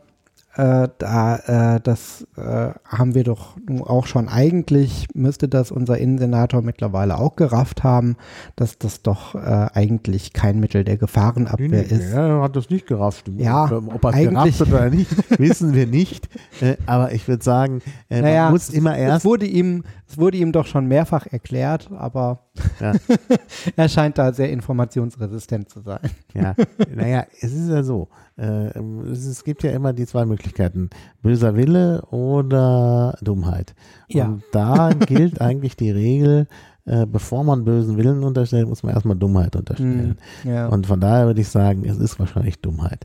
Äh, 0.58 0.90
da, 0.98 1.76
äh, 1.76 1.80
das 1.82 2.28
äh, 2.36 2.72
haben 2.86 3.16
wir 3.16 3.24
doch 3.24 3.56
nun 3.70 3.82
auch 3.84 4.08
schon 4.08 4.28
eigentlich, 4.28 5.08
müsste 5.14 5.48
das 5.48 5.72
unser 5.72 5.98
Innensenator 6.00 6.62
mittlerweile 6.62 7.18
auch 7.18 7.36
gerafft 7.36 7.84
haben, 7.84 8.18
dass 8.56 8.78
das 8.78 9.04
doch 9.04 9.36
äh, 9.36 9.68
eigentlich 9.74 10.34
kein 10.34 10.60
Mittel 10.60 10.84
der 10.84 10.96
Nee, 10.96 11.00
Gefahrenabwehr 11.00 11.68
nee, 11.70 11.82
ist. 11.82 12.12
Er 12.12 12.42
hat 12.42 12.56
das 12.56 12.70
nicht 12.72 12.88
gerafft. 12.88 13.30
Ja, 13.38 13.66
Ob 13.72 14.04
er 14.04 14.10
es 14.16 14.30
gerafft 14.30 14.60
hat 14.62 14.68
oder 14.70 14.90
nicht, 14.90 15.12
wissen 15.40 15.74
wir 15.76 15.86
nicht. 15.86 16.28
Äh, 16.60 16.78
aber 16.88 17.12
ich 17.14 17.28
würde 17.28 17.44
sagen, 17.44 17.82
äh, 18.10 18.22
Naja, 18.22 18.46
man 18.46 18.54
muss 18.54 18.70
immer 18.70 18.94
Es 18.94 19.00
erst. 19.00 19.26
wurde 19.26 19.46
ihm, 19.46 19.84
es 20.08 20.18
wurde 20.18 20.38
ihm 20.38 20.52
doch 20.52 20.66
schon 20.66 20.88
mehrfach 20.88 21.28
erklärt, 21.28 21.90
aber 21.96 22.40
Ja. 22.80 22.94
er 23.76 23.90
scheint 23.90 24.18
da 24.18 24.34
sehr 24.34 24.50
informationsresistent 24.52 25.70
zu 25.70 25.82
sein. 25.82 26.00
Ja, 26.34 26.56
naja, 26.96 27.26
es 27.42 27.54
ist 27.54 27.70
ja 27.70 27.84
so. 27.84 28.08
Äh, 28.38 28.78
es, 29.12 29.26
es 29.26 29.44
gibt 29.44 29.64
ja 29.64 29.72
immer 29.72 29.94
die 29.94 30.06
zwei 30.06 30.26
Möglichkeiten: 30.26 30.90
böser 31.22 31.56
Wille 31.56 32.02
oder 32.12 33.18
Dummheit. 33.22 33.74
Ja. 34.08 34.26
Und 34.26 34.44
da 34.52 34.90
gilt 35.08 35.42
eigentlich 35.42 35.76
die 35.76 35.92
Regel, 35.92 36.48
äh, 36.86 37.06
bevor 37.06 37.44
man 37.44 37.66
bösen 37.66 37.98
Willen 37.98 38.24
unterstellt, 38.24 38.68
muss 38.68 38.84
man 38.84 38.94
erstmal 38.94 39.18
Dummheit 39.18 39.56
unterstellen. 39.56 40.18
Hm, 40.44 40.52
ja. 40.52 40.68
Und 40.68 40.88
von 40.88 41.00
daher 41.00 41.26
würde 41.26 41.42
ich 41.42 41.50
sagen, 41.50 41.84
es 41.86 41.98
ist 41.98 42.20
wahrscheinlich 42.20 42.62
Dummheit. 42.62 43.04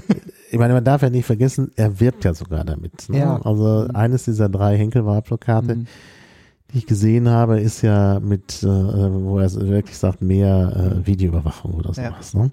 ich 0.50 0.58
meine, 0.58 0.74
man 0.74 0.84
darf 0.84 1.02
ja 1.02 1.10
nicht 1.10 1.26
vergessen, 1.26 1.72
er 1.76 1.98
wirbt 1.98 2.24
ja 2.24 2.34
sogar 2.34 2.64
damit. 2.64 3.08
Ne? 3.08 3.18
Ja. 3.18 3.40
Also 3.42 3.88
eines 3.92 4.24
dieser 4.24 4.48
drei 4.48 4.76
Henkelwahlplakate, 4.76 5.76
Mhm. 5.76 5.86
Die 6.74 6.78
ich 6.78 6.86
gesehen 6.86 7.28
habe, 7.28 7.60
ist 7.60 7.82
ja 7.82 8.18
mit, 8.20 8.62
äh, 8.62 8.66
wo 8.66 9.38
er 9.38 9.50
wirklich 9.54 9.96
sagt, 9.96 10.20
mehr 10.22 10.98
äh, 11.00 11.06
Videoüberwachung 11.06 11.74
oder 11.74 11.92
Ja. 11.92 12.10
sowas. 12.10 12.34
Ne? 12.34 12.50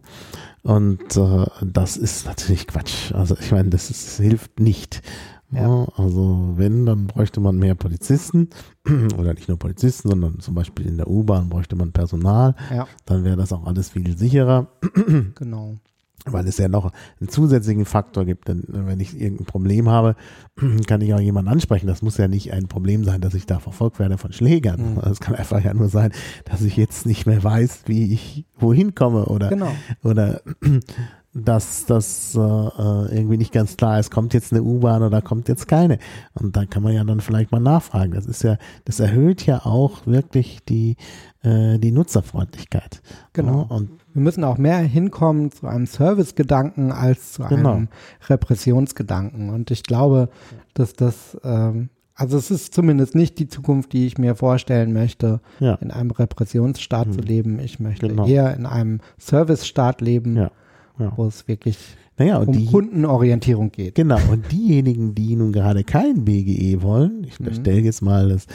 Und 0.63 1.17
äh, 1.17 1.45
das 1.65 1.97
ist 1.97 2.27
natürlich 2.27 2.67
Quatsch. 2.67 3.11
Also 3.13 3.35
ich 3.39 3.51
meine, 3.51 3.69
das, 3.69 3.89
ist, 3.89 4.05
das 4.05 4.17
hilft 4.17 4.59
nicht. 4.59 5.01
Ja. 5.51 5.67
Ne? 5.67 5.87
Also 5.97 6.53
wenn, 6.55 6.85
dann 6.85 7.07
bräuchte 7.07 7.39
man 7.41 7.57
mehr 7.57 7.75
Polizisten 7.75 8.49
oder 9.17 9.33
nicht 9.33 9.49
nur 9.49 9.57
Polizisten, 9.57 10.09
sondern 10.09 10.39
zum 10.39 10.53
Beispiel 10.55 10.85
in 10.87 10.97
der 10.97 11.07
U-Bahn 11.09 11.49
bräuchte 11.49 11.75
man 11.75 11.91
Personal. 11.91 12.55
Ja, 12.73 12.87
Dann 13.05 13.23
wäre 13.23 13.37
das 13.37 13.51
auch 13.51 13.65
alles 13.65 13.89
viel 13.89 14.15
sicherer 14.17 14.67
genau. 15.35 15.75
Weil 16.25 16.47
es 16.47 16.57
ja 16.57 16.67
noch 16.67 16.91
einen 17.19 17.29
zusätzlichen 17.29 17.85
Faktor 17.85 18.25
gibt. 18.25 18.47
Denn 18.47 18.63
äh, 18.63 18.85
wenn 18.87 18.99
ich 18.99 19.19
irgendein 19.19 19.45
Problem 19.45 19.89
habe, 19.89 20.15
kann 20.87 21.01
ich 21.01 21.13
auch 21.13 21.19
jemanden 21.19 21.49
ansprechen. 21.51 21.87
Das 21.87 22.01
muss 22.01 22.17
ja 22.17 22.27
nicht 22.27 22.51
ein 22.53 22.67
Problem 22.67 23.03
sein, 23.03 23.21
dass 23.21 23.33
ich 23.33 23.45
da 23.45 23.59
verfolgt 23.59 23.99
werde 23.99 24.17
von 24.17 24.31
Schlägern. 24.33 24.93
Mhm. 24.95 24.99
Es 25.11 25.19
kann 25.19 25.35
einfach 25.35 25.63
ja 25.63 25.73
nur 25.73 25.89
sein, 25.89 26.11
dass 26.45 26.61
ich 26.61 26.77
jetzt 26.77 27.05
nicht 27.05 27.25
mehr 27.25 27.43
weiß, 27.43 27.83
wie 27.85 28.13
ich 28.13 28.45
wohin 28.57 28.95
komme 28.95 29.25
oder, 29.25 29.49
Genau. 29.49 29.71
oder 30.03 30.41
dass 31.33 31.85
das 31.85 32.35
äh, 32.35 32.39
äh, 32.39 33.15
irgendwie 33.15 33.37
nicht 33.37 33.53
ganz 33.53 33.77
klar 33.77 33.97
ist, 33.99 34.11
kommt 34.11 34.33
jetzt 34.33 34.51
eine 34.51 34.63
U-Bahn 34.63 35.01
oder 35.01 35.21
kommt 35.21 35.47
jetzt 35.47 35.67
keine. 35.67 35.97
Und 36.33 36.57
da 36.57 36.65
kann 36.65 36.83
man 36.83 36.93
ja 36.93 37.03
dann 37.05 37.21
vielleicht 37.21 37.51
mal 37.53 37.59
nachfragen. 37.61 38.11
Das 38.11 38.25
ist 38.25 38.43
ja, 38.43 38.57
das 38.83 38.99
erhöht 38.99 39.45
ja 39.45 39.65
auch 39.65 40.05
wirklich 40.05 40.59
die, 40.65 40.97
äh, 41.41 41.77
die 41.79 41.91
Nutzerfreundlichkeit. 41.93 43.01
Genau. 43.31 43.67
Ja, 43.69 43.75
und 43.75 43.91
Wir 44.13 44.21
müssen 44.23 44.43
auch 44.43 44.57
mehr 44.57 44.79
hinkommen 44.79 45.51
zu 45.51 45.67
einem 45.67 45.85
Servicegedanken 45.85 46.91
als 46.91 47.31
zu 47.33 47.43
Genau. 47.43 47.75
einem 47.75 47.87
Repressionsgedanken. 48.29 49.49
Und 49.49 49.71
ich 49.71 49.83
glaube, 49.83 50.29
dass 50.73 50.93
das, 50.93 51.37
ähm, 51.43 51.89
also 52.15 52.37
es 52.37 52.51
ist 52.51 52.73
zumindest 52.73 53.15
nicht 53.15 53.39
die 53.39 53.47
Zukunft, 53.47 53.93
die 53.93 54.05
ich 54.05 54.17
mir 54.17 54.35
vorstellen 54.35 54.91
möchte, 54.93 55.39
ja. 55.59 55.75
in 55.75 55.91
einem 55.91 56.11
Repressionsstaat 56.11 57.07
Mhm. 57.07 57.11
zu 57.13 57.19
leben. 57.21 57.59
Ich 57.59 57.79
möchte 57.79 58.07
Genau. 58.09 58.27
eher 58.27 58.53
in 58.55 58.65
einem 58.65 58.99
Servicestaat 59.17 60.01
leben, 60.01 60.35
Ja. 60.35 60.51
Ja. 60.99 61.13
wo 61.15 61.25
es 61.25 61.47
wirklich 61.47 61.77
Naja, 62.17 62.37
um 62.37 62.51
die, 62.51 62.65
Kundenorientierung 62.67 63.71
geht. 63.71 63.95
genau, 63.95 64.19
und 64.31 64.51
diejenigen, 64.51 65.15
die 65.15 65.35
nun 65.35 65.51
gerade 65.51 65.83
kein 65.83 66.23
BGE 66.25 66.81
wollen, 66.83 67.23
ich 67.23 67.39
Mhm. 67.39 67.47
unterstelle 67.47 67.79
jetzt 67.81 68.01
mal, 68.01 68.29
dass 68.29 68.45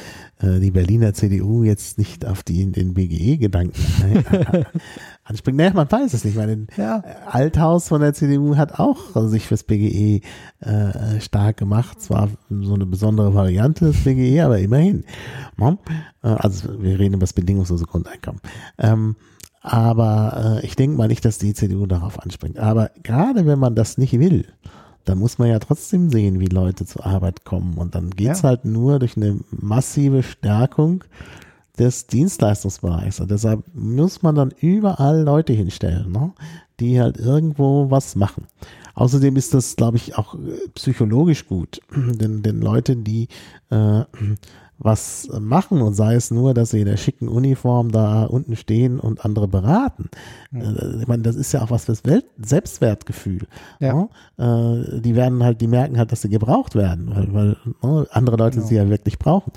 äh, 0.40 0.60
die 0.60 0.70
Berliner 0.70 1.12
CDU 1.14 1.64
jetzt 1.64 1.98
nicht 1.98 2.24
auf 2.26 2.42
die, 2.44 2.70
den 2.70 2.94
BGE-Gedanken 2.94 3.72
anspringt. 5.24 5.56
Naja, 5.58 5.72
man 5.74 5.90
weiß 5.90 6.14
es 6.14 6.24
nicht, 6.24 6.36
weil 6.36 6.46
den 6.48 6.66
Ja. 6.76 7.02
Althaus 7.26 7.88
von 7.88 8.00
der 8.00 8.14
CDU 8.14 8.56
hat 8.56 8.78
auch 8.78 9.16
sich 9.28 9.46
fürs 9.46 9.64
BGE 9.64 10.20
äh, 10.60 11.20
stark 11.20 11.56
gemacht. 11.56 12.00
Zwar 12.00 12.28
so 12.48 12.74
eine 12.74 12.86
besondere 12.86 13.34
Variante 13.34 13.86
des 13.86 14.04
BGE, 14.04 14.40
aber 14.44 14.58
immerhin. 14.58 15.04
Ne? 15.56 15.78
Äh, 16.22 16.28
Also 16.28 16.80
wir 16.82 16.98
reden 16.98 17.14
über 17.14 17.20
das 17.22 17.32
bedingungslose 17.32 17.86
Grundeinkommen. 17.86 18.40
Ähm, 18.78 19.16
aber 19.66 20.60
äh, 20.62 20.66
ich 20.66 20.76
denke 20.76 20.96
mal 20.96 21.08
nicht, 21.08 21.24
dass 21.24 21.38
die 21.38 21.54
CDU 21.54 21.86
darauf 21.86 22.20
anspringt. 22.22 22.58
Aber 22.58 22.90
gerade 23.02 23.46
wenn 23.46 23.58
man 23.58 23.74
das 23.74 23.98
nicht 23.98 24.18
will, 24.18 24.46
dann 25.04 25.18
muss 25.18 25.38
man 25.38 25.48
ja 25.48 25.58
trotzdem 25.58 26.10
sehen, 26.10 26.40
wie 26.40 26.46
Leute 26.46 26.84
zur 26.86 27.04
Arbeit 27.04 27.44
kommen. 27.44 27.74
Und 27.76 27.94
dann 27.94 28.10
geht's 28.10 28.42
Ja. 28.42 28.48
halt 28.50 28.64
nur 28.64 28.98
durch 28.98 29.16
eine 29.16 29.40
massive 29.50 30.22
Stärkung 30.22 31.04
des 31.78 32.06
Dienstleistungsbereichs. 32.06 33.20
Und 33.20 33.30
deshalb 33.30 33.62
muss 33.74 34.22
man 34.22 34.34
dann 34.34 34.52
überall 34.60 35.22
Leute 35.22 35.52
hinstellen, 35.52 36.10
ne? 36.12 36.32
die 36.80 37.00
halt 37.00 37.18
irgendwo 37.18 37.90
was 37.90 38.16
machen. 38.16 38.44
Außerdem 38.94 39.36
ist 39.36 39.52
das, 39.52 39.76
glaube 39.76 39.98
ich, 39.98 40.16
auch 40.16 40.34
äh, 40.36 40.68
psychologisch 40.74 41.46
gut, 41.46 41.80
denn, 41.94 42.42
denn 42.42 42.60
Leute, 42.62 42.96
die 42.96 43.28
äh, 43.70 44.02
was 44.78 45.28
machen 45.40 45.80
und 45.80 45.94
sei 45.94 46.14
es 46.14 46.30
nur, 46.30 46.52
dass 46.52 46.70
sie 46.70 46.80
in 46.80 46.86
der 46.86 46.98
schicken 46.98 47.28
Uniform 47.28 47.90
da 47.92 48.24
unten 48.24 48.56
stehen 48.56 49.00
und 49.00 49.24
andere 49.24 49.48
beraten. 49.48 50.10
Äh, 50.52 51.00
Ich 51.00 51.06
meine, 51.08 51.22
das 51.22 51.34
ist 51.36 51.52
ja 51.52 51.62
auch 51.62 51.70
was 51.70 51.86
fürs 51.86 52.04
Welt 52.04 52.26
Selbstwertgefühl. 52.38 53.46
Ja. 53.80 53.94
ne? 53.94 54.08
Äh, 54.96 55.00
die 55.00 55.14
werden 55.14 55.42
halt, 55.42 55.60
die 55.60 55.66
merken 55.66 55.98
halt, 55.98 56.12
dass 56.12 56.22
sie 56.22 56.28
gebraucht 56.28 56.74
werden, 56.74 57.10
weil, 57.14 57.32
weil 57.32 57.56
ne, 57.82 58.06
andere 58.10 58.36
Leute 58.36 58.56
Genau. 58.56 58.66
sie 58.68 58.74
ja 58.76 58.88
wirklich 58.90 59.18
brauchen. 59.18 59.52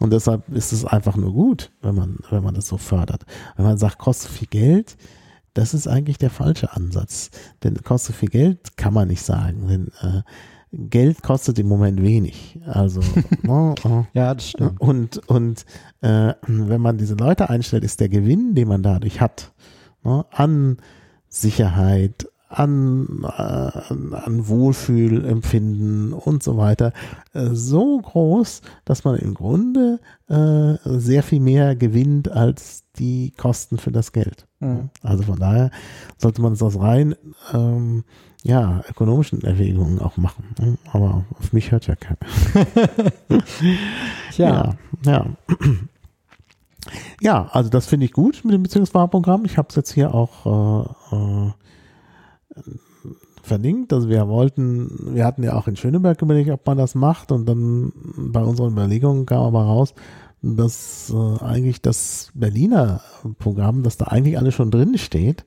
Und 0.00 0.12
deshalb 0.12 0.48
ist 0.48 0.72
es 0.72 0.84
einfach 0.84 1.16
nur 1.16 1.32
gut, 1.32 1.70
wenn 1.82 1.94
man, 1.94 2.18
wenn 2.30 2.42
man 2.42 2.54
das 2.54 2.66
so 2.68 2.78
fördert. 2.78 3.24
Wenn 3.56 3.66
man 3.66 3.78
sagt, 3.78 3.98
kostet 3.98 4.30
viel 4.30 4.48
Geld, 4.48 4.96
das 5.54 5.74
ist 5.74 5.86
eigentlich 5.86 6.16
der 6.16 6.30
falsche 6.30 6.72
Ansatz. 6.74 7.30
Denn 7.62 7.74
kostet 7.82 8.16
viel 8.16 8.30
Geld 8.30 8.76
kann 8.78 8.94
man 8.94 9.08
nicht 9.08 9.22
sagen. 9.22 9.68
Denn 9.68 9.88
äh, 10.00 10.22
Geld 10.72 11.22
kostet 11.22 11.58
im 11.58 11.68
Moment 11.68 12.02
wenig. 12.02 12.58
Also, 12.66 13.00
ne, 13.42 13.74
äh, 13.84 14.02
Ja, 14.18 14.34
das 14.34 14.50
stimmt. 14.50 14.80
und, 14.80 15.18
und 15.28 15.66
äh, 16.00 16.34
wenn 16.46 16.80
man 16.80 16.96
diese 16.98 17.14
Leute 17.14 17.50
einstellt, 17.50 17.84
ist 17.84 18.00
der 18.00 18.08
Gewinn, 18.08 18.54
den 18.54 18.68
man 18.68 18.82
dadurch 18.82 19.20
hat, 19.20 19.52
ne, 20.02 20.24
an 20.30 20.78
Sicherheit, 21.28 22.26
an, 22.48 23.22
äh, 23.24 23.30
an 24.16 24.48
Wohlfühlempfinden 24.48 26.12
und 26.12 26.42
so 26.42 26.56
weiter, 26.56 26.92
äh, 27.32 27.48
so 27.52 27.98
groß, 28.00 28.62
dass 28.84 29.04
man 29.04 29.16
im 29.16 29.34
Grunde 29.34 30.00
äh, 30.28 30.74
sehr 30.84 31.22
viel 31.22 31.40
mehr 31.40 31.76
gewinnt 31.76 32.30
als 32.30 32.84
die 32.98 33.32
Kosten 33.36 33.78
für 33.78 33.90
das 33.92 34.12
Geld. 34.12 34.46
Mhm. 34.60 34.90
Also 35.02 35.22
von 35.24 35.38
daher 35.38 35.70
sollte 36.18 36.42
man 36.42 36.52
es 36.52 36.62
aus 36.62 36.78
rein 36.78 37.14
ähm, 37.54 38.04
ja, 38.44 38.82
ökonomischen 38.90 39.42
Erwägungen 39.42 40.00
auch 40.00 40.16
machen. 40.16 40.44
ne? 40.58 40.78
Aber 40.92 41.24
auf 41.38 41.52
mich 41.52 41.70
hört 41.70 41.86
ja 41.86 41.96
keiner. 41.96 42.18
Ja, 44.36 44.74
ja. 45.04 45.26
Ja, 47.20 47.48
also 47.52 47.68
das 47.70 47.86
finde 47.86 48.06
ich 48.06 48.12
gut 48.12 48.40
mit 48.44 48.54
dem 48.54 48.62
Beziehungswahlprogramm. 48.62 49.44
Ich 49.44 49.58
habe 49.58 49.68
es 49.68 49.76
jetzt 49.76 49.92
hier 49.92 50.14
auch 50.14 50.86
äh, 51.12 51.16
äh, 51.16 51.52
verlinkt. 53.42 53.92
Also 53.92 54.08
wir 54.08 54.26
wollten, 54.28 55.14
wir 55.14 55.24
hatten 55.24 55.42
ja 55.42 55.54
auch 55.54 55.68
in 55.68 55.76
Schöneberg 55.76 56.20
überlegt, 56.22 56.50
ob 56.50 56.66
man 56.66 56.78
das 56.78 56.94
macht 56.94 57.30
und 57.30 57.46
dann 57.46 57.92
bei 58.16 58.42
unseren 58.42 58.72
Überlegungen 58.72 59.26
kam 59.26 59.42
aber 59.42 59.62
raus, 59.62 59.94
dass 60.42 61.12
äh, 61.14 61.44
eigentlich 61.44 61.82
das 61.82 62.30
Berliner 62.34 63.02
Programm, 63.38 63.82
dass 63.82 63.96
da 63.96 64.06
eigentlich 64.06 64.38
alles 64.38 64.54
schon 64.54 64.70
drin 64.70 64.98
steht. 64.98 65.44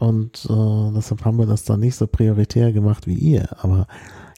Und 0.00 0.46
äh, 0.48 0.92
deshalb 0.94 1.24
haben 1.24 1.38
wir 1.38 1.46
das 1.46 1.64
dann 1.64 1.80
nicht 1.80 1.96
so 1.96 2.06
prioritär 2.06 2.72
gemacht 2.72 3.06
wie 3.06 3.14
ihr. 3.14 3.48
Aber 3.62 3.86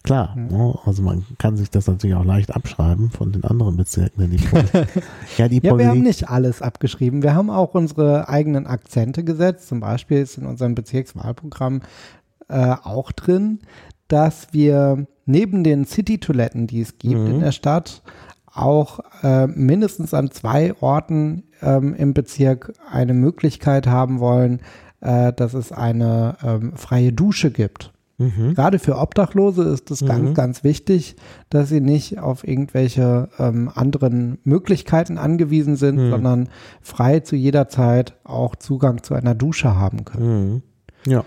klar, 0.03 0.35
Mhm. 0.37 0.47
ne, 0.49 0.75
also 0.85 1.03
man 1.03 1.25
kann 1.39 1.57
sich 1.57 1.71
das 1.71 1.87
natürlich 1.87 2.17
auch 2.17 2.25
leicht 2.25 2.55
abschreiben 2.55 3.11
von 3.11 3.31
den 3.33 3.45
anderen 3.45 3.77
Bezirken. 3.77 4.21
Denn 4.23 4.31
die 4.33 4.39
ja, 5.39 5.49
die 5.49 5.61
Ja, 5.63 5.79
wir 5.79 5.89
haben 5.89 6.03
nicht 6.03 6.29
alles 6.29 6.63
abgeschrieben. 6.63 7.23
Wir 7.23 7.35
haben 7.35 7.49
auch 7.51 7.75
unsere 7.75 8.29
eigenen 8.29 8.67
Akzente 8.67 9.23
gesetzt. 9.25 9.69
Zum 9.69 9.79
Beispiel 9.81 10.19
ist 10.19 10.37
in 10.37 10.47
unserem 10.47 10.75
Bezirkswahlprogramm 10.75 11.83
äh, 12.49 12.75
auch 12.83 13.13
drin, 13.13 13.61
dass 14.09 14.49
wir 14.53 15.07
neben 15.27 15.63
den 15.63 15.85
City-Toiletten, 15.87 16.67
die 16.67 16.81
es 16.81 16.99
gibt 16.99 17.21
Mhm. 17.21 17.27
in 17.35 17.41
der 17.41 17.53
Stadt, 17.53 18.03
auch 18.53 18.99
äh, 19.23 19.47
mindestens 19.47 20.13
an 20.13 20.31
zwei 20.33 20.75
Orten 20.81 21.45
ähm, 21.63 21.95
im 21.95 22.13
Bezirk 22.13 22.73
eine 22.91 23.15
Möglichkeit 23.15 23.87
haben 23.87 24.19
wollen, 24.19 24.61
äh, 25.03 25.33
dass 25.33 25.53
es 25.55 25.71
eine 25.73 26.37
ähm, 26.43 26.73
freie 26.77 27.13
Dusche 27.13 27.51
gibt. 27.51 27.93
Mhm. 28.19 28.55
Gerade 28.55 28.79
für 28.79 28.99
Obdachlose 28.99 29.65
ist 29.65 29.91
es 29.91 30.01
Mhm. 30.03 30.07
ganz, 30.07 30.35
ganz 30.35 30.65
wichtig, 30.65 31.17
dass 31.51 31.69
sie 31.69 31.81
nicht 31.81 32.19
auf 32.19 32.47
irgendwelche 32.47 33.29
ähm, 33.39 33.71
anderen 33.75 34.39
Möglichkeiten 34.45 35.19
angewiesen 35.19 35.77
sind, 35.77 35.97
Mhm. 35.97 36.11
sondern 36.11 36.49
frei 36.81 37.21
zu 37.21 37.37
jeder 37.37 37.69
Zeit 37.69 38.15
auch 38.25 38.55
Zugang 38.57 39.03
zu 39.03 39.15
einer 39.15 39.35
Dusche 39.35 39.75
haben 39.77 40.05
können. 40.05 40.63
Mhm. 41.05 41.11
Ja. 41.11 41.25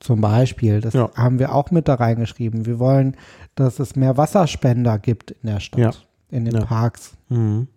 Zum 0.00 0.20
Beispiel, 0.20 0.82
das 0.82 0.92
Ja. 0.92 1.08
haben 1.14 1.38
wir 1.38 1.54
auch 1.54 1.70
mit 1.70 1.88
da 1.88 1.94
reingeschrieben. 1.94 2.66
Wir 2.66 2.78
wollen, 2.78 3.16
dass 3.54 3.78
es 3.78 3.96
mehr 3.96 4.18
Wasserspender 4.18 4.98
gibt 4.98 5.30
in 5.30 5.48
der 5.48 5.60
Stadt, 5.60 5.80
Ja. 5.80 5.90
in 6.28 6.44
den 6.44 6.56
Ja. 6.56 6.64
Parks. 6.66 7.16
Mhm. 7.30 7.68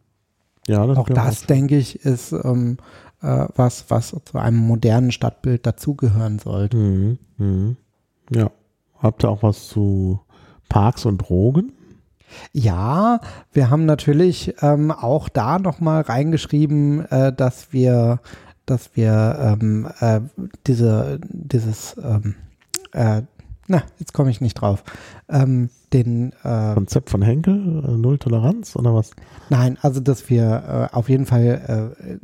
Ja, 0.68 0.86
das 0.86 0.98
Auch 0.98 1.07
das, 1.07 1.45
denke 1.45 1.78
ich, 1.78 2.03
ist 2.03 2.34
ähm, 2.34 2.78
äh, 3.22 3.45
was, 3.56 3.85
was 3.89 4.15
zu 4.26 4.38
einem 4.38 4.57
modernen 4.57 5.11
Stadtbild 5.11 5.65
dazugehören 5.65 6.39
sollte. 6.39 6.77
Mhm. 6.77 7.18
Mhm. 7.38 7.77
Ja. 8.30 8.52
Habt 8.99 9.23
ihr 9.23 9.30
auch 9.30 9.44
was 9.44 9.68
zu 9.68 10.19
Parks 10.69 11.06
und 11.06 11.18
Drogen? 11.19 11.72
Ja, 12.52 13.19
wir 13.53 13.69
haben 13.69 13.85
natürlich 13.85 14.56
ähm, 14.61 14.91
auch 14.91 15.30
da 15.30 15.60
nochmal 15.60 16.02
reingeschrieben, 16.02 17.06
äh, 17.06 17.31
dass 17.31 17.72
wir, 17.72 18.19
dass 18.65 18.95
wir 18.95 19.57
ähm, 19.61 19.88
äh, 19.99 20.22
diese, 20.65 21.19
dieses, 21.30 21.95
ähm, 22.03 22.35
äh, 22.91 23.22
Na, 23.68 23.84
jetzt 23.99 24.14
komme 24.14 24.30
ich 24.30 24.41
nicht 24.41 24.56
drauf. 24.56 24.84
Ähm, 25.30 25.69
den 25.94 26.34
äh, 26.44 26.73
Konzept 26.73 27.10
von 27.10 27.22
Henkel, 27.22 27.56
äh, 27.56 27.98
Null 27.98 28.18
Toleranz 28.18 28.76
oder 28.76 28.94
was? 28.94 29.11
Nein, 29.49 29.77
also 29.81 30.02
dass 30.02 30.30
wir 30.30 30.89
äh, 30.91 30.95
auf 30.95 31.07
jeden 31.10 31.26
Fall 31.26 31.95
äh, 32.03 32.18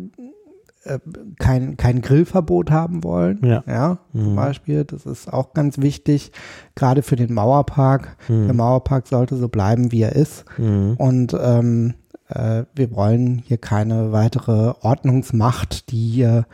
äh, 0.83 0.99
kein, 1.39 1.77
kein 1.77 2.01
Grillverbot 2.01 2.71
haben 2.71 3.03
wollen. 3.03 3.39
Ja. 3.43 3.63
ja 3.67 3.97
zum 4.11 4.31
Mhm. 4.31 4.35
Beispiel. 4.35 4.83
Das 4.83 5.05
ist 5.05 5.31
auch 5.31 5.53
ganz 5.53 5.77
wichtig, 5.77 6.31
gerade 6.75 7.01
für 7.03 7.15
den 7.15 7.33
Mauerpark. 7.33 8.17
Mhm. 8.27 8.45
Der 8.45 8.53
Mauerpark 8.53 9.07
sollte 9.07 9.35
so 9.37 9.47
bleiben, 9.47 9.91
wie 9.91 10.01
er 10.01 10.15
ist. 10.15 10.45
Mhm. 10.57 10.95
Und 10.97 11.35
ähm, 11.39 11.93
äh, 12.29 12.63
wir 12.75 12.95
wollen 12.95 13.41
hier 13.45 13.57
keine 13.57 14.11
weitere 14.11 14.73
Ordnungsmacht, 14.81 15.91
die 15.91 16.09
hier 16.09 16.45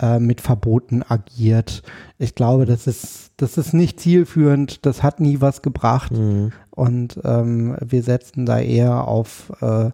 äh, 0.00 0.18
mit 0.18 0.40
Verboten 0.40 1.02
agiert. 1.06 1.82
Ich 2.18 2.34
glaube, 2.34 2.66
das 2.66 2.86
ist, 2.86 3.32
das 3.36 3.56
ist 3.56 3.72
nicht 3.72 4.00
zielführend, 4.00 4.84
das 4.84 5.02
hat 5.02 5.20
nie 5.20 5.40
was 5.40 5.62
gebracht. 5.62 6.12
Mhm. 6.12 6.52
Und 6.70 7.20
ähm, 7.24 7.76
wir 7.84 8.02
setzen 8.02 8.46
da 8.46 8.58
eher 8.58 9.08
auf 9.08 9.52
äh, 9.60 9.86
äh, 9.86 9.90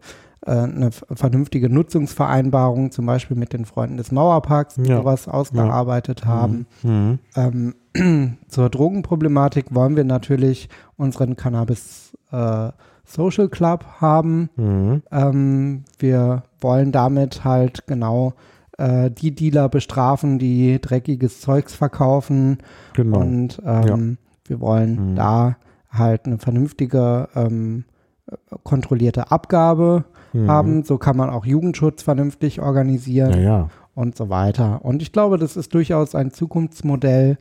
eine 0.51 0.91
v- 0.93 1.07
vernünftige 1.15 1.69
Nutzungsvereinbarung, 1.71 2.91
zum 2.91 3.07
Beispiel 3.07 3.37
mit 3.37 3.53
den 3.53 3.65
Freunden 3.65 3.97
des 3.97 4.11
Mauerparks, 4.13 4.75
die 4.75 4.89
Ja. 4.89 4.99
sowas 4.99 5.29
ausgearbeitet 5.29 6.25
haben. 6.25 6.67
Mhm. 6.83 7.19
Ähm, 7.37 7.75
zur 8.49 8.69
Drogenproblematik 8.71 9.67
wollen 9.75 9.97
wir 9.97 10.05
natürlich 10.05 10.69
unseren 10.97 11.37
Cannabis 11.37 12.17
äh, 12.33 12.71
Social 13.05 13.49
Club 13.49 13.85
haben. 14.01 14.49
Mhm. 14.57 15.03
Ähm, 15.13 15.85
wir 15.99 16.43
wollen 16.61 16.93
damit 16.93 17.45
halt 17.45 17.87
genau 17.87 18.33
äh, 18.79 19.11
die 19.11 19.35
Dealer 19.35 19.69
bestrafen, 19.69 20.39
die 20.39 20.81
dreckiges 20.81 21.41
Zeugs 21.41 21.75
verkaufen. 21.75 22.59
Genau. 22.95 23.21
Und 23.21 23.61
ähm, 23.65 24.19
wir 24.47 24.61
wollen 24.61 25.11
Mhm. 25.11 25.17
da 25.17 25.57
halt 25.91 26.25
eine 26.27 26.39
vernünftige 26.39 27.29
ähm, 27.37 27.85
äh, 28.27 28.35
kontrollierte 28.63 29.31
Abgabe 29.31 30.05
Mhm. 30.33 30.49
haben. 30.51 30.83
So 30.85 30.99
kann 30.99 31.17
man 31.17 31.31
auch 31.31 31.45
Jugendschutz 31.45 32.03
vernünftig 32.03 32.61
organisieren 32.61 33.33
Ja, 33.35 33.41
ja. 33.41 33.69
und 33.95 34.17
so 34.17 34.29
weiter. 34.29 34.81
Und 34.85 35.03
ich 35.03 35.13
glaube, 35.13 35.39
das 35.39 35.57
ist 35.57 35.75
durchaus 35.75 36.15
ein 36.15 36.31
Zukunftsmodell, 36.33 37.39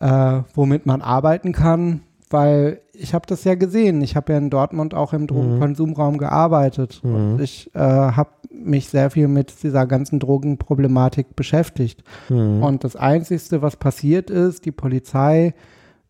äh, 0.00 0.40
womit 0.54 0.86
man 0.86 1.02
arbeiten 1.02 1.52
kann, 1.52 2.00
weil 2.30 2.80
ich 2.92 3.14
habe 3.14 3.26
das 3.26 3.44
ja 3.44 3.54
gesehen. 3.54 4.02
Ich 4.02 4.16
habe 4.16 4.32
ja 4.32 4.38
in 4.38 4.50
Dortmund 4.50 4.94
auch 4.94 5.12
im 5.12 5.26
Drogenkonsumraum 5.26 6.18
gearbeitet 6.18 7.00
Mhm. 7.02 7.14
und 7.14 7.40
ich 7.40 7.70
äh, 7.74 7.78
habe 7.80 8.30
mich 8.50 8.88
sehr 8.88 9.10
viel 9.10 9.28
mit 9.28 9.62
dieser 9.62 9.86
ganzen 9.86 10.18
Drogenproblematik 10.18 11.36
beschäftigt. 11.36 12.02
Mhm. 12.28 12.62
Und 12.62 12.84
das 12.84 12.96
Einzige, 12.96 13.60
was 13.62 13.76
passiert 13.76 14.30
ist, 14.30 14.64
die 14.64 14.72
Polizei 14.72 15.54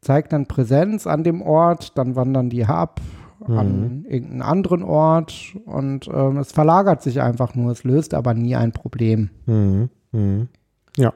zeigt 0.01 0.33
dann 0.33 0.47
Präsenz 0.47 1.07
an 1.07 1.25
dem 1.25 1.43
Ort, 1.43 1.99
dann 1.99 2.15
wandern 2.17 2.49
die 2.51 2.65
ab 2.65 3.01
an 3.49 4.05
irgendeinen 4.09 4.43
anderen 4.43 4.83
Ort 4.83 5.57
und 5.65 6.09
ähm, 6.13 6.39
es 6.39 6.53
verlagert 6.53 7.03
sich 7.03 7.21
einfach 7.21 7.55
nur. 7.55 7.73
Es 7.73 7.85
löst 7.85 8.15
aber 8.15 8.35
nie 8.35 8.57
ein 8.57 8.73
Problem. 8.73 9.31
Mhm. 9.47 9.91
Mhm. 10.13 10.49
Ja. 10.97 11.13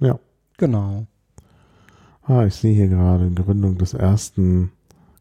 Ja. 0.00 0.18
Genau. 0.58 1.06
Ah, 2.24 2.44
ich 2.44 2.54
sehe 2.54 2.74
hier 2.74 2.88
gerade 2.88 3.30
Gründung 3.30 3.78
des 3.78 3.94
ersten 3.94 4.70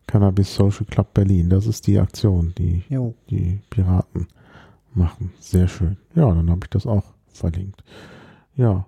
Cannabis 0.07 0.53
Social 0.53 0.85
Club 0.85 1.13
Berlin. 1.13 1.49
Das 1.49 1.65
ist 1.65 1.87
die 1.87 1.99
Aktion, 1.99 2.53
die 2.57 2.83
Jo. 2.89 3.13
die 3.29 3.61
Piraten 3.69 4.27
machen. 4.93 5.31
Sehr 5.39 5.67
schön. 5.67 5.97
Ja, 6.15 6.25
dann 6.33 6.49
habe 6.49 6.59
ich 6.63 6.69
das 6.69 6.85
auch 6.85 7.05
verlinkt. 7.27 7.83
Ja. 8.55 8.85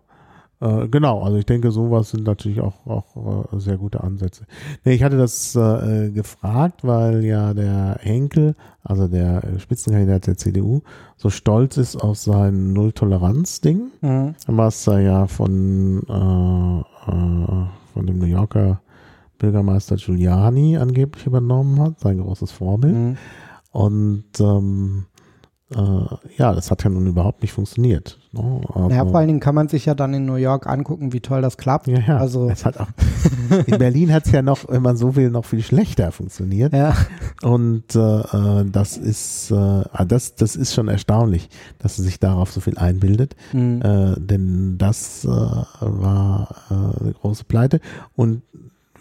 Äh, 0.63 0.87
genau, 0.87 1.21
also 1.21 1.37
ich 1.37 1.45
denke, 1.45 1.71
sowas 1.71 2.11
sind 2.11 2.23
natürlich 2.25 2.61
auch, 2.61 2.85
auch 2.87 3.51
äh, 3.53 3.59
sehr 3.59 3.77
gute 3.77 4.01
Ansätze. 4.01 4.45
Nee, 4.85 4.93
ich 4.93 5.03
hatte 5.03 5.17
das 5.17 5.55
äh, 5.55 6.09
gefragt, 6.11 6.83
weil 6.83 7.25
ja 7.25 7.53
der 7.53 7.97
Henkel, 7.99 8.55
also 8.81 9.09
der 9.09 9.43
äh, 9.43 9.59
Spitzenkandidat 9.59 10.27
der 10.27 10.37
CDU, 10.37 10.81
so 11.17 11.29
stolz 11.29 11.75
ist 11.75 11.97
auf 11.97 12.17
sein 12.17 12.71
Null-Toleranz-Ding, 12.71 13.91
Mhm. 14.01 14.35
was 14.47 14.87
er 14.87 14.99
ja 15.01 15.27
von, 15.27 16.01
äh, 16.07 17.11
äh, 17.11 17.65
von 17.93 18.07
dem 18.07 18.19
New 18.19 18.25
Yorker 18.25 18.79
Bürgermeister 19.39 19.97
Giuliani 19.97 20.77
angeblich 20.77 21.25
übernommen 21.25 21.77
hat, 21.81 21.99
sein 21.99 22.19
großes 22.19 22.51
Vorbild. 22.51 22.95
Mhm. 22.95 23.17
Und 23.71 24.23
ähm, 24.39 25.05
äh, 25.12 25.12
ja, 26.37 26.53
das 26.53 26.71
hat 26.71 26.83
ja 26.83 26.89
nun 26.89 27.07
überhaupt 27.07 27.41
nicht 27.41 27.53
funktioniert. 27.53 28.19
Ne? 28.31 28.61
Ja, 28.89 29.05
vor 29.05 29.17
allen 29.17 29.27
Dingen 29.27 29.39
kann 29.39 29.53
man 29.53 29.67
sich 29.67 29.85
ja 29.85 29.93
dann 29.93 30.13
in 30.13 30.25
New 30.25 30.35
York 30.35 30.65
angucken, 30.67 31.13
wie 31.13 31.19
toll 31.19 31.41
das 31.41 31.57
klappt. 31.57 31.87
ja, 31.87 31.99
ja. 31.99 32.17
Also, 32.17 32.49
auch, 32.49 32.87
in 33.65 33.77
Berlin 33.77 34.11
hat 34.11 34.25
es 34.25 34.31
ja 34.31 34.41
noch, 34.41 34.67
wenn 34.69 34.81
man 34.81 34.97
so 34.97 35.15
will, 35.15 35.29
noch 35.29 35.45
viel 35.45 35.61
schlechter 35.61 36.11
funktioniert. 36.11 36.73
ja. 36.73 36.95
Und 37.41 37.95
äh, 37.95 37.99
äh, 37.99 38.65
das 38.71 38.97
ist 38.97 39.51
äh, 39.51 39.55
ah, 39.55 40.05
das, 40.05 40.35
das 40.35 40.55
ist 40.55 40.73
schon 40.73 40.87
erstaunlich, 40.87 41.49
dass 41.79 41.97
er 41.99 42.03
sich 42.05 42.19
darauf 42.19 42.51
so 42.51 42.59
viel 42.59 42.77
einbildet. 42.77 43.35
Mhm. 43.51 43.81
Äh, 43.81 44.15
denn 44.19 44.77
das 44.77 45.25
äh, 45.25 45.27
war 45.27 46.55
äh, 46.69 47.03
eine 47.03 47.13
große 47.13 47.43
Pleite. 47.45 47.79
Und 48.15 48.41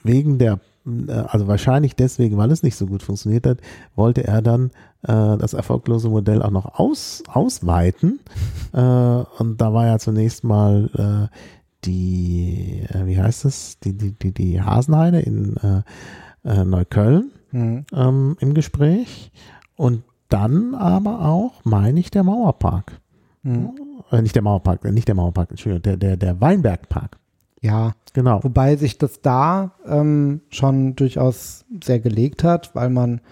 wegen 0.02 0.38
der, 0.38 0.54
äh, 0.54 0.58
also 0.84 1.46
wahrscheinlich 1.46 1.94
deswegen, 1.94 2.36
weil 2.36 2.50
es 2.50 2.62
nicht 2.62 2.76
so 2.76 2.86
gut 2.86 3.02
funktioniert 3.02 3.46
hat, 3.46 3.58
wollte 3.94 4.24
er 4.24 4.42
dann 4.42 4.70
äh, 5.02 5.36
das 5.38 5.52
erfolglose 5.52 6.08
Modell 6.08 6.42
auch 6.42 6.50
noch 6.50 6.78
aus, 6.78 7.22
ausweiten. 7.28 8.20
äh, 8.72 8.78
und 8.80 9.60
da 9.60 9.72
war 9.72 9.86
ja 9.86 9.98
zunächst 9.98 10.44
mal 10.44 11.28
äh, 11.30 11.36
die, 11.84 12.86
äh, 12.88 13.06
wie 13.06 13.20
heißt 13.20 13.44
es, 13.44 13.78
die, 13.80 13.96
die, 13.96 14.12
die, 14.12 14.32
die 14.32 14.62
Hasenheide 14.62 15.20
in 15.20 15.56
äh, 15.56 15.82
äh, 16.44 16.64
Neukölln 16.64 17.30
Mhm. 17.52 17.84
ähm, 17.92 18.36
im 18.40 18.54
Gespräch. 18.54 19.30
Und 19.76 20.02
dann 20.28 20.74
aber 20.74 21.26
auch, 21.26 21.64
meine 21.64 22.00
ich, 22.00 22.10
der 22.10 22.22
Mauerpark. 22.22 23.00
Mhm. 23.42 23.72
Äh, 24.10 24.22
nicht 24.22 24.34
der 24.34 24.42
Mauerpark, 24.42 24.84
äh, 24.84 24.92
nicht 24.92 25.08
der 25.08 25.14
Mauerpark, 25.14 25.50
Entschuldigung, 25.50 25.82
der, 25.82 25.96
der, 25.96 26.16
der 26.16 26.40
Weinbergpark. 26.40 27.18
Ja. 27.62 27.92
Genau. 28.12 28.44
Wobei 28.44 28.76
sich 28.76 28.98
das 28.98 29.22
da 29.22 29.72
ähm, 29.86 30.42
schon 30.50 30.96
durchaus 30.96 31.64
sehr 31.82 31.98
gelegt 31.98 32.44
hat, 32.44 32.74
weil 32.74 32.90
man, 32.90 33.22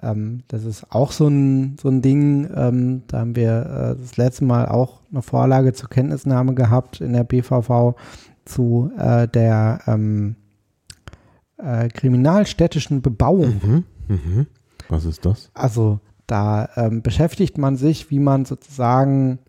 ähm, 0.00 0.44
das 0.48 0.64
ist 0.64 0.90
auch 0.90 1.12
so 1.12 1.28
ein, 1.28 1.76
so 1.78 1.88
ein 1.88 2.00
Ding, 2.00 2.48
ähm, 2.54 3.02
da 3.08 3.18
haben 3.18 3.36
wir 3.36 3.96
äh, 3.98 4.00
das 4.00 4.16
letzte 4.16 4.44
Mal 4.44 4.66
auch 4.66 5.00
eine 5.10 5.20
Vorlage 5.20 5.74
zur 5.74 5.90
Kenntnisnahme 5.90 6.54
gehabt 6.54 7.02
in 7.02 7.12
der 7.12 7.24
BVV 7.24 7.96
zu 8.46 8.90
äh, 8.96 9.28
der 9.28 9.80
ähm, 9.86 10.36
äh, 11.58 11.88
kriminalstädtischen 11.88 13.02
Bebauung. 13.02 13.60
Mhm. 13.62 13.84
Mhm. 14.08 14.46
Was 14.88 15.04
ist 15.04 15.26
das? 15.26 15.50
Also 15.52 16.00
da 16.26 16.68
ähm, 16.76 17.02
beschäftigt 17.02 17.58
man 17.58 17.76
sich, 17.76 18.10
wie 18.10 18.20
man 18.20 18.44
sozusagen 18.46 19.40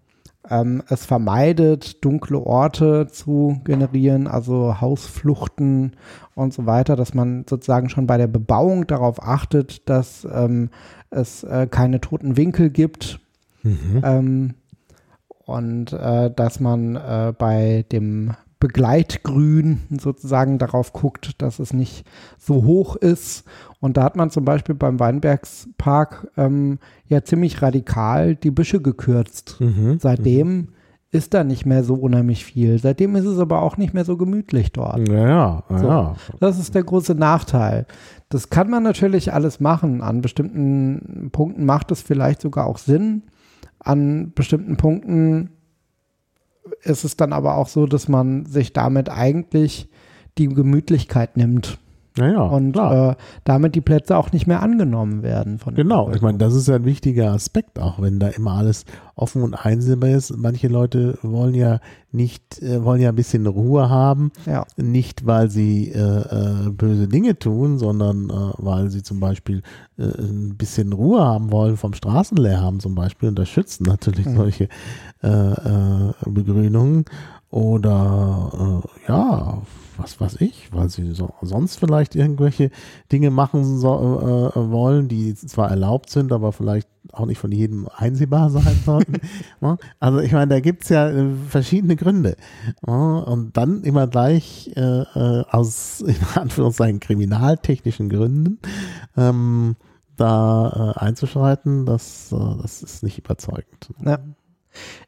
ähm, 0.50 0.84
es 0.90 1.06
vermeidet, 1.06 2.04
dunkle 2.04 2.40
Orte 2.40 3.08
zu 3.08 3.60
generieren, 3.64 4.28
also 4.28 4.80
Hausfluchten 4.80 5.94
und 6.36 6.54
so 6.54 6.66
weiter, 6.66 6.96
dass 6.96 7.14
man 7.14 7.46
sozusagen 7.50 7.90
schon 7.90 8.08
bei 8.08 8.18
der 8.18 8.28
Bebauung 8.28 8.86
darauf 8.86 9.22
achtet, 9.24 9.90
dass 9.90 10.28
ähm, 10.32 10.70
es 11.10 11.44
äh, 11.44 11.68
keine 11.70 12.00
toten 12.00 12.38
Winkel 12.38 12.70
gibt 12.70 13.20
Mhm. 13.64 14.02
ähm, 14.04 14.54
und 15.46 15.94
äh, 15.94 16.32
dass 16.32 16.60
man 16.60 16.96
äh, 16.96 17.34
bei 17.38 17.86
dem 17.92 18.34
Begleitgrün 18.60 19.80
sozusagen 19.90 20.58
darauf 20.58 20.92
guckt, 20.92 21.42
dass 21.42 21.60
es 21.60 21.74
nicht 21.74 22.06
so 22.38 22.66
hoch 22.66 22.96
ist. 22.98 23.46
Und 23.80 23.96
da 23.96 24.04
hat 24.04 24.18
man 24.18 24.32
zum 24.32 24.44
Beispiel 24.44 24.76
beim 24.76 25.00
Weinbergspark 25.00 26.28
ähm, 26.36 26.80
ja 27.08 27.24
ziemlich 27.24 27.62
radikal 27.62 28.36
die 28.36 28.52
Büsche 28.52 28.82
gekürzt. 28.82 29.58
Mhm. 29.60 30.00
Seitdem 30.00 30.70
ist 31.12 31.34
da 31.34 31.44
nicht 31.44 31.66
mehr 31.66 31.84
so 31.84 31.96
unheimlich 31.96 32.46
viel. 32.46 32.78
Seitdem 32.80 33.16
ist 33.16 33.26
es 33.26 33.40
aber 33.40 33.62
auch 33.62 33.78
nicht 33.78 33.94
mehr 33.94 34.06
so 34.06 34.16
gemütlich 34.18 34.72
dort. 34.72 35.08
Ja, 35.08 35.16
ja, 35.16 35.64
ja. 35.70 35.78
So. 35.78 35.88
ja. 35.88 36.16
Das 36.40 36.60
ist 36.60 36.76
der 36.76 36.84
große 36.84 37.16
Nachteil. 37.16 37.88
Das 38.28 38.50
kann 38.50 38.70
man 38.70 38.84
natürlich 38.84 39.34
alles 39.34 39.60
machen. 39.60 40.02
An 40.02 40.22
bestimmten 40.22 41.30
Punkten 41.32 41.66
macht 41.66 41.92
es 41.92 42.02
vielleicht 42.02 42.42
sogar 42.42 42.68
auch 42.68 42.78
Sinn. 42.78 43.24
An 43.80 44.34
bestimmten 44.36 44.78
Punkten 44.78 45.50
ist 46.84 47.04
es 47.04 47.18
dann 47.18 47.34
aber 47.34 47.56
auch 47.56 47.68
so, 47.68 47.86
dass 47.86 48.08
man 48.08 48.46
sich 48.46 48.74
damit 48.74 49.10
eigentlich 49.10 49.90
die 50.38 50.48
Gemütlichkeit 50.48 51.38
nimmt 51.38 51.80
ja, 52.20 52.32
ja 52.32 52.42
und 52.42 52.76
äh, 52.76 53.16
damit 53.44 53.76
die 53.76 53.82
Plätze 53.82 54.18
auch 54.18 54.32
nicht 54.32 54.48
mehr 54.48 54.62
angenommen 54.62 55.24
werden. 55.24 55.60
Von 55.60 55.76
Genau, 55.76 56.12
ich 56.12 56.22
meine, 56.22 56.38
das 56.38 56.54
ist 56.54 56.68
ja 56.68 56.76
ein 56.76 56.86
wichtiger 56.86 57.32
Aspekt, 57.32 57.80
auch 57.80 58.02
wenn 58.02 58.20
da 58.20 58.28
immer 58.28 58.52
alles 58.52 58.86
offen 59.16 59.42
und 59.42 59.54
einsehbar 59.54 60.10
ist. 60.12 60.36
Manche 60.38 60.68
Leute 60.68 61.18
wollen 61.22 61.54
ja 61.56 61.80
nicht, 62.12 62.62
äh, 62.62 62.84
wollen 62.84 63.02
ja 63.02 63.10
ein 63.10 63.16
bisschen 63.16 63.46
Ruhe 63.48 63.90
haben, 63.90 64.32
ja. 64.46 64.66
nicht 64.78 65.26
weil 65.26 65.50
sie 65.50 65.92
äh, 65.92 66.00
äh, 66.00 66.70
böse 66.70 67.08
Dinge 67.08 67.38
tun, 67.38 67.78
sondern 67.78 68.30
äh, 68.30 68.54
weil 68.58 68.90
sie 68.90 69.04
zum 69.04 69.20
Beispiel 69.20 69.62
äh, 69.98 70.04
ein 70.04 70.56
bisschen 70.58 70.94
Ruhe 70.94 71.22
haben 71.22 71.52
wollen 71.52 71.78
vom 71.78 71.94
Straßenlärm 71.94 72.80
zum 72.80 72.96
Beispiel. 72.96 73.30
Und 73.30 73.40
das 73.40 73.50
schützen 73.50 73.84
natürlich 73.84 74.26
Mhm. 74.26 74.36
solche 74.36 74.70
Begrünungen. 76.26 77.04
Oder 77.52 78.84
äh, 78.86 79.12
ja, 79.12 79.59
was 80.18 80.36
weiß 80.36 80.42
ich, 80.42 80.72
weil 80.72 80.90
sie 80.90 81.14
so, 81.14 81.34
sonst 81.42 81.78
vielleicht 81.78 82.16
irgendwelche 82.16 82.72
Dinge 83.12 83.30
machen 83.32 83.78
so, 83.78 84.52
äh, 84.56 84.72
wollen, 84.72 85.08
die 85.08 85.34
zwar 85.36 85.70
erlaubt 85.70 86.10
sind, 86.10 86.32
aber 86.32 86.52
vielleicht 86.52 86.88
auch 87.14 87.26
nicht 87.26 87.40
von 87.40 87.52
jedem 87.52 87.88
einsehbar 87.96 88.50
sein 88.50 88.80
sollten. 88.86 89.20
Ne? 89.62 89.78
also 90.00 90.20
ich 90.20 90.32
meine, 90.32 90.48
da 90.48 90.60
gibt 90.60 90.84
es 90.84 90.90
ja 90.90 91.10
äh, 91.10 91.34
verschiedene 91.48 91.96
Gründe. 91.96 92.36
Ne? 92.86 93.26
und 93.26 93.58
dann 93.58 93.84
immer 93.84 94.08
gleich 94.08 94.72
äh, 94.76 94.82
äh, 94.82 95.44
aus 95.50 96.02
in 96.06 96.16
Anführungszeichen 96.36 97.00
kriminaltechnischen 97.00 98.10
Gründen 98.10 98.60
ähm, 99.18 99.76
da 100.18 100.94
äh, 100.96 101.00
einzuschreiten, 101.00 101.86
das, 101.86 102.32
äh, 102.32 102.62
das 102.62 102.84
ist 102.84 103.04
nicht 103.04 103.18
überzeugend. 103.18 103.94
Ja. 104.06 104.20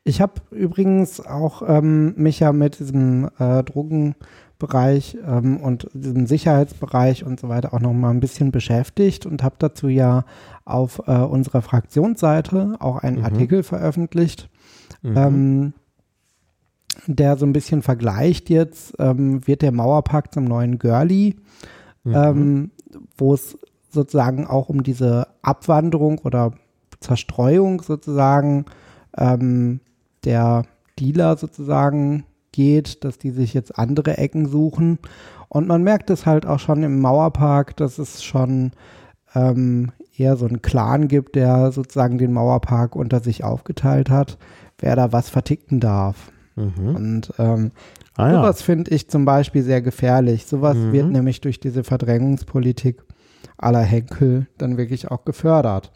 Ich 0.04 0.22
habe 0.22 0.42
übrigens 0.52 1.20
auch 1.26 1.62
ähm, 1.68 2.14
mich 2.18 2.40
ja 2.40 2.52
mit 2.52 2.80
diesem 2.80 3.30
äh, 3.38 3.64
Drogenbereich 4.62 5.18
ähm, 5.26 5.58
und 5.58 5.88
diesem 5.94 6.28
Sicherheitsbereich 6.28 7.26
und 7.26 7.40
so 7.40 7.50
weiter 7.50 7.74
auch 7.74 7.80
noch 7.80 7.94
mal 7.94 8.12
ein 8.12 8.20
bisschen 8.20 8.52
beschäftigt 8.52 9.26
und 9.26 9.44
habe 9.44 9.56
dazu 9.60 9.88
ja 9.88 10.26
auf 10.66 11.02
äh, 11.08 11.18
unserer 11.18 11.62
Fraktionsseite 11.62 12.76
auch 12.80 12.98
einen 12.98 13.20
mhm. 13.20 13.26
Artikel 13.26 13.64
veröffentlicht, 13.64 14.50
mhm. 15.02 15.18
ähm, 15.18 15.74
der 17.08 17.38
so 17.38 17.46
ein 17.46 17.54
bisschen 17.54 17.82
vergleicht 17.82 18.50
jetzt, 18.50 18.94
ähm, 19.00 19.46
wird 19.48 19.62
der 19.62 19.72
Mauerpakt 19.72 20.34
zum 20.34 20.46
neuen 20.46 20.80
Girlie, 20.80 21.36
mhm. 22.04 22.16
Ähm, 22.16 22.72
wo 23.18 23.34
es 23.34 23.58
sozusagen 23.90 24.48
auch 24.48 24.70
um 24.70 24.84
diese 24.84 25.28
Abwanderung 25.42 26.20
oder 26.20 26.54
Zerstreuung 27.00 27.82
sozusagen 27.82 28.66
ähm, 29.18 29.80
der 30.24 30.64
Dealer 31.00 31.36
sozusagen 31.36 32.26
geht, 32.52 33.04
dass 33.04 33.18
die 33.18 33.32
sich 33.32 33.54
jetzt 33.54 33.78
andere 33.78 34.18
Ecken 34.18 34.48
suchen. 34.48 35.00
Und 35.50 35.68
man 35.68 35.84
merkt 35.84 36.10
es 36.10 36.26
halt 36.26 36.46
auch 36.46 36.60
schon 36.60 36.84
im 36.84 37.00
Mauerpark, 37.00 37.76
dass 37.78 37.98
es 37.98 38.24
schon 38.24 38.72
ähm, 39.36 39.92
eher 40.18 40.38
so 40.38 40.46
einen 40.46 40.62
Clan 40.62 41.08
gibt, 41.08 41.36
der 41.36 41.72
sozusagen 41.72 42.18
den 42.18 42.34
Mauerpark 42.34 42.96
unter 42.96 43.20
sich 43.20 43.44
aufgeteilt 43.44 44.10
hat, 44.10 44.38
wer 44.80 44.96
da 44.96 45.12
was 45.12 45.30
verticken 45.30 45.80
darf. 45.80 46.32
Mhm. 46.56 46.96
Und 46.96 47.34
ähm, 47.38 47.72
ah, 48.16 48.30
ja. 48.30 48.36
sowas 48.36 48.62
finde 48.62 48.92
ich 48.92 49.10
zum 49.10 49.26
Beispiel 49.26 49.64
sehr 49.64 49.82
gefährlich. 49.82 50.46
Sowas 50.46 50.78
mhm. 50.78 50.92
wird 50.92 51.12
nämlich 51.12 51.42
durch 51.42 51.60
diese 51.60 51.84
Verdrängungspolitik 51.84 53.04
aller 53.58 53.82
Henkel 53.82 54.48
dann 54.58 54.78
wirklich 54.78 55.10
auch 55.10 55.26
gefördert. 55.26 55.92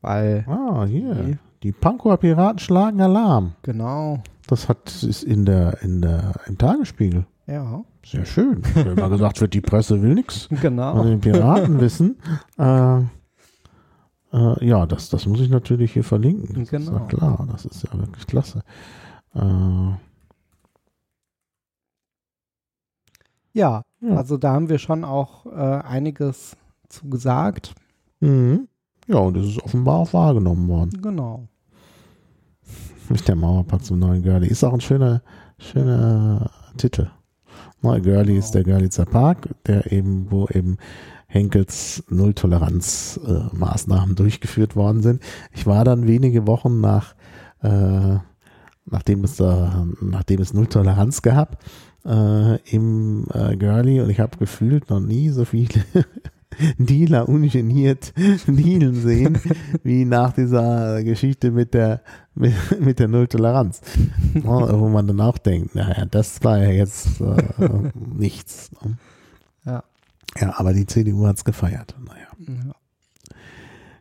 Weil 0.00 0.44
ah, 0.48 0.84
hier. 0.84 1.38
Die 1.62 1.72
Pankower 1.72 2.18
Piraten 2.18 2.58
schlagen 2.58 3.00
Alarm. 3.00 3.54
Genau. 3.62 4.22
Das 4.46 4.68
hat 4.68 5.02
ist 5.02 5.22
in 5.22 5.44
der, 5.44 5.82
in 5.82 6.02
der, 6.02 6.34
im 6.46 6.58
Tagesspiegel. 6.58 7.26
Ja. 7.46 7.84
Sehr 8.04 8.26
schön. 8.26 8.62
Wenn 8.74 8.94
mal 8.94 9.08
gesagt 9.08 9.40
wird, 9.40 9.54
die 9.54 9.60
Presse 9.60 10.02
will 10.02 10.14
nichts. 10.14 10.48
Genau. 10.62 10.96
Von 10.96 11.06
den 11.06 11.20
Piraten 11.20 11.80
wissen. 11.80 12.18
Äh, 12.58 13.00
äh, 14.32 14.66
ja, 14.66 14.86
das, 14.86 15.08
das 15.08 15.26
muss 15.26 15.40
ich 15.40 15.48
natürlich 15.48 15.92
hier 15.92 16.04
verlinken. 16.04 16.54
Das 16.54 16.70
genau. 16.70 16.84
ist 16.84 16.92
ja 16.92 17.06
klar. 17.06 17.48
Das 17.50 17.64
ist 17.64 17.82
ja 17.84 17.98
wirklich 17.98 18.26
klasse. 18.26 18.60
Äh, 19.34 19.40
ja, 23.52 23.82
ja, 24.00 24.16
also 24.16 24.36
da 24.36 24.52
haben 24.52 24.68
wir 24.68 24.78
schon 24.78 25.04
auch 25.04 25.46
äh, 25.46 25.50
einiges 25.50 26.56
zu 26.88 27.08
gesagt. 27.08 27.74
Mhm. 28.20 28.68
Ja, 29.06 29.18
und 29.18 29.36
es 29.36 29.46
ist 29.46 29.62
offenbar 29.62 29.98
auch 30.00 30.12
wahrgenommen 30.12 30.68
worden. 30.68 31.00
Genau. 31.02 31.48
Mit 33.08 33.28
der 33.28 33.36
Mauerpack 33.36 33.84
zum 33.84 33.98
neuen 33.98 34.22
Girlie. 34.22 34.48
Ist 34.48 34.64
auch 34.64 34.72
ein 34.72 34.80
schöner, 34.80 35.20
schöner 35.58 36.50
Titel. 36.78 37.10
Neue 37.82 38.00
Girlie 38.00 38.38
ist 38.38 38.52
der 38.52 38.64
Görlitzer 38.64 39.04
Park, 39.04 39.50
der 39.66 39.92
eben, 39.92 40.30
wo 40.30 40.48
eben 40.48 40.78
Henkels 41.26 42.02
Nulltoleranz-Maßnahmen 42.08 44.12
äh, 44.12 44.14
durchgeführt 44.14 44.74
worden 44.74 45.02
sind. 45.02 45.22
Ich 45.52 45.66
war 45.66 45.84
dann 45.84 46.06
wenige 46.06 46.46
Wochen 46.46 46.80
nach, 46.80 47.14
äh, 47.62 48.16
nachdem 48.86 49.24
es 49.24 49.36
da, 49.36 49.86
nachdem 50.00 50.40
es 50.40 50.54
Nulltoleranz 50.54 51.20
gab, 51.20 51.62
äh, 52.06 52.56
im 52.70 53.26
äh, 53.34 53.54
Girlie 53.56 54.00
und 54.00 54.08
ich 54.08 54.20
habe 54.20 54.38
gefühlt 54.38 54.88
noch 54.88 55.00
nie 55.00 55.28
so 55.28 55.44
viele 55.44 55.84
Dealer 56.78 57.28
ungeniert 57.28 58.12
dealen 58.46 58.94
sehen, 58.94 59.38
wie 59.82 60.04
nach 60.04 60.32
dieser 60.32 61.02
Geschichte 61.02 61.50
mit 61.50 61.74
der, 61.74 62.02
mit, 62.34 62.54
mit 62.80 62.98
der 62.98 63.08
Nulltoleranz. 63.08 63.80
wo 64.34 64.88
man 64.88 65.06
dann 65.06 65.20
auch 65.20 65.38
denkt, 65.38 65.74
naja, 65.74 66.04
das 66.06 66.42
war 66.44 66.58
ja 66.58 66.70
jetzt 66.70 67.20
äh, 67.20 67.90
nichts. 67.94 68.70
Ne? 68.84 68.96
Ja. 69.64 69.84
Ja, 70.40 70.58
aber 70.58 70.72
die 70.72 70.86
CDU 70.86 71.26
hat 71.26 71.36
es 71.36 71.44
gefeiert. 71.44 71.94
Naja. 72.04 72.26
Ja. 72.66 72.74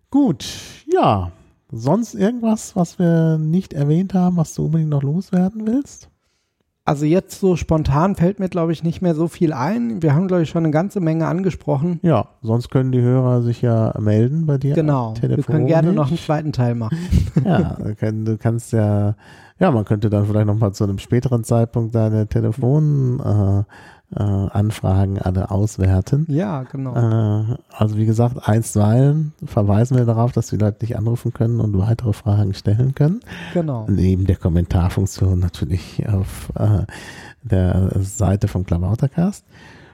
Gut, 0.09 0.45
ja. 0.91 1.31
Sonst 1.71 2.13
irgendwas, 2.13 2.75
was 2.75 2.99
wir 2.99 3.39
nicht 3.39 3.73
erwähnt 3.73 4.13
haben, 4.13 4.37
was 4.37 4.53
du 4.53 4.65
unbedingt 4.65 4.91
noch 4.91 5.01
loswerden 5.01 5.65
willst? 5.65 6.09
Also 6.85 7.05
jetzt 7.05 7.39
so 7.39 7.55
spontan 7.55 8.15
fällt 8.15 8.39
mir, 8.39 8.49
glaube 8.49 8.73
ich, 8.73 8.83
nicht 8.83 9.01
mehr 9.01 9.15
so 9.15 9.29
viel 9.29 9.53
ein. 9.53 10.03
Wir 10.03 10.13
haben, 10.13 10.27
glaube 10.27 10.43
ich, 10.43 10.49
schon 10.49 10.65
eine 10.65 10.71
ganze 10.71 10.99
Menge 10.99 11.27
angesprochen. 11.27 11.99
Ja, 12.03 12.27
sonst 12.41 12.69
können 12.69 12.91
die 12.91 12.99
Hörer 12.99 13.41
sich 13.41 13.61
ja 13.61 13.93
melden 13.99 14.45
bei 14.45 14.57
dir. 14.57 14.75
Genau. 14.75 15.13
Wir 15.21 15.41
können 15.43 15.67
gerne 15.67 15.93
noch 15.93 16.09
einen 16.09 16.17
zweiten 16.17 16.51
Teil 16.51 16.75
machen. 16.75 16.97
ja, 17.45 17.77
du 18.11 18.37
kannst 18.37 18.73
ja, 18.73 19.15
ja, 19.59 19.71
man 19.71 19.85
könnte 19.85 20.09
dann 20.09 20.25
vielleicht 20.25 20.47
nochmal 20.47 20.73
zu 20.73 20.83
einem 20.83 20.99
späteren 20.99 21.45
Zeitpunkt 21.45 21.95
deine 21.95 22.27
Telefon, 22.27 23.21
äh, 23.21 23.63
äh, 24.15 24.21
Anfragen 24.21 25.19
alle 25.19 25.51
auswerten. 25.51 26.25
Ja, 26.29 26.63
genau. 26.63 26.95
Äh, 26.95 27.57
also 27.75 27.97
wie 27.97 28.05
gesagt, 28.05 28.47
einstweilen 28.47 29.33
verweisen 29.45 29.97
wir 29.97 30.05
darauf, 30.05 30.31
dass 30.31 30.47
die 30.47 30.57
Leute 30.57 30.79
dich 30.79 30.97
anrufen 30.97 31.33
können 31.33 31.59
und 31.59 31.77
weitere 31.77 32.13
Fragen 32.13 32.53
stellen 32.53 32.95
können. 32.95 33.21
Genau. 33.53 33.85
Neben 33.89 34.25
der 34.25 34.35
Kommentarfunktion 34.35 35.39
natürlich 35.39 36.07
auf 36.07 36.51
äh, 36.55 36.85
der 37.43 37.91
Seite 37.99 38.47
vom 38.47 38.65
Klamautercast. 38.65 39.45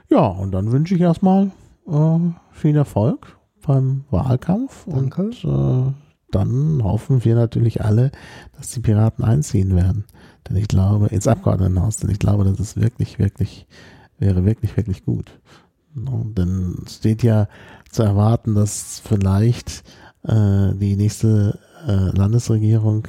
Ja, 0.08 0.26
und 0.26 0.52
dann 0.52 0.72
wünsche 0.72 0.94
ich 0.94 1.00
erstmal 1.00 1.50
äh, 1.88 2.18
viel 2.52 2.76
Erfolg 2.76 3.36
beim 3.66 4.04
Wahlkampf 4.10 4.86
Danke. 4.86 5.22
und 5.22 5.44
äh, 5.44 5.92
dann 6.30 6.82
hoffen 6.82 7.24
wir 7.24 7.34
natürlich 7.34 7.84
alle, 7.84 8.10
dass 8.56 8.70
die 8.70 8.80
Piraten 8.80 9.24
einziehen 9.24 9.74
werden. 9.76 10.04
Denn 10.48 10.56
ich 10.56 10.68
glaube, 10.68 11.06
ins 11.06 11.26
Abgeordnetenhaus, 11.26 11.96
denn 11.96 12.10
ich 12.10 12.18
glaube, 12.18 12.44
das 12.44 12.58
ist 12.58 12.80
wirklich, 12.80 13.18
wirklich 13.18 13.66
wäre 14.20 14.44
wirklich, 14.44 14.76
wirklich 14.76 15.04
gut. 15.04 15.30
Denn 15.94 16.76
es 16.86 16.96
steht 16.96 17.22
ja 17.22 17.48
zu 17.90 18.02
erwarten, 18.02 18.54
dass 18.54 19.00
vielleicht 19.04 19.82
äh, 20.22 20.72
die 20.74 20.96
nächste 20.96 21.58
äh, 21.86 22.16
Landesregierung 22.16 23.08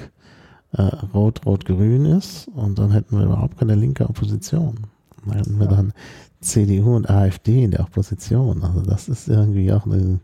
äh, 0.73 0.81
rot-rot-grün 1.13 2.05
ist 2.05 2.47
und 2.47 2.79
dann 2.79 2.91
hätten 2.91 3.17
wir 3.17 3.25
überhaupt 3.25 3.59
keine 3.59 3.75
linke 3.75 4.09
Opposition. 4.09 4.87
Dann 5.25 5.37
hätten 5.37 5.59
wir 5.59 5.65
ja. 5.65 5.75
dann 5.75 5.93
CDU 6.39 6.95
und 6.95 7.09
AfD 7.09 7.63
in 7.63 7.71
der 7.71 7.81
Opposition. 7.81 8.63
Also 8.63 8.81
das 8.81 9.09
ist 9.09 9.27
irgendwie 9.27 9.71
auch 9.71 9.85
eine, 9.85 10.19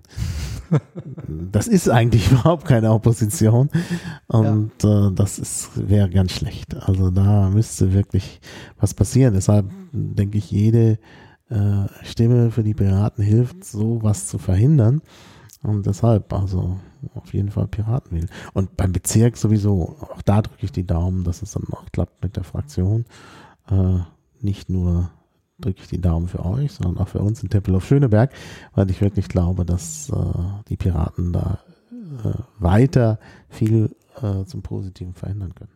das 1.51 1.67
ist 1.67 1.89
eigentlich 1.89 2.31
überhaupt 2.31 2.65
keine 2.65 2.91
Opposition 2.91 3.69
und 4.27 4.71
ja. 4.83 5.07
äh, 5.07 5.11
das 5.13 5.39
ist 5.39 5.71
wäre 5.89 6.09
ganz 6.09 6.33
schlecht. 6.33 6.75
Also 6.75 7.09
da 7.11 7.49
müsste 7.49 7.93
wirklich 7.93 8.39
was 8.79 8.93
passieren. 8.93 9.33
Deshalb 9.33 9.69
denke 9.91 10.37
ich, 10.37 10.51
jede 10.51 10.99
äh, 11.49 11.87
Stimme 12.03 12.51
für 12.51 12.63
die 12.63 12.73
Piraten 12.73 13.23
hilft, 13.23 13.63
sowas 13.63 14.27
zu 14.27 14.37
verhindern. 14.37 15.01
Und 15.63 15.85
deshalb, 15.85 16.31
also 16.33 16.79
auf 17.15 17.33
jeden 17.33 17.49
Fall 17.49 17.67
Piraten 17.67 18.15
wählen. 18.15 18.29
Und 18.53 18.77
beim 18.77 18.91
Bezirk 18.91 19.37
sowieso, 19.37 19.97
auch 19.99 20.21
da 20.21 20.41
drücke 20.41 20.65
ich 20.65 20.71
die 20.71 20.85
Daumen, 20.85 21.23
dass 21.23 21.41
es 21.41 21.51
dann 21.51 21.65
auch 21.71 21.85
klappt 21.91 22.23
mit 22.23 22.35
der 22.35 22.43
Fraktion. 22.43 23.05
Äh, 23.69 23.99
nicht 24.39 24.69
nur 24.69 25.09
drücke 25.59 25.81
ich 25.81 25.87
die 25.87 26.01
Daumen 26.01 26.27
für 26.27 26.45
euch, 26.45 26.73
sondern 26.73 26.97
auch 26.97 27.07
für 27.07 27.19
uns 27.19 27.41
in 27.41 27.49
Tempelhof-Schöneberg, 27.49 28.31
weil 28.75 28.89
ich 28.91 29.01
wirklich 29.01 29.27
glaube, 29.27 29.65
dass 29.65 30.09
äh, 30.09 30.13
die 30.69 30.77
Piraten 30.77 31.33
da 31.33 31.59
äh, 32.23 32.33
weiter 32.59 33.19
viel 33.49 33.95
äh, 34.21 34.45
zum 34.45 34.61
Positiven 34.61 35.13
verändern 35.13 35.55
können. 35.55 35.71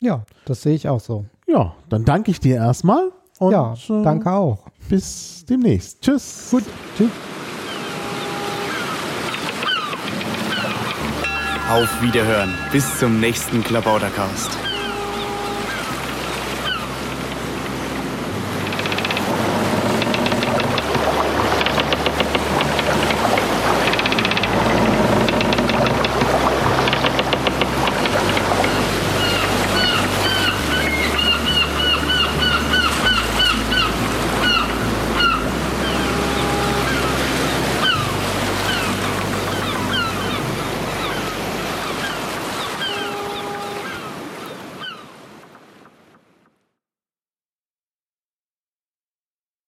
Ja, 0.00 0.24
das 0.44 0.62
sehe 0.62 0.74
ich 0.74 0.88
auch 0.88 1.00
so. 1.00 1.26
Ja, 1.46 1.74
dann 1.88 2.04
danke 2.04 2.30
ich 2.30 2.40
dir 2.40 2.56
erstmal. 2.56 3.12
Und, 3.38 3.52
ja, 3.52 3.74
äh, 3.74 4.02
danke 4.02 4.30
auch. 4.30 4.66
Bis 4.88 5.44
demnächst. 5.48 6.02
Tschüss. 6.02 6.48
Gut, 6.50 6.64
tschüss. 6.96 7.10
Auf 11.70 12.02
Wiederhören. 12.02 12.52
Bis 12.70 12.98
zum 12.98 13.20
nächsten 13.20 13.62
Klabautercast. 13.62 14.71